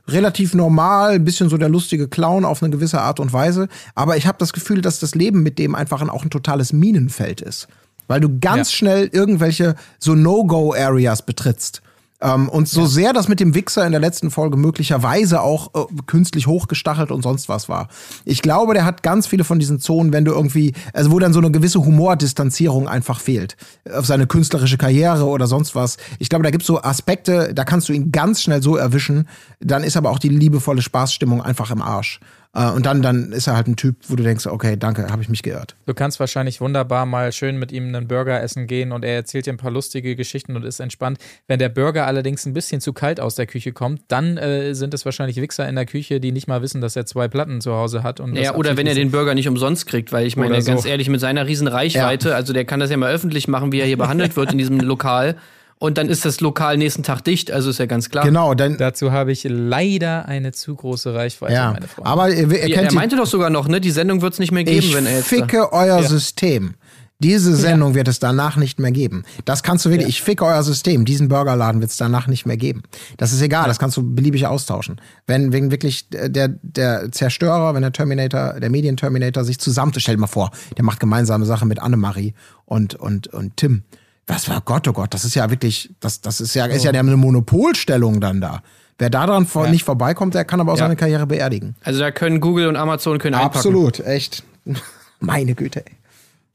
relativ 0.08 0.54
normal, 0.54 1.12
ein 1.14 1.24
bisschen 1.24 1.48
so 1.48 1.56
der 1.56 1.68
lustige 1.68 2.08
Clown 2.08 2.44
auf 2.44 2.62
eine 2.62 2.70
gewisse 2.70 3.00
Art 3.00 3.20
und 3.20 3.32
Weise. 3.32 3.68
Aber 3.94 4.16
ich 4.16 4.26
habe 4.26 4.38
das 4.38 4.52
Gefühl, 4.52 4.80
dass 4.82 5.00
das 5.00 5.14
Leben 5.14 5.42
mit 5.42 5.58
dem 5.58 5.74
einfach 5.74 6.00
ein, 6.02 6.10
auch 6.10 6.22
ein 6.24 6.30
totales 6.30 6.72
Minenfeld 6.72 7.40
ist. 7.40 7.68
Weil 8.08 8.20
du 8.20 8.38
ganz 8.38 8.70
Ja. 8.72 8.76
schnell 8.76 9.08
irgendwelche 9.12 9.74
so 9.98 10.14
No-Go-Areas 10.14 11.22
betrittst. 11.22 11.82
Ähm, 12.20 12.48
und 12.48 12.68
so 12.68 12.86
sehr 12.86 13.12
das 13.12 13.28
mit 13.28 13.40
dem 13.40 13.54
Wichser 13.54 13.84
in 13.84 13.92
der 13.92 14.00
letzten 14.00 14.30
Folge 14.30 14.56
möglicherweise 14.56 15.42
auch 15.42 15.74
äh, 15.74 15.86
künstlich 16.06 16.46
hochgestachelt 16.46 17.10
und 17.10 17.22
sonst 17.22 17.48
was 17.48 17.68
war. 17.68 17.88
Ich 18.24 18.42
glaube, 18.42 18.74
der 18.74 18.84
hat 18.84 19.02
ganz 19.02 19.26
viele 19.26 19.44
von 19.44 19.58
diesen 19.58 19.80
Zonen, 19.80 20.12
wenn 20.12 20.24
du 20.24 20.32
irgendwie, 20.32 20.72
also 20.92 21.12
wo 21.12 21.18
dann 21.18 21.32
so 21.32 21.40
eine 21.40 21.50
gewisse 21.50 21.84
Humordistanzierung 21.84 22.88
einfach 22.88 23.20
fehlt. 23.20 23.56
Auf 23.92 24.06
seine 24.06 24.26
künstlerische 24.26 24.78
Karriere 24.78 25.24
oder 25.26 25.46
sonst 25.46 25.74
was. 25.74 25.98
Ich 26.18 26.28
glaube, 26.28 26.44
da 26.44 26.50
gibt's 26.50 26.66
so 26.66 26.82
Aspekte, 26.82 27.52
da 27.52 27.64
kannst 27.64 27.88
du 27.88 27.92
ihn 27.92 28.12
ganz 28.12 28.42
schnell 28.42 28.62
so 28.62 28.76
erwischen. 28.76 29.28
Dann 29.60 29.84
ist 29.84 29.96
aber 29.96 30.10
auch 30.10 30.18
die 30.18 30.28
liebevolle 30.28 30.82
Spaßstimmung 30.82 31.42
einfach 31.42 31.70
im 31.70 31.82
Arsch. 31.82 32.20
Äh, 32.54 32.70
und 32.70 32.86
dann, 32.86 33.02
dann 33.02 33.32
ist 33.32 33.46
er 33.46 33.56
halt 33.56 33.66
ein 33.66 33.76
Typ, 33.76 33.96
wo 34.08 34.16
du 34.16 34.22
denkst, 34.22 34.46
okay, 34.46 34.76
danke, 34.76 35.08
habe 35.10 35.22
ich 35.22 35.28
mich 35.28 35.42
geirrt. 35.42 35.76
Du 35.86 35.94
kannst 35.94 36.20
wahrscheinlich 36.20 36.60
wunderbar 36.60 37.06
mal 37.06 37.32
schön 37.32 37.58
mit 37.58 37.72
ihm 37.72 37.88
einen 37.88 38.08
Burger 38.08 38.42
essen 38.42 38.66
gehen 38.66 38.92
und 38.92 39.04
er 39.04 39.14
erzählt 39.14 39.46
dir 39.46 39.52
ein 39.52 39.56
paar 39.56 39.70
lustige 39.70 40.16
Geschichten 40.16 40.56
und 40.56 40.64
ist 40.64 40.80
entspannt. 40.80 41.18
Wenn 41.46 41.58
der 41.58 41.68
Burger 41.68 42.06
allerdings 42.06 42.46
ein 42.46 42.54
bisschen 42.54 42.80
zu 42.80 42.92
kalt 42.92 43.20
aus 43.20 43.34
der 43.34 43.46
Küche 43.46 43.72
kommt, 43.72 44.02
dann 44.08 44.36
äh, 44.36 44.74
sind 44.74 44.94
es 44.94 45.04
wahrscheinlich 45.04 45.36
Wichser 45.36 45.68
in 45.68 45.74
der 45.74 45.86
Küche, 45.86 46.20
die 46.20 46.32
nicht 46.32 46.48
mal 46.48 46.62
wissen, 46.62 46.80
dass 46.80 46.96
er 46.96 47.06
zwei 47.06 47.28
Platten 47.28 47.60
zu 47.60 47.74
Hause 47.74 48.02
hat. 48.02 48.20
Und 48.20 48.36
Ja, 48.36 48.54
oder 48.54 48.76
wenn 48.76 48.86
er 48.86 48.94
den 48.94 49.10
Burger 49.10 49.34
nicht 49.34 49.48
umsonst 49.48 49.86
kriegt, 49.86 50.12
weil 50.12 50.26
ich 50.26 50.36
meine, 50.36 50.60
so. 50.60 50.70
ganz 50.70 50.84
ehrlich, 50.84 51.08
mit 51.08 51.20
seiner 51.20 51.46
riesen 51.46 51.68
Reichweite, 51.68 52.34
also 52.34 52.52
der 52.52 52.64
kann 52.64 52.80
das 52.80 52.90
ja 52.90 52.96
mal 52.96 53.12
öffentlich 53.12 53.48
machen, 53.48 53.72
wie 53.72 53.80
er 53.80 53.86
hier 53.86 53.98
behandelt 53.98 54.36
wird 54.36 54.52
in 54.52 54.58
diesem 54.58 54.80
Lokal. 54.80 55.36
Und 55.78 55.98
dann 55.98 56.08
ist 56.08 56.24
das 56.24 56.40
Lokal 56.40 56.76
nächsten 56.78 57.02
Tag 57.02 57.22
dicht, 57.24 57.50
also 57.50 57.70
ist 57.70 57.78
ja 57.78 57.86
ganz 57.86 58.08
klar. 58.10 58.24
Genau, 58.24 58.54
dann. 58.54 58.76
Dazu 58.78 59.12
habe 59.12 59.32
ich 59.32 59.44
leider 59.48 60.26
eine 60.26 60.52
zu 60.52 60.74
große 60.74 61.14
Reichweite, 61.14 61.52
Ja, 61.54 61.72
meine 61.72 61.86
Freunde. 61.88 62.10
aber 62.10 62.28
er, 62.30 62.50
er 62.50 62.52
Er, 62.52 62.60
kennt 62.68 62.76
er 62.76 62.88
die- 62.88 62.94
meinte 62.96 63.16
doch 63.16 63.26
sogar 63.26 63.50
noch, 63.50 63.68
ne, 63.68 63.80
die 63.80 63.90
Sendung 63.90 64.22
wird 64.22 64.32
es 64.34 64.38
nicht 64.38 64.52
mehr 64.52 64.64
geben, 64.64 64.78
ich 64.78 64.94
wenn 64.94 65.06
er 65.06 65.16
jetzt. 65.18 65.28
ficke 65.28 65.72
euer 65.72 66.02
System. 66.02 66.74
Diese 67.18 67.56
Sendung 67.56 67.94
wird 67.94 68.08
es 68.08 68.18
danach 68.18 68.56
nicht 68.58 68.78
mehr 68.78 68.90
geben. 68.92 69.24
Das 69.46 69.62
kannst 69.62 69.86
du 69.86 69.90
wirklich, 69.90 70.08
ich 70.10 70.20
ficke 70.20 70.44
euer 70.44 70.62
System. 70.62 71.06
Diesen 71.06 71.28
Burgerladen 71.28 71.80
wird 71.80 71.90
es 71.90 71.96
danach 71.96 72.26
nicht 72.26 72.44
mehr 72.44 72.58
geben. 72.58 72.82
Das 73.16 73.32
ist 73.32 73.40
egal, 73.40 73.68
das 73.68 73.78
kannst 73.78 73.96
du 73.96 74.02
beliebig 74.14 74.46
austauschen. 74.46 75.00
Wenn, 75.26 75.50
wenn 75.50 75.70
wirklich 75.70 76.10
der, 76.10 76.48
der 76.48 77.10
Zerstörer, 77.10 77.72
wenn 77.74 77.80
der 77.80 77.92
Terminator, 77.92 78.60
der 78.60 78.68
Medienterminator 78.68 79.44
sich 79.44 79.58
zusammen, 79.58 79.94
stell 79.96 80.16
dir 80.16 80.20
mal 80.20 80.26
vor, 80.26 80.50
der 80.76 80.84
macht 80.84 81.00
gemeinsame 81.00 81.46
Sachen 81.46 81.68
mit 81.68 81.78
Annemarie 81.80 82.34
und, 82.66 82.94
und, 82.96 83.28
und 83.28 83.56
Tim. 83.56 83.84
Was 84.26 84.48
war 84.48 84.60
Gott, 84.60 84.88
oh 84.88 84.92
Gott, 84.92 85.14
das 85.14 85.24
ist 85.24 85.34
ja 85.34 85.48
wirklich, 85.50 85.94
das, 86.00 86.20
das 86.20 86.40
ist 86.40 86.54
ja, 86.54 86.66
ist 86.66 86.84
ja 86.84 86.90
eine 86.90 87.16
Monopolstellung 87.16 88.20
dann 88.20 88.40
da. 88.40 88.62
Wer 88.98 89.10
daran 89.10 89.46
vor, 89.46 89.68
nicht 89.68 89.84
vorbeikommt, 89.84 90.34
der 90.34 90.44
kann 90.44 90.60
aber 90.60 90.72
auch 90.72 90.76
Ja. 90.78 90.84
seine 90.84 90.96
Karriere 90.96 91.26
beerdigen. 91.26 91.76
Also 91.84 92.00
da 92.00 92.10
können 92.10 92.40
Google 92.40 92.66
und 92.68 92.76
Amazon 92.76 93.18
können 93.18 93.34
einpacken. 93.34 93.56
Absolut, 93.58 94.00
echt. 94.00 94.42
Meine 95.20 95.54
Güte, 95.54 95.84
ey. 95.86 95.92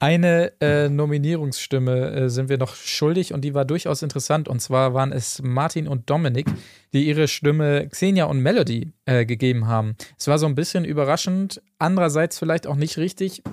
Eine 0.00 0.52
äh, 0.60 0.88
Nominierungsstimme 0.88 2.10
äh, 2.10 2.28
sind 2.28 2.48
wir 2.48 2.58
noch 2.58 2.74
schuldig 2.74 3.32
und 3.32 3.42
die 3.42 3.54
war 3.54 3.64
durchaus 3.64 4.02
interessant. 4.02 4.48
Und 4.48 4.60
zwar 4.60 4.94
waren 4.94 5.12
es 5.12 5.40
Martin 5.44 5.86
und 5.86 6.10
Dominik, 6.10 6.46
die 6.92 7.06
ihre 7.06 7.28
Stimme 7.28 7.86
Xenia 7.88 8.24
und 8.24 8.40
Melody 8.40 8.92
äh, 9.06 9.24
gegeben 9.24 9.68
haben. 9.68 9.94
Es 10.18 10.26
war 10.26 10.40
so 10.40 10.46
ein 10.46 10.56
bisschen 10.56 10.84
überraschend, 10.84 11.62
andererseits 11.78 12.36
vielleicht 12.36 12.66
auch 12.66 12.74
nicht 12.74 12.98
richtig, 12.98 13.44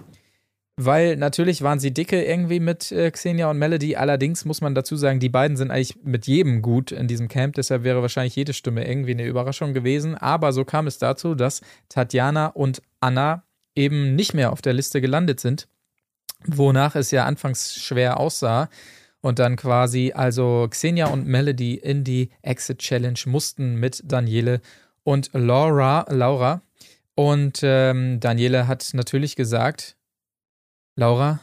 weil 0.86 1.16
natürlich 1.18 1.62
waren 1.62 1.80
sie 1.80 1.94
dicke 1.94 2.24
irgendwie 2.24 2.60
mit 2.60 2.92
äh, 2.92 3.12
Xenia 3.12 3.50
und 3.50 3.58
Melody. 3.58 3.96
Allerdings 3.96 4.46
muss 4.46 4.62
man 4.62 4.76
dazu 4.76 4.96
sagen, 4.96 5.20
die 5.20 5.30
beiden 5.30 5.58
sind 5.58 5.72
eigentlich 5.72 5.98
mit 6.04 6.28
jedem 6.28 6.62
gut 6.62 6.92
in 6.92 7.08
diesem 7.08 7.28
Camp. 7.28 7.56
Deshalb 7.56 7.84
wäre 7.84 8.02
wahrscheinlich 8.02 8.36
jede 8.36 8.54
Stimme 8.54 8.88
irgendwie 8.88 9.12
eine 9.12 9.26
Überraschung 9.26 9.74
gewesen. 9.74 10.16
Aber 10.16 10.54
so 10.54 10.66
kam 10.66 10.88
es 10.88 10.98
dazu, 10.98 11.36
dass 11.36 11.62
Tatjana 11.90 12.48
und 12.48 12.82
Anna 13.00 13.44
eben 13.76 14.16
nicht 14.16 14.34
mehr 14.34 14.52
auf 14.52 14.62
der 14.62 14.74
Liste 14.74 15.02
gelandet 15.02 15.40
sind 15.40 15.68
wonach 16.46 16.96
es 16.96 17.12
ja 17.12 17.26
anfangs 17.26 17.76
schwer 17.76 18.20
aussah. 18.20 18.70
Und 19.22 19.40
dann 19.40 19.58
quasi 19.58 20.14
also 20.16 20.68
Xenia 20.70 21.08
und 21.08 21.28
Melody 21.28 21.76
in 21.76 22.06
die 22.06 22.30
Exit 22.42 22.80
Challenge 22.80 23.20
mussten 23.26 23.76
mit 23.76 24.02
Daniele 24.06 24.62
und 25.04 25.30
Laura. 25.34 26.06
Laura. 26.10 26.62
Und 27.16 27.60
ähm, 27.64 28.22
Daniele 28.22 28.70
hat 28.70 28.92
natürlich 28.94 29.36
gesagt, 29.36 29.98
Laura, 31.00 31.40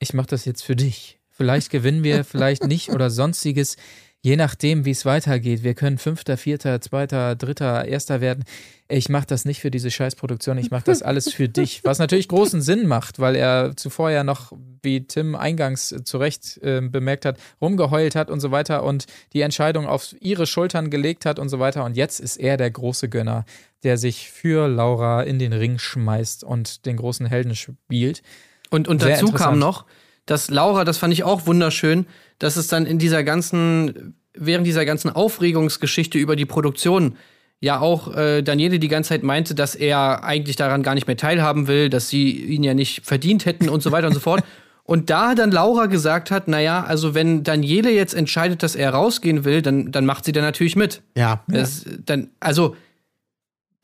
ich 0.00 0.14
mache 0.14 0.26
das 0.26 0.44
jetzt 0.46 0.64
für 0.64 0.74
dich. 0.74 1.20
Vielleicht 1.30 1.70
gewinnen 1.70 2.02
wir, 2.02 2.24
vielleicht 2.24 2.64
nicht 2.64 2.90
oder 2.90 3.08
sonstiges. 3.08 3.76
Je 4.20 4.34
nachdem, 4.34 4.84
wie 4.84 4.90
es 4.90 5.04
weitergeht. 5.04 5.62
Wir 5.62 5.74
können 5.74 5.98
Fünfter, 5.98 6.36
Vierter, 6.36 6.80
Zweiter, 6.80 7.36
Dritter, 7.36 7.84
Erster 7.84 8.20
werden. 8.20 8.42
Ich 8.88 9.08
mache 9.08 9.26
das 9.28 9.44
nicht 9.44 9.60
für 9.60 9.70
diese 9.70 9.92
Scheißproduktion, 9.92 10.58
ich 10.58 10.72
mache 10.72 10.86
das 10.86 11.02
alles 11.02 11.32
für 11.32 11.48
dich. 11.48 11.84
Was 11.84 12.00
natürlich 12.00 12.26
großen 12.26 12.62
Sinn 12.62 12.88
macht, 12.88 13.20
weil 13.20 13.36
er 13.36 13.76
zuvor 13.76 14.10
ja 14.10 14.24
noch, 14.24 14.52
wie 14.82 15.06
Tim 15.06 15.36
eingangs 15.36 15.94
zu 16.02 16.18
Recht 16.18 16.58
äh, 16.62 16.80
bemerkt 16.80 17.26
hat, 17.26 17.38
rumgeheult 17.60 18.16
hat 18.16 18.28
und 18.28 18.40
so 18.40 18.50
weiter 18.50 18.82
und 18.82 19.06
die 19.32 19.42
Entscheidung 19.42 19.86
auf 19.86 20.16
ihre 20.18 20.46
Schultern 20.46 20.90
gelegt 20.90 21.26
hat 21.26 21.38
und 21.38 21.48
so 21.48 21.60
weiter. 21.60 21.84
Und 21.84 21.96
jetzt 21.96 22.18
ist 22.18 22.38
er 22.38 22.56
der 22.56 22.72
große 22.72 23.08
Gönner, 23.08 23.44
der 23.84 23.98
sich 23.98 24.32
für 24.32 24.66
Laura 24.66 25.22
in 25.22 25.38
den 25.38 25.52
Ring 25.52 25.78
schmeißt 25.78 26.42
und 26.42 26.86
den 26.86 26.96
großen 26.96 27.26
Helden 27.26 27.54
spielt. 27.54 28.22
Und, 28.70 28.88
und 28.88 29.02
Sehr 29.02 29.12
dazu 29.12 29.32
kam 29.32 29.58
noch, 29.58 29.84
dass 30.26 30.50
Laura, 30.50 30.84
das 30.84 30.98
fand 30.98 31.12
ich 31.12 31.24
auch 31.24 31.46
wunderschön, 31.46 32.06
dass 32.38 32.56
es 32.56 32.68
dann 32.68 32.86
in 32.86 32.98
dieser 32.98 33.22
ganzen, 33.24 34.14
während 34.34 34.66
dieser 34.66 34.84
ganzen 34.84 35.10
Aufregungsgeschichte 35.10 36.18
über 36.18 36.36
die 36.36 36.46
Produktion 36.46 37.16
ja 37.60 37.80
auch 37.80 38.14
äh, 38.14 38.42
Daniele 38.42 38.78
die 38.78 38.88
ganze 38.88 39.10
Zeit 39.10 39.22
meinte, 39.22 39.54
dass 39.54 39.74
er 39.74 40.24
eigentlich 40.24 40.56
daran 40.56 40.82
gar 40.82 40.94
nicht 40.94 41.06
mehr 41.06 41.16
teilhaben 41.16 41.68
will, 41.68 41.88
dass 41.88 42.08
sie 42.08 42.30
ihn 42.30 42.62
ja 42.62 42.74
nicht 42.74 43.06
verdient 43.06 43.46
hätten 43.46 43.68
und 43.68 43.82
so 43.82 43.92
weiter 43.92 44.08
und 44.08 44.14
so 44.14 44.20
fort. 44.20 44.44
Und 44.86 45.10
da 45.10 45.34
dann 45.34 45.50
Laura 45.50 45.86
gesagt 45.86 46.30
hat, 46.30 46.46
naja, 46.46 46.84
also 46.84 47.12
wenn 47.12 47.42
Daniele 47.42 47.90
jetzt 47.90 48.14
entscheidet, 48.14 48.62
dass 48.62 48.76
er 48.76 48.90
rausgehen 48.90 49.44
will, 49.44 49.60
dann, 49.60 49.90
dann 49.90 50.06
macht 50.06 50.24
sie 50.24 50.30
da 50.30 50.40
natürlich 50.40 50.76
mit. 50.76 51.02
Ja. 51.16 51.42
Das, 51.48 51.84
dann, 52.04 52.30
also, 52.38 52.76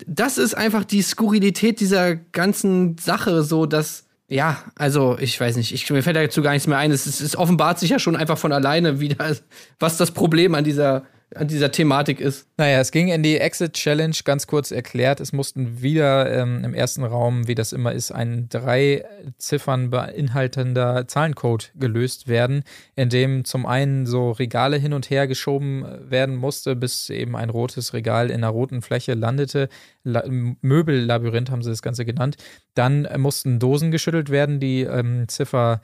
das 0.06 0.38
ist 0.38 0.54
einfach 0.54 0.84
die 0.84 1.02
Skurrilität 1.02 1.80
dieser 1.80 2.14
ganzen 2.14 2.98
Sache, 2.98 3.42
so 3.42 3.66
dass, 3.66 4.04
ja, 4.32 4.56
also, 4.76 5.18
ich 5.20 5.38
weiß 5.38 5.56
nicht, 5.56 5.72
ich, 5.74 5.90
mir 5.90 6.02
fällt 6.02 6.16
dazu 6.16 6.40
gar 6.40 6.52
nichts 6.52 6.66
mehr 6.66 6.78
ein. 6.78 6.90
Es, 6.90 7.06
ist, 7.06 7.20
es 7.20 7.36
offenbart 7.36 7.78
sich 7.78 7.90
ja 7.90 7.98
schon 7.98 8.16
einfach 8.16 8.38
von 8.38 8.52
alleine, 8.52 8.98
wie 8.98 9.10
das, 9.10 9.42
was 9.78 9.98
das 9.98 10.12
Problem 10.12 10.54
an 10.54 10.64
dieser, 10.64 11.04
an 11.34 11.48
dieser 11.48 11.70
Thematik 11.70 12.20
ist. 12.20 12.46
Naja, 12.56 12.80
es 12.80 12.90
ging 12.90 13.08
in 13.08 13.22
die 13.22 13.38
Exit 13.38 13.74
Challenge, 13.74 14.14
ganz 14.24 14.46
kurz 14.46 14.70
erklärt. 14.70 15.20
Es 15.20 15.32
mussten 15.32 15.82
wieder 15.82 16.30
ähm, 16.32 16.64
im 16.64 16.74
ersten 16.74 17.04
Raum, 17.04 17.48
wie 17.48 17.54
das 17.54 17.72
immer 17.72 17.92
ist, 17.92 18.12
ein 18.12 18.48
drei 18.48 19.04
Ziffern 19.38 19.90
beinhaltender 19.90 21.06
Zahlencode 21.08 21.72
gelöst 21.74 22.28
werden, 22.28 22.64
in 22.96 23.08
dem 23.08 23.44
zum 23.44 23.66
einen 23.66 24.06
so 24.06 24.32
Regale 24.32 24.76
hin 24.76 24.92
und 24.92 25.10
her 25.10 25.26
geschoben 25.26 25.84
werden 26.08 26.36
musste, 26.36 26.76
bis 26.76 27.10
eben 27.10 27.36
ein 27.36 27.50
rotes 27.50 27.94
Regal 27.94 28.30
in 28.30 28.36
einer 28.36 28.48
roten 28.48 28.82
Fläche 28.82 29.14
landete. 29.14 29.68
La 30.04 30.24
Möbellabyrinth 30.26 31.50
haben 31.50 31.62
sie 31.62 31.70
das 31.70 31.82
Ganze 31.82 32.04
genannt. 32.04 32.36
Dann 32.74 33.08
mussten 33.16 33.58
Dosen 33.58 33.90
geschüttelt 33.90 34.30
werden, 34.30 34.60
die 34.60 34.82
ähm, 34.82 35.28
Ziffer 35.28 35.80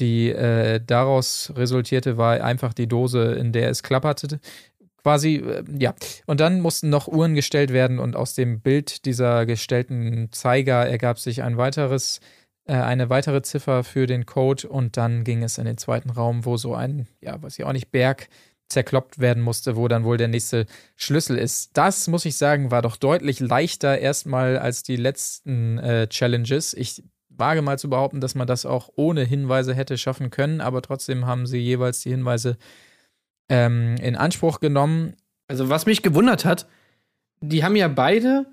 die 0.00 0.30
äh, 0.30 0.80
daraus 0.84 1.52
resultierte, 1.56 2.16
war 2.16 2.42
einfach 2.42 2.72
die 2.72 2.86
Dose, 2.86 3.32
in 3.32 3.52
der 3.52 3.68
es 3.68 3.82
klapperte 3.82 4.40
quasi, 5.02 5.36
äh, 5.36 5.64
ja. 5.78 5.94
Und 6.26 6.40
dann 6.40 6.60
mussten 6.60 6.90
noch 6.90 7.08
Uhren 7.08 7.34
gestellt 7.34 7.72
werden 7.72 7.98
und 7.98 8.16
aus 8.16 8.34
dem 8.34 8.60
Bild 8.60 9.04
dieser 9.04 9.46
gestellten 9.46 10.28
Zeiger 10.32 10.86
ergab 10.86 11.18
sich 11.18 11.42
ein 11.42 11.56
weiteres, 11.56 12.20
äh, 12.66 12.74
eine 12.74 13.10
weitere 13.10 13.42
Ziffer 13.42 13.84
für 13.84 14.06
den 14.06 14.26
Code 14.26 14.68
und 14.68 14.96
dann 14.96 15.24
ging 15.24 15.42
es 15.42 15.58
in 15.58 15.64
den 15.64 15.78
zweiten 15.78 16.10
Raum, 16.10 16.44
wo 16.44 16.56
so 16.56 16.74
ein, 16.74 17.06
ja, 17.20 17.42
weiß 17.42 17.58
ich 17.58 17.64
auch 17.64 17.72
nicht, 17.72 17.90
Berg 17.90 18.28
zerkloppt 18.68 19.18
werden 19.18 19.42
musste, 19.42 19.76
wo 19.76 19.88
dann 19.88 20.04
wohl 20.04 20.16
der 20.16 20.28
nächste 20.28 20.66
Schlüssel 20.96 21.36
ist. 21.36 21.70
Das, 21.74 22.06
muss 22.06 22.24
ich 22.24 22.36
sagen, 22.36 22.70
war 22.70 22.82
doch 22.82 22.96
deutlich 22.96 23.40
leichter 23.40 23.98
erstmal 23.98 24.58
als 24.58 24.82
die 24.82 24.96
letzten 24.96 25.78
äh, 25.78 26.06
Challenges. 26.08 26.72
Ich 26.74 27.02
wage 27.28 27.62
mal 27.62 27.78
zu 27.78 27.90
behaupten, 27.90 28.20
dass 28.20 28.34
man 28.34 28.46
das 28.46 28.66
auch 28.66 28.90
ohne 28.94 29.24
Hinweise 29.24 29.74
hätte 29.74 29.98
schaffen 29.98 30.30
können, 30.30 30.60
aber 30.60 30.82
trotzdem 30.82 31.26
haben 31.26 31.46
sie 31.46 31.58
jeweils 31.58 32.00
die 32.00 32.10
Hinweise 32.10 32.56
ähm, 33.50 33.96
in 33.96 34.16
Anspruch 34.16 34.60
genommen. 34.60 35.14
Also, 35.48 35.68
was 35.68 35.84
mich 35.84 36.00
gewundert 36.00 36.46
hat, 36.46 36.66
die 37.40 37.62
haben 37.62 37.76
ja 37.76 37.88
beide 37.88 38.46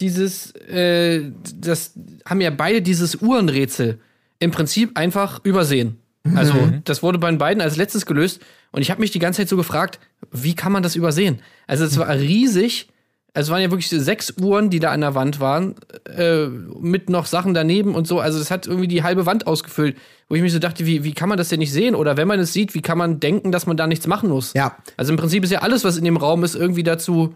dieses, 0.00 0.52
äh, 0.52 1.32
das 1.56 1.94
haben 2.24 2.40
ja 2.40 2.50
beide 2.50 2.82
dieses 2.82 3.16
Uhrenrätsel 3.16 3.98
im 4.38 4.52
Prinzip 4.52 4.96
einfach 4.96 5.44
übersehen. 5.44 5.98
Also, 6.34 6.54
das 6.84 7.02
wurde 7.02 7.18
bei 7.18 7.30
den 7.30 7.38
beiden 7.38 7.62
als 7.62 7.76
letztes 7.76 8.04
gelöst 8.04 8.42
und 8.70 8.82
ich 8.82 8.90
habe 8.90 9.00
mich 9.00 9.10
die 9.10 9.18
ganze 9.18 9.38
Zeit 9.38 9.48
so 9.48 9.56
gefragt, 9.56 9.98
wie 10.30 10.54
kann 10.54 10.72
man 10.72 10.82
das 10.82 10.94
übersehen? 10.94 11.40
Also, 11.66 11.84
es 11.84 11.98
war 11.98 12.08
riesig. 12.10 12.88
Also, 13.34 13.48
es 13.48 13.52
waren 13.52 13.62
ja 13.62 13.70
wirklich 13.70 13.88
sechs 13.88 14.34
Uhren, 14.40 14.70
die 14.70 14.80
da 14.80 14.90
an 14.90 15.00
der 15.00 15.14
Wand 15.14 15.38
waren, 15.38 15.74
äh, 16.04 16.46
mit 16.46 17.10
noch 17.10 17.26
Sachen 17.26 17.54
daneben 17.54 17.94
und 17.94 18.06
so. 18.06 18.20
Also, 18.20 18.38
das 18.38 18.50
hat 18.50 18.66
irgendwie 18.66 18.88
die 18.88 19.02
halbe 19.02 19.26
Wand 19.26 19.46
ausgefüllt, 19.46 19.96
wo 20.28 20.34
ich 20.34 20.42
mich 20.42 20.52
so 20.52 20.58
dachte, 20.58 20.86
wie, 20.86 21.04
wie 21.04 21.12
kann 21.12 21.28
man 21.28 21.38
das 21.38 21.48
denn 21.48 21.58
nicht 21.58 21.72
sehen? 21.72 21.94
Oder 21.94 22.16
wenn 22.16 22.28
man 22.28 22.40
es 22.40 22.52
sieht, 22.52 22.74
wie 22.74 22.82
kann 22.82 22.98
man 22.98 23.20
denken, 23.20 23.52
dass 23.52 23.66
man 23.66 23.76
da 23.76 23.86
nichts 23.86 24.06
machen 24.06 24.28
muss? 24.28 24.52
Ja. 24.54 24.76
Also 24.96 25.12
im 25.12 25.18
Prinzip 25.18 25.44
ist 25.44 25.50
ja 25.50 25.60
alles, 25.60 25.84
was 25.84 25.96
in 25.96 26.04
dem 26.04 26.16
Raum 26.16 26.42
ist, 26.44 26.54
irgendwie 26.54 26.82
dazu, 26.82 27.34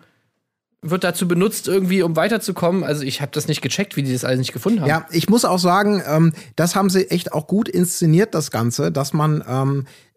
wird 0.82 1.04
dazu 1.04 1.28
benutzt, 1.28 1.68
irgendwie, 1.68 2.02
um 2.02 2.16
weiterzukommen. 2.16 2.82
Also 2.82 3.02
ich 3.04 3.20
habe 3.20 3.30
das 3.32 3.46
nicht 3.46 3.62
gecheckt, 3.62 3.96
wie 3.96 4.02
die 4.02 4.12
das 4.12 4.24
alles 4.24 4.38
nicht 4.38 4.52
gefunden 4.52 4.80
haben. 4.80 4.88
Ja, 4.88 5.06
ich 5.10 5.28
muss 5.28 5.44
auch 5.44 5.58
sagen, 5.58 6.02
ähm, 6.06 6.32
das 6.56 6.74
haben 6.74 6.90
sie 6.90 7.08
echt 7.10 7.32
auch 7.32 7.46
gut 7.46 7.68
inszeniert, 7.68 8.34
das 8.34 8.50
Ganze, 8.50 8.90
dass 8.90 9.12
man 9.12 9.44
ähm, 9.48 9.86
äh, 9.86 10.11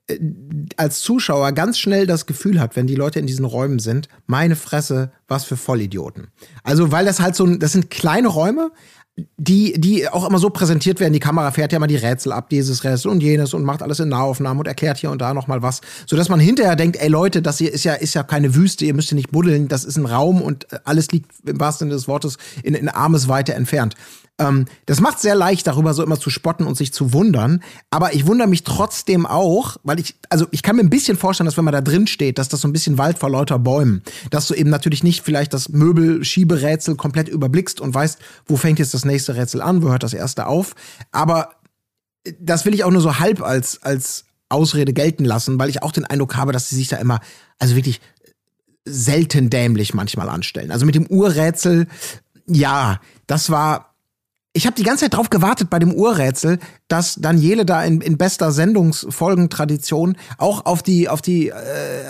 als 0.78 1.02
Zuschauer 1.02 1.52
ganz 1.54 1.80
schnell 1.80 2.06
das 2.06 2.26
Gefühl 2.26 2.60
hat, 2.60 2.76
wenn 2.76 2.86
die 2.86 2.96
Leute 2.96 3.20
in 3.20 3.26
diesen 3.26 3.46
Räumen 3.46 3.80
sind, 3.80 4.08
meine 4.28 4.56
Fresse, 4.56 5.12
was 5.28 5.46
für 5.46 5.58
Vollidioten. 5.58 6.28
Also, 6.64 6.92
weil 6.92 7.06
das 7.06 7.20
halt 7.20 7.36
so, 7.36 7.46
das 7.46 7.72
sind 7.72 7.90
kleine 7.90 8.28
Räume, 8.28 8.72
die, 9.38 9.80
die 9.80 10.10
auch 10.10 10.28
immer 10.28 10.40
so 10.40 10.50
präsentiert 10.50 11.00
werden. 11.00 11.14
Die 11.14 11.20
Kamera 11.20 11.52
fährt 11.52 11.72
ja 11.72 11.80
mal 11.80 11.88
die 11.88 11.96
Rätsel 11.96 12.34
ab, 12.34 12.50
dieses 12.50 12.84
Rätsel 12.84 13.10
und 13.10 13.24
jenes 13.24 13.54
und 13.54 13.64
macht 13.64 13.82
alles 13.82 14.00
in 14.02 14.10
Nahaufnahmen 14.10 14.60
und 14.60 14.68
erklärt 14.68 14.98
hier 14.98 15.10
und 15.10 15.22
da 15.22 15.34
noch 15.34 15.48
mal 15.48 15.62
was, 15.62 15.80
so 16.06 16.18
dass 16.18 16.28
man 16.28 16.40
hinterher 16.40 16.76
denkt, 16.76 16.98
ey 16.98 17.08
Leute, 17.08 17.42
das 17.42 17.58
hier 17.58 17.72
ist 17.72 17.86
ja 17.86 17.94
ist 17.94 18.14
ja 18.14 18.24
keine 18.24 18.56
Wüste, 18.56 18.86
ihr 18.86 18.94
müsst 18.94 19.10
hier 19.10 19.16
nicht 19.16 19.32
buddeln, 19.32 19.70
das 19.70 19.86
ist 19.86 19.98
ein 19.98 20.06
Raum 20.06 20.42
und 20.42 20.72
äh, 20.74 20.80
alles 20.84 21.12
liegt 21.12 21.32
im 21.48 21.60
wahrsten 21.60 21.88
Sinne 21.88 21.96
des 21.96 22.10
Wortes 22.10 22.38
in, 22.62 22.76
in 22.76 22.90
Armesweite 22.90 23.54
entfernt. 23.54 23.96
Ähm, 24.38 24.66
das 24.86 25.00
macht 25.00 25.20
sehr 25.20 25.36
leicht, 25.36 25.68
darüber 25.68 25.94
so 25.94 26.04
immer 26.04 26.20
zu 26.20 26.30
spotten 26.30 26.66
und 26.66 26.76
sich 26.76 26.94
zu 26.94 27.14
wundern. 27.14 27.64
Aber 27.90 28.14
ich 28.14 28.28
wundere 28.28 28.48
mich 28.48 28.64
trotzdem 28.64 29.26
auch, 29.26 29.78
weil 29.84 30.00
ich, 30.00 30.16
also 30.30 30.48
ich 30.52 30.62
kann 30.62 30.76
mir 30.76 30.84
ein 30.84 30.90
bisschen 30.90 31.18
vorstellen, 31.18 31.46
dass 31.46 31.58
wenn 31.58 31.66
man 31.66 31.74
da 31.74 31.82
drin 31.82 32.08
steht, 32.08 32.38
dass 32.38 32.50
das 32.50 32.62
so 32.62 32.68
ein 32.68 32.74
bisschen 32.74 32.98
Wald 32.98 33.18
vor 33.18 33.30
lauter 33.30 33.60
Bäumen, 33.60 34.04
dass 34.30 34.48
du 34.48 34.54
eben 34.54 34.70
natürlich 34.70 35.04
nicht 35.04 35.24
vielleicht 35.24 35.54
das 35.54 35.70
Möbelschieberätsel 35.70 36.96
komplett 36.96 37.30
überblickst 37.30 37.80
und 37.80 37.94
weißt, 37.94 38.20
wo 38.46 38.58
fängt 38.58 38.80
jetzt 38.80 38.94
das 38.94 39.06
nächste 39.06 39.36
Rätsel 39.36 39.62
an, 39.62 39.84
wo 39.84 39.90
hört 39.90 40.04
das 40.04 40.14
erste 40.14 40.48
auf. 40.48 40.76
Aber 41.12 41.52
das 42.40 42.66
will 42.66 42.74
ich 42.74 42.84
auch 42.84 42.92
nur 42.92 43.02
so 43.02 43.20
halb 43.20 43.42
als, 43.42 43.82
als 43.84 44.26
Ausrede 44.50 44.94
gelten 44.94 45.26
lassen, 45.26 45.58
weil 45.60 45.70
ich 45.70 45.82
auch 45.82 45.92
den 45.92 46.06
Eindruck 46.06 46.36
habe, 46.36 46.52
dass 46.52 46.70
sie 46.70 46.76
sich 46.76 46.88
da 46.88 46.98
immer, 46.98 47.20
also 47.60 47.76
wirklich 47.76 48.02
selten 48.86 49.50
dämlich 49.50 49.94
manchmal 49.94 50.30
anstellen. 50.30 50.72
Also 50.72 50.86
mit 50.86 50.96
dem 50.96 51.08
Urrätsel, 51.08 51.88
ja, 52.48 53.00
das 53.28 53.50
war. 53.50 53.95
Ich 54.56 54.66
habe 54.66 54.78
die 54.78 54.84
ganze 54.84 55.04
Zeit 55.04 55.14
drauf 55.14 55.30
gewartet 55.30 55.70
bei 55.70 55.80
dem 55.80 55.92
Urrätsel, 55.94 56.60
dass 56.88 57.16
Daniele 57.16 57.66
da 57.66 57.84
in, 57.84 58.00
in 58.00 58.18
bester 58.18 58.52
Sendungsfolgentradition 58.52 60.18
auch 60.38 60.66
auf 60.66 60.84
die 60.84 61.10
auf 61.10 61.22
die 61.22 61.50
äh, 61.50 61.54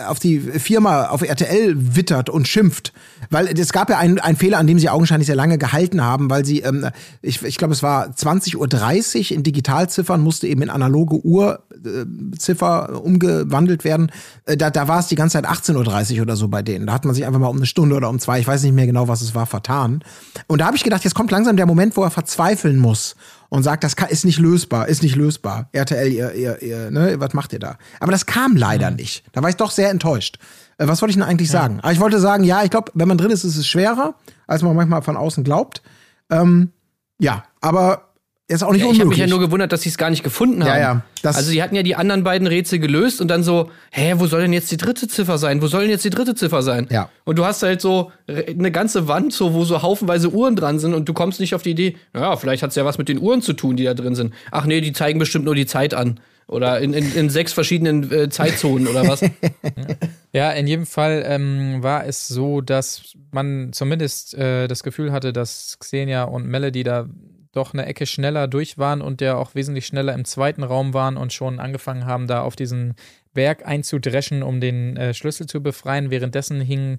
auf 0.05 0.19
die 0.19 0.39
Firma 0.39 1.07
auf 1.07 1.21
RTL 1.21 1.95
wittert 1.95 2.30
und 2.30 2.47
schimpft, 2.47 2.91
weil 3.30 3.47
es 3.47 3.71
gab 3.71 3.89
ja 3.89 3.97
einen, 3.97 4.19
einen 4.19 4.36
Fehler, 4.36 4.57
an 4.57 4.67
dem 4.67 4.78
sie 4.78 4.89
augenscheinlich 4.89 5.28
sehr 5.28 5.36
lange 5.36 5.57
gehalten 5.57 6.03
haben, 6.03 6.30
weil 6.30 6.43
sie 6.43 6.59
ähm, 6.59 6.89
ich, 7.21 7.41
ich 7.43 7.57
glaube 7.57 7.73
es 7.73 7.84
war 7.84 8.09
20:30 8.09 8.57
Uhr 8.57 9.38
in 9.38 9.43
Digitalziffern 9.43 10.21
musste 10.21 10.47
eben 10.47 10.61
in 10.61 10.69
analoge 10.69 11.26
Uhrziffer 11.26 13.01
umgewandelt 13.01 13.86
werden. 13.86 14.11
Äh, 14.45 14.57
da 14.57 14.71
da 14.71 14.89
war 14.89 14.99
es 14.99 15.07
die 15.07 15.15
ganze 15.15 15.41
Zeit 15.41 15.47
18:30 15.47 16.17
Uhr 16.17 16.23
oder 16.23 16.36
so 16.36 16.49
bei 16.49 16.61
denen. 16.61 16.88
Da 16.88 16.93
hat 16.93 17.05
man 17.05 17.15
sich 17.15 17.26
einfach 17.26 17.39
mal 17.39 17.47
um 17.47 17.57
eine 17.57 17.65
Stunde 17.65 17.95
oder 17.95 18.09
um 18.09 18.19
zwei, 18.19 18.41
ich 18.41 18.47
weiß 18.47 18.63
nicht 18.63 18.76
mehr 18.76 18.88
genau, 18.88 19.07
was 19.07 19.21
es 19.21 19.34
war, 19.34 19.45
vertan. 19.45 20.03
Und 20.47 20.59
da 20.59 20.65
habe 20.65 20.76
ich 20.76 20.84
gedacht, 20.84 21.05
jetzt 21.05 21.15
kommt 21.15 21.32
langsam 21.32 21.55
der 21.55 21.65
Moment, 21.65 21.95
wo 21.95 22.03
er 22.03 22.11
verzweifeln 22.11 22.78
muss 22.78 23.15
und 23.56 23.64
sagt, 23.64 23.86
das 23.86 23.95
kann, 23.95 24.10
ist 24.10 24.26
nicht 24.26 24.38
lösbar, 24.38 24.89
ist 24.89 25.01
nicht 25.01 25.16
lösbar. 25.16 25.70
RTL, 25.72 26.12
ihr, 26.12 26.34
ihr, 26.34 26.62
ihr, 26.62 26.91
ne, 26.91 27.16
was 27.20 27.34
macht 27.34 27.53
ihr 27.53 27.60
da? 27.60 27.78
Aber 28.01 28.12
das 28.12 28.26
kam 28.26 28.58
leider 28.58 28.89
mhm. 28.91 28.97
nicht. 28.97 29.24
Da 29.32 29.41
war 29.41 29.49
ich 29.49 29.56
doch 29.56 29.72
sehr 29.72 29.91
enttäuscht. 29.91 30.39
Äh, 30.78 30.89
was 30.89 31.01
wollte 31.01 31.12
ich 31.12 31.16
denn 31.16 31.24
eigentlich 31.24 31.47
ja. 31.47 31.62
sagen? 31.62 31.80
Aber 31.80 31.93
ich 31.93 32.01
wollte 32.01 32.20
sagen, 32.20 32.43
ja, 32.43 32.64
ich 32.64 32.70
glaube, 32.70 32.91
wenn 32.95 33.08
man 33.08 33.18
drin 33.18 33.32
ist, 33.32 33.45
ist 33.45 33.56
es 33.56 33.66
schwerer, 33.66 34.16
als 34.45 34.62
man 34.62 34.76
manchmal 34.76 35.03
von 35.03 35.16
außen 35.16 35.45
glaubt. 35.45 35.82
Ähm, 36.30 36.74
ja, 37.18 37.45
aber 37.62 38.10
ist 38.48 38.64
auch 38.64 38.72
nicht 38.72 38.86
ja, 38.86 38.91
ich 38.91 39.00
habe 39.00 39.10
mich 39.10 39.18
ja 39.18 39.26
nur 39.26 39.39
gewundert, 39.39 39.72
dass 39.72 39.82
sie 39.82 39.89
es 39.89 39.98
gar 39.98 40.12
nicht 40.12 40.24
gefunden 40.24 40.64
haben. 40.64 40.70
Ja, 40.70 40.78
ja. 40.78 41.02
also 41.24 41.50
sie 41.50 41.64
hatten 41.64 41.76
ja 41.76 41.82
die 41.82 41.96
anderen 41.96 42.24
beiden 42.24 42.46
Rätsel 42.46 42.78
gelöst 42.78 43.20
und 43.20 43.28
dann 43.30 43.41
so, 43.43 43.72
hä, 43.91 44.14
wo 44.18 44.28
soll 44.28 44.41
denn 44.41 44.54
jetzt 44.54 44.70
die 44.72 44.78
dritte 44.78 45.08
Ziffer 45.08 45.39
sein? 45.39 45.64
Wo 45.64 45.68
soll 45.68 45.82
denn 45.82 45.89
jetzt 45.89 46.06
die 46.06 46.12
dritte 46.12 46.36
Ziffer 46.36 46.62
sein? 46.62 46.86
Ja. 46.91 47.10
Und 47.24 47.39
du 47.39 47.46
hast 47.46 47.64
halt 47.64 47.82
so 47.82 48.12
eine 48.28 48.72
ganze 48.72 49.08
Wand, 49.08 49.34
so, 49.34 49.56
wo 49.56 49.64
so 49.64 49.82
haufenweise 49.82 50.30
Uhren 50.30 50.56
dran 50.56 50.78
sind 50.78 50.93
und 50.93 51.10
du 51.10 51.14
kommst 51.14 51.39
nicht 51.39 51.56
auf 51.56 51.64
die 51.64 51.72
Idee, 51.72 51.98
ja, 52.14 52.36
vielleicht 52.36 52.62
hat 52.62 52.70
es 52.70 52.76
ja 52.76 52.86
was 52.86 53.00
mit 53.00 53.10
den 53.10 53.20
Uhren 53.20 53.41
zu 53.41 53.54
tun, 53.54 53.78
die 53.78 53.84
da 53.84 53.96
drin 53.96 54.14
sind. 54.14 54.32
Ach 54.52 54.66
nee, 54.66 54.80
die 54.80 54.93
zeigen 54.93 55.18
bestimmt 55.18 55.46
nur 55.46 55.56
die 55.56 55.66
Zeit 55.66 55.96
an. 55.96 56.20
Oder 56.48 56.80
in, 56.80 56.93
in, 56.93 57.12
in 57.16 57.30
sechs 57.32 57.54
verschiedenen 57.54 58.12
äh, 58.12 58.30
Zeitzonen 58.30 58.88
oder 58.88 59.08
was? 59.08 59.22
ja, 60.32 60.52
in 60.52 60.68
jedem 60.68 60.86
Fall 60.86 61.24
ähm, 61.26 61.82
war 61.82 62.06
es 62.06 62.28
so, 62.28 62.62
dass 62.62 63.16
man 63.32 63.74
zumindest 63.74 64.36
äh, 64.36 64.68
das 64.68 64.84
Gefühl 64.84 65.12
hatte, 65.12 65.34
dass 65.34 65.78
Xenia 65.80 66.26
und 66.26 66.46
Melody 66.46 66.84
da 66.84 67.08
doch 67.56 67.74
eine 67.74 67.86
Ecke 67.86 68.06
schneller 68.06 68.47
durch 68.47 68.78
waren 68.78 69.01
und 69.01 69.22
der 69.22 69.38
auch 69.38 69.56
wesentlich 69.56 69.86
schneller 69.86 70.14
im 70.14 70.26
zweiten 70.26 70.64
Raum 70.64 70.93
waren 70.93 71.18
und 71.18 71.34
schon 71.34 71.60
angefangen 71.60 72.06
haben, 72.06 72.28
da 72.28 72.41
auf 72.41 72.56
diesen 72.56 72.95
Berg 73.34 73.66
einzudreschen, 73.66 74.43
um 74.43 74.60
den 74.60 74.97
äh, 74.97 75.14
Schlüssel 75.14 75.47
zu 75.47 75.62
befreien. 75.62 76.10
Währenddessen 76.10 76.62
hing 76.62 76.97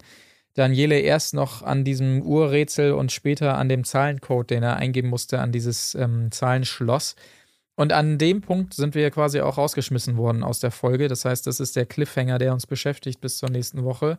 Daniele 0.55 0.99
erst 0.99 1.35
noch 1.35 1.63
an 1.63 1.85
diesem 1.85 2.23
Urrätsel 2.23 2.93
und 2.93 3.13
später 3.13 3.59
an 3.59 3.69
dem 3.69 3.85
Zahlencode, 3.85 4.51
den 4.51 4.63
er 4.63 4.77
eingeben 4.77 5.09
musste, 5.09 5.41
an 5.41 5.53
dieses 5.53 5.95
ähm, 5.95 6.31
Zahlenschloss. 6.31 7.17
Und 7.75 7.93
an 7.93 8.17
dem 8.17 8.41
Punkt 8.41 8.73
sind 8.73 8.95
wir 8.95 9.11
quasi 9.11 9.41
auch 9.41 9.59
rausgeschmissen 9.59 10.17
worden 10.17 10.43
aus 10.43 10.61
der 10.61 10.71
Folge. 10.71 11.09
Das 11.09 11.27
heißt, 11.27 11.47
das 11.47 11.61
ist 11.61 11.77
der 11.77 11.85
Cliffhanger, 11.85 12.39
der 12.39 12.55
uns 12.55 12.67
beschäftigt 12.67 13.21
bis 13.21 13.37
zur 13.37 13.51
nächsten 13.51 13.85
Woche. 13.85 14.19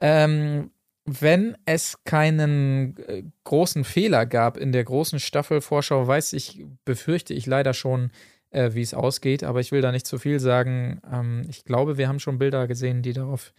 Ähm, 0.00 0.72
wenn 1.04 1.56
es 1.64 2.04
keinen 2.04 2.96
äh, 3.08 3.22
großen 3.44 3.84
Fehler 3.84 4.26
gab 4.26 4.56
in 4.56 4.72
der 4.72 4.84
großen 4.84 5.18
Staffelvorschau, 5.18 6.06
weiß 6.06 6.34
ich, 6.34 6.64
befürchte 6.84 7.34
ich 7.34 7.46
leider 7.46 7.74
schon, 7.74 8.10
äh, 8.50 8.70
wie 8.74 8.82
es 8.82 8.94
ausgeht, 8.94 9.44
aber 9.44 9.60
ich 9.60 9.72
will 9.72 9.80
da 9.80 9.92
nicht 9.92 10.06
zu 10.06 10.18
viel 10.18 10.40
sagen. 10.40 11.00
Ähm, 11.10 11.42
ich 11.48 11.64
glaube, 11.64 11.96
wir 11.98 12.08
haben 12.08 12.20
schon 12.20 12.38
Bilder 12.38 12.66
gesehen, 12.66 13.02
die 13.02 13.12
darauf 13.12 13.52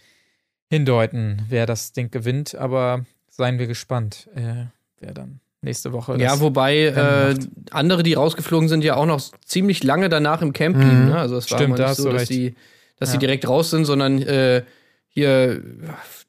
hindeuten, 0.69 1.41
wer 1.49 1.65
das 1.65 1.91
Ding 1.91 2.11
gewinnt, 2.11 2.55
aber 2.55 3.05
seien 3.29 3.59
wir 3.59 3.67
gespannt, 3.67 4.29
äh, 4.35 4.65
wer 4.99 5.13
dann 5.13 5.39
nächste 5.61 5.93
Woche. 5.93 6.17
Ja, 6.19 6.39
wobei 6.39 6.85
äh, 6.85 7.35
andere, 7.71 8.03
die 8.03 8.13
rausgeflogen 8.13 8.67
sind, 8.69 8.83
ja 8.83 8.95
auch 8.95 9.05
noch 9.05 9.21
ziemlich 9.45 9.83
lange 9.83 10.09
danach 10.09 10.41
im 10.41 10.53
Camp 10.53 10.77
blieben. 10.77 11.03
Mhm. 11.03 11.09
Ne? 11.09 11.17
Also 11.17 11.37
es 11.37 11.49
war 11.51 11.59
Stimmt, 11.59 11.77
nicht 11.77 11.95
so, 11.95 12.11
dass, 12.11 12.27
die, 12.27 12.55
dass 12.97 13.09
ja. 13.09 13.13
die 13.13 13.25
direkt 13.25 13.47
raus 13.47 13.69
sind, 13.69 13.85
sondern 13.85 14.21
äh, 14.21 14.63
hier 15.07 15.61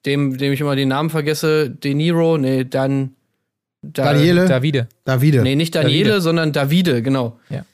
dem, 0.06 0.36
dem 0.38 0.52
ich 0.52 0.60
immer 0.60 0.76
den 0.76 0.88
Namen 0.88 1.10
vergesse, 1.10 1.70
De 1.70 1.94
Niro, 1.94 2.38
nee, 2.38 2.64
dann 2.64 3.14
da, 3.82 4.12
Daniele? 4.12 4.46
Davide. 4.46 4.88
Davide. 5.04 5.42
Nee, 5.42 5.56
nicht 5.56 5.74
Daniele, 5.74 6.10
Davide. 6.10 6.20
sondern 6.20 6.52
Davide, 6.52 7.02
genau. 7.02 7.38
Ja. 7.50 7.64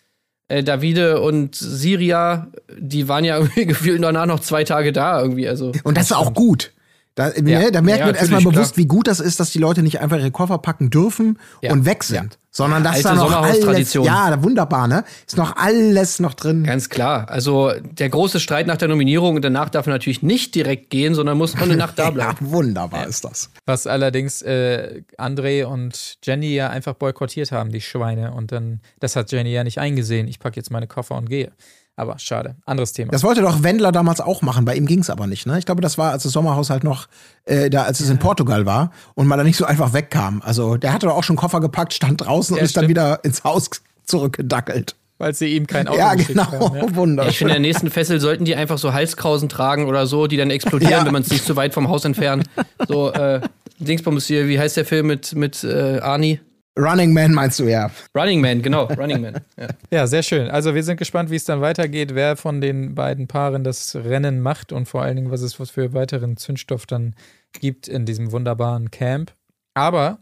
Äh, 0.49 0.65
Davide 0.65 1.21
und 1.21 1.55
Siria, 1.55 2.49
die 2.79 3.09
waren 3.09 3.25
ja 3.25 3.39
irgendwie 3.41 3.67
gefühlt 3.67 4.03
danach 4.03 4.27
noch 4.27 4.41
zwei 4.41 4.65
Tage 4.65 4.93
da 4.93 5.21
irgendwie. 5.21 5.49
Also. 5.49 5.73
Und 5.85 5.97
das 5.97 6.11
war 6.11 6.19
auch 6.19 6.35
gut. 6.35 6.73
Da, 7.19 7.33
ja. 7.35 7.43
ne, 7.43 7.73
da 7.73 7.83
merkt 7.83 7.99
ja, 7.99 8.07
man 8.07 8.15
erstmal 8.15 8.43
bewusst, 8.43 8.75
klar. 8.75 8.77
wie 8.77 8.87
gut 8.87 9.09
das 9.09 9.19
ist, 9.19 9.41
dass 9.41 9.51
die 9.51 9.59
Leute 9.59 9.83
nicht 9.83 10.01
einfach 10.01 10.19
ihre 10.19 10.31
Koffer 10.31 10.59
packen 10.59 10.89
dürfen 10.89 11.37
ja. 11.61 11.73
und 11.73 11.85
weg 11.85 12.05
sind, 12.05 12.39
sondern 12.53 12.85
dass 12.85 13.03
da 13.03 13.13
noch 13.13 13.33
alles, 13.43 13.93
ja, 13.93 14.41
wunderbar, 14.41 14.87
ne? 14.87 15.03
Ist 15.27 15.37
noch 15.37 15.57
alles 15.57 16.21
noch 16.21 16.35
drin. 16.35 16.63
Ganz 16.63 16.89
klar. 16.91 17.29
Also 17.29 17.73
der 17.83 18.09
große 18.09 18.39
Streit 18.39 18.69
nach 18.69 18.77
der 18.77 18.87
Nominierung 18.87 19.35
und 19.35 19.45
danach 19.45 19.69
darf 19.69 19.89
er 19.89 19.95
natürlich 19.95 20.23
nicht 20.23 20.55
direkt 20.55 20.91
gehen, 20.91 21.17
sondern 21.17 21.37
muss 21.37 21.57
noch 21.57 21.63
eine 21.63 21.77
Nacht 21.77 21.99
da 21.99 22.11
bleiben. 22.13 22.39
ja, 22.41 22.51
wunderbar 22.53 23.09
ist 23.09 23.25
das. 23.25 23.51
Was 23.67 23.89
allerdings 23.89 24.43
äh, 24.43 25.03
André 25.19 25.65
und 25.65 26.19
Jenny 26.23 26.55
ja 26.55 26.71
einfach 26.71 26.95
boykottiert 26.95 27.51
haben, 27.51 27.73
die 27.73 27.81
Schweine. 27.81 28.33
Und 28.33 28.53
dann, 28.53 28.81
das 29.01 29.17
hat 29.17 29.33
Jenny 29.33 29.51
ja 29.51 29.65
nicht 29.65 29.79
eingesehen. 29.79 30.29
Ich 30.29 30.39
packe 30.39 30.55
jetzt 30.55 30.71
meine 30.71 30.87
Koffer 30.87 31.17
und 31.17 31.29
gehe. 31.29 31.51
Aber 31.99 32.17
schade. 32.21 32.55
Anderes 32.65 32.93
Thema. 32.93 33.11
Das 33.11 33.25
wollte 33.25 33.41
doch 33.41 33.65
Wendler 33.65 33.91
damals 33.91 34.21
auch 34.21 34.41
machen. 34.41 34.65
Bei 34.65 34.77
ihm 34.77 34.87
ging 34.87 35.01
es 35.01 35.11
aber 35.11 35.27
nicht. 35.27 35.47
Ne? 35.47 35.59
Ich 35.59 35.67
glaube, 35.67 35.81
das 35.81 35.99
war, 35.99 36.13
als 36.13 36.23
das 36.23 36.31
Sommerhaushalt 36.31 36.85
noch, 36.85 37.09
äh, 37.45 37.71
da, 37.71 37.83
als 37.83 37.99
es 37.99 38.09
in 38.09 38.21
Portugal 38.21 38.67
war 38.67 38.93
und 39.15 39.27
man 39.27 39.37
da 39.37 39.43
nicht 39.43 39.57
so 39.57 39.65
einfach 39.65 39.93
wegkam. 39.95 40.41
Also 40.45 40.77
der 40.77 40.93
hatte 40.93 41.07
doch 41.07 41.17
auch 41.17 41.25
schon 41.25 41.35
Koffer 41.35 41.59
gepackt, 41.59 41.93
stand 41.93 42.21
draußen 42.21 42.55
ja, 42.55 42.61
und 42.61 42.65
ist 42.65 42.71
stimmt. 42.71 42.85
dann 42.85 42.89
wieder 42.89 43.25
ins 43.25 43.43
Haus 43.43 43.69
zurückgedackelt. 44.05 44.95
Weil 45.19 45.35
sie 45.35 45.57
ihm 45.57 45.67
kein 45.67 45.89
Auto 45.89 45.99
Ja, 45.99 46.15
genau. 46.15 46.45
Haben, 46.45 46.77
ja. 46.77 46.95
Wunderschön. 46.95 47.31
Ich 47.31 47.39
finde, 47.39 47.57
in 47.57 47.63
der 47.63 47.69
nächsten 47.69 47.91
Fessel 47.91 48.21
sollten 48.21 48.45
die 48.45 48.55
einfach 48.55 48.79
so 48.79 48.93
Halskrausen 48.93 49.49
tragen 49.49 49.87
oder 49.87 50.07
so, 50.07 50.29
die 50.29 50.37
dann 50.37 50.51
explodieren, 50.51 50.93
ja. 50.93 51.05
wenn 51.05 51.13
man 51.13 51.23
es 51.23 51.31
nicht 51.31 51.45
zu 51.45 51.57
weit 51.57 51.75
vom 51.75 51.89
Haus 51.89 52.05
entfernt. 52.05 52.45
So, 52.87 53.11
äh, 53.11 53.41
Dingsbums 53.81 54.27
hier, 54.27 54.47
wie 54.47 54.61
heißt 54.61 54.77
der 54.77 54.85
Film 54.85 55.09
mit, 55.09 55.35
mit 55.35 55.65
äh, 55.65 55.99
Arnie? 55.99 56.39
Running 56.79 57.13
Man 57.13 57.35
meinst 57.35 57.59
du 57.59 57.65
ja. 57.65 57.91
Running 58.17 58.41
Man, 58.41 58.63
genau, 58.63 58.85
Running 58.85 59.21
Man. 59.21 59.41
Ja. 59.57 59.69
ja, 59.91 60.07
sehr 60.07 60.23
schön. 60.23 60.49
Also 60.49 60.77
wir 60.77 60.85
sind 60.85 60.97
gespannt, 60.97 61.29
wie 61.29 61.37
es 61.37 61.45
dann 61.45 61.61
weitergeht, 61.61 62.15
wer 62.15 62.37
von 62.37 62.61
den 62.61 62.95
beiden 62.95 63.27
Paaren 63.27 63.65
das 63.65 63.97
Rennen 63.97 64.41
macht 64.41 64.71
und 64.73 64.87
vor 64.87 65.03
allen 65.03 65.17
Dingen, 65.17 65.31
was 65.33 65.43
es 65.43 65.55
für 65.55 65.93
weiteren 65.93 66.37
Zündstoff 66.37 66.87
dann 66.87 67.17
gibt 67.53 67.89
in 67.89 68.07
diesem 68.07 68.31
wunderbaren 68.31 68.93
Camp. 68.93 69.33
Aber 69.75 70.21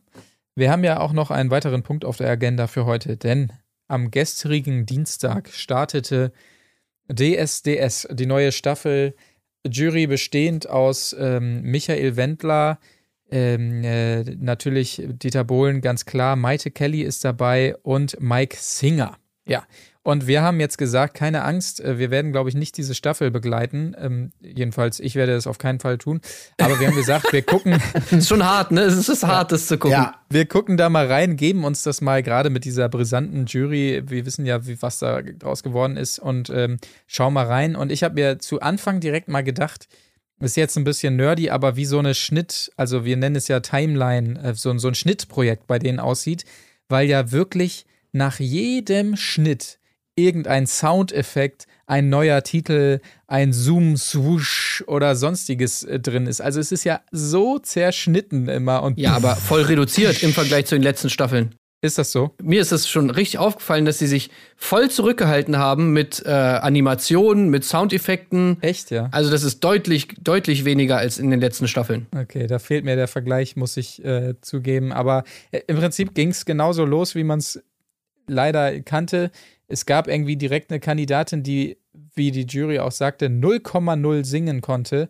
wir 0.55 0.71
haben 0.71 0.83
ja 0.83 0.99
auch 0.99 1.13
noch 1.13 1.31
einen 1.31 1.51
weiteren 1.51 1.83
Punkt 1.83 2.07
auf 2.07 2.17
der 2.17 2.31
Agenda 2.31 2.67
für 2.69 2.87
heute, 2.87 3.19
denn 3.19 3.53
am 3.87 4.11
gestrigen 4.11 4.87
Dienstag 4.87 5.51
startete 5.51 6.33
DSDS, 7.13 8.09
die 8.13 8.27
neue 8.27 8.51
Staffel, 8.51 9.15
Jury 9.67 10.07
bestehend 10.07 10.69
aus 10.71 11.15
ähm, 11.19 11.61
Michael 11.63 12.17
Wendler, 12.17 12.79
ähm, 13.31 13.83
äh, 13.85 14.23
natürlich 14.23 15.03
Dieter 15.05 15.45
Bohlen, 15.45 15.81
ganz 15.81 16.05
klar. 16.05 16.37
Maite 16.37 16.71
Kelly 16.71 17.03
ist 17.03 17.25
dabei 17.25 17.77
und 17.83 18.21
Mike 18.21 18.57
Singer. 18.59 19.17
Ja. 19.47 19.65
Und 20.03 20.29
wir 20.29 20.41
haben 20.41 20.61
jetzt 20.61 20.79
gesagt, 20.79 21.15
keine 21.15 21.43
Angst, 21.43 21.81
äh, 21.81 21.99
wir 21.99 22.13
werden, 22.13 22.31
glaube 22.31 22.49
ich, 22.49 22.55
nicht 22.55 22.77
diese 22.77 22.95
Staffel 22.95 23.33
begleiten. 23.33 23.97
Ähm, 23.99 24.31
jedenfalls, 24.41 25.01
ich 25.01 25.17
werde 25.17 25.33
das 25.35 25.49
auf 25.49 25.59
keinen 25.59 25.81
Fall 25.81 25.99
tun. 25.99 26.21
Aber 26.61 26.79
wir 26.79 26.87
haben 26.87 26.95
gesagt, 26.95 27.33
wir 27.33 27.43
gucken. 27.43 27.83
ist 28.13 28.29
schon 28.29 28.45
hart, 28.45 28.71
ne? 28.71 28.83
Es 28.83 29.09
ist 29.09 29.25
hart, 29.25 29.51
das 29.51 29.67
zu 29.67 29.79
gucken. 29.79 29.99
Ja. 29.99 30.15
Wir 30.31 30.47
gucken 30.47 30.77
da 30.77 30.89
mal 30.91 31.09
rein, 31.09 31.37
geben 31.37 31.65
uns 31.65 31.83
das 31.83 32.03
mal 32.03 32.23
gerade 32.23 32.51
mit 32.51 32.65
dieser 32.65 32.89
brisanten 32.89 33.47
Jury. 33.47 34.05
Wir 34.07 34.25
wissen 34.27 34.47
ja, 34.47 34.65
wie, 34.69 34.81
was 34.81 35.01
da 35.01 35.23
draus 35.23 35.65
geworden 35.65 35.97
ist 35.97 36.21
und 36.21 36.51
ähm, 36.51 36.79
schauen 37.09 37.35
mal 37.35 37.47
rein. 37.47 37.75
Und 37.75 37.91
ich 37.91 38.05
habe 38.05 38.15
mir 38.15 38.39
zu 38.39 38.61
Anfang 38.61 39.01
direkt 39.01 39.27
mal 39.27 39.43
gedacht, 39.43 39.89
ist 40.41 40.57
jetzt 40.57 40.77
ein 40.77 40.85
bisschen 40.85 41.17
nerdy, 41.17 41.51
aber 41.51 41.77
wie 41.77 41.87
so 41.87 41.99
eine 41.99 42.15
Schnitt, 42.15 42.71
also 42.77 43.05
wir 43.05 43.17
nennen 43.17 43.37
es 43.37 43.49
ja 43.49 43.61
Timeline, 43.61 44.43
äh, 44.43 44.55
so, 44.55 44.77
so 44.79 44.89
ein 44.89 44.95
Schnittprojekt 44.95 45.67
bei 45.67 45.79
denen 45.79 46.01
aussieht, 46.01 46.45
weil 46.89 47.09
ja 47.09 47.33
wirklich 47.33 47.87
nach 48.13 48.39
jedem 48.39 49.17
Schnitt 49.17 49.79
irgendein 50.17 50.67
Soundeffekt, 50.67 51.67
ein 51.87 52.09
neuer 52.09 52.43
Titel, 52.43 53.01
ein 53.29 53.53
Zoom, 53.53 53.97
Swoosh 53.97 54.83
oder 54.87 55.15
sonstiges 55.15 55.85
äh, 55.85 56.01
drin 56.01 56.27
ist. 56.27 56.41
Also 56.41 56.59
es 56.59 56.73
ist 56.73 56.85
ja 56.85 57.01
so 57.13 57.59
zerschnitten 57.59 58.49
immer 58.49 58.83
und. 58.83 58.99
Ja, 58.99 59.13
aber 59.13 59.37
voll 59.37 59.63
reduziert 59.63 60.23
im 60.23 60.33
Vergleich 60.33 60.67
zu 60.67 60.75
den 60.75 60.83
letzten 60.83 61.11
Staffeln. 61.11 61.55
Ist 61.83 61.99
das 61.99 62.11
so? 62.11 62.35
Mir 62.43 62.63
ist 62.63 62.73
es 62.73 62.89
schon 62.89 63.11
richtig 63.11 63.39
aufgefallen, 63.39 63.85
dass 63.85 63.99
sie 63.99 64.07
sich 64.07 64.31
voll 64.57 64.91
zurückgehalten 64.91 65.59
haben 65.59 65.93
mit 65.93 66.23
äh, 66.25 66.31
Animationen, 66.31 67.51
mit 67.51 67.65
Soundeffekten. 67.65 68.57
Echt, 68.63 68.91
ja? 68.91 69.09
Also 69.13 69.31
das 69.31 69.43
ist 69.43 69.63
deutlich, 69.63 70.09
deutlich 70.21 70.65
weniger 70.65 70.97
als 70.97 71.19
in 71.19 71.31
den 71.31 71.41
letzten 71.41 71.69
Staffeln. 71.69 72.07
Okay, 72.17 72.47
da 72.47 72.59
fehlt 72.59 72.85
mir 72.85 72.97
der 72.97 73.09
Vergleich, 73.09 73.57
muss 73.57 73.77
ich 73.77 74.03
äh, 74.05 74.35
zugeben. 74.41 74.93
Aber 74.93 75.25
äh, 75.51 75.61
im 75.67 75.77
Prinzip 75.77 76.15
ging 76.15 76.31
es 76.31 76.47
genauso 76.47 76.85
los, 76.85 77.15
wie 77.15 77.25
man 77.25 77.41
es 77.41 77.63
leider 78.27 78.81
kannte. 78.81 79.31
Es 79.69 79.85
gab 79.85 80.09
irgendwie 80.09 80.37
direkt 80.37 80.71
eine 80.71 80.81
Kandidatin, 80.81 81.43
die 81.43 81.79
wie 82.15 82.31
die 82.31 82.47
Jury 82.47 82.79
auch 82.79 82.93
sagte, 82.93 83.27
0,0 83.27 84.25
singen 84.25 84.61
konnte. 84.61 85.09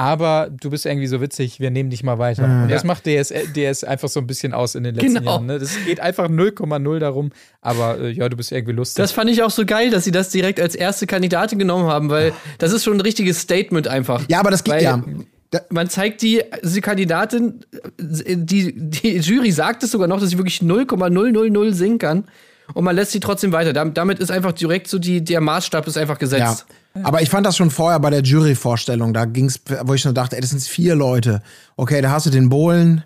Aber 0.00 0.48
du 0.50 0.70
bist 0.70 0.86
irgendwie 0.86 1.06
so 1.08 1.20
witzig, 1.20 1.60
wir 1.60 1.70
nehmen 1.70 1.90
dich 1.90 2.02
mal 2.02 2.18
weiter. 2.18 2.46
Mhm. 2.46 2.62
Und 2.62 2.70
das 2.70 2.84
macht 2.84 3.04
DS, 3.04 3.34
DS 3.54 3.84
einfach 3.84 4.08
so 4.08 4.18
ein 4.18 4.26
bisschen 4.26 4.54
aus 4.54 4.74
in 4.74 4.82
den 4.84 4.94
letzten 4.94 5.14
Genau. 5.16 5.32
Jahren. 5.32 5.44
Ne? 5.46 5.58
Das 5.58 5.76
geht 5.84 6.00
einfach 6.00 6.28
0,0 6.28 6.98
darum. 7.00 7.32
Aber 7.60 7.98
äh, 8.00 8.10
ja, 8.10 8.28
du 8.30 8.36
bist 8.38 8.50
irgendwie 8.50 8.72
lustig. 8.72 8.96
Das 9.02 9.12
fand 9.12 9.28
ich 9.28 9.42
auch 9.42 9.50
so 9.50 9.66
geil, 9.66 9.90
dass 9.90 10.04
sie 10.04 10.10
das 10.10 10.30
direkt 10.30 10.58
als 10.58 10.74
erste 10.74 11.06
Kandidatin 11.06 11.58
genommen 11.58 11.86
haben, 11.86 12.08
weil 12.08 12.32
das 12.56 12.72
ist 12.72 12.82
schon 12.82 12.94
ein 12.94 13.00
richtiges 13.02 13.40
Statement 13.40 13.88
einfach. 13.88 14.22
Ja, 14.28 14.40
aber 14.40 14.50
das 14.50 14.64
geht 14.64 14.72
Weil 14.74 14.82
ja. 14.84 15.02
Man 15.68 15.90
zeigt 15.90 16.22
die, 16.22 16.42
die 16.62 16.80
Kandidatin, 16.80 17.60
äh, 17.98 18.36
die, 18.36 18.72
die 18.74 19.16
Jury 19.18 19.50
sagt 19.50 19.82
es 19.82 19.90
sogar 19.90 20.08
noch, 20.08 20.18
dass 20.20 20.30
sie 20.30 20.38
wirklich 20.38 20.62
0,000 20.62 21.74
singen 21.74 21.98
kann. 21.98 22.24
Und 22.72 22.84
man 22.84 22.94
lässt 22.96 23.10
sie 23.12 23.20
trotzdem 23.20 23.52
weiter. 23.52 23.72
Dam- 23.72 23.92
Damit 23.92 24.20
ist 24.20 24.30
einfach 24.30 24.52
direkt 24.52 24.86
so 24.88 24.98
die, 24.98 25.22
der 25.24 25.40
Maßstab 25.40 25.86
ist 25.88 25.98
einfach 25.98 26.18
ja. 26.22 26.56
Aber 27.02 27.22
ich 27.22 27.30
fand 27.30 27.46
das 27.46 27.56
schon 27.56 27.70
vorher 27.70 27.98
bei 28.00 28.10
der 28.10 28.22
Jury-Vorstellung. 28.22 29.14
Da 29.14 29.24
ging's, 29.24 29.58
wo 29.84 29.94
ich 29.94 30.02
schon 30.02 30.14
dachte, 30.14 30.36
ey, 30.36 30.42
das 30.42 30.50
sind 30.50 30.62
vier 30.62 30.94
Leute. 30.94 31.42
Okay, 31.76 32.02
da 32.02 32.10
hast 32.10 32.26
du 32.26 32.30
den 32.30 32.48
Bohlen. 32.48 33.02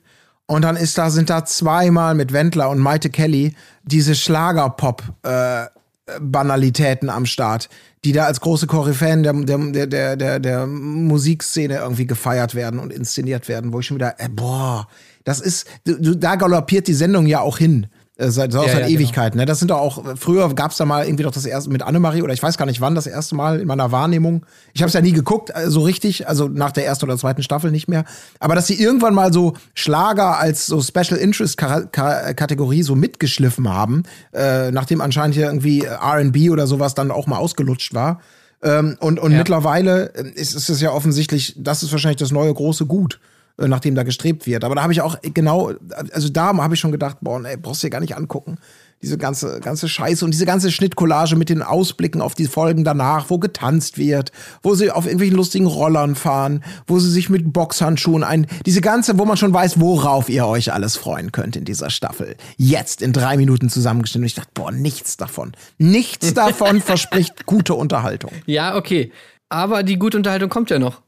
Und 0.46 0.62
dann 0.62 0.76
ist 0.76 0.96
da, 0.98 1.10
sind 1.10 1.30
da 1.30 1.44
zweimal 1.44 2.14
mit 2.14 2.32
Wendler 2.32 2.70
und 2.70 2.78
Maite 2.78 3.10
Kelly 3.10 3.56
diese 3.82 4.14
Schlager-Pop-Banalitäten 4.14 7.10
am 7.10 7.26
Start, 7.26 7.68
die 8.04 8.12
da 8.12 8.26
als 8.26 8.40
große 8.40 8.66
Koryphäen 8.66 9.22
der, 9.22 9.32
der, 9.32 9.86
der, 9.86 10.16
der, 10.16 10.40
der 10.40 10.66
Musikszene 10.66 11.76
irgendwie 11.76 12.06
gefeiert 12.06 12.54
werden 12.54 12.78
und 12.78 12.92
inszeniert 12.92 13.48
werden, 13.48 13.72
wo 13.72 13.80
ich 13.80 13.86
schon 13.86 13.96
wieder, 13.96 14.20
äh, 14.20 14.28
boah, 14.28 14.86
das 15.24 15.40
ist, 15.40 15.66
da 15.84 16.36
galoppiert 16.36 16.86
die 16.88 16.94
Sendung 16.94 17.26
ja 17.26 17.40
auch 17.40 17.56
hin. 17.56 17.86
Äh, 18.16 18.30
Seit, 18.30 18.52
seit, 18.52 18.62
Ja, 18.66 18.68
seit 18.68 18.80
ja, 18.82 18.86
genau. 18.86 19.00
Ewigkeiten. 19.00 19.38
Ne? 19.40 19.44
Das 19.44 19.58
sind 19.58 19.72
doch 19.72 19.78
auch, 19.78 20.04
früher 20.16 20.54
gab 20.54 20.70
es 20.70 20.76
da 20.76 20.84
mal 20.84 21.04
irgendwie 21.04 21.24
doch 21.24 21.32
das 21.32 21.46
erste 21.46 21.68
mit 21.70 21.82
Annemarie 21.82 22.22
oder 22.22 22.32
ich 22.32 22.40
weiß 22.40 22.56
gar 22.56 22.64
nicht 22.66 22.80
wann 22.80 22.94
das 22.94 23.08
erste 23.08 23.34
Mal 23.34 23.58
in 23.58 23.66
meiner 23.66 23.90
Wahrnehmung. 23.90 24.46
Ich 24.72 24.82
habe 24.82 24.86
es 24.88 24.94
ja 24.94 25.00
nie 25.00 25.10
geguckt, 25.10 25.50
äh, 25.52 25.68
so 25.68 25.80
richtig, 25.82 26.28
also 26.28 26.46
nach 26.46 26.70
der 26.70 26.86
ersten 26.86 27.06
oder 27.06 27.18
zweiten 27.18 27.42
Staffel 27.42 27.72
nicht 27.72 27.88
mehr. 27.88 28.04
Aber 28.38 28.54
dass 28.54 28.68
sie 28.68 28.80
irgendwann 28.80 29.14
mal 29.14 29.32
so 29.32 29.54
Schlager 29.74 30.38
als 30.38 30.66
so 30.66 30.80
Special 30.80 31.16
Interest 31.18 31.56
Ka- 31.56 31.86
Ka- 31.86 32.34
Kategorie 32.34 32.84
so 32.84 32.94
mitgeschliffen 32.94 33.68
haben, 33.68 34.04
äh, 34.32 34.70
nachdem 34.70 35.00
anscheinend 35.00 35.34
hier 35.34 35.46
irgendwie 35.46 35.80
äh, 35.84 35.88
RB 36.00 36.50
oder 36.52 36.68
sowas 36.68 36.94
dann 36.94 37.10
auch 37.10 37.26
mal 37.26 37.38
ausgelutscht 37.38 37.94
war. 37.94 38.20
Ähm, 38.62 38.96
und 39.00 39.18
und 39.18 39.32
Ja. 39.32 39.38
mittlerweile 39.38 40.14
äh, 40.14 40.28
ist, 40.30 40.54
ist 40.54 40.68
es 40.68 40.80
ja 40.80 40.92
offensichtlich, 40.92 41.54
das 41.58 41.82
ist 41.82 41.90
wahrscheinlich 41.90 42.18
das 42.18 42.30
neue 42.30 42.54
große 42.54 42.86
Gut 42.86 43.18
äh, 43.56 43.68
nach 43.68 43.80
dem 43.80 43.94
da 43.94 44.02
gestrebt 44.02 44.46
wird. 44.46 44.64
Aber 44.64 44.74
da 44.74 44.82
habe 44.82 44.92
ich 44.92 45.00
auch 45.00 45.16
genau, 45.22 45.72
also 46.12 46.28
da 46.28 46.56
habe 46.56 46.74
ich 46.74 46.80
schon 46.80 46.90
gedacht, 46.90 47.18
boah, 47.20 47.44
ey, 47.44 47.56
brauchst 47.56 47.82
du 47.82 47.86
dir 47.86 47.90
gar 47.90 48.00
nicht 48.00 48.16
angucken. 48.16 48.56
Diese 49.00 49.18
ganze, 49.18 49.60
ganze 49.60 49.88
Scheiße 49.88 50.24
und 50.24 50.32
diese 50.32 50.46
ganze 50.46 50.72
Schnittcollage 50.72 51.36
mit 51.36 51.50
den 51.50 51.62
Ausblicken 51.62 52.20
auf 52.20 52.34
die 52.34 52.46
Folgen 52.46 52.84
danach, 52.84 53.28
wo 53.28 53.38
getanzt 53.38 53.98
wird, 53.98 54.32
wo 54.62 54.74
sie 54.74 54.90
auf 54.90 55.04
irgendwelchen 55.04 55.36
lustigen 55.36 55.66
Rollern 55.66 56.14
fahren, 56.14 56.64
wo 56.86 56.98
sie 56.98 57.10
sich 57.10 57.28
mit 57.28 57.52
Boxhandschuhen 57.52 58.24
ein, 58.24 58.46
diese 58.64 58.80
ganze, 58.80 59.18
wo 59.18 59.24
man 59.24 59.36
schon 59.36 59.52
weiß, 59.52 59.78
worauf 59.78 60.28
ihr 60.28 60.46
euch 60.46 60.72
alles 60.72 60.96
freuen 60.96 61.32
könnt 61.32 61.54
in 61.54 61.64
dieser 61.64 61.90
Staffel. 61.90 62.36
Jetzt 62.56 63.02
in 63.02 63.12
drei 63.12 63.36
Minuten 63.36 63.68
zusammengeschnitten. 63.68 64.22
Und 64.22 64.26
ich 64.26 64.34
dachte, 64.34 64.50
boah, 64.54 64.72
nichts 64.72 65.16
davon. 65.16 65.52
Nichts 65.78 66.32
davon 66.32 66.80
verspricht 66.80 67.46
gute 67.46 67.74
Unterhaltung. 67.74 68.32
Ja, 68.46 68.74
okay. 68.74 69.12
Aber 69.48 69.82
die 69.82 69.98
gute 69.98 70.16
Unterhaltung 70.16 70.48
kommt 70.48 70.70
ja 70.70 70.78
noch. 70.78 71.02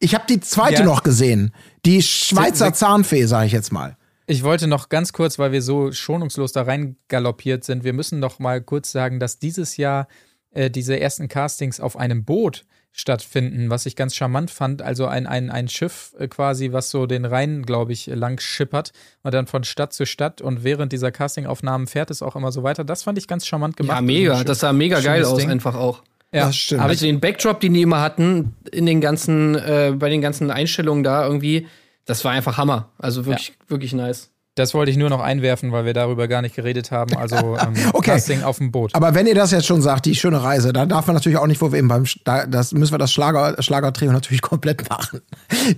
Ich 0.00 0.14
habe 0.14 0.24
die 0.28 0.40
zweite 0.40 0.80
Ja. 0.80 0.84
noch 0.84 1.02
gesehen. 1.02 1.54
Die 1.84 2.02
Schweizer 2.02 2.72
Zahnfee, 2.72 3.26
sage 3.26 3.46
ich 3.46 3.52
jetzt 3.52 3.70
mal. 3.70 3.96
Ich 4.26 4.42
wollte 4.44 4.66
noch 4.66 4.88
ganz 4.88 5.12
kurz, 5.12 5.38
weil 5.38 5.52
wir 5.52 5.60
so 5.60 5.92
schonungslos 5.92 6.52
da 6.52 6.62
rein 6.62 6.96
galoppiert 7.08 7.64
sind, 7.64 7.84
wir 7.84 7.92
müssen 7.92 8.18
noch 8.18 8.38
mal 8.38 8.60
kurz 8.62 8.92
sagen, 8.92 9.18
dass 9.20 9.38
dieses 9.38 9.76
Jahr 9.76 10.08
äh, 10.52 10.70
diese 10.70 10.98
ersten 10.98 11.28
Castings 11.28 11.80
auf 11.80 11.96
einem 11.96 12.24
Boot 12.24 12.64
stattfinden, 12.92 13.70
was 13.70 13.86
ich 13.86 13.94
ganz 13.96 14.14
charmant 14.16 14.50
fand. 14.50 14.82
Also 14.82 15.06
ein, 15.06 15.26
ein, 15.26 15.50
ein 15.50 15.68
Schiff 15.68 16.14
äh, 16.18 16.28
quasi, 16.28 16.72
was 16.72 16.90
so 16.90 17.06
den 17.06 17.24
Rhein, 17.24 17.62
glaube 17.62 17.92
ich, 17.92 18.06
lang 18.06 18.40
schippert 18.40 18.92
und 19.22 19.32
dann 19.34 19.46
von 19.46 19.64
Stadt 19.64 19.92
zu 19.92 20.06
Stadt 20.06 20.40
und 20.40 20.64
während 20.64 20.92
dieser 20.92 21.12
Castingaufnahmen 21.12 21.86
fährt 21.86 22.10
es 22.10 22.22
auch 22.22 22.36
immer 22.36 22.52
so 22.52 22.62
weiter. 22.62 22.84
Das 22.84 23.02
fand 23.02 23.18
ich 23.18 23.28
ganz 23.28 23.46
charmant 23.46 23.76
gemacht. 23.76 23.96
Ja, 23.96 24.02
mega. 24.02 24.44
Das 24.44 24.60
sah 24.60 24.72
mega 24.72 25.00
geil 25.00 25.24
aus, 25.24 25.38
Ding. 25.38 25.50
einfach 25.50 25.74
auch. 25.74 26.02
Ja, 26.32 26.46
Das 26.46 26.56
stimmt. 26.56 26.80
Aber 26.80 26.90
Also 26.90 27.06
den 27.06 27.20
Backdrop, 27.20 27.60
den 27.60 27.74
die 27.74 27.82
immer 27.82 28.00
hatten, 28.00 28.54
in 28.70 28.86
den 28.86 29.00
ganzen, 29.00 29.56
äh, 29.56 29.92
bei 29.96 30.08
den 30.08 30.20
ganzen 30.20 30.50
Einstellungen 30.50 31.02
da 31.02 31.24
irgendwie, 31.26 31.66
das 32.04 32.24
war 32.24 32.32
einfach 32.32 32.56
Hammer. 32.56 32.90
Also 32.98 33.26
wirklich, 33.26 33.52
wirklich 33.68 33.92
nice. 33.92 34.30
Das 34.60 34.74
wollte 34.74 34.90
ich 34.90 34.96
nur 34.96 35.10
noch 35.10 35.20
einwerfen, 35.20 35.72
weil 35.72 35.84
wir 35.84 35.94
darüber 35.94 36.28
gar 36.28 36.42
nicht 36.42 36.54
geredet 36.54 36.90
haben. 36.90 37.16
Also 37.16 37.36
ähm, 37.60 37.74
Okay. 37.92 38.12
Casting 38.12 38.42
auf 38.42 38.58
dem 38.58 38.70
Boot. 38.70 38.94
Aber 38.94 39.14
wenn 39.14 39.26
ihr 39.26 39.34
das 39.34 39.50
jetzt 39.50 39.66
schon 39.66 39.82
sagt, 39.82 40.06
die 40.06 40.14
schöne 40.14 40.42
Reise, 40.42 40.72
dann 40.72 40.88
darf 40.88 41.06
man 41.06 41.14
natürlich 41.14 41.38
auch 41.38 41.46
nicht, 41.46 41.60
wo 41.60 41.72
wir 41.72 41.78
eben 41.78 41.88
beim, 41.88 42.04
da, 42.24 42.46
das 42.46 42.72
müssen 42.72 42.92
wir 42.92 42.98
das 42.98 43.12
Schlager, 43.12 43.60
Schlagertrio 43.62 44.12
natürlich 44.12 44.42
komplett 44.50 44.88
machen. 44.88 45.20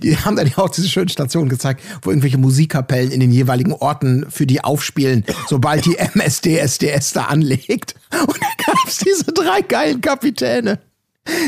Die 0.01 0.17
haben 0.17 0.35
dann 0.35 0.47
ja 0.47 0.57
auch 0.57 0.69
diese 0.69 0.87
schönen 0.87 1.09
Stationen 1.09 1.49
gezeigt, 1.49 1.81
wo 2.01 2.11
irgendwelche 2.11 2.37
Musikkapellen 2.37 3.11
in 3.11 3.19
den 3.19 3.31
jeweiligen 3.31 3.73
Orten 3.73 4.25
für 4.29 4.45
die 4.45 4.63
aufspielen, 4.63 5.25
sobald 5.47 5.85
die 5.85 5.97
MSD 5.97 6.57
SDS 6.57 7.13
da 7.13 7.25
anlegt. 7.25 7.95
Und 8.11 8.37
da 8.39 8.47
gab's 8.65 8.99
diese 8.99 9.31
drei 9.31 9.61
geilen 9.61 10.01
Kapitäne. 10.01 10.79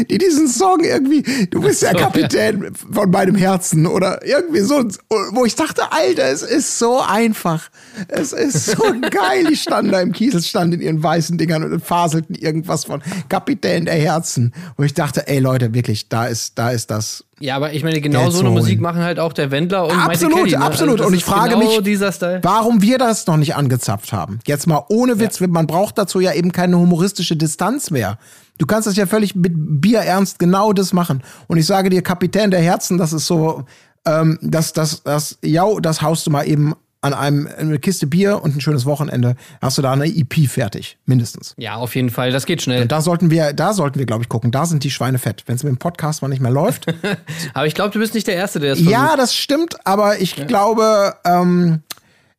Die 0.09 0.17
diesen 0.17 0.47
Song 0.47 0.79
irgendwie, 0.83 1.21
du 1.49 1.61
bist 1.61 1.81
der 1.81 1.93
Kapitän 1.93 2.73
von 2.73 3.09
meinem 3.11 3.35
Herzen 3.35 3.85
oder 3.85 4.25
irgendwie 4.25 4.61
so, 4.61 4.85
wo 5.31 5.43
ich 5.43 5.55
dachte, 5.55 5.91
Alter, 5.91 6.23
es 6.29 6.43
ist 6.43 6.79
so 6.79 7.01
einfach. 7.01 7.69
Es 8.07 8.31
ist 8.31 8.67
so 8.67 8.83
geil. 9.09 9.47
Die 9.49 9.57
standen 9.57 9.91
da 9.91 9.99
im 9.99 10.13
Kieselstand 10.13 10.73
in 10.75 10.81
ihren 10.81 11.03
weißen 11.03 11.37
Dingern 11.37 11.63
und 11.63 11.85
faselten 11.85 12.35
irgendwas 12.35 12.85
von 12.85 13.01
Kapitän 13.27 13.83
der 13.85 13.95
Herzen. 13.95 14.53
Wo 14.77 14.83
ich 14.83 14.93
dachte, 14.93 15.27
ey 15.27 15.39
Leute, 15.39 15.73
wirklich, 15.73 16.07
da 16.07 16.27
ist, 16.27 16.57
da 16.57 16.71
ist 16.71 16.89
das. 16.89 17.25
Ja, 17.39 17.57
aber 17.57 17.73
ich 17.73 17.83
meine, 17.83 17.99
genau 17.99 18.29
so 18.29 18.39
eine. 18.39 18.49
Musik 18.49 18.79
machen 18.79 19.01
halt 19.01 19.19
auch 19.19 19.33
der 19.33 19.51
Wendler 19.51 19.85
und 19.85 19.91
Absolut, 19.91 20.35
Kelly, 20.35 20.51
ne? 20.51 20.61
absolut. 20.61 20.99
das 20.99 21.07
Und 21.07 21.13
ich 21.13 21.25
frage 21.25 21.55
genau 21.55 21.81
mich, 21.81 21.99
warum 22.43 22.81
wir 22.81 22.97
das 22.97 23.27
noch 23.27 23.35
nicht 23.35 23.55
angezapft 23.55 24.13
haben. 24.13 24.39
Jetzt 24.47 24.67
mal 24.67 24.83
ohne 24.87 25.19
Witz, 25.19 25.41
man 25.41 25.67
braucht 25.67 25.97
dazu 25.97 26.21
ja 26.21 26.33
eben 26.33 26.51
keine 26.53 26.77
humoristische 26.77 27.35
Distanz 27.35 27.91
mehr. 27.91 28.17
Du 28.57 28.65
kannst 28.65 28.87
das 28.87 28.95
ja 28.95 29.05
völlig 29.05 29.35
mit 29.35 29.53
Bierernst 29.55 30.39
genau 30.39 30.71
das 30.71 30.93
machen. 30.93 31.23
Und 31.47 31.57
ich 31.57 31.65
sage 31.65 31.89
dir, 31.89 32.01
Kapitän 32.01 32.51
der 32.51 32.61
Herzen, 32.61 32.97
das 32.97 33.11
ist 33.11 33.27
so, 33.27 33.65
ähm, 34.05 34.39
das, 34.41 34.71
das, 34.71 35.03
das, 35.03 35.37
ja, 35.41 35.65
das 35.81 36.01
haust 36.01 36.25
du 36.25 36.31
mal 36.31 36.47
eben 36.47 36.73
an 37.05 37.13
einem 37.13 37.47
eine 37.55 37.77
Kiste 37.77 38.07
Bier 38.07 38.41
und 38.41 38.55
ein 38.55 38.61
schönes 38.61 38.85
Wochenende, 38.85 39.35
hast 39.61 39.77
du 39.77 39.83
da 39.83 39.91
eine 39.91 40.07
EP 40.07 40.47
fertig, 40.49 40.97
mindestens. 41.05 41.53
Ja, 41.57 41.75
auf 41.75 41.95
jeden 41.95 42.09
Fall, 42.09 42.31
das 42.31 42.47
geht 42.47 42.63
schnell. 42.63 42.81
Und 42.81 42.91
da 42.91 43.01
sollten 43.01 43.29
wir, 43.29 43.53
da 43.53 43.73
sollten 43.73 43.99
wir, 43.99 44.07
glaube 44.07 44.23
ich, 44.23 44.29
gucken. 44.29 44.49
Da 44.49 44.65
sind 44.65 44.83
die 44.83 44.89
Schweine 44.89 45.19
fett. 45.19 45.43
Wenn 45.45 45.55
es 45.55 45.63
mit 45.63 45.69
dem 45.69 45.77
Podcast 45.77 46.23
mal 46.23 46.29
nicht 46.29 46.41
mehr 46.41 46.51
läuft. 46.51 46.87
Aber 47.53 47.67
ich 47.67 47.75
glaube, 47.75 47.91
du 47.91 47.99
bist 47.99 48.15
nicht 48.15 48.25
der 48.25 48.35
Erste, 48.35 48.59
der 48.59 48.71
das 48.71 48.79
versucht. 48.79 48.91
Ja, 48.91 49.15
das 49.15 49.35
stimmt, 49.35 49.85
aber 49.85 50.19
ich 50.19 50.47
glaube, 50.47 51.15
ähm, 51.23 51.83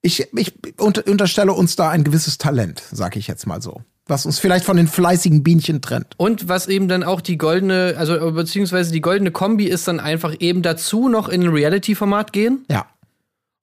ich, 0.03 0.29
ich 0.35 0.55
unter, 0.79 1.07
unterstelle 1.07 1.53
uns 1.53 1.77
da 1.77 1.91
ein 1.91 2.03
gewisses 2.03 2.39
Talent, 2.39 2.83
sag 2.91 3.17
ich 3.17 3.29
jetzt 3.29 3.47
mal 3.47 3.63
so. 3.63 3.83
Was 4.09 4.27
uns 4.27 4.39
vielleicht 4.39 4.65
von 4.65 4.77
den 4.77 4.87
fleißigen 4.87 5.43
Bienchen 5.43 5.81
trennt. 5.81 6.15
Und 6.17 6.49
was 6.49 6.69
eben 6.69 6.87
dann 6.87 7.03
auch 7.03 7.21
die 7.21 7.39
goldene, 7.39 7.95
also 7.99 8.33
beziehungsweise 8.33 8.93
die 8.93 9.01
goldene 9.01 9.33
Kombi 9.33 9.67
ist 9.67 9.89
dann 9.89 9.99
einfach 9.99 10.35
eben 10.39 10.63
dazu 10.63 11.09
noch 11.09 11.29
in 11.29 11.43
ein 11.43 11.49
Reality-Format 11.49 12.33
gehen 12.33 12.65
Ja. 12.71 12.87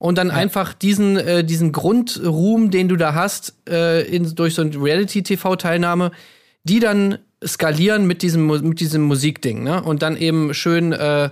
Und 0.04 0.18
dann 0.18 0.30
einfach 0.30 0.74
diesen, 0.74 1.16
äh, 1.16 1.42
diesen 1.44 1.72
Grundruhm, 1.72 2.70
den 2.70 2.88
du 2.88 2.96
da 2.96 3.14
hast, 3.14 3.54
äh, 3.66 4.02
in, 4.02 4.34
durch 4.34 4.54
so 4.54 4.60
eine 4.60 4.76
Reality-TV-Teilnahme, 4.76 6.10
die 6.64 6.78
dann 6.78 7.16
skalieren 7.42 8.06
mit 8.06 8.20
diesem, 8.20 8.46
mit 8.68 8.80
diesem 8.80 9.00
Musikding, 9.00 9.62
ne? 9.62 9.82
Und 9.82 10.02
dann 10.02 10.18
eben 10.18 10.52
schön 10.52 10.92
äh, 10.92 11.30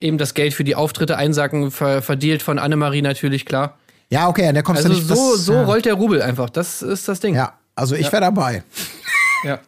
eben 0.00 0.16
das 0.16 0.34
Geld 0.34 0.54
für 0.54 0.62
die 0.62 0.76
Auftritte 0.76 1.16
einsacken, 1.16 1.72
ver 1.72 2.02
verdealt 2.02 2.42
von 2.44 2.60
Annemarie 2.60 3.02
natürlich, 3.02 3.46
klar. 3.46 3.78
Ja, 4.10 4.28
okay, 4.28 4.52
der 4.52 4.62
kommst 4.62 4.84
Also 4.84 4.90
du 4.90 4.94
nicht. 4.94 5.08
so, 5.08 5.32
das, 5.32 5.44
so 5.44 5.52
ja. 5.54 5.64
rollt 5.64 5.84
der 5.84 5.94
Rubel 5.94 6.22
einfach. 6.22 6.50
Das 6.50 6.82
ist 6.82 7.08
das 7.08 7.18
Ding. 7.18 7.34
Ja, 7.34 7.54
also 7.74 7.96
ich 7.96 8.12
wäre 8.12 8.22
dabei. 8.22 8.62
Ja. 9.42 9.58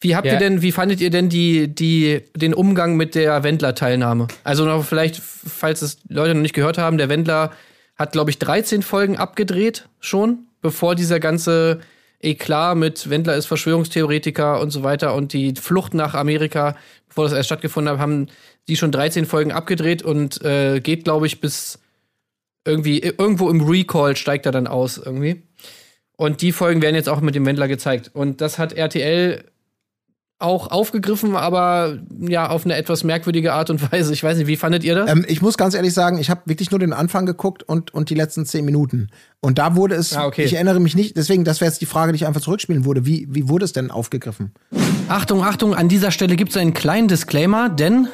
Wie 0.00 0.14
habt 0.14 0.26
Ja. 0.26 0.34
ihr 0.34 0.38
denn, 0.38 0.60
wie 0.60 0.72
fandet 0.72 1.00
ihr 1.00 1.08
denn 1.10 1.30
die, 1.30 1.74
die, 1.74 2.22
den 2.36 2.52
Umgang 2.52 2.96
mit 2.96 3.14
der 3.14 3.42
Wendler-Teilnahme? 3.42 4.28
Also 4.44 4.66
noch 4.66 4.84
vielleicht, 4.84 5.16
falls 5.22 5.80
es 5.80 5.96
Leute 6.08 6.34
noch 6.34 6.42
nicht 6.42 6.54
gehört 6.54 6.76
haben, 6.76 6.98
der 6.98 7.08
Wendler 7.08 7.50
hat, 7.98 8.12
glaube 8.12 8.30
ich, 8.30 8.38
13 8.38 8.82
Folgen 8.82 9.16
abgedreht 9.16 9.88
schon, 10.00 10.46
bevor 10.62 10.94
dieser 10.94 11.20
ganze 11.20 11.80
Eklat 12.20 12.76
mit 12.76 13.10
Wendler 13.10 13.36
ist 13.36 13.46
Verschwörungstheoretiker 13.46 14.60
und 14.60 14.70
so 14.70 14.82
weiter 14.82 15.14
und 15.14 15.32
die 15.32 15.54
Flucht 15.54 15.94
nach 15.94 16.14
Amerika, 16.14 16.76
bevor 17.08 17.24
das 17.24 17.32
erst 17.32 17.46
stattgefunden 17.46 17.92
hat, 17.92 18.00
haben 18.00 18.28
die 18.68 18.76
schon 18.76 18.92
13 18.92 19.26
Folgen 19.26 19.52
abgedreht 19.52 20.02
und 20.02 20.42
äh, 20.44 20.80
geht, 20.80 21.04
glaube 21.04 21.26
ich, 21.26 21.40
bis 21.40 21.78
irgendwie 22.64 22.98
irgendwo 23.00 23.48
im 23.50 23.62
Recall 23.62 24.16
steigt 24.16 24.46
er 24.46 24.52
dann 24.52 24.66
aus 24.66 24.98
irgendwie. 24.98 25.42
Und 26.16 26.42
die 26.42 26.52
Folgen 26.52 26.82
werden 26.82 26.96
jetzt 26.96 27.08
auch 27.08 27.20
mit 27.20 27.34
dem 27.34 27.46
Wendler 27.46 27.68
gezeigt. 27.68 28.10
Und 28.12 28.40
das 28.40 28.58
hat 28.58 28.72
RTL 28.72 29.44
auch 30.40 30.70
aufgegriffen, 30.70 31.34
aber 31.34 31.98
ja, 32.20 32.48
auf 32.48 32.64
eine 32.64 32.76
etwas 32.76 33.02
merkwürdige 33.02 33.52
Art 33.52 33.70
und 33.70 33.80
Weise. 33.92 34.12
Ich 34.12 34.22
weiß 34.22 34.38
nicht, 34.38 34.46
wie 34.46 34.56
fandet 34.56 34.84
ihr 34.84 34.94
das? 34.94 35.10
Ähm, 35.10 35.24
ich 35.26 35.42
muss 35.42 35.58
ganz 35.58 35.74
ehrlich 35.74 35.92
sagen, 35.92 36.18
ich 36.18 36.30
habe 36.30 36.42
wirklich 36.44 36.70
nur 36.70 36.78
den 36.78 36.92
Anfang 36.92 37.26
geguckt 37.26 37.62
und, 37.64 37.92
und 37.92 38.08
die 38.10 38.14
letzten 38.14 38.46
zehn 38.46 38.64
Minuten. 38.64 39.08
Und 39.40 39.58
da 39.58 39.74
wurde 39.74 39.96
es, 39.96 40.14
Ah, 40.16 40.26
okay. 40.26 40.44
ich 40.44 40.54
erinnere 40.54 40.78
mich 40.80 40.94
nicht, 40.94 41.16
deswegen, 41.16 41.44
das 41.44 41.60
wäre 41.60 41.70
jetzt 41.70 41.80
die 41.80 41.86
Frage, 41.86 42.12
die 42.12 42.16
ich 42.16 42.26
einfach 42.26 42.40
zurückspielen 42.40 42.84
würde. 42.84 43.04
Wie, 43.04 43.26
wie 43.30 43.48
wurde 43.48 43.64
es 43.64 43.72
denn 43.72 43.90
aufgegriffen? 43.90 44.52
Achtung, 45.08 45.42
Achtung, 45.42 45.74
an 45.74 45.88
dieser 45.88 46.10
Stelle 46.12 46.36
gibt 46.36 46.50
es 46.52 46.56
einen 46.56 46.72
kleinen 46.74 47.08
Disclaimer, 47.08 47.68
denn 47.68 48.06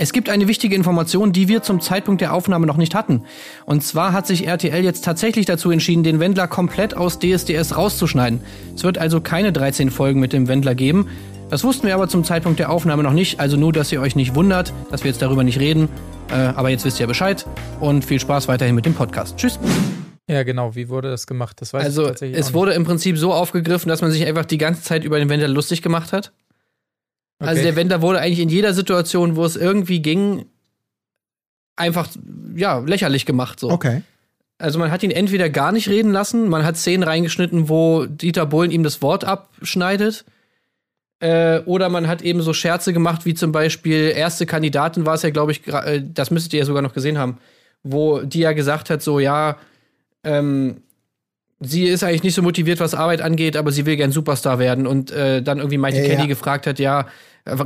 es 0.00 0.12
gibt 0.12 0.28
eine 0.30 0.46
wichtige 0.48 0.74
Information, 0.76 1.32
die 1.32 1.48
wir 1.48 1.62
zum 1.62 1.80
Zeitpunkt 1.80 2.20
der 2.20 2.32
Aufnahme 2.32 2.66
noch 2.66 2.76
nicht 2.76 2.94
hatten. 2.94 3.22
Und 3.66 3.82
zwar 3.84 4.12
hat 4.12 4.26
sich 4.28 4.46
RTL 4.46 4.82
jetzt 4.84 5.04
tatsächlich 5.04 5.44
dazu 5.46 5.70
entschieden, 5.72 6.02
den 6.04 6.20
Wendler 6.20 6.46
komplett 6.48 6.96
aus 6.96 7.18
DSDS 7.18 7.76
rauszuschneiden. 7.76 8.40
Es 8.76 8.84
wird 8.84 8.98
also 8.98 9.20
keine 9.20 9.52
13 9.52 9.90
Folgen 9.90 10.20
mit 10.20 10.32
dem 10.32 10.46
Wendler 10.48 10.74
geben. 10.76 11.08
Das 11.50 11.64
wussten 11.64 11.86
wir 11.86 11.94
aber 11.94 12.08
zum 12.08 12.24
Zeitpunkt 12.24 12.58
der 12.58 12.70
Aufnahme 12.70 13.02
noch 13.02 13.12
nicht, 13.14 13.40
also 13.40 13.56
nur, 13.56 13.72
dass 13.72 13.90
ihr 13.90 14.00
euch 14.02 14.16
nicht 14.16 14.34
wundert, 14.34 14.72
dass 14.90 15.02
wir 15.02 15.10
jetzt 15.10 15.22
darüber 15.22 15.44
nicht 15.44 15.58
reden. 15.58 15.88
Äh, 16.30 16.34
aber 16.34 16.68
jetzt 16.68 16.84
wisst 16.84 17.00
ihr 17.00 17.06
Bescheid 17.06 17.46
und 17.80 18.04
viel 18.04 18.20
Spaß 18.20 18.48
weiterhin 18.48 18.74
mit 18.74 18.84
dem 18.84 18.92
Podcast. 18.94 19.36
Tschüss. 19.38 19.58
Ja, 20.28 20.42
genau. 20.42 20.74
Wie 20.74 20.90
wurde 20.90 21.08
das 21.10 21.26
gemacht? 21.26 21.58
Das 21.62 21.72
weiß 21.72 21.82
Also 21.82 22.02
ich 22.02 22.08
tatsächlich 22.08 22.38
es 22.38 22.48
auch 22.50 22.52
wurde 22.54 22.72
im 22.74 22.84
Prinzip 22.84 23.16
so 23.16 23.32
aufgegriffen, 23.32 23.88
dass 23.88 24.02
man 24.02 24.10
sich 24.10 24.26
einfach 24.26 24.44
die 24.44 24.58
ganze 24.58 24.82
Zeit 24.82 25.04
über 25.04 25.18
den 25.18 25.30
Wendler 25.30 25.48
lustig 25.48 25.80
gemacht 25.80 26.12
hat. 26.12 26.32
Also 27.38 27.54
Okay. 27.54 27.62
der 27.62 27.76
Wendler 27.76 28.02
wurde 28.02 28.18
eigentlich 28.20 28.40
in 28.40 28.50
jeder 28.50 28.74
Situation, 28.74 29.36
wo 29.36 29.44
es 29.46 29.56
irgendwie 29.56 30.00
ging, 30.02 30.44
einfach 31.76 32.08
ja 32.56 32.80
lächerlich 32.80 33.24
gemacht. 33.24 33.58
So. 33.58 33.70
Okay. 33.70 34.02
Also 34.58 34.78
man 34.78 34.90
hat 34.90 35.02
ihn 35.02 35.12
entweder 35.12 35.48
gar 35.48 35.72
nicht 35.72 35.88
reden 35.88 36.12
lassen, 36.12 36.48
man 36.48 36.64
hat 36.64 36.76
Szenen 36.76 37.04
reingeschnitten, 37.04 37.70
wo 37.70 38.04
Dieter 38.04 38.44
Bohlen 38.44 38.70
ihm 38.70 38.82
das 38.82 39.00
Wort 39.00 39.24
abschneidet. 39.24 40.26
Äh, 41.20 41.60
oder 41.60 41.88
man 41.88 42.06
hat 42.06 42.22
eben 42.22 42.42
so 42.42 42.52
Scherze 42.52 42.92
gemacht, 42.92 43.24
wie 43.26 43.34
zum 43.34 43.50
Beispiel 43.50 44.12
erste 44.14 44.46
Kandidatin 44.46 45.04
war 45.04 45.14
es 45.14 45.22
ja, 45.22 45.30
glaube 45.30 45.52
ich, 45.52 45.66
äh, 45.66 46.02
das 46.04 46.30
müsstet 46.30 46.52
ihr 46.52 46.60
ja 46.60 46.64
sogar 46.64 46.82
noch 46.82 46.94
gesehen 46.94 47.18
haben, 47.18 47.38
wo 47.82 48.20
die 48.20 48.40
ja 48.40 48.52
gesagt 48.52 48.88
hat, 48.88 49.02
so 49.02 49.18
ja, 49.18 49.56
ähm, 50.22 50.82
sie 51.60 51.84
ist 51.86 52.04
eigentlich 52.04 52.22
nicht 52.22 52.34
so 52.34 52.42
motiviert, 52.42 52.80
was 52.80 52.94
Arbeit 52.94 53.20
angeht, 53.20 53.56
aber 53.56 53.72
sie 53.72 53.84
will 53.86 53.96
gern 53.96 54.12
Superstar 54.12 54.58
werden. 54.58 54.86
Und 54.86 55.10
äh, 55.10 55.42
dann 55.42 55.58
irgendwie 55.58 55.78
Michael 55.78 56.02
Ja, 56.02 56.08
Kenny 56.08 56.22
ja. 56.22 56.28
gefragt 56.28 56.66
hat, 56.66 56.78
ja, 56.78 57.06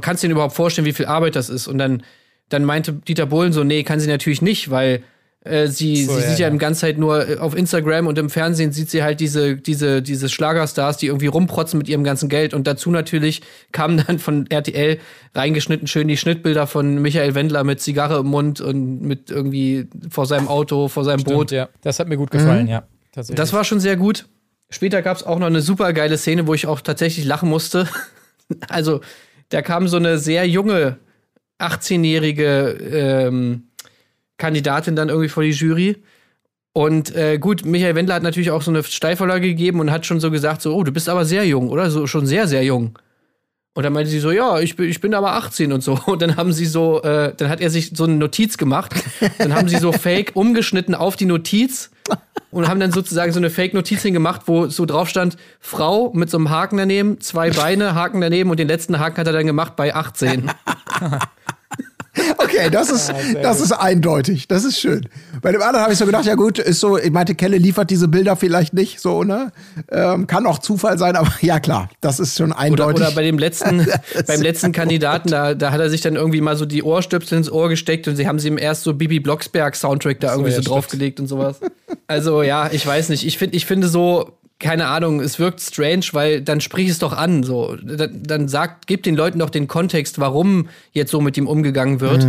kannst 0.01 0.23
du 0.23 0.29
dir 0.29 0.33
überhaupt 0.33 0.55
vorstellen, 0.55 0.87
wie 0.87 0.93
viel 0.93 1.07
Arbeit 1.07 1.37
das 1.37 1.51
ist? 1.51 1.67
Und 1.67 1.79
dann, 1.79 2.03
dann 2.49 2.65
meinte 2.65 2.93
Dieter 2.95 3.27
Bohlen 3.27 3.53
so, 3.53 3.65
nee, 3.65 3.83
kann 3.83 4.01
sie 4.01 4.09
natürlich 4.09 4.41
nicht, 4.43 4.71
weil 4.71 5.03
äh, 5.45 5.67
sie, 5.67 6.05
So, 6.05 6.15
sie 6.15 6.21
ja, 6.21 6.29
sieht 6.29 6.39
ja, 6.39 6.47
ja. 6.47 6.53
im 6.53 6.59
ganze 6.59 6.83
Zeit 6.83 6.99
nur 6.99 7.29
äh, 7.29 7.39
auf 7.39 7.57
Instagram 7.57 8.07
und 8.07 8.17
im 8.19 8.31
Fernsehen 8.31 8.73
sieht 8.73 8.91
sie 8.91 9.03
halt 9.03 9.19
diese, 9.19 9.57
diese, 9.57 10.01
diese 10.01 10.29
Schlagerstars, 10.29 10.99
die 10.99 11.07
irgendwie 11.07 11.27
rumprotzen 11.27 11.79
mit 11.79 11.89
ihrem 11.89 12.05
ganzen 12.05 12.29
Geld. 12.29 12.55
Und 12.55 12.67
dazu 12.67 12.91
natürlich 12.91 13.43
kamen 13.73 14.05
dann 14.07 14.19
von 14.19 14.47
RTL 14.49 14.99
reingeschnitten 15.35 15.89
schön 15.89 16.07
die 16.07 16.17
Schnittbilder 16.17 16.67
von 16.67 17.03
Michael 17.03 17.35
Wendler 17.35 17.65
mit 17.65 17.81
Zigarre 17.81 18.21
im 18.21 18.27
Mund 18.27 18.61
und 18.61 19.03
mit 19.03 19.31
irgendwie 19.31 19.89
vor 20.11 20.27
seinem 20.27 20.47
Auto, 20.47 20.89
vor 20.89 21.05
seinem 21.05 21.21
Stimmt, 21.21 21.37
Boot. 21.37 21.51
ja. 21.51 21.69
Das 21.83 21.99
hat 21.99 22.09
mir 22.09 22.17
gut 22.17 22.31
gefallen, 22.31 22.69
ja. 22.69 22.85
Tatsächlich. 23.13 23.37
Das 23.37 23.53
war 23.53 23.65
schon 23.65 23.81
sehr 23.81 23.97
gut. 23.97 24.27
Später 24.71 25.03
gab 25.03 25.17
es 25.17 25.25
auch 25.25 25.39
noch 25.39 25.49
eine 25.49 25.61
super 25.61 25.93
geile 25.93 26.17
Szene, 26.17 26.47
wo 26.47 26.55
ich 26.55 26.67
auch 26.67 26.81
tatsächlich 26.81 27.27
lachen 27.27 27.49
musste. 27.49 27.89
also, 28.69 29.01
da 29.51 29.61
kam 29.61 29.89
so 29.89 29.99
eine 29.99 30.19
sehr 30.19 30.49
junge 30.49 30.97
18-jährige 31.59 32.79
ähm, 32.93 33.65
Kandidatin 34.39 34.97
dann 34.97 35.09
irgendwie 35.09 35.29
vor 35.29 35.43
die 35.43 35.51
Jury. 35.51 36.03
Und 36.73 37.15
äh, 37.15 37.39
gut, 37.39 37.65
Michael 37.65 37.95
Wendler 37.95 38.15
hat 38.15 38.23
natürlich 38.23 38.51
auch 38.51 38.63
so 38.63 38.71
eine 38.71 38.83
Steilvorlage 38.83 39.47
gegeben 39.47 39.81
und 39.81 39.91
hat 39.91 40.07
schon 40.07 40.21
so 40.21 40.31
gesagt: 40.31 40.63
so, 40.63 40.75
oh, 40.75 40.85
du 40.85 40.93
bist 40.93 41.09
aber 41.09 41.25
sehr 41.25 41.47
jung, 41.47 41.69
oder? 41.69 41.91
So 41.91 42.07
schon 42.07 42.27
sehr, 42.27 42.49
sehr 42.49 42.65
jung. 42.65 42.99
Und 43.75 43.85
dann 43.85 43.93
meinte 43.95 44.11
sie 44.11 44.21
so, 44.21 44.31
ja, 44.31 44.61
ich 44.61 44.77
bin, 44.77 44.89
ich 44.91 45.01
bin 45.01 45.15
aber 45.15 45.33
18 45.33 45.73
und 45.73 45.83
so. 45.83 45.99
Und 46.07 46.21
dann 46.21 46.37
haben 46.37 46.53
sie 46.53 46.67
so, 46.67 47.03
äh, 47.03 47.33
dann 47.35 47.49
hat 47.49 47.61
er 47.61 47.71
sich 47.71 47.93
so 47.95 48.05
eine 48.05 48.17
Notiz 48.17 48.59
gemacht. 48.59 48.95
Dann 49.39 49.55
haben 49.55 49.69
sie 49.69 49.79
so 49.79 49.93
fake 49.93 50.33
umgeschnitten 50.35 50.95
auf 50.95 51.17
die 51.17 51.25
Notiz 51.25 51.91
und 52.51 52.69
haben 52.69 52.81
dann 52.81 52.93
sozusagen 52.93 53.33
so 53.33 53.41
eine 53.41 53.49
Fake-Notiz 53.49 54.03
hingemacht, 54.03 54.43
wo 54.47 54.67
so 54.69 54.85
drauf 54.85 55.09
stand, 55.09 55.37
Frau 55.59 56.13
mit 56.13 56.29
so 56.31 56.37
einem 56.37 56.51
Haken 56.51 56.77
daneben, 56.77 57.21
zwei 57.21 57.51
Beine, 57.51 57.95
Haken 57.95 58.21
daneben 58.21 58.51
und 58.51 58.61
den 58.61 58.69
letzten 58.69 58.99
Haken 58.99 59.19
hat 59.19 59.27
er 59.27 59.33
dann 59.33 59.47
gemacht 59.47 59.75
bei 59.75 59.95
18. 59.95 60.51
Okay, 62.37 62.69
das 62.71 62.91
ist, 62.91 63.11
Ah, 63.11 63.17
sehr 63.21 63.43
das 63.43 63.61
ist 63.61 63.73
eindeutig. 63.73 64.47
Das 64.47 64.65
ist 64.65 64.79
schön. 64.79 65.09
Bei 65.41 65.51
dem 65.51 65.63
anderen 65.63 65.83
habe 65.83 65.93
ich 65.95 65.99
so 65.99 66.05
gedacht, 66.05 66.27
ja 66.27 66.35
gut, 66.35 66.59
ist 66.59 66.81
so, 66.81 66.99
ich 66.99 67.11
meinte, 67.11 67.35
Kelle 67.35 67.57
liefert 67.57 67.89
diese 67.91 68.07
Bilder 68.07 68.37
vielleicht 68.37 68.75
nicht 68.75 69.01
so, 69.01 69.25
ne? 69.25 69.51
Ähm, 69.91 70.27
kann 70.27 70.45
auch 70.47 70.59
Zufall 70.59 70.99
sein, 70.99 71.17
aber 71.17 71.33
ja 71.41 71.59
klar, 71.59 71.89
das 72.03 72.21
ist 72.21 72.37
schon 72.37 72.51
Oder, 72.53 72.59
eindeutig. 72.61 72.97
oder 73.03 73.11
bei 73.13 73.23
dem 73.23 73.39
letzten, 73.39 73.87
beim 74.27 74.43
letzten 74.43 74.73
Kandidaten, 74.83 75.31
da, 75.31 75.55
da 75.55 75.71
hat 75.73 75.81
er 75.81 75.89
sich 75.89 76.03
dann 76.03 76.17
irgendwie 76.17 76.43
mal 76.43 76.57
so 76.57 76.67
die 76.67 76.83
Ohrstöpsel 76.83 77.39
ins 77.39 77.51
Ohr 77.51 77.71
gesteckt 77.71 78.07
und 78.09 78.17
sie 78.17 78.27
haben 78.29 78.39
sie 78.39 78.49
ihm 78.49 78.59
erst 78.59 78.83
so 78.83 78.93
Bibi 78.93 79.19
Blocksberg 79.21 79.75
Soundtrack 79.75 80.21
da 80.21 80.33
irgendwie 80.33 80.51
ja, 80.51 80.57
so 80.57 80.63
draufgelegt 80.63 81.19
und 81.19 81.29
sowas. 81.29 81.61
Also 82.07 82.43
ja, 82.43 82.69
ich 82.71 82.87
weiß 82.87 83.09
nicht. 83.09 83.27
Ich 83.27 83.39
finde, 83.39 83.57
ich 83.57 83.65
finde 83.65 83.89
so, 83.89 84.33
keine 84.63 84.87
Ahnung, 84.87 85.21
es 85.21 85.39
wirkt 85.39 85.61
strange, 85.61 86.07
weil 86.13 86.41
dann 86.41 86.63
sprich 86.63 86.89
es 86.89 86.99
doch 86.99 87.13
an, 87.13 87.43
so. 87.43 87.77
Dann, 87.83 88.23
dann 88.23 88.49
sagt, 88.49 88.87
gib 88.87 89.03
den 89.03 89.17
Leuten 89.17 89.41
doch 89.41 89.51
den 89.51 89.69
Kontext, 89.69 90.19
warum 90.19 90.69
jetzt 90.93 91.11
so 91.11 91.21
mit 91.21 91.37
ihm 91.37 91.47
umgegangen 91.47 92.01
wird. 92.01 92.27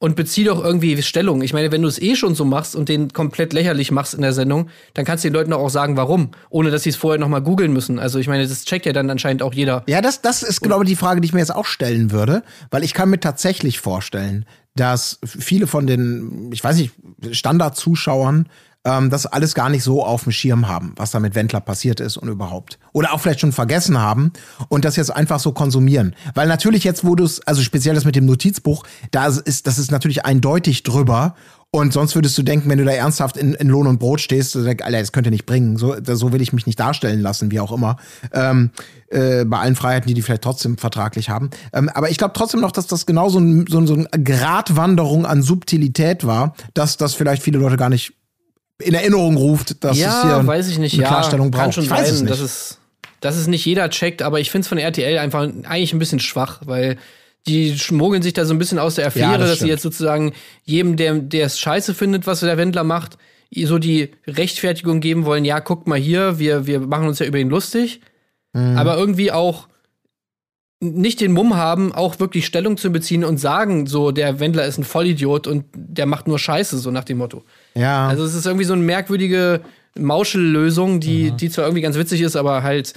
Und 0.00 0.14
bezieh 0.14 0.44
doch 0.44 0.62
irgendwie 0.62 1.02
Stellung. 1.02 1.42
Ich 1.42 1.52
meine, 1.52 1.72
wenn 1.72 1.82
du 1.82 1.88
es 1.88 2.00
eh 2.00 2.14
schon 2.14 2.36
so 2.36 2.44
machst 2.44 2.76
und 2.76 2.88
den 2.88 3.12
komplett 3.12 3.52
lächerlich 3.52 3.90
machst 3.90 4.14
in 4.14 4.22
der 4.22 4.32
Sendung, 4.32 4.68
dann 4.94 5.04
kannst 5.04 5.24
du 5.24 5.28
den 5.28 5.34
Leuten 5.34 5.50
doch 5.50 5.58
auch 5.58 5.70
sagen, 5.70 5.96
warum, 5.96 6.30
ohne 6.50 6.70
dass 6.70 6.84
sie 6.84 6.90
es 6.90 6.96
vorher 6.96 7.18
noch 7.18 7.26
mal 7.26 7.40
googeln 7.40 7.72
müssen. 7.72 7.98
Also 7.98 8.20
ich 8.20 8.28
meine, 8.28 8.46
das 8.46 8.64
checkt 8.64 8.86
ja 8.86 8.92
dann 8.92 9.10
anscheinend 9.10 9.42
auch 9.42 9.52
jeder. 9.52 9.82
Ja, 9.88 10.00
das, 10.00 10.22
das 10.22 10.44
ist, 10.44 10.60
glaube 10.60 10.84
ich, 10.84 10.90
die 10.90 10.96
Frage, 10.96 11.20
die 11.20 11.26
ich 11.26 11.32
mir 11.32 11.40
jetzt 11.40 11.52
auch 11.52 11.66
stellen 11.66 12.12
würde, 12.12 12.44
weil 12.70 12.84
ich 12.84 12.94
kann 12.94 13.10
mir 13.10 13.18
tatsächlich 13.18 13.80
vorstellen, 13.80 14.46
dass 14.76 15.18
viele 15.24 15.66
von 15.66 15.88
den, 15.88 16.50
ich 16.52 16.62
weiß 16.62 16.76
nicht, 16.76 16.92
Standardzuschauern 17.32 18.48
ähm, 18.84 19.10
das 19.10 19.26
alles 19.26 19.54
gar 19.54 19.68
nicht 19.68 19.82
so 19.82 20.04
auf 20.04 20.24
dem 20.24 20.32
Schirm 20.32 20.68
haben, 20.68 20.92
was 20.96 21.10
da 21.10 21.20
mit 21.20 21.34
Wendler 21.34 21.60
passiert 21.60 22.00
ist 22.00 22.16
und 22.16 22.28
überhaupt. 22.28 22.78
Oder 22.92 23.12
auch 23.12 23.20
vielleicht 23.20 23.40
schon 23.40 23.52
vergessen 23.52 23.98
haben 23.98 24.32
und 24.68 24.84
das 24.84 24.96
jetzt 24.96 25.14
einfach 25.14 25.40
so 25.40 25.52
konsumieren. 25.52 26.14
Weil 26.34 26.48
natürlich 26.48 26.84
jetzt, 26.84 27.04
wo 27.04 27.14
du 27.14 27.24
es, 27.24 27.40
also 27.46 27.62
speziell 27.62 27.94
das 27.94 28.04
mit 28.04 28.16
dem 28.16 28.26
Notizbuch, 28.26 28.84
da 29.10 29.26
ist, 29.26 29.66
das 29.66 29.78
ist 29.78 29.90
natürlich 29.90 30.24
eindeutig 30.24 30.82
drüber. 30.82 31.34
Und 31.70 31.92
sonst 31.92 32.14
würdest 32.14 32.38
du 32.38 32.42
denken, 32.42 32.70
wenn 32.70 32.78
du 32.78 32.84
da 32.86 32.92
ernsthaft 32.92 33.36
in, 33.36 33.52
in 33.52 33.68
Lohn 33.68 33.86
und 33.86 33.98
Brot 33.98 34.22
stehst, 34.22 34.56
Alter, 34.56 34.90
das 34.90 35.12
könnt 35.12 35.26
ihr 35.26 35.30
nicht 35.30 35.44
bringen. 35.44 35.76
So, 35.76 35.96
so 36.02 36.32
will 36.32 36.40
ich 36.40 36.54
mich 36.54 36.64
nicht 36.64 36.80
darstellen 36.80 37.20
lassen, 37.20 37.50
wie 37.50 37.60
auch 37.60 37.72
immer. 37.72 37.98
Ähm, 38.32 38.70
äh, 39.08 39.44
bei 39.44 39.58
allen 39.58 39.76
Freiheiten, 39.76 40.08
die 40.08 40.14
die 40.14 40.22
vielleicht 40.22 40.42
trotzdem 40.42 40.78
vertraglich 40.78 41.28
haben. 41.28 41.50
Ähm, 41.74 41.90
aber 41.90 42.08
ich 42.08 42.16
glaube 42.16 42.32
trotzdem 42.34 42.60
noch, 42.60 42.72
dass 42.72 42.86
das 42.86 43.04
genau 43.04 43.28
so, 43.28 43.38
ein, 43.38 43.66
so, 43.68 43.84
so 43.84 43.94
eine 43.94 44.08
Gratwanderung 44.24 45.26
an 45.26 45.42
Subtilität 45.42 46.26
war, 46.26 46.54
dass 46.72 46.96
das 46.96 47.12
vielleicht 47.12 47.42
viele 47.42 47.58
Leute 47.58 47.76
gar 47.76 47.90
nicht 47.90 48.14
in 48.82 48.94
Erinnerung 48.94 49.36
ruft, 49.36 49.82
dass 49.84 49.92
es 49.96 49.98
hier 50.22 50.30
ja, 50.30 50.46
weiß 50.46 50.68
ich 50.68 50.78
nicht. 50.78 50.94
eine 50.94 51.02
ja, 51.02 51.08
Klarstellung 51.08 51.50
braucht. 51.50 51.62
kann 51.62 51.72
schon 51.72 51.84
ich 51.84 51.90
weiß 51.90 52.06
sein, 52.06 52.14
es 52.14 52.20
nicht. 52.22 52.30
dass 52.32 52.40
es, 52.40 52.78
dass 53.20 53.36
es 53.36 53.46
nicht 53.48 53.64
jeder 53.64 53.90
checkt, 53.90 54.22
aber 54.22 54.40
ich 54.40 54.50
finde 54.50 54.62
es 54.62 54.68
von 54.68 54.78
RTL 54.78 55.18
einfach 55.18 55.42
eigentlich 55.42 55.92
ein 55.92 55.98
bisschen 55.98 56.20
schwach, 56.20 56.60
weil 56.64 56.96
die 57.46 57.78
schmuggeln 57.78 58.22
sich 58.22 58.34
da 58.34 58.44
so 58.44 58.54
ein 58.54 58.58
bisschen 58.58 58.78
aus 58.78 58.96
der 58.96 59.06
Affäre, 59.06 59.32
Ja, 59.32 59.38
das 59.38 59.50
dass 59.50 59.58
sie 59.60 59.68
jetzt 59.68 59.82
sozusagen 59.82 60.32
jedem, 60.64 60.96
der 60.96 61.14
der 61.14 61.46
es 61.46 61.58
scheiße 61.58 61.94
findet, 61.94 62.26
was 62.26 62.40
der 62.40 62.56
Wendler 62.58 62.84
macht, 62.84 63.16
so 63.64 63.78
die 63.78 64.10
Rechtfertigung 64.26 65.00
geben 65.00 65.24
wollen, 65.24 65.44
ja, 65.44 65.58
guckt 65.60 65.86
mal 65.88 65.98
hier, 65.98 66.38
wir, 66.38 66.66
wir 66.66 66.80
machen 66.80 67.08
uns 67.08 67.18
ja 67.18 67.26
über 67.26 67.38
ihn 67.38 67.48
lustig, 67.48 68.00
Mhm. 68.54 68.78
aber 68.78 68.96
irgendwie 68.96 69.30
auch 69.30 69.68
nicht 70.80 71.20
den 71.20 71.32
Mumm 71.32 71.56
haben, 71.56 71.92
auch 71.92 72.20
wirklich 72.20 72.46
Stellung 72.46 72.76
zu 72.76 72.90
beziehen 72.90 73.24
und 73.24 73.38
sagen, 73.38 73.86
so, 73.86 74.12
der 74.12 74.38
Wendler 74.38 74.64
ist 74.64 74.78
ein 74.78 74.84
Vollidiot 74.84 75.46
und 75.46 75.64
der 75.74 76.06
macht 76.06 76.28
nur 76.28 76.38
Scheiße, 76.38 76.78
so 76.78 76.90
nach 76.90 77.04
dem 77.04 77.18
Motto. 77.18 77.44
ja. 77.74 78.06
Also 78.08 78.24
es 78.24 78.34
ist 78.34 78.46
irgendwie 78.46 78.64
so 78.64 78.74
eine 78.74 78.82
merkwürdige 78.82 79.60
Mauschellösung, 79.98 81.00
die, 81.00 81.32
die 81.32 81.50
zwar 81.50 81.64
irgendwie 81.64 81.82
ganz 81.82 81.96
witzig 81.96 82.20
ist, 82.20 82.36
aber 82.36 82.62
halt 82.62 82.94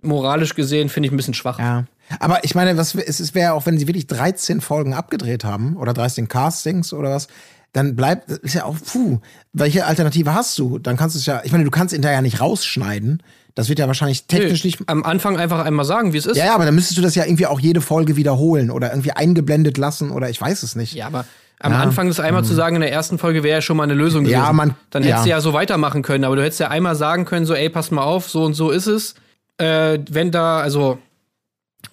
moralisch 0.00 0.54
gesehen 0.54 0.88
finde 0.88 1.06
ich 1.06 1.12
ein 1.12 1.16
bisschen 1.16 1.34
schwach. 1.34 1.60
Ja. 1.60 1.84
Aber 2.18 2.44
ich 2.44 2.54
meine, 2.54 2.76
was, 2.76 2.94
es 2.94 3.20
es 3.20 3.34
wäre 3.34 3.52
auch, 3.52 3.66
wenn 3.66 3.78
sie 3.78 3.86
wirklich 3.86 4.08
13 4.08 4.60
Folgen 4.60 4.92
abgedreht 4.92 5.44
haben 5.44 5.76
oder 5.76 5.94
13 5.94 6.28
Castings 6.28 6.92
oder 6.92 7.10
was, 7.10 7.28
dann 7.72 7.96
bleibt, 7.96 8.30
ist 8.30 8.54
ja 8.54 8.64
auch, 8.64 8.76
puh, 8.84 9.20
welche 9.52 9.86
Alternative 9.86 10.34
hast 10.34 10.58
du? 10.58 10.78
Dann 10.78 10.96
kannst 10.96 11.16
du 11.16 11.20
es 11.20 11.26
ja, 11.26 11.40
ich 11.44 11.52
meine, 11.52 11.64
du 11.64 11.70
kannst 11.70 11.94
ihn 11.94 12.02
da 12.02 12.10
ja 12.10 12.20
nicht 12.20 12.40
rausschneiden. 12.40 13.22
Das 13.54 13.68
wird 13.68 13.78
ja 13.78 13.86
wahrscheinlich 13.86 14.26
technisch 14.26 14.64
nicht. 14.64 14.80
Am 14.86 15.02
Anfang 15.04 15.36
einfach 15.38 15.64
einmal 15.64 15.84
sagen, 15.84 16.12
wie 16.12 16.16
es 16.18 16.26
ist. 16.26 16.36
Ja, 16.36 16.46
ja, 16.46 16.54
aber 16.54 16.64
dann 16.64 16.74
müsstest 16.74 16.96
du 16.98 17.02
das 17.02 17.14
ja 17.14 17.24
irgendwie 17.24 17.46
auch 17.46 17.60
jede 17.60 17.80
Folge 17.80 18.16
wiederholen 18.16 18.70
oder 18.70 18.90
irgendwie 18.90 19.12
eingeblendet 19.12 19.76
lassen 19.78 20.10
oder 20.10 20.30
ich 20.30 20.40
weiß 20.40 20.62
es 20.62 20.74
nicht. 20.74 20.94
Ja, 20.94 21.06
aber 21.06 21.26
am 21.60 21.74
Anfang 21.74 22.08
das 22.08 22.18
einmal 22.18 22.44
zu 22.44 22.54
sagen 22.54 22.76
in 22.76 22.80
der 22.82 22.90
ersten 22.90 23.18
Folge 23.18 23.42
wäre 23.44 23.58
ja 23.58 23.62
schon 23.62 23.76
mal 23.76 23.84
eine 23.84 23.94
Lösung 23.94 24.24
gewesen. 24.24 24.38
Mhm. 24.40 24.44
Ja, 24.46 24.52
man- 24.52 24.74
Dann 24.90 25.02
hättest 25.02 25.18
ja. 25.20 25.24
du 25.24 25.30
ja 25.30 25.40
so 25.40 25.52
weitermachen 25.52 26.02
können, 26.02 26.24
aber 26.24 26.34
du 26.34 26.42
hättest 26.42 26.58
ja 26.60 26.68
einmal 26.68 26.96
sagen 26.96 27.24
können, 27.24 27.46
so, 27.46 27.54
ey, 27.54 27.68
pass 27.68 27.90
mal 27.90 28.02
auf, 28.02 28.28
so 28.28 28.42
und 28.44 28.54
so 28.54 28.70
ist 28.70 28.86
es. 28.86 29.14
Äh, 29.58 29.98
wenn 30.10 30.30
da, 30.32 30.58
also, 30.60 30.98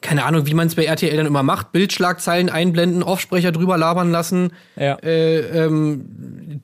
keine 0.02 0.24
Ahnung, 0.26 0.46
wie 0.48 0.54
man 0.54 0.68
es 0.68 0.76
bei 0.76 0.86
RTL 0.86 1.18
dann 1.18 1.26
immer 1.28 1.44
macht, 1.44 1.72
Bildschlagzeilen 1.72 2.50
einblenden, 2.50 3.04
Offsprecher 3.04 3.52
drüber 3.52 3.78
labern 3.78 4.12
lassen. 4.12 4.54
Ja. 4.76 4.96
Äh, 5.04 5.40
ähm, 5.66 6.06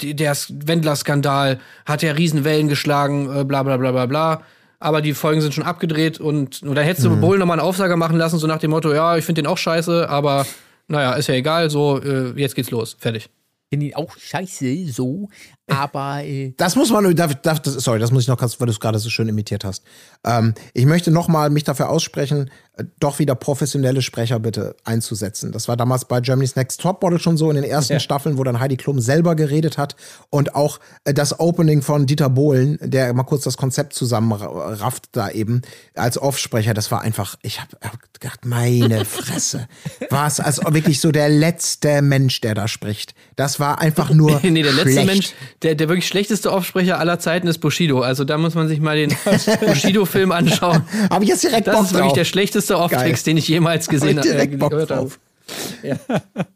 der 0.02 0.36
Wendler-Skandal 0.50 1.60
hat 1.86 2.02
ja 2.02 2.12
Riesenwellen 2.14 2.68
geschlagen, 2.70 3.30
äh, 3.36 3.44
bla 3.44 3.64
bla 3.64 3.78
bla 3.78 3.92
bla 3.92 4.06
bla. 4.06 4.42
Aber 4.80 5.02
die 5.02 5.14
Folgen 5.14 5.42
sind 5.42 5.54
schon 5.54 5.64
abgedreht 5.64 6.20
und, 6.20 6.64
und 6.64 6.76
dann 6.76 6.86
hättest 6.86 7.06
du 7.06 7.16
Bohlen 7.16 7.40
nochmal 7.40 7.60
einen 7.60 7.68
Aufsager 7.68 7.98
machen 7.98 8.18
lassen, 8.18 8.40
so 8.40 8.48
nach 8.48 8.60
dem 8.60 8.72
Motto, 8.72 8.94
ja, 8.94 9.18
ich 9.18 9.26
finde 9.26 9.42
den 9.42 9.48
auch 9.48 9.58
scheiße, 9.58 10.10
aber 10.10 10.46
naja, 10.88 11.14
ist 11.14 11.28
ja 11.28 11.36
egal, 11.36 11.70
so, 11.70 12.02
äh, 12.02 12.32
jetzt 12.36 12.56
geht's 12.56 12.72
los, 12.72 12.96
fertig. 13.00 13.30
Finde 13.70 13.88
ich 13.88 13.96
auch 13.96 14.16
scheiße, 14.18 14.88
so. 14.88 15.30
Aber 15.70 16.24
äh, 16.24 16.54
Das 16.58 16.76
muss 16.76 16.92
man, 16.92 17.16
darf, 17.16 17.34
darf, 17.42 17.60
das, 17.60 17.74
sorry, 17.76 18.00
das 18.00 18.12
muss 18.12 18.24
ich 18.24 18.28
noch 18.28 18.38
kurz, 18.38 18.60
weil 18.60 18.68
du 18.68 18.72
es 18.72 18.80
gerade 18.80 19.00
so 19.00 19.10
schön 19.10 19.28
imitiert 19.28 19.64
hast. 19.64 19.84
Ähm, 20.24 20.54
ich 20.74 20.86
möchte 20.86 21.10
nochmal 21.10 21.50
mich 21.50 21.64
dafür 21.64 21.90
aussprechen, 21.90 22.52
äh, 22.78 22.84
doch 23.00 23.18
wieder 23.18 23.34
professionelle 23.34 24.04
Sprecher 24.04 24.40
bitte 24.40 24.76
einzusetzen. 24.84 25.52
Das 25.52 25.68
war 25.68 25.76
damals 25.76 26.06
bei 26.06 26.22
Germany's 26.22 26.56
Next 26.56 26.82
Topmodel 26.82 27.20
schon 27.20 27.38
so 27.38 27.50
in 27.50 27.56
den 27.56 27.64
ersten 27.64 28.00
Staffeln, 28.00 28.38
wo 28.38 28.44
dann 28.44 28.60
Heidi 28.60 28.78
Klum 28.78 29.00
selber 29.00 29.36
geredet 29.36 29.78
hat 29.78 29.96
und 30.30 30.56
auch 30.56 30.80
äh, 31.04 31.14
das 31.14 31.40
Opening 31.40 31.82
von 31.82 32.06
Dieter 32.06 32.30
Bohlen, 32.30 32.78
der 32.82 33.12
mal 33.14 33.24
kurz 33.24 33.44
das 33.44 33.58
Konzept 33.58 33.94
zusammenrafft 33.94 35.10
da 35.14 35.30
eben 35.30 35.64
als 35.96 36.20
Offsprecher. 36.20 36.76
Das 36.76 36.92
war 36.92 37.02
einfach, 37.02 37.38
ich 37.42 37.60
habe 37.60 37.78
hab 37.82 38.14
gedacht, 38.14 38.46
meine 38.46 39.04
Fresse, 39.06 39.68
war 40.12 40.28
es 40.28 40.40
als 40.40 40.60
wirklich 40.64 41.02
so 41.02 41.12
der 41.12 41.30
letzte 41.30 42.04
Mensch, 42.04 42.42
der 42.42 42.54
da 42.54 42.68
spricht. 42.68 43.16
Das 43.36 43.60
war 43.60 43.80
einfach 43.80 44.12
nur 44.12 44.40
nee, 44.44 44.62
der 44.62 44.74
letzte 44.74 44.92
schlecht. 44.92 45.08
Mensch, 45.08 45.34
der, 45.64 45.76
der 45.76 45.88
wirklich 45.90 46.08
schlechteste 46.08 46.52
Aufsprecher 46.52 47.00
aller 47.00 47.18
Zeiten 47.20 47.48
ist 47.48 47.60
Bushido. 47.60 48.02
Also 48.02 48.24
da 48.24 48.38
muss 48.38 48.56
man 48.56 48.68
sich 48.68 48.80
mal 48.80 48.96
den 48.98 49.16
Bushido-Film 49.66 50.32
anschauen. 50.32 50.84
Habe 51.10 51.24
ich 51.24 51.30
jetzt 51.30 51.44
direkt 51.44 51.68
Das 51.68 51.76
Bock 51.76 51.86
ist 51.86 51.92
wirklich 51.94 52.08
drauf. 52.08 52.14
der 52.18 52.26
schlechteste 52.26 52.78
Off-Text, 52.78 53.26
den 53.28 53.38
ich 53.38 53.48
jemals 53.48 53.88
gesehen 53.90 54.18
habe. 54.20 54.28
direkt 54.30 54.60
Bock 54.60 54.72
gehört 54.72 54.92
habe. 54.92 55.02
drauf. 55.02 55.20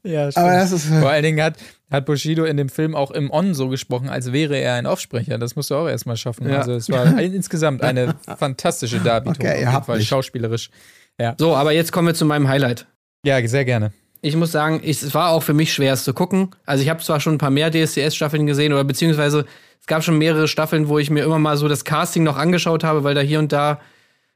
ja, 0.03 0.31
stimmt. 0.31 0.37
Aber 0.37 0.53
das 0.53 0.71
ist- 0.71 0.85
Vor 0.87 1.09
allen 1.09 1.23
Dingen 1.23 1.41
hat, 1.41 1.55
hat 1.91 2.05
Bushido 2.05 2.43
in 2.45 2.57
dem 2.57 2.69
Film 2.69 2.95
auch 2.95 3.11
im 3.11 3.31
On 3.31 3.53
so 3.53 3.69
gesprochen, 3.69 4.09
als 4.09 4.31
wäre 4.31 4.57
er 4.57 4.75
ein 4.75 4.85
Offsprecher. 4.85 5.37
Das 5.37 5.55
musst 5.55 5.69
du 5.69 5.75
auch 5.75 5.87
erstmal 5.87 6.17
schaffen. 6.17 6.49
Ja. 6.49 6.59
Also 6.59 6.73
es 6.73 6.89
war 6.89 7.05
ein, 7.05 7.33
insgesamt 7.33 7.81
eine 7.83 8.15
fantastische 8.37 8.99
Darbietung. 8.99 9.37
Okay, 9.45 9.47
auf 9.47 9.53
ihr 9.53 9.59
jeden 9.59 9.73
habt 9.73 9.85
Fall 9.85 9.97
mich. 9.97 10.07
schauspielerisch. 10.07 10.69
So, 11.37 11.55
aber 11.55 11.71
jetzt 11.73 11.91
kommen 11.91 12.07
wir 12.07 12.13
zu 12.15 12.25
meinem 12.25 12.47
Highlight. 12.47 12.85
Ja, 13.25 13.45
sehr 13.47 13.65
gerne. 13.65 13.91
Ich 14.21 14.35
muss 14.35 14.51
sagen, 14.51 14.81
ich, 14.83 15.01
es 15.01 15.13
war 15.13 15.29
auch 15.29 15.43
für 15.43 15.53
mich 15.53 15.73
schwer, 15.73 15.93
es 15.93 16.03
zu 16.03 16.13
gucken. 16.13 16.49
Also 16.65 16.83
ich 16.83 16.89
habe 16.89 17.01
zwar 17.01 17.19
schon 17.19 17.35
ein 17.35 17.37
paar 17.37 17.51
mehr 17.51 17.71
DSDS-Staffeln 17.71 18.45
gesehen 18.45 18.73
oder 18.73 18.83
beziehungsweise 18.83 19.45
es 19.79 19.87
gab 19.87 20.03
schon 20.03 20.17
mehrere 20.17 20.47
Staffeln, 20.47 20.89
wo 20.89 20.99
ich 20.99 21.09
mir 21.09 21.23
immer 21.23 21.39
mal 21.39 21.57
so 21.57 21.67
das 21.67 21.85
Casting 21.85 22.23
noch 22.23 22.37
angeschaut 22.37 22.83
habe, 22.83 23.03
weil 23.03 23.15
da 23.15 23.21
hier 23.21 23.39
und 23.39 23.51
da 23.51 23.79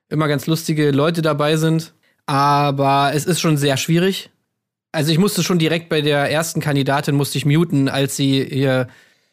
immer 0.09 0.27
ganz 0.27 0.47
lustige 0.47 0.91
Leute 0.91 1.21
dabei 1.21 1.57
sind. 1.57 1.93
Aber 2.25 3.11
es 3.13 3.25
ist 3.25 3.41
schon 3.41 3.57
sehr 3.57 3.75
schwierig. 3.77 4.29
Also 4.93 5.11
ich 5.11 5.17
musste 5.17 5.43
schon 5.43 5.59
direkt 5.59 5.89
bei 5.89 6.01
der 6.01 6.31
ersten 6.31 6.61
Kandidatin 6.61 7.15
musste 7.15 7.37
ich 7.37 7.45
muten, 7.45 7.89
als 7.89 8.15
sie 8.15 8.45
hier 8.45 8.87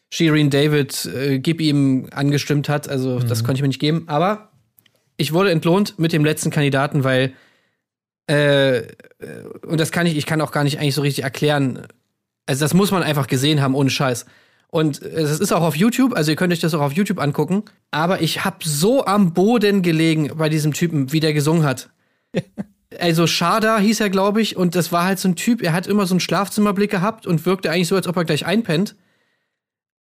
Shireen 0.09 0.49
David 0.49 1.05
äh, 1.05 1.39
Gib 1.39 1.61
ihm 1.61 2.07
angestimmt 2.11 2.67
hat. 2.67 2.89
Also 2.89 3.19
das 3.19 3.43
konnte 3.43 3.59
ich 3.59 3.61
mir 3.61 3.69
nicht 3.69 3.79
geben. 3.79 4.03
Aber 4.07 4.49
ich 5.17 5.33
wurde 5.33 5.51
entlohnt 5.51 5.97
mit 5.99 6.13
dem 6.13 6.25
letzten 6.25 6.49
Kandidaten, 6.49 7.03
weil 7.03 7.33
äh, 8.27 8.83
und 9.65 9.79
das 9.79 9.91
kann 9.91 10.05
ich, 10.05 10.17
ich 10.17 10.25
kann 10.25 10.41
auch 10.41 10.51
gar 10.51 10.63
nicht 10.63 10.79
eigentlich 10.79 10.95
so 10.95 11.01
richtig 11.01 11.23
erklären. 11.23 11.87
Also 12.45 12.63
das 12.63 12.73
muss 12.73 12.91
man 12.91 13.03
einfach 13.03 13.27
gesehen 13.27 13.61
haben, 13.61 13.75
ohne 13.75 13.89
Scheiß. 13.89 14.25
Und 14.67 15.01
es 15.01 15.39
ist 15.39 15.51
auch 15.51 15.63
auf 15.63 15.75
YouTube, 15.75 16.15
also 16.15 16.31
ihr 16.31 16.37
könnt 16.37 16.53
euch 16.53 16.61
das 16.61 16.73
auch 16.73 16.81
auf 16.81 16.93
YouTube 16.93 17.19
angucken. 17.19 17.63
Aber 17.91 18.21
ich 18.21 18.45
habe 18.45 18.57
so 18.61 19.05
am 19.05 19.33
Boden 19.33 19.81
gelegen 19.81 20.31
bei 20.37 20.47
diesem 20.47 20.73
Typen, 20.73 21.11
wie 21.11 21.19
der 21.19 21.33
gesungen 21.33 21.63
hat. 21.63 21.89
Also 22.99 23.25
Shada 23.25 23.77
hieß 23.79 24.01
er, 24.01 24.09
glaube 24.09 24.41
ich, 24.41 24.57
und 24.57 24.75
das 24.75 24.91
war 24.91 25.05
halt 25.05 25.17
so 25.17 25.29
ein 25.29 25.37
Typ, 25.37 25.61
er 25.61 25.71
hat 25.71 25.87
immer 25.87 26.05
so 26.05 26.13
einen 26.13 26.19
Schlafzimmerblick 26.19 26.91
gehabt 26.91 27.25
und 27.25 27.45
wirkte 27.45 27.71
eigentlich 27.71 27.87
so, 27.87 27.95
als 27.95 28.05
ob 28.05 28.17
er 28.17 28.25
gleich 28.25 28.45
einpennt. 28.45 28.97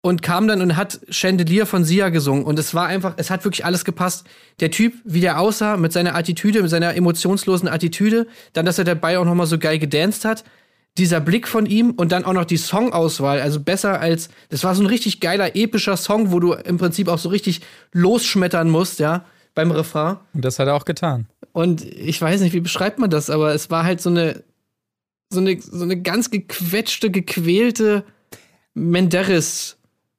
Und 0.05 0.21
kam 0.21 0.47
dann 0.47 0.61
und 0.61 0.77
hat 0.77 0.99
Chandelier 1.09 1.65
von 1.65 1.83
Sia 1.83 2.09
gesungen. 2.09 2.43
Und 2.43 2.59
es 2.59 2.75
war 2.75 2.85
einfach, 2.85 3.15
es 3.17 3.31
hat 3.31 3.43
wirklich 3.43 3.65
alles 3.65 3.85
gepasst. 3.85 4.27
Der 4.59 4.69
Typ, 4.69 4.93
wie 5.03 5.19
der 5.19 5.39
aussah, 5.39 5.77
mit 5.77 5.93
seiner 5.93 6.13
Attitüde, 6.13 6.61
mit 6.61 6.69
seiner 6.69 6.95
emotionslosen 6.95 7.67
Attitüde, 7.67 8.27
dann, 8.53 8.67
dass 8.67 8.77
er 8.77 8.83
dabei 8.83 9.17
auch 9.17 9.25
noch 9.25 9.33
mal 9.33 9.47
so 9.47 9.57
geil 9.57 9.79
gedanced 9.79 10.23
hat. 10.23 10.43
Dieser 10.99 11.19
Blick 11.21 11.47
von 11.47 11.65
ihm 11.65 11.89
und 11.89 12.11
dann 12.11 12.23
auch 12.23 12.33
noch 12.33 12.45
die 12.45 12.57
Songauswahl, 12.57 13.41
also 13.41 13.59
besser 13.59 13.99
als, 13.99 14.29
das 14.49 14.63
war 14.63 14.75
so 14.75 14.83
ein 14.83 14.85
richtig 14.85 15.21
geiler, 15.21 15.55
epischer 15.55 15.97
Song, 15.97 16.31
wo 16.31 16.39
du 16.39 16.53
im 16.53 16.77
Prinzip 16.77 17.07
auch 17.07 17.17
so 17.17 17.29
richtig 17.29 17.61
losschmettern 17.91 18.69
musst, 18.69 18.99
ja, 18.99 19.25
beim 19.55 19.71
Refrain. 19.71 20.17
Und 20.35 20.45
das 20.45 20.59
hat 20.59 20.67
er 20.67 20.75
auch 20.75 20.85
getan. 20.85 21.25
Und 21.51 21.83
ich 21.83 22.21
weiß 22.21 22.41
nicht, 22.41 22.53
wie 22.53 22.59
beschreibt 22.59 22.99
man 22.99 23.09
das, 23.09 23.31
aber 23.31 23.55
es 23.55 23.71
war 23.71 23.83
halt 23.83 24.01
so 24.01 24.11
eine, 24.11 24.43
so 25.31 25.39
eine, 25.39 25.59
so 25.59 25.83
eine 25.83 25.99
ganz 25.99 26.29
gequetschte, 26.29 27.09
gequälte 27.09 28.03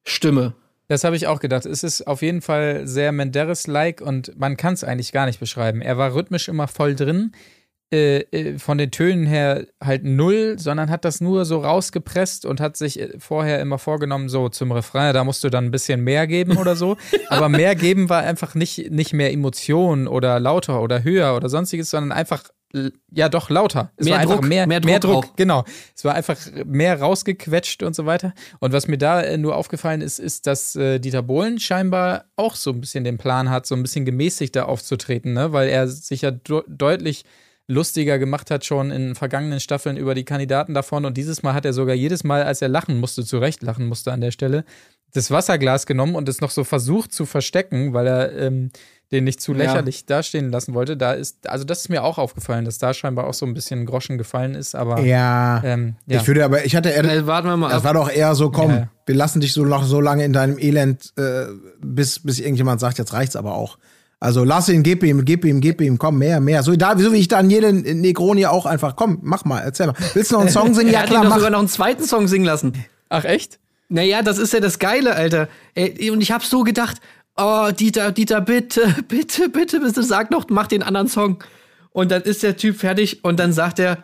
Menderes-Stimme. 0.06 0.54
Das 0.88 1.02
habe 1.02 1.16
ich 1.16 1.26
auch 1.26 1.40
gedacht. 1.40 1.66
Es 1.66 1.82
ist 1.82 2.06
auf 2.06 2.22
jeden 2.22 2.40
Fall 2.40 2.86
sehr 2.86 3.10
Menderes-like 3.10 4.00
und 4.00 4.38
man 4.38 4.56
kann 4.56 4.74
es 4.74 4.84
eigentlich 4.84 5.12
gar 5.12 5.26
nicht 5.26 5.40
beschreiben. 5.40 5.82
Er 5.82 5.98
war 5.98 6.14
rhythmisch 6.14 6.48
immer 6.48 6.68
voll 6.68 6.94
drin. 6.94 7.32
Äh, 7.92 8.22
äh, 8.32 8.58
von 8.58 8.78
den 8.78 8.90
Tönen 8.90 9.26
her 9.26 9.64
halt 9.80 10.02
null, 10.02 10.56
sondern 10.58 10.90
hat 10.90 11.04
das 11.04 11.20
nur 11.20 11.44
so 11.44 11.60
rausgepresst 11.60 12.44
und 12.44 12.60
hat 12.60 12.76
sich 12.76 12.98
äh, 12.98 13.10
vorher 13.20 13.60
immer 13.60 13.78
vorgenommen, 13.78 14.28
so 14.28 14.48
zum 14.48 14.72
Refrain, 14.72 15.14
da 15.14 15.22
musst 15.22 15.44
du 15.44 15.50
dann 15.50 15.66
ein 15.66 15.70
bisschen 15.70 16.00
mehr 16.00 16.26
geben 16.26 16.56
oder 16.56 16.74
so. 16.74 16.96
Aber 17.28 17.48
mehr 17.48 17.76
geben 17.76 18.08
war 18.08 18.24
einfach 18.24 18.56
nicht, 18.56 18.90
nicht 18.90 19.12
mehr 19.12 19.32
Emotion 19.32 20.08
oder 20.08 20.40
lauter 20.40 20.82
oder 20.82 21.04
höher 21.04 21.36
oder 21.36 21.48
sonstiges, 21.48 21.88
sondern 21.90 22.10
einfach, 22.10 22.42
ja 23.12 23.28
doch, 23.28 23.50
lauter. 23.50 23.92
Es 23.96 24.06
Mehr 24.06 24.14
war 24.14 24.20
einfach 24.20 24.34
Druck, 24.34 24.48
mehr, 24.48 24.66
mehr 24.66 24.84
mehr 24.84 24.98
Druck 24.98 25.12
Druck. 25.12 25.24
auch. 25.24 25.36
Genau. 25.36 25.64
Es 25.94 26.04
war 26.04 26.16
einfach 26.16 26.38
mehr 26.64 27.00
rausgequetscht 27.00 27.84
und 27.84 27.94
so 27.94 28.04
weiter. 28.04 28.34
Und 28.58 28.72
was 28.72 28.88
mir 28.88 28.98
da 28.98 29.36
nur 29.36 29.54
aufgefallen 29.54 30.00
ist, 30.00 30.18
ist, 30.18 30.48
dass 30.48 30.74
äh, 30.74 30.98
Dieter 30.98 31.22
Bohlen 31.22 31.60
scheinbar 31.60 32.24
auch 32.34 32.56
so 32.56 32.72
ein 32.72 32.80
bisschen 32.80 33.04
den 33.04 33.16
Plan 33.16 33.48
hat, 33.48 33.64
so 33.64 33.76
ein 33.76 33.82
bisschen 33.82 34.04
gemäßigter 34.04 34.68
aufzutreten, 34.68 35.34
ne? 35.34 35.52
weil 35.52 35.68
er 35.68 35.86
sich 35.86 36.22
ja 36.22 36.32
de 36.32 36.62
deutlich 36.66 37.24
lustiger 37.68 38.18
gemacht 38.18 38.50
hat 38.50 38.64
schon 38.64 38.90
in 38.90 39.14
vergangenen 39.14 39.60
Staffeln 39.60 39.96
über 39.96 40.14
die 40.14 40.24
Kandidaten 40.24 40.72
davon. 40.74 41.04
Und 41.04 41.16
dieses 41.16 41.42
Mal 41.42 41.54
hat 41.54 41.64
er 41.64 41.72
sogar 41.72 41.94
jedes 41.94 42.22
Mal, 42.24 42.42
als 42.44 42.62
er 42.62 42.68
lachen 42.68 43.00
musste, 43.00 43.24
zu 43.24 43.38
Recht 43.38 43.62
lachen 43.62 43.86
musste 43.86 44.12
an 44.12 44.20
der 44.20 44.30
Stelle, 44.30 44.64
das 45.14 45.30
Wasserglas 45.30 45.86
genommen 45.86 46.14
und 46.14 46.28
es 46.28 46.40
noch 46.40 46.50
so 46.50 46.62
versucht 46.64 47.12
zu 47.12 47.26
verstecken, 47.26 47.92
weil 47.94 48.06
er 48.06 48.32
ähm, 48.38 48.70
den 49.12 49.24
nicht 49.24 49.40
zu 49.40 49.52
Ja. 49.52 49.58
lächerlich 49.58 50.04
dastehen 50.04 50.50
lassen 50.50 50.74
wollte. 50.74 50.96
Da 50.96 51.12
ist, 51.12 51.48
also 51.48 51.64
das 51.64 51.80
ist 51.82 51.88
mir 51.88 52.02
auch 52.04 52.18
aufgefallen, 52.18 52.64
dass 52.64 52.78
da 52.78 52.92
scheinbar 52.92 53.26
auch 53.26 53.34
so 53.34 53.46
ein 53.46 53.54
bisschen 53.54 53.86
Groschen 53.86 54.18
gefallen 54.18 54.54
ist, 54.54 54.74
aber 54.74 55.00
Ja. 55.00 55.62
ähm, 55.64 55.96
ja. 56.06 56.20
Ich 56.20 56.26
würde 56.28 56.44
aber, 56.44 56.64
ich 56.64 56.76
hatte 56.76 56.90
eher, 56.90 57.26
warten 57.26 57.48
wir 57.48 57.56
mal 57.56 57.68
das 57.68 57.78
ab. 57.78 57.84
war 57.84 57.94
doch 57.94 58.10
eher 58.10 58.34
so, 58.34 58.50
komm, 58.50 58.70
Ja, 58.70 58.76
ja. 58.76 58.88
wir 59.06 59.14
lassen 59.14 59.40
dich 59.40 59.52
so 59.52 59.64
noch 59.64 59.84
so 59.84 60.00
lange 60.00 60.24
in 60.24 60.32
deinem 60.32 60.58
Elend, 60.58 61.12
äh, 61.16 61.46
bis, 61.80 62.18
bis 62.20 62.38
irgendjemand 62.40 62.80
sagt, 62.80 62.98
jetzt 62.98 63.12
reicht's 63.12 63.36
aber 63.36 63.54
auch. 63.54 63.78
Also 64.18 64.44
lass 64.44 64.68
ihn, 64.68 64.82
gib 64.82 65.02
ihm, 65.02 65.24
gib 65.24 65.44
ihm, 65.44 65.60
gib 65.60 65.80
ihm, 65.80 65.98
komm, 65.98 66.18
mehr, 66.18 66.40
mehr. 66.40 66.62
So, 66.62 66.74
da, 66.74 66.96
so 66.98 67.12
wie 67.12 67.18
ich 67.18 67.28
dann 67.28 67.50
jeden 67.50 67.82
Negroni 68.00 68.46
auch 68.46 68.64
einfach, 68.64 68.96
komm, 68.96 69.18
mach 69.22 69.44
mal, 69.44 69.60
erzähl 69.60 69.86
mal. 69.88 69.94
Willst 70.14 70.30
du 70.30 70.36
noch 70.36 70.42
einen 70.42 70.50
Song 70.50 70.74
singen? 70.74 70.90
Ja 70.92 71.02
klar, 71.04 71.24
mach. 71.24 71.36
sogar 71.36 71.50
noch 71.50 71.58
einen 71.58 71.68
zweiten 71.68 72.04
Song 72.04 72.26
singen 72.26 72.46
lassen. 72.46 72.72
Ach 73.10 73.24
echt? 73.24 73.58
Naja, 73.88 74.22
das 74.22 74.38
ist 74.38 74.52
ja 74.52 74.60
das 74.60 74.78
Geile, 74.78 75.14
Alter. 75.14 75.48
Ey, 75.74 76.10
Und 76.10 76.22
ich 76.22 76.32
hab 76.32 76.42
so 76.42 76.62
gedacht, 76.64 77.00
oh, 77.36 77.70
Dieter, 77.78 78.10
Dieter, 78.10 78.40
bitte, 78.40 78.94
bitte, 79.06 79.48
bitte, 79.50 79.80
bitte, 79.80 80.02
sag 80.02 80.30
noch, 80.30 80.46
mach 80.48 80.66
den 80.66 80.82
anderen 80.82 81.08
Song. 81.08 81.44
Und 81.90 82.10
dann 82.10 82.22
ist 82.22 82.42
der 82.42 82.56
Typ 82.56 82.78
fertig 82.78 83.22
und 83.22 83.38
dann 83.38 83.52
sagt 83.52 83.78
er, 83.78 83.98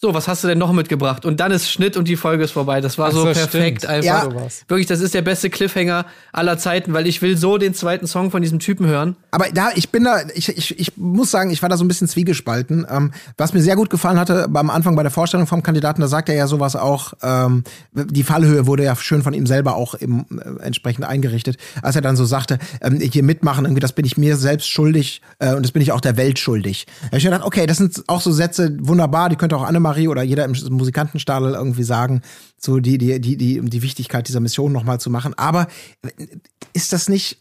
so, 0.00 0.14
was 0.14 0.28
hast 0.28 0.44
du 0.44 0.48
denn 0.48 0.58
noch 0.58 0.72
mitgebracht? 0.72 1.24
Und 1.24 1.40
dann 1.40 1.50
ist 1.50 1.68
Schnitt 1.68 1.96
und 1.96 2.06
die 2.06 2.14
Folge 2.14 2.44
ist 2.44 2.52
vorbei. 2.52 2.80
Das 2.80 2.98
war 2.98 3.08
Ach 3.08 3.12
so, 3.12 3.18
so, 3.18 3.32
perfekt 3.32 3.78
stimmt. 3.82 3.86
einfach. 3.86 4.32
Ja. 4.32 4.46
Wirklich, 4.68 4.86
das 4.86 5.00
ist 5.00 5.12
der 5.12 5.22
beste 5.22 5.50
Cliffhanger 5.50 6.06
aller 6.32 6.56
Zeiten, 6.56 6.92
weil 6.92 7.08
ich 7.08 7.20
will 7.20 7.36
so 7.36 7.58
den 7.58 7.74
zweiten 7.74 8.06
Song 8.06 8.30
von 8.30 8.40
diesem 8.40 8.60
Typen 8.60 8.86
hören. 8.86 9.16
Aber 9.32 9.46
da, 9.52 9.70
ich 9.74 9.90
bin 9.90 10.04
da, 10.04 10.20
ich, 10.36 10.56
ich, 10.56 10.78
ich 10.78 10.96
muss 10.96 11.32
sagen, 11.32 11.50
ich 11.50 11.62
war 11.62 11.68
da 11.68 11.76
so 11.76 11.84
ein 11.84 11.88
bisschen 11.88 12.06
zwiegespalten. 12.06 12.86
Ähm, 12.88 13.10
was 13.36 13.52
mir 13.54 13.60
sehr 13.60 13.74
gut 13.74 13.90
gefallen 13.90 14.20
hatte 14.20 14.46
beim 14.48 14.70
Anfang 14.70 14.94
bei 14.94 15.02
der 15.02 15.10
Vorstellung 15.10 15.48
vom 15.48 15.64
Kandidaten, 15.64 16.00
da 16.00 16.06
sagt 16.06 16.28
er 16.28 16.36
ja 16.36 16.46
sowas 16.46 16.76
auch, 16.76 17.14
ähm, 17.24 17.64
die 17.90 18.22
Fallhöhe 18.22 18.68
wurde 18.68 18.84
ja 18.84 18.94
schön 18.94 19.24
von 19.24 19.34
ihm 19.34 19.46
selber 19.48 19.74
auch 19.74 20.00
eben, 20.00 20.26
äh, 20.30 20.62
entsprechend 20.64 21.06
eingerichtet, 21.06 21.56
als 21.82 21.96
er 21.96 22.02
dann 22.02 22.14
so 22.14 22.24
sagte, 22.24 22.60
ähm, 22.82 23.00
hier 23.00 23.24
mitmachen, 23.24 23.64
irgendwie, 23.64 23.80
das 23.80 23.94
bin 23.94 24.04
ich 24.04 24.16
mir 24.16 24.36
selbst 24.36 24.68
schuldig 24.68 25.22
äh, 25.40 25.54
und 25.54 25.64
das 25.64 25.72
bin 25.72 25.82
ich 25.82 25.90
auch 25.90 26.00
der 26.00 26.16
Welt 26.16 26.38
schuldig. 26.38 26.86
Da 27.00 27.06
hab 27.06 27.14
ich 27.14 27.24
mir 27.24 27.30
gedacht, 27.30 27.46
okay, 27.46 27.66
das 27.66 27.78
sind 27.78 28.04
auch 28.06 28.20
so 28.20 28.30
Sätze, 28.30 28.76
wunderbar, 28.78 29.28
die 29.28 29.34
könnte 29.34 29.56
auch 29.56 29.64
Annemarie 29.88 30.08
oder 30.08 30.22
jeder 30.22 30.44
im 30.44 30.52
Musikantenstadel 30.70 31.54
irgendwie 31.54 31.82
sagen, 31.82 32.22
so 32.58 32.78
die, 32.78 32.98
die, 32.98 33.20
die, 33.20 33.36
die, 33.36 33.60
um 33.60 33.70
die 33.70 33.82
Wichtigkeit 33.82 34.28
dieser 34.28 34.40
Mission 34.40 34.72
nochmal 34.72 35.00
zu 35.00 35.10
machen. 35.10 35.34
Aber 35.36 35.68
äh, 36.02 36.26
ist 36.72 36.92
das 36.92 37.08
nicht, 37.08 37.38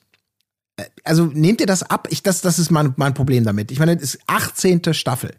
also 1.04 1.26
nehmt 1.26 1.62
ihr 1.62 1.68
das 1.68 1.84
ab? 1.84 2.08
Ich, 2.12 2.24
das, 2.24 2.42
das 2.42 2.60
ist 2.60 2.72
mein, 2.72 2.94
mein 2.98 3.14
Problem 3.14 3.44
damit. 3.44 3.72
Ich 3.72 3.80
meine, 3.80 3.96
es 3.96 4.16
ist 4.16 4.20
18. 4.28 4.94
Staffel. 4.94 5.32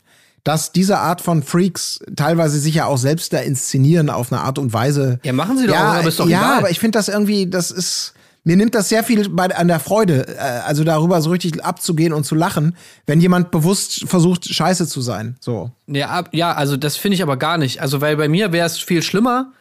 Dass 0.44 0.70
diese 0.72 0.98
Art 0.98 1.20
von 1.20 1.42
Freaks 1.42 1.98
teilweise 2.14 2.60
sich 2.60 2.76
ja 2.76 2.86
auch 2.86 2.96
selbst 2.96 3.32
da 3.32 3.38
inszenieren 3.38 4.08
auf 4.08 4.32
eine 4.32 4.40
Art 4.40 4.58
und 4.58 4.72
Weise. 4.72 5.18
Ja, 5.24 5.32
machen 5.32 5.58
sie 5.58 5.66
doch, 5.66 5.74
ja, 5.74 5.92
aber 5.92 6.08
ist 6.08 6.20
doch 6.20 6.28
ja, 6.28 6.38
egal. 6.38 6.58
aber 6.58 6.70
ich 6.70 6.78
finde 6.78 6.96
das 6.96 7.08
irgendwie, 7.08 7.50
das 7.50 7.72
ist, 7.72 8.14
mir 8.48 8.56
nimmt 8.56 8.74
das 8.74 8.88
sehr 8.88 9.04
viel 9.04 9.28
bei, 9.28 9.54
an 9.54 9.68
der 9.68 9.78
Freude, 9.78 10.26
äh, 10.26 10.40
also 10.40 10.82
darüber 10.82 11.20
so 11.20 11.28
richtig 11.28 11.62
abzugehen 11.62 12.14
und 12.14 12.24
zu 12.24 12.34
lachen, 12.34 12.74
wenn 13.04 13.20
jemand 13.20 13.50
bewusst 13.50 14.08
versucht, 14.08 14.48
scheiße 14.48 14.86
zu 14.86 15.02
sein. 15.02 15.36
So. 15.38 15.70
Ja, 15.86 16.08
ab, 16.08 16.30
ja, 16.32 16.54
also 16.54 16.78
das 16.78 16.96
finde 16.96 17.16
ich 17.16 17.22
aber 17.22 17.36
gar 17.36 17.58
nicht. 17.58 17.82
Also, 17.82 18.00
weil 18.00 18.16
bei 18.16 18.26
mir 18.26 18.50
wäre 18.50 18.66
es 18.66 18.78
viel 18.78 19.02
schlimmer. 19.02 19.52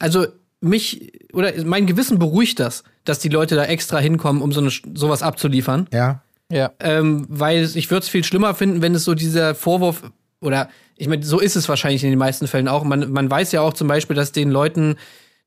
Also, 0.00 0.26
mich 0.60 1.12
oder 1.32 1.52
mein 1.64 1.86
Gewissen 1.86 2.18
beruhigt 2.18 2.58
das, 2.58 2.82
dass 3.04 3.20
die 3.20 3.28
Leute 3.28 3.54
da 3.54 3.66
extra 3.66 3.98
hinkommen, 3.98 4.42
um 4.42 4.50
so 4.50 4.60
eine, 4.60 4.72
sowas 4.94 5.22
abzuliefern. 5.22 5.86
Ja. 5.92 6.20
Ja. 6.50 6.72
ähm, 6.80 7.26
weil 7.28 7.70
ich 7.74 7.90
würde 7.92 8.02
es 8.02 8.08
viel 8.08 8.24
schlimmer 8.24 8.54
finden, 8.54 8.82
wenn 8.82 8.96
es 8.96 9.04
so 9.04 9.14
dieser 9.14 9.54
Vorwurf 9.54 10.02
oder 10.40 10.68
ich 10.96 11.06
meine, 11.06 11.24
so 11.24 11.38
ist 11.38 11.54
es 11.54 11.68
wahrscheinlich 11.68 12.02
in 12.02 12.10
den 12.10 12.18
meisten 12.18 12.48
Fällen 12.48 12.68
auch. 12.68 12.82
Man, 12.82 13.12
man 13.12 13.30
weiß 13.30 13.52
ja 13.52 13.60
auch 13.60 13.74
zum 13.74 13.86
Beispiel, 13.86 14.16
dass 14.16 14.32
den 14.32 14.50
Leuten, 14.50 14.96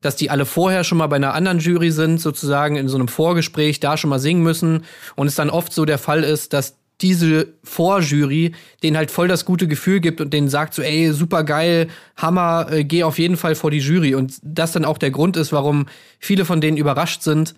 dass 0.00 0.16
die 0.16 0.30
alle 0.30 0.46
vorher 0.46 0.84
schon 0.84 0.98
mal 0.98 1.08
bei 1.08 1.16
einer 1.16 1.34
anderen 1.34 1.58
Jury 1.58 1.90
sind, 1.90 2.20
sozusagen 2.20 2.76
in 2.76 2.88
so 2.88 2.96
einem 2.96 3.08
Vorgespräch 3.08 3.80
da 3.80 3.96
schon 3.96 4.10
mal 4.10 4.20
singen 4.20 4.42
müssen 4.42 4.84
und 5.16 5.26
es 5.26 5.34
dann 5.34 5.50
oft 5.50 5.72
so 5.72 5.84
der 5.84 5.98
Fall 5.98 6.22
ist, 6.22 6.52
dass 6.52 6.76
diese 7.00 7.48
Vorjury 7.62 8.52
denen 8.82 8.96
halt 8.96 9.10
voll 9.10 9.28
das 9.28 9.44
gute 9.44 9.68
Gefühl 9.68 10.00
gibt 10.00 10.20
und 10.20 10.32
denen 10.32 10.48
sagt 10.48 10.74
so, 10.74 10.82
ey, 10.82 11.12
super 11.12 11.44
geil, 11.44 11.88
Hammer, 12.16 12.66
äh, 12.70 12.84
geh 12.84 13.04
auf 13.04 13.18
jeden 13.18 13.36
Fall 13.36 13.54
vor 13.54 13.70
die 13.70 13.78
Jury. 13.78 14.14
Und 14.14 14.38
das 14.42 14.72
dann 14.72 14.84
auch 14.84 14.98
der 14.98 15.10
Grund 15.10 15.36
ist, 15.36 15.52
warum 15.52 15.86
viele 16.18 16.44
von 16.44 16.60
denen 16.60 16.76
überrascht 16.76 17.22
sind, 17.22 17.54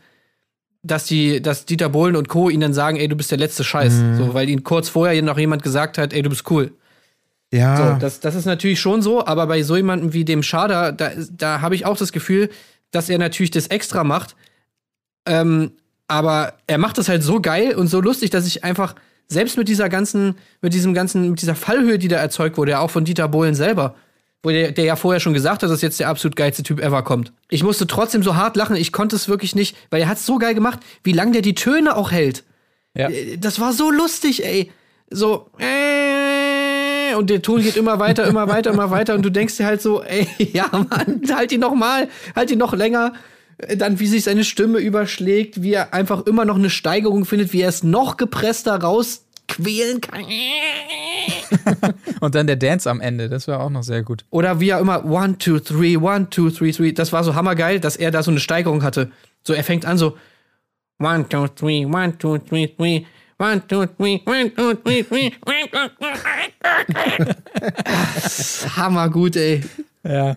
dass 0.83 1.05
die, 1.05 1.41
dass 1.43 1.67
Dieter 1.67 1.89
Bohlen 1.89 2.17
und 2.17 2.29
Co. 2.29 2.51
ihnen 2.51 2.61
dann 2.61 2.75
sagen, 2.75 2.99
ey, 2.99 3.09
du 3.09 3.17
bist 3.17 3.31
der 3.31 3.39
letzte 3.39 3.65
Scheiß. 3.65 3.95
So, 4.19 4.35
weil 4.35 4.49
ihnen 4.49 4.65
kurz 4.65 4.89
vorher 4.89 5.21
noch 5.23 5.39
jemand 5.39 5.63
gesagt 5.63 5.99
hat, 5.99 6.13
ey, 6.13 6.23
du 6.23 6.31
bist 6.31 6.51
cool. 6.51 6.73
Ja. 7.53 7.77
So, 7.77 7.99
das, 8.01 8.21
das 8.21 8.35
ist 8.35 8.45
natürlich 8.45 8.81
schon 8.81 9.03
so, 9.03 9.27
aber 9.27 9.47
bei 9.47 9.63
so 9.63 9.77
jemandem 9.77 10.13
wie 10.13 10.25
dem 10.25 10.43
Schader, 10.43 10.93
da, 10.93 11.11
da 11.31 11.61
habe 11.61 11.75
ich 11.75 11.85
auch 11.85 11.97
das 11.97 12.13
Gefühl, 12.13 12.49
dass 12.91 13.09
er 13.09 13.19
natürlich 13.19 13.51
das 13.51 13.67
extra 13.69 14.05
macht. 14.05 14.37
Ähm, 15.27 15.73
aber 16.09 16.55
er 16.67 16.79
macht 16.79 16.99
das 16.99 17.09
halt 17.09 17.23
so 17.23 17.41
geil 17.41 17.75
und 17.75 17.89
so 17.89 18.01
lustig, 18.01 18.31
dass 18.31 18.47
ich 18.47 18.65
einfach, 18.65 18.95
selbst 19.29 19.57
mit 19.57 19.69
dieser 19.69 19.89
ganzen, 19.89 20.37
mit 20.61 20.75
diesem 20.75 20.93
ganzen, 20.93 21.31
mit 21.31 21.41
dieser 21.41 21.55
Fallhöhe, 21.55 21.99
die 21.99 22.09
da 22.09 22.17
erzeugt 22.17 22.57
wurde, 22.59 22.73
ja 22.73 22.81
auch 22.81 22.91
von 22.91 23.05
Dieter 23.05 23.29
Bohlen 23.29 23.55
selber, 23.55 23.95
wo 24.43 24.51
der, 24.51 24.73
der 24.73 24.85
ja 24.85 24.97
vorher 24.97 25.21
schon 25.21 25.35
gesagt 25.35 25.63
hat, 25.63 25.71
dass 25.71 25.83
jetzt 25.83 26.01
der 26.01 26.09
absolut 26.09 26.35
geilste 26.35 26.65
Typ 26.65 26.81
ever 26.81 27.03
kommt. 27.03 27.33
Ich 27.49 27.63
musste 27.63 27.87
trotzdem 27.87 28.25
so 28.25 28.35
hart 28.35 28.57
lachen, 28.57 28.75
ich 28.75 28.91
konnte 28.91 29.15
es 29.15 29.29
wirklich 29.29 29.55
nicht, 29.55 29.77
weil 29.91 30.03
er 30.03 30.09
hat 30.09 30.19
es 30.19 30.27
so 30.27 30.39
geil 30.39 30.55
gemacht, 30.55 30.81
wie 31.05 31.13
lange 31.13 31.33
der 31.33 31.43
die 31.43 31.55
Töne 31.55 31.97
auch 31.97 32.11
hält. 32.11 32.43
Ja. 32.97 33.09
Äh, 33.09 33.39
Das 33.39 33.61
war 33.61 33.73
so 33.73 33.91
lustig, 33.91 34.45
ey. 34.45 34.73
So, 35.11 35.51
äh, 35.59 36.00
und 37.17 37.31
der 37.31 37.43
Ton 37.43 37.63
geht 37.63 37.77
immer 37.77 37.99
weiter, 37.99 38.27
immer 38.27 38.49
weiter, 38.49 38.71
immer 38.71 38.91
weiter 38.91 39.15
und 39.15 39.23
du 39.23 39.31
denkst 39.31 39.57
dir 39.57 39.67
halt 39.67 39.83
so, 39.83 40.03
ey, 40.03 40.27
ja, 40.53 40.69
Mann, 40.73 41.23
halt 41.33 41.53
ihn 41.53 41.61
noch 41.61 41.75
mal, 41.75 42.09
halt 42.35 42.51
ihn 42.51 42.59
noch 42.59 42.75
länger. 42.75 43.15
Äh, 43.59 43.77
Dann, 43.77 44.01
wie 44.01 44.07
sich 44.07 44.25
seine 44.25 44.45
Stimme 44.45 44.79
überschlägt, 44.79 45.63
wie 45.63 45.73
er 45.75 45.95
einfach 45.95 46.27
immer 46.27 46.45
noch 46.45 46.57
eine 46.57 46.71
Steigerung 46.71 47.25
findet, 47.25 47.53
wie 47.53 47.61
er 47.61 47.69
es 47.69 47.83
noch 47.83 48.17
gepresster 48.17 48.77
rausquälen 48.77 50.01
kann. 50.01 50.25
Und 52.21 52.35
dann 52.35 52.47
der 52.47 52.57
Dance 52.57 52.89
am 52.89 53.01
Ende, 53.01 53.29
das 53.29 53.49
war 53.49 53.61
auch 53.61 53.71
noch 53.71 53.83
sehr 53.83 54.03
gut. 54.03 54.25
Oder 54.31 54.61
wie 54.61 54.71
er 54.71 54.81
immer 54.81 55.05
one, 55.05 55.39
two, 55.39 55.59
three, 55.59 55.97
one, 55.97 56.29
two, 56.31 56.51
three, 56.51 56.73
three. 56.73 56.93
Das 56.93 57.13
war 57.13 57.25
so 57.25 57.35
hammergeil, 57.35 57.81
dass 57.81 57.97
er 57.97 58.11
da 58.11 58.23
so 58.23 58.31
eine 58.31 58.41
Steigerung 58.41 58.83
hatte. 58.83 59.11
So, 59.43 59.53
er 59.53 59.65
fängt 59.65 59.85
an 59.85 59.99
so, 59.99 60.17
One, 61.01 61.27
two, 61.27 61.49
three, 61.49 61.87
one, 61.87 62.19
two, 62.19 62.39
three, 62.39 62.67
three. 62.69 63.07
One, 63.41 63.67
two, 63.67 63.87
three, 63.87 64.21
one, 64.27 64.55
two, 64.55 64.75
three, 64.75 65.03
three. 65.03 65.33
One, 65.47 65.71
two, 65.73 65.89
three. 65.99 67.35
hammergut, 68.77 69.35
ey. 69.37 69.63
Ja. 70.05 70.37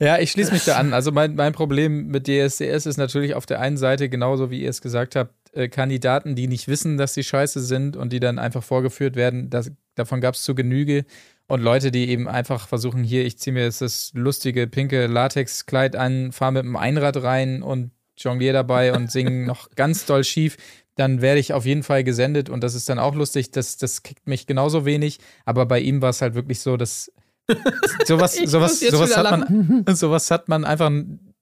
Ja, 0.00 0.18
ich 0.18 0.30
schließe 0.30 0.52
mich 0.52 0.64
da 0.64 0.76
an. 0.76 0.94
Also 0.94 1.12
mein, 1.12 1.34
mein 1.34 1.52
Problem 1.52 2.06
mit 2.06 2.26
DSDS 2.26 2.86
ist 2.86 2.96
natürlich 2.96 3.34
auf 3.34 3.44
der 3.44 3.60
einen 3.60 3.76
Seite, 3.76 4.08
genauso 4.08 4.50
wie 4.50 4.62
ihr 4.62 4.70
es 4.70 4.80
gesagt 4.80 5.14
habt, 5.14 5.34
äh, 5.52 5.68
Kandidaten, 5.68 6.36
die 6.36 6.46
nicht 6.46 6.68
wissen, 6.68 6.96
dass 6.96 7.12
sie 7.12 7.24
scheiße 7.24 7.60
sind 7.60 7.96
und 7.96 8.14
die 8.14 8.20
dann 8.20 8.38
einfach 8.38 8.62
vorgeführt 8.62 9.14
werden. 9.14 9.50
Das, 9.50 9.70
davon 9.94 10.22
gab 10.22 10.34
es 10.34 10.42
zu 10.42 10.54
Genüge. 10.54 11.04
Und 11.48 11.60
Leute, 11.60 11.90
die 11.90 12.08
eben 12.08 12.28
einfach 12.28 12.66
versuchen, 12.66 13.04
hier, 13.04 13.26
ich 13.26 13.38
ziehe 13.38 13.52
mir 13.52 13.64
jetzt 13.64 13.82
das 13.82 14.12
lustige 14.14 14.66
pinke 14.68 15.06
Latexkleid 15.06 15.96
an, 15.96 16.32
fahre 16.32 16.52
mit 16.52 16.62
dem 16.62 16.76
Einrad 16.76 17.22
rein 17.22 17.62
und 17.62 17.90
jongliere 18.16 18.52
dabei 18.52 18.92
und 18.94 19.10
singe 19.10 19.46
noch 19.46 19.70
ganz 19.74 20.06
doll 20.06 20.24
schief, 20.24 20.56
dann 20.98 21.22
werde 21.22 21.38
ich 21.38 21.52
auf 21.52 21.64
jeden 21.64 21.84
Fall 21.84 22.02
gesendet 22.02 22.50
und 22.50 22.64
das 22.64 22.74
ist 22.74 22.88
dann 22.88 22.98
auch 22.98 23.14
lustig. 23.14 23.52
Das, 23.52 23.76
das 23.76 24.02
kickt 24.02 24.26
mich 24.26 24.48
genauso 24.48 24.84
wenig. 24.84 25.20
Aber 25.44 25.64
bei 25.64 25.78
ihm 25.78 26.02
war 26.02 26.10
es 26.10 26.20
halt 26.20 26.34
wirklich 26.34 26.58
so, 26.58 26.76
dass 26.76 27.12
sowas, 28.04 28.34
sowas, 28.34 28.80
sowas 28.80 29.16
hat 29.16 29.30
man, 29.30 29.84
sowas 29.94 30.30
hat 30.32 30.48
man 30.48 30.64
einfach 30.64 30.90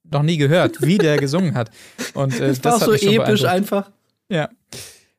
noch 0.05 0.23
nie 0.23 0.37
gehört, 0.37 0.83
wie 0.83 0.99
der 0.99 1.17
gesungen 1.17 1.55
hat. 1.55 1.71
Und 2.13 2.39
äh, 2.39 2.53
Das 2.63 2.63
war 2.63 2.81
so 2.81 2.93
episch 2.93 3.45
einfach. 3.45 3.91
Ja. 4.29 4.51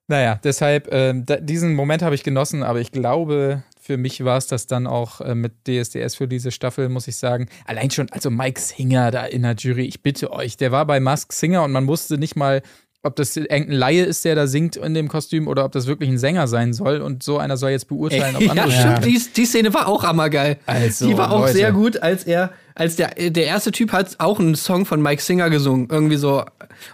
Naja, 0.07 0.39
deshalb, 0.41 0.89
da, 0.89 1.35
diesen 1.37 1.73
Moment 1.73 2.01
habe 2.01 2.15
ich 2.15 2.23
genossen, 2.23 2.63
aber 2.63 2.79
ich 2.79 2.93
glaube, 2.93 3.63
für 3.87 3.97
mich 3.97 4.23
war 4.25 4.37
es 4.37 4.47
das 4.47 4.67
dann 4.67 4.85
auch 4.85 5.21
äh, 5.21 5.33
mit 5.33 5.65
DSDS 5.65 6.15
für 6.15 6.27
diese 6.27 6.51
Staffel, 6.51 6.89
muss 6.89 7.07
ich 7.07 7.15
sagen. 7.15 7.47
Allein 7.65 7.89
schon, 7.89 8.09
also 8.11 8.29
Mike 8.29 8.59
Singer 8.59 9.11
da 9.11 9.25
in 9.25 9.43
der 9.43 9.55
Jury, 9.55 9.85
ich 9.85 10.03
bitte 10.03 10.31
euch, 10.31 10.57
der 10.57 10.73
war 10.73 10.85
bei 10.85 10.99
Mask 10.99 11.31
Singer 11.31 11.63
und 11.63 11.71
man 11.71 11.87
wusste 11.87 12.17
nicht 12.17 12.35
mal, 12.35 12.61
ob 13.07 13.15
das 13.15 13.35
irgendein 13.35 13.71
Laie 13.71 14.03
ist, 14.03 14.23
der 14.25 14.35
da 14.35 14.45
singt 14.45 14.75
in 14.75 14.93
dem 14.93 15.07
Kostüm 15.07 15.47
oder 15.47 15.65
ob 15.65 15.71
das 15.71 15.87
wirklich 15.87 16.09
ein 16.09 16.17
Sänger 16.17 16.47
sein 16.47 16.73
soll. 16.73 17.01
Und 17.01 17.23
so 17.23 17.39
einer 17.39 17.57
soll 17.57 17.71
jetzt 17.71 17.87
beurteilen, 17.87 18.35
ob 18.35 18.41
Ja, 18.47 18.51
andere 18.51 18.71
stimmt. 18.71 19.05
Die, 19.05 19.21
die 19.35 19.45
Szene 19.45 19.73
war 19.73 19.87
auch 19.87 20.03
hammergeil. 20.03 20.57
Also, 20.65 21.07
die 21.07 21.17
war 21.17 21.31
auch 21.31 21.41
Leute. 21.41 21.53
sehr 21.53 21.71
gut, 21.71 22.01
als 22.01 22.23
er, 22.25 22.51
als 22.75 22.95
der, 22.95 23.09
der 23.15 23.45
erste 23.45 23.71
Typ 23.71 23.91
hat 23.91 24.19
auch 24.19 24.39
einen 24.39 24.55
Song 24.55 24.85
von 24.85 25.01
Mike 25.01 25.21
Singer 25.21 25.49
gesungen, 25.49 25.87
irgendwie 25.89 26.17
so, 26.17 26.43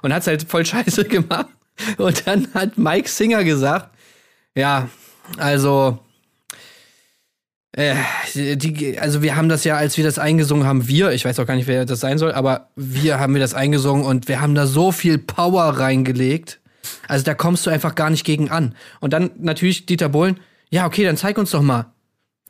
und 0.01 0.13
hat 0.13 0.21
es 0.21 0.27
halt 0.27 0.43
voll 0.43 0.65
scheiße 0.65 1.03
gemacht. 1.09 1.47
Und 1.97 2.27
dann 2.27 2.47
hat 2.53 2.77
Mike 2.77 3.09
Singer 3.09 3.43
gesagt, 3.43 3.89
ja, 4.55 4.87
also, 5.37 5.99
äh, 7.75 7.95
die, 8.33 8.99
also 8.99 9.21
wir 9.23 9.35
haben 9.35 9.49
das 9.49 9.63
ja, 9.63 9.75
als 9.75 9.97
wir 9.97 10.03
das 10.03 10.19
eingesungen 10.19 10.65
haben, 10.65 10.87
wir, 10.87 11.11
ich 11.11 11.25
weiß 11.25 11.39
auch 11.39 11.47
gar 11.47 11.55
nicht, 11.55 11.67
wer 11.67 11.85
das 11.85 11.99
sein 11.99 12.17
soll, 12.17 12.31
aber 12.31 12.69
wir 12.75 13.19
haben 13.19 13.33
wir 13.33 13.41
das 13.41 13.55
eingesungen 13.55 14.05
und 14.05 14.27
wir 14.27 14.41
haben 14.41 14.53
da 14.53 14.67
so 14.67 14.91
viel 14.91 15.17
Power 15.17 15.63
reingelegt. 15.79 16.59
Also 17.07 17.25
da 17.25 17.33
kommst 17.33 17.65
du 17.65 17.71
einfach 17.71 17.95
gar 17.95 18.09
nicht 18.09 18.25
gegen 18.25 18.51
an. 18.51 18.75
Und 18.99 19.13
dann 19.13 19.31
natürlich 19.37 19.85
Dieter 19.85 20.09
Bohlen, 20.09 20.39
ja, 20.69 20.85
okay, 20.85 21.03
dann 21.03 21.17
zeig 21.17 21.37
uns 21.37 21.51
doch 21.51 21.61
mal. 21.61 21.91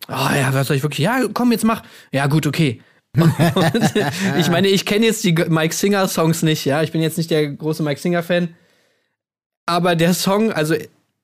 Ah 0.07 0.35
ja, 0.35 0.53
was 0.53 0.67
soll 0.67 0.75
ich 0.75 0.83
wirklich? 0.83 1.05
Ja, 1.05 1.21
komm, 1.33 1.51
jetzt 1.51 1.63
mach. 1.63 1.83
Ja, 2.11 2.27
gut, 2.27 2.45
okay. 2.45 2.81
Ich 4.37 4.49
meine, 4.49 4.67
ich 4.67 4.85
kenne 4.85 5.05
jetzt 5.05 5.23
die 5.23 5.33
Mike 5.33 5.73
Singer 5.73 6.07
Songs 6.07 6.41
nicht, 6.41 6.65
ja. 6.65 6.81
Ich 6.83 6.91
bin 6.91 7.01
jetzt 7.01 7.17
nicht 7.17 7.31
der 7.31 7.47
große 7.47 7.83
Mike 7.83 8.01
Singer 8.01 8.23
Fan. 8.23 8.55
Aber 9.65 9.95
der 9.95 10.13
Song, 10.13 10.51
also 10.51 10.75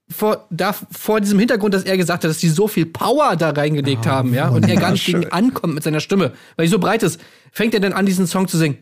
vor, 0.09 0.47
da, 0.49 0.73
vor 0.73 1.21
diesem 1.21 1.37
Hintergrund, 1.39 1.73
dass 1.73 1.83
er 1.83 1.97
gesagt 1.97 2.23
hat, 2.23 2.29
dass 2.29 2.39
die 2.39 2.49
so 2.49 2.67
viel 2.67 2.85
Power 2.85 3.35
da 3.35 3.51
reingelegt 3.51 4.07
haben, 4.07 4.33
ja, 4.33 4.49
und 4.49 4.67
er 4.67 4.75
gar 4.75 4.91
nicht 4.91 5.05
gegen 5.07 5.31
ankommt 5.31 5.75
mit 5.75 5.83
seiner 5.83 5.99
Stimme, 5.99 6.33
weil 6.55 6.65
die 6.65 6.71
so 6.71 6.79
breit 6.79 7.03
ist, 7.03 7.21
fängt 7.51 7.73
er 7.73 7.79
dann 7.79 7.93
an, 7.93 8.05
diesen 8.05 8.27
Song 8.27 8.47
zu 8.47 8.57
singen. 8.57 8.77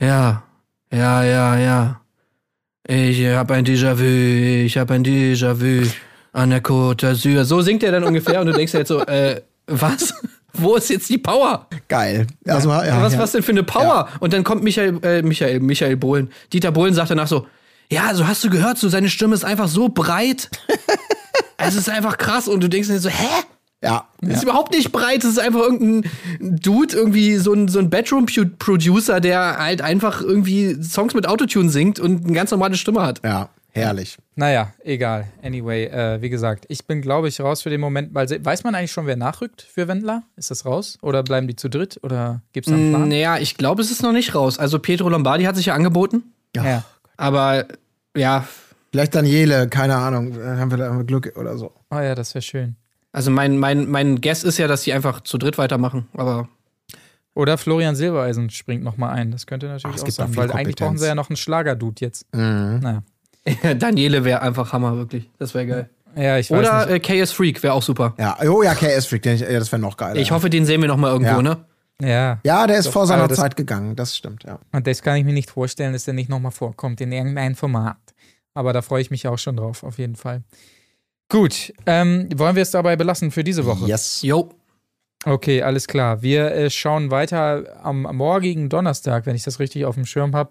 Ja, 0.00 0.42
ja, 0.92 1.22
ja, 1.22 1.58
ja. 1.58 2.00
Ich 2.88 3.24
hab 3.26 3.50
ein 3.50 3.64
Déjà-vu, 3.64 4.64
ich 4.64 4.76
hab 4.76 4.90
ein 4.90 5.04
Déjà-vu 5.04 5.88
an 6.32 6.50
der 6.50 6.62
Côte 6.62 7.06
d'Azur. 7.06 7.44
So 7.44 7.60
singt 7.60 7.82
er 7.82 7.92
dann 7.92 8.04
ungefähr 8.04 8.40
und 8.40 8.46
du 8.46 8.52
denkst 8.52 8.72
dir 8.72 8.78
jetzt 8.78 8.88
so, 8.88 9.00
äh, 9.00 9.40
was? 9.66 10.14
Wo 10.54 10.74
ist 10.74 10.90
jetzt 10.90 11.08
die 11.08 11.18
Power? 11.18 11.66
Geil. 11.88 12.26
Also, 12.46 12.70
ja, 12.70 13.00
was, 13.00 13.14
ja. 13.14 13.18
was 13.18 13.32
denn 13.32 13.42
für 13.42 13.52
eine 13.52 13.62
Power? 13.62 14.08
Und 14.20 14.32
dann 14.32 14.44
kommt 14.44 14.62
Michael, 14.62 14.98
äh, 15.02 15.22
Michael, 15.22 15.60
Michael 15.60 15.96
Bohlen. 15.96 16.30
Dieter 16.52 16.72
Bohlen 16.72 16.92
sagt 16.92 17.10
danach 17.10 17.28
so, 17.28 17.46
ja, 17.92 18.14
so 18.14 18.26
hast 18.26 18.42
du 18.44 18.50
gehört, 18.50 18.78
so 18.78 18.88
seine 18.88 19.08
Stimme 19.10 19.34
ist 19.34 19.44
einfach 19.44 19.68
so 19.68 19.88
breit. 19.88 20.50
es 21.58 21.74
ist 21.74 21.88
einfach 21.88 22.18
krass. 22.18 22.48
Und 22.48 22.62
du 22.62 22.68
denkst 22.68 22.88
dir 22.88 22.98
so, 22.98 23.08
hä? 23.08 23.26
Ja. 23.82 24.06
Das 24.20 24.36
ist 24.36 24.42
überhaupt 24.44 24.72
nicht 24.72 24.92
breit, 24.92 25.24
das 25.24 25.32
ist 25.32 25.38
einfach 25.40 25.60
irgendein 25.60 26.08
Dude, 26.40 26.94
irgendwie 26.94 27.36
so 27.36 27.52
ein, 27.52 27.66
so 27.66 27.80
ein 27.80 27.90
Bedroom-Producer, 27.90 29.18
der 29.20 29.58
halt 29.58 29.82
einfach 29.82 30.20
irgendwie 30.22 30.80
Songs 30.82 31.14
mit 31.14 31.26
Autotune 31.26 31.68
singt 31.68 31.98
und 31.98 32.24
eine 32.24 32.32
ganz 32.32 32.52
normale 32.52 32.76
Stimme 32.76 33.02
hat. 33.02 33.20
Ja, 33.24 33.48
herrlich. 33.70 34.18
Naja, 34.36 34.72
egal. 34.84 35.26
Anyway, 35.42 35.86
äh, 35.86 36.22
wie 36.22 36.30
gesagt, 36.30 36.64
ich 36.68 36.86
bin, 36.86 37.02
glaube 37.02 37.26
ich, 37.26 37.40
raus 37.40 37.62
für 37.62 37.70
den 37.70 37.80
Moment. 37.80 38.14
Weil, 38.14 38.28
weiß 38.44 38.62
man 38.62 38.76
eigentlich 38.76 38.92
schon, 38.92 39.06
wer 39.06 39.16
nachrückt 39.16 39.62
für 39.62 39.88
Wendler? 39.88 40.22
Ist 40.36 40.52
das 40.52 40.64
raus? 40.64 40.96
Oder 41.02 41.24
bleiben 41.24 41.48
die 41.48 41.56
zu 41.56 41.68
dritt? 41.68 41.98
Oder 42.04 42.40
gibt 42.52 42.68
es 42.68 42.70
da 42.70 42.76
einen 42.78 42.90
Plan? 42.90 43.08
Naja, 43.08 43.38
ich 43.38 43.56
glaube, 43.56 43.82
es 43.82 43.90
ist 43.90 44.02
noch 44.04 44.12
nicht 44.12 44.36
raus. 44.36 44.60
Also 44.60 44.78
Pietro 44.78 45.08
Lombardi 45.08 45.42
hat 45.42 45.56
sich 45.56 45.66
ja 45.66 45.74
angeboten, 45.74 46.22
Ja. 46.54 46.84
aber 47.16 47.66
ja, 48.16 48.46
Vielleicht 48.90 49.14
Daniele, 49.14 49.68
keine 49.68 49.96
Ahnung, 49.96 50.36
haben 50.36 50.70
wir 50.70 50.76
da 50.76 50.90
Glück 51.02 51.32
oder 51.36 51.56
so. 51.56 51.72
Oh 51.90 51.98
ja, 51.98 52.14
das 52.14 52.34
wäre 52.34 52.42
schön. 52.42 52.76
also 53.10 53.30
mein, 53.30 53.56
mein, 53.58 53.88
mein 53.90 54.20
Guess 54.20 54.44
ist 54.44 54.58
ja, 54.58 54.68
dass 54.68 54.82
die 54.82 54.92
einfach 54.92 55.22
zu 55.22 55.38
dritt 55.38 55.56
weitermachen, 55.56 56.08
aber 56.14 56.46
Oder 57.34 57.56
Florian 57.56 57.96
Silbereisen 57.96 58.50
springt 58.50 58.84
noch 58.84 58.98
mal 58.98 59.08
ein. 59.10 59.30
Das 59.30 59.46
könnte 59.46 59.66
natürlich 59.68 59.96
Ach, 59.98 60.02
auch 60.06 60.10
sein. 60.10 60.36
Weil 60.36 60.52
eigentlich 60.52 60.76
brauchen 60.76 60.98
sie 60.98 61.06
ja 61.06 61.14
noch 61.14 61.30
einen 61.30 61.38
Schlagerdude 61.38 62.04
jetzt. 62.04 62.26
Mhm. 62.34 62.80
Naja. 62.82 63.02
Daniele 63.78 64.24
wäre 64.24 64.42
einfach 64.42 64.74
Hammer, 64.74 64.94
wirklich. 64.96 65.30
Das 65.38 65.54
wäre 65.54 65.66
geil. 65.66 65.90
Ja, 66.14 66.36
ich 66.36 66.50
weiß 66.50 66.58
Oder 66.58 66.90
äh, 66.90 67.00
KS 67.00 67.32
Freak 67.32 67.62
wäre 67.62 67.72
auch 67.72 67.82
super. 67.82 68.12
Ja, 68.18 68.36
oh 68.46 68.62
ja, 68.62 68.74
KS 68.74 69.06
Freak, 69.06 69.24
ja, 69.24 69.36
das 69.58 69.72
wäre 69.72 69.80
noch 69.80 69.96
geiler. 69.96 70.20
Ich 70.20 70.30
hoffe, 70.32 70.50
den 70.50 70.66
sehen 70.66 70.82
wir 70.82 70.88
noch 70.88 70.98
mal 70.98 71.10
irgendwo, 71.10 71.36
Ja. 71.36 71.42
ne? 71.42 71.64
Ja. 72.02 72.40
Ja, 72.44 72.66
der 72.66 72.78
ist 72.78 72.88
vor 72.88 73.06
seiner 73.06 73.28
das- 73.28 73.38
Zeit 73.38 73.56
gegangen, 73.56 73.94
das 73.96 74.16
stimmt, 74.16 74.44
ja. 74.44 74.58
Und 74.72 74.86
das 74.86 75.02
kann 75.02 75.16
ich 75.16 75.24
mir 75.24 75.32
nicht 75.32 75.50
vorstellen, 75.50 75.92
dass 75.92 76.04
der 76.04 76.14
nicht 76.14 76.28
noch 76.28 76.40
mal 76.40 76.50
vorkommt 76.50 77.00
in 77.00 77.12
irgendeinem 77.12 77.54
Format. 77.54 77.96
Aber 78.54 78.72
da 78.72 78.82
freue 78.82 79.00
ich 79.02 79.10
mich 79.10 79.26
auch 79.28 79.38
schon 79.38 79.56
drauf, 79.56 79.82
auf 79.82 79.98
jeden 79.98 80.16
Fall. 80.16 80.42
Gut, 81.28 81.72
ähm, 81.86 82.28
wollen 82.36 82.56
wir 82.56 82.62
es 82.62 82.70
dabei 82.72 82.96
belassen 82.96 83.30
für 83.30 83.44
diese 83.44 83.64
Woche? 83.64 83.86
Yes. 83.86 84.20
Jo. 84.22 84.50
Okay, 85.24 85.62
alles 85.62 85.86
klar. 85.86 86.20
Wir 86.20 86.50
äh, 86.52 86.68
schauen 86.68 87.10
weiter 87.10 87.64
am 87.82 88.02
morgigen 88.02 88.68
Donnerstag, 88.68 89.24
wenn 89.24 89.36
ich 89.36 89.44
das 89.44 89.60
richtig 89.60 89.84
auf 89.84 89.94
dem 89.94 90.04
Schirm 90.04 90.34
habe, 90.34 90.50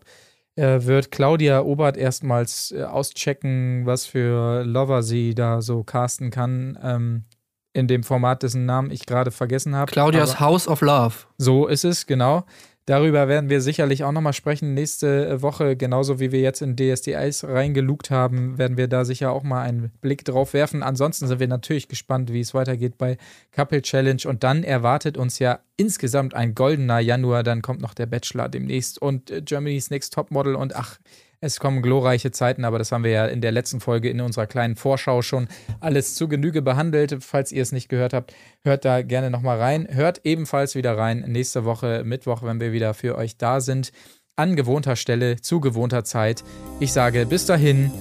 äh, 0.55 0.79
wird 0.83 1.11
Claudia 1.11 1.61
Obert 1.61 1.97
erstmals 1.97 2.71
äh, 2.71 2.83
auschecken, 2.83 3.85
was 3.85 4.05
für 4.05 4.63
Lover 4.63 5.03
sie 5.03 5.35
da 5.35 5.61
so 5.61 5.83
casten 5.83 6.31
kann. 6.31 6.79
Ähm, 6.81 7.25
in 7.73 7.87
dem 7.87 8.03
Format, 8.03 8.43
dessen 8.43 8.65
Namen 8.65 8.91
ich 8.91 9.05
gerade 9.05 9.31
vergessen 9.31 9.75
habe. 9.75 9.91
Claudias 9.91 10.39
House 10.39 10.67
of 10.67 10.81
Love. 10.81 11.15
so 11.37 11.67
ist 11.67 11.85
es, 11.85 12.05
genau. 12.05 12.45
Darüber 12.87 13.27
werden 13.27 13.49
wir 13.49 13.61
sicherlich 13.61 14.03
auch 14.03 14.11
nochmal 14.11 14.33
sprechen. 14.33 14.73
Nächste 14.73 15.27
äh, 15.27 15.41
Woche, 15.41 15.75
genauso 15.75 16.19
wie 16.19 16.31
wir 16.31 16.41
jetzt 16.41 16.61
in 16.61 16.75
DSDIs 16.75 17.43
reingelugt 17.43 18.09
haben, 18.09 18.57
werden 18.57 18.75
wir 18.75 18.87
da 18.87 19.05
sicher 19.05 19.31
auch 19.31 19.43
mal 19.43 19.61
einen 19.61 19.91
Blick 20.01 20.25
drauf 20.25 20.53
werfen. 20.53 20.81
Ansonsten 20.81 21.27
sind 21.27 21.39
wir 21.39 21.47
natürlich 21.47 21.87
gespannt, 21.87 22.33
wie 22.33 22.41
es 22.41 22.55
weitergeht 22.55 22.97
bei 22.97 23.17
Couple 23.51 23.83
Challenge. 23.83 24.23
Und 24.25 24.43
dann 24.43 24.63
erwartet 24.63 25.15
uns 25.15 25.37
ja 25.37 25.59
insgesamt 25.77 26.33
ein 26.33 26.55
goldener 26.55 26.99
Januar. 26.99 27.43
Dann 27.43 27.61
kommt 27.61 27.81
noch 27.81 27.93
der 27.93 28.07
Bachelor 28.07 28.49
demnächst 28.49 28.99
und 28.99 29.29
äh, 29.29 29.41
Germany's 29.41 29.91
Next 29.91 30.13
Topmodel. 30.13 30.55
Und 30.55 30.75
ach, 30.75 30.97
es 31.43 31.59
kommen 31.59 31.81
glorreiche 31.81 32.29
Zeiten, 32.29 32.63
aber 32.63 32.77
das 32.77 32.91
haben 32.91 33.03
wir 33.03 33.09
ja 33.09 33.25
in 33.25 33.41
der 33.41 33.51
letzten 33.51 33.79
Folge 33.79 34.09
in 34.09 34.21
unserer 34.21 34.45
kleinen 34.45 34.75
Vorschau 34.75 35.23
schon 35.23 35.47
alles 35.79 36.13
zu 36.13 36.27
Genüge 36.27 36.61
behandelt. 36.61 37.17
Falls 37.21 37.51
ihr 37.51 37.63
es 37.63 37.71
nicht 37.71 37.89
gehört 37.89 38.13
habt, 38.13 38.33
hört 38.63 38.85
da 38.85 39.01
gerne 39.01 39.31
nochmal 39.31 39.57
rein. 39.57 39.87
Hört 39.89 40.21
ebenfalls 40.23 40.75
wieder 40.75 40.95
rein 40.95 41.25
nächste 41.27 41.65
Woche 41.65 42.03
Mittwoch, 42.05 42.43
wenn 42.43 42.59
wir 42.59 42.73
wieder 42.73 42.93
für 42.93 43.17
euch 43.17 43.37
da 43.37 43.59
sind. 43.59 43.91
An 44.35 44.55
gewohnter 44.55 44.95
Stelle, 44.95 45.41
zu 45.41 45.59
gewohnter 45.59 46.03
Zeit. 46.03 46.43
Ich 46.79 46.93
sage 46.93 47.25
bis 47.25 47.47
dahin. 47.47 47.91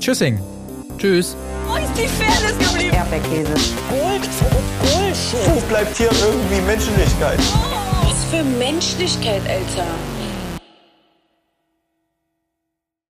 Tschüssing. 0.00 0.40
Tschüss. 0.96 1.36
Wo 1.66 1.76
ist 1.76 1.92
die 1.94 2.08
Fairness 2.08 2.58
geblieben? 2.58 2.96
Erdbeerkäse. 2.96 3.52
Gold, 3.90 4.28
Bullshit. 4.80 5.46
Wo 5.46 5.60
bleibt 5.68 5.94
hier 5.94 6.10
irgendwie 6.10 6.60
Menschlichkeit? 6.62 7.38
Was 8.02 8.24
für 8.30 8.42
Menschlichkeit, 8.58 9.42
Alter. 9.46 10.17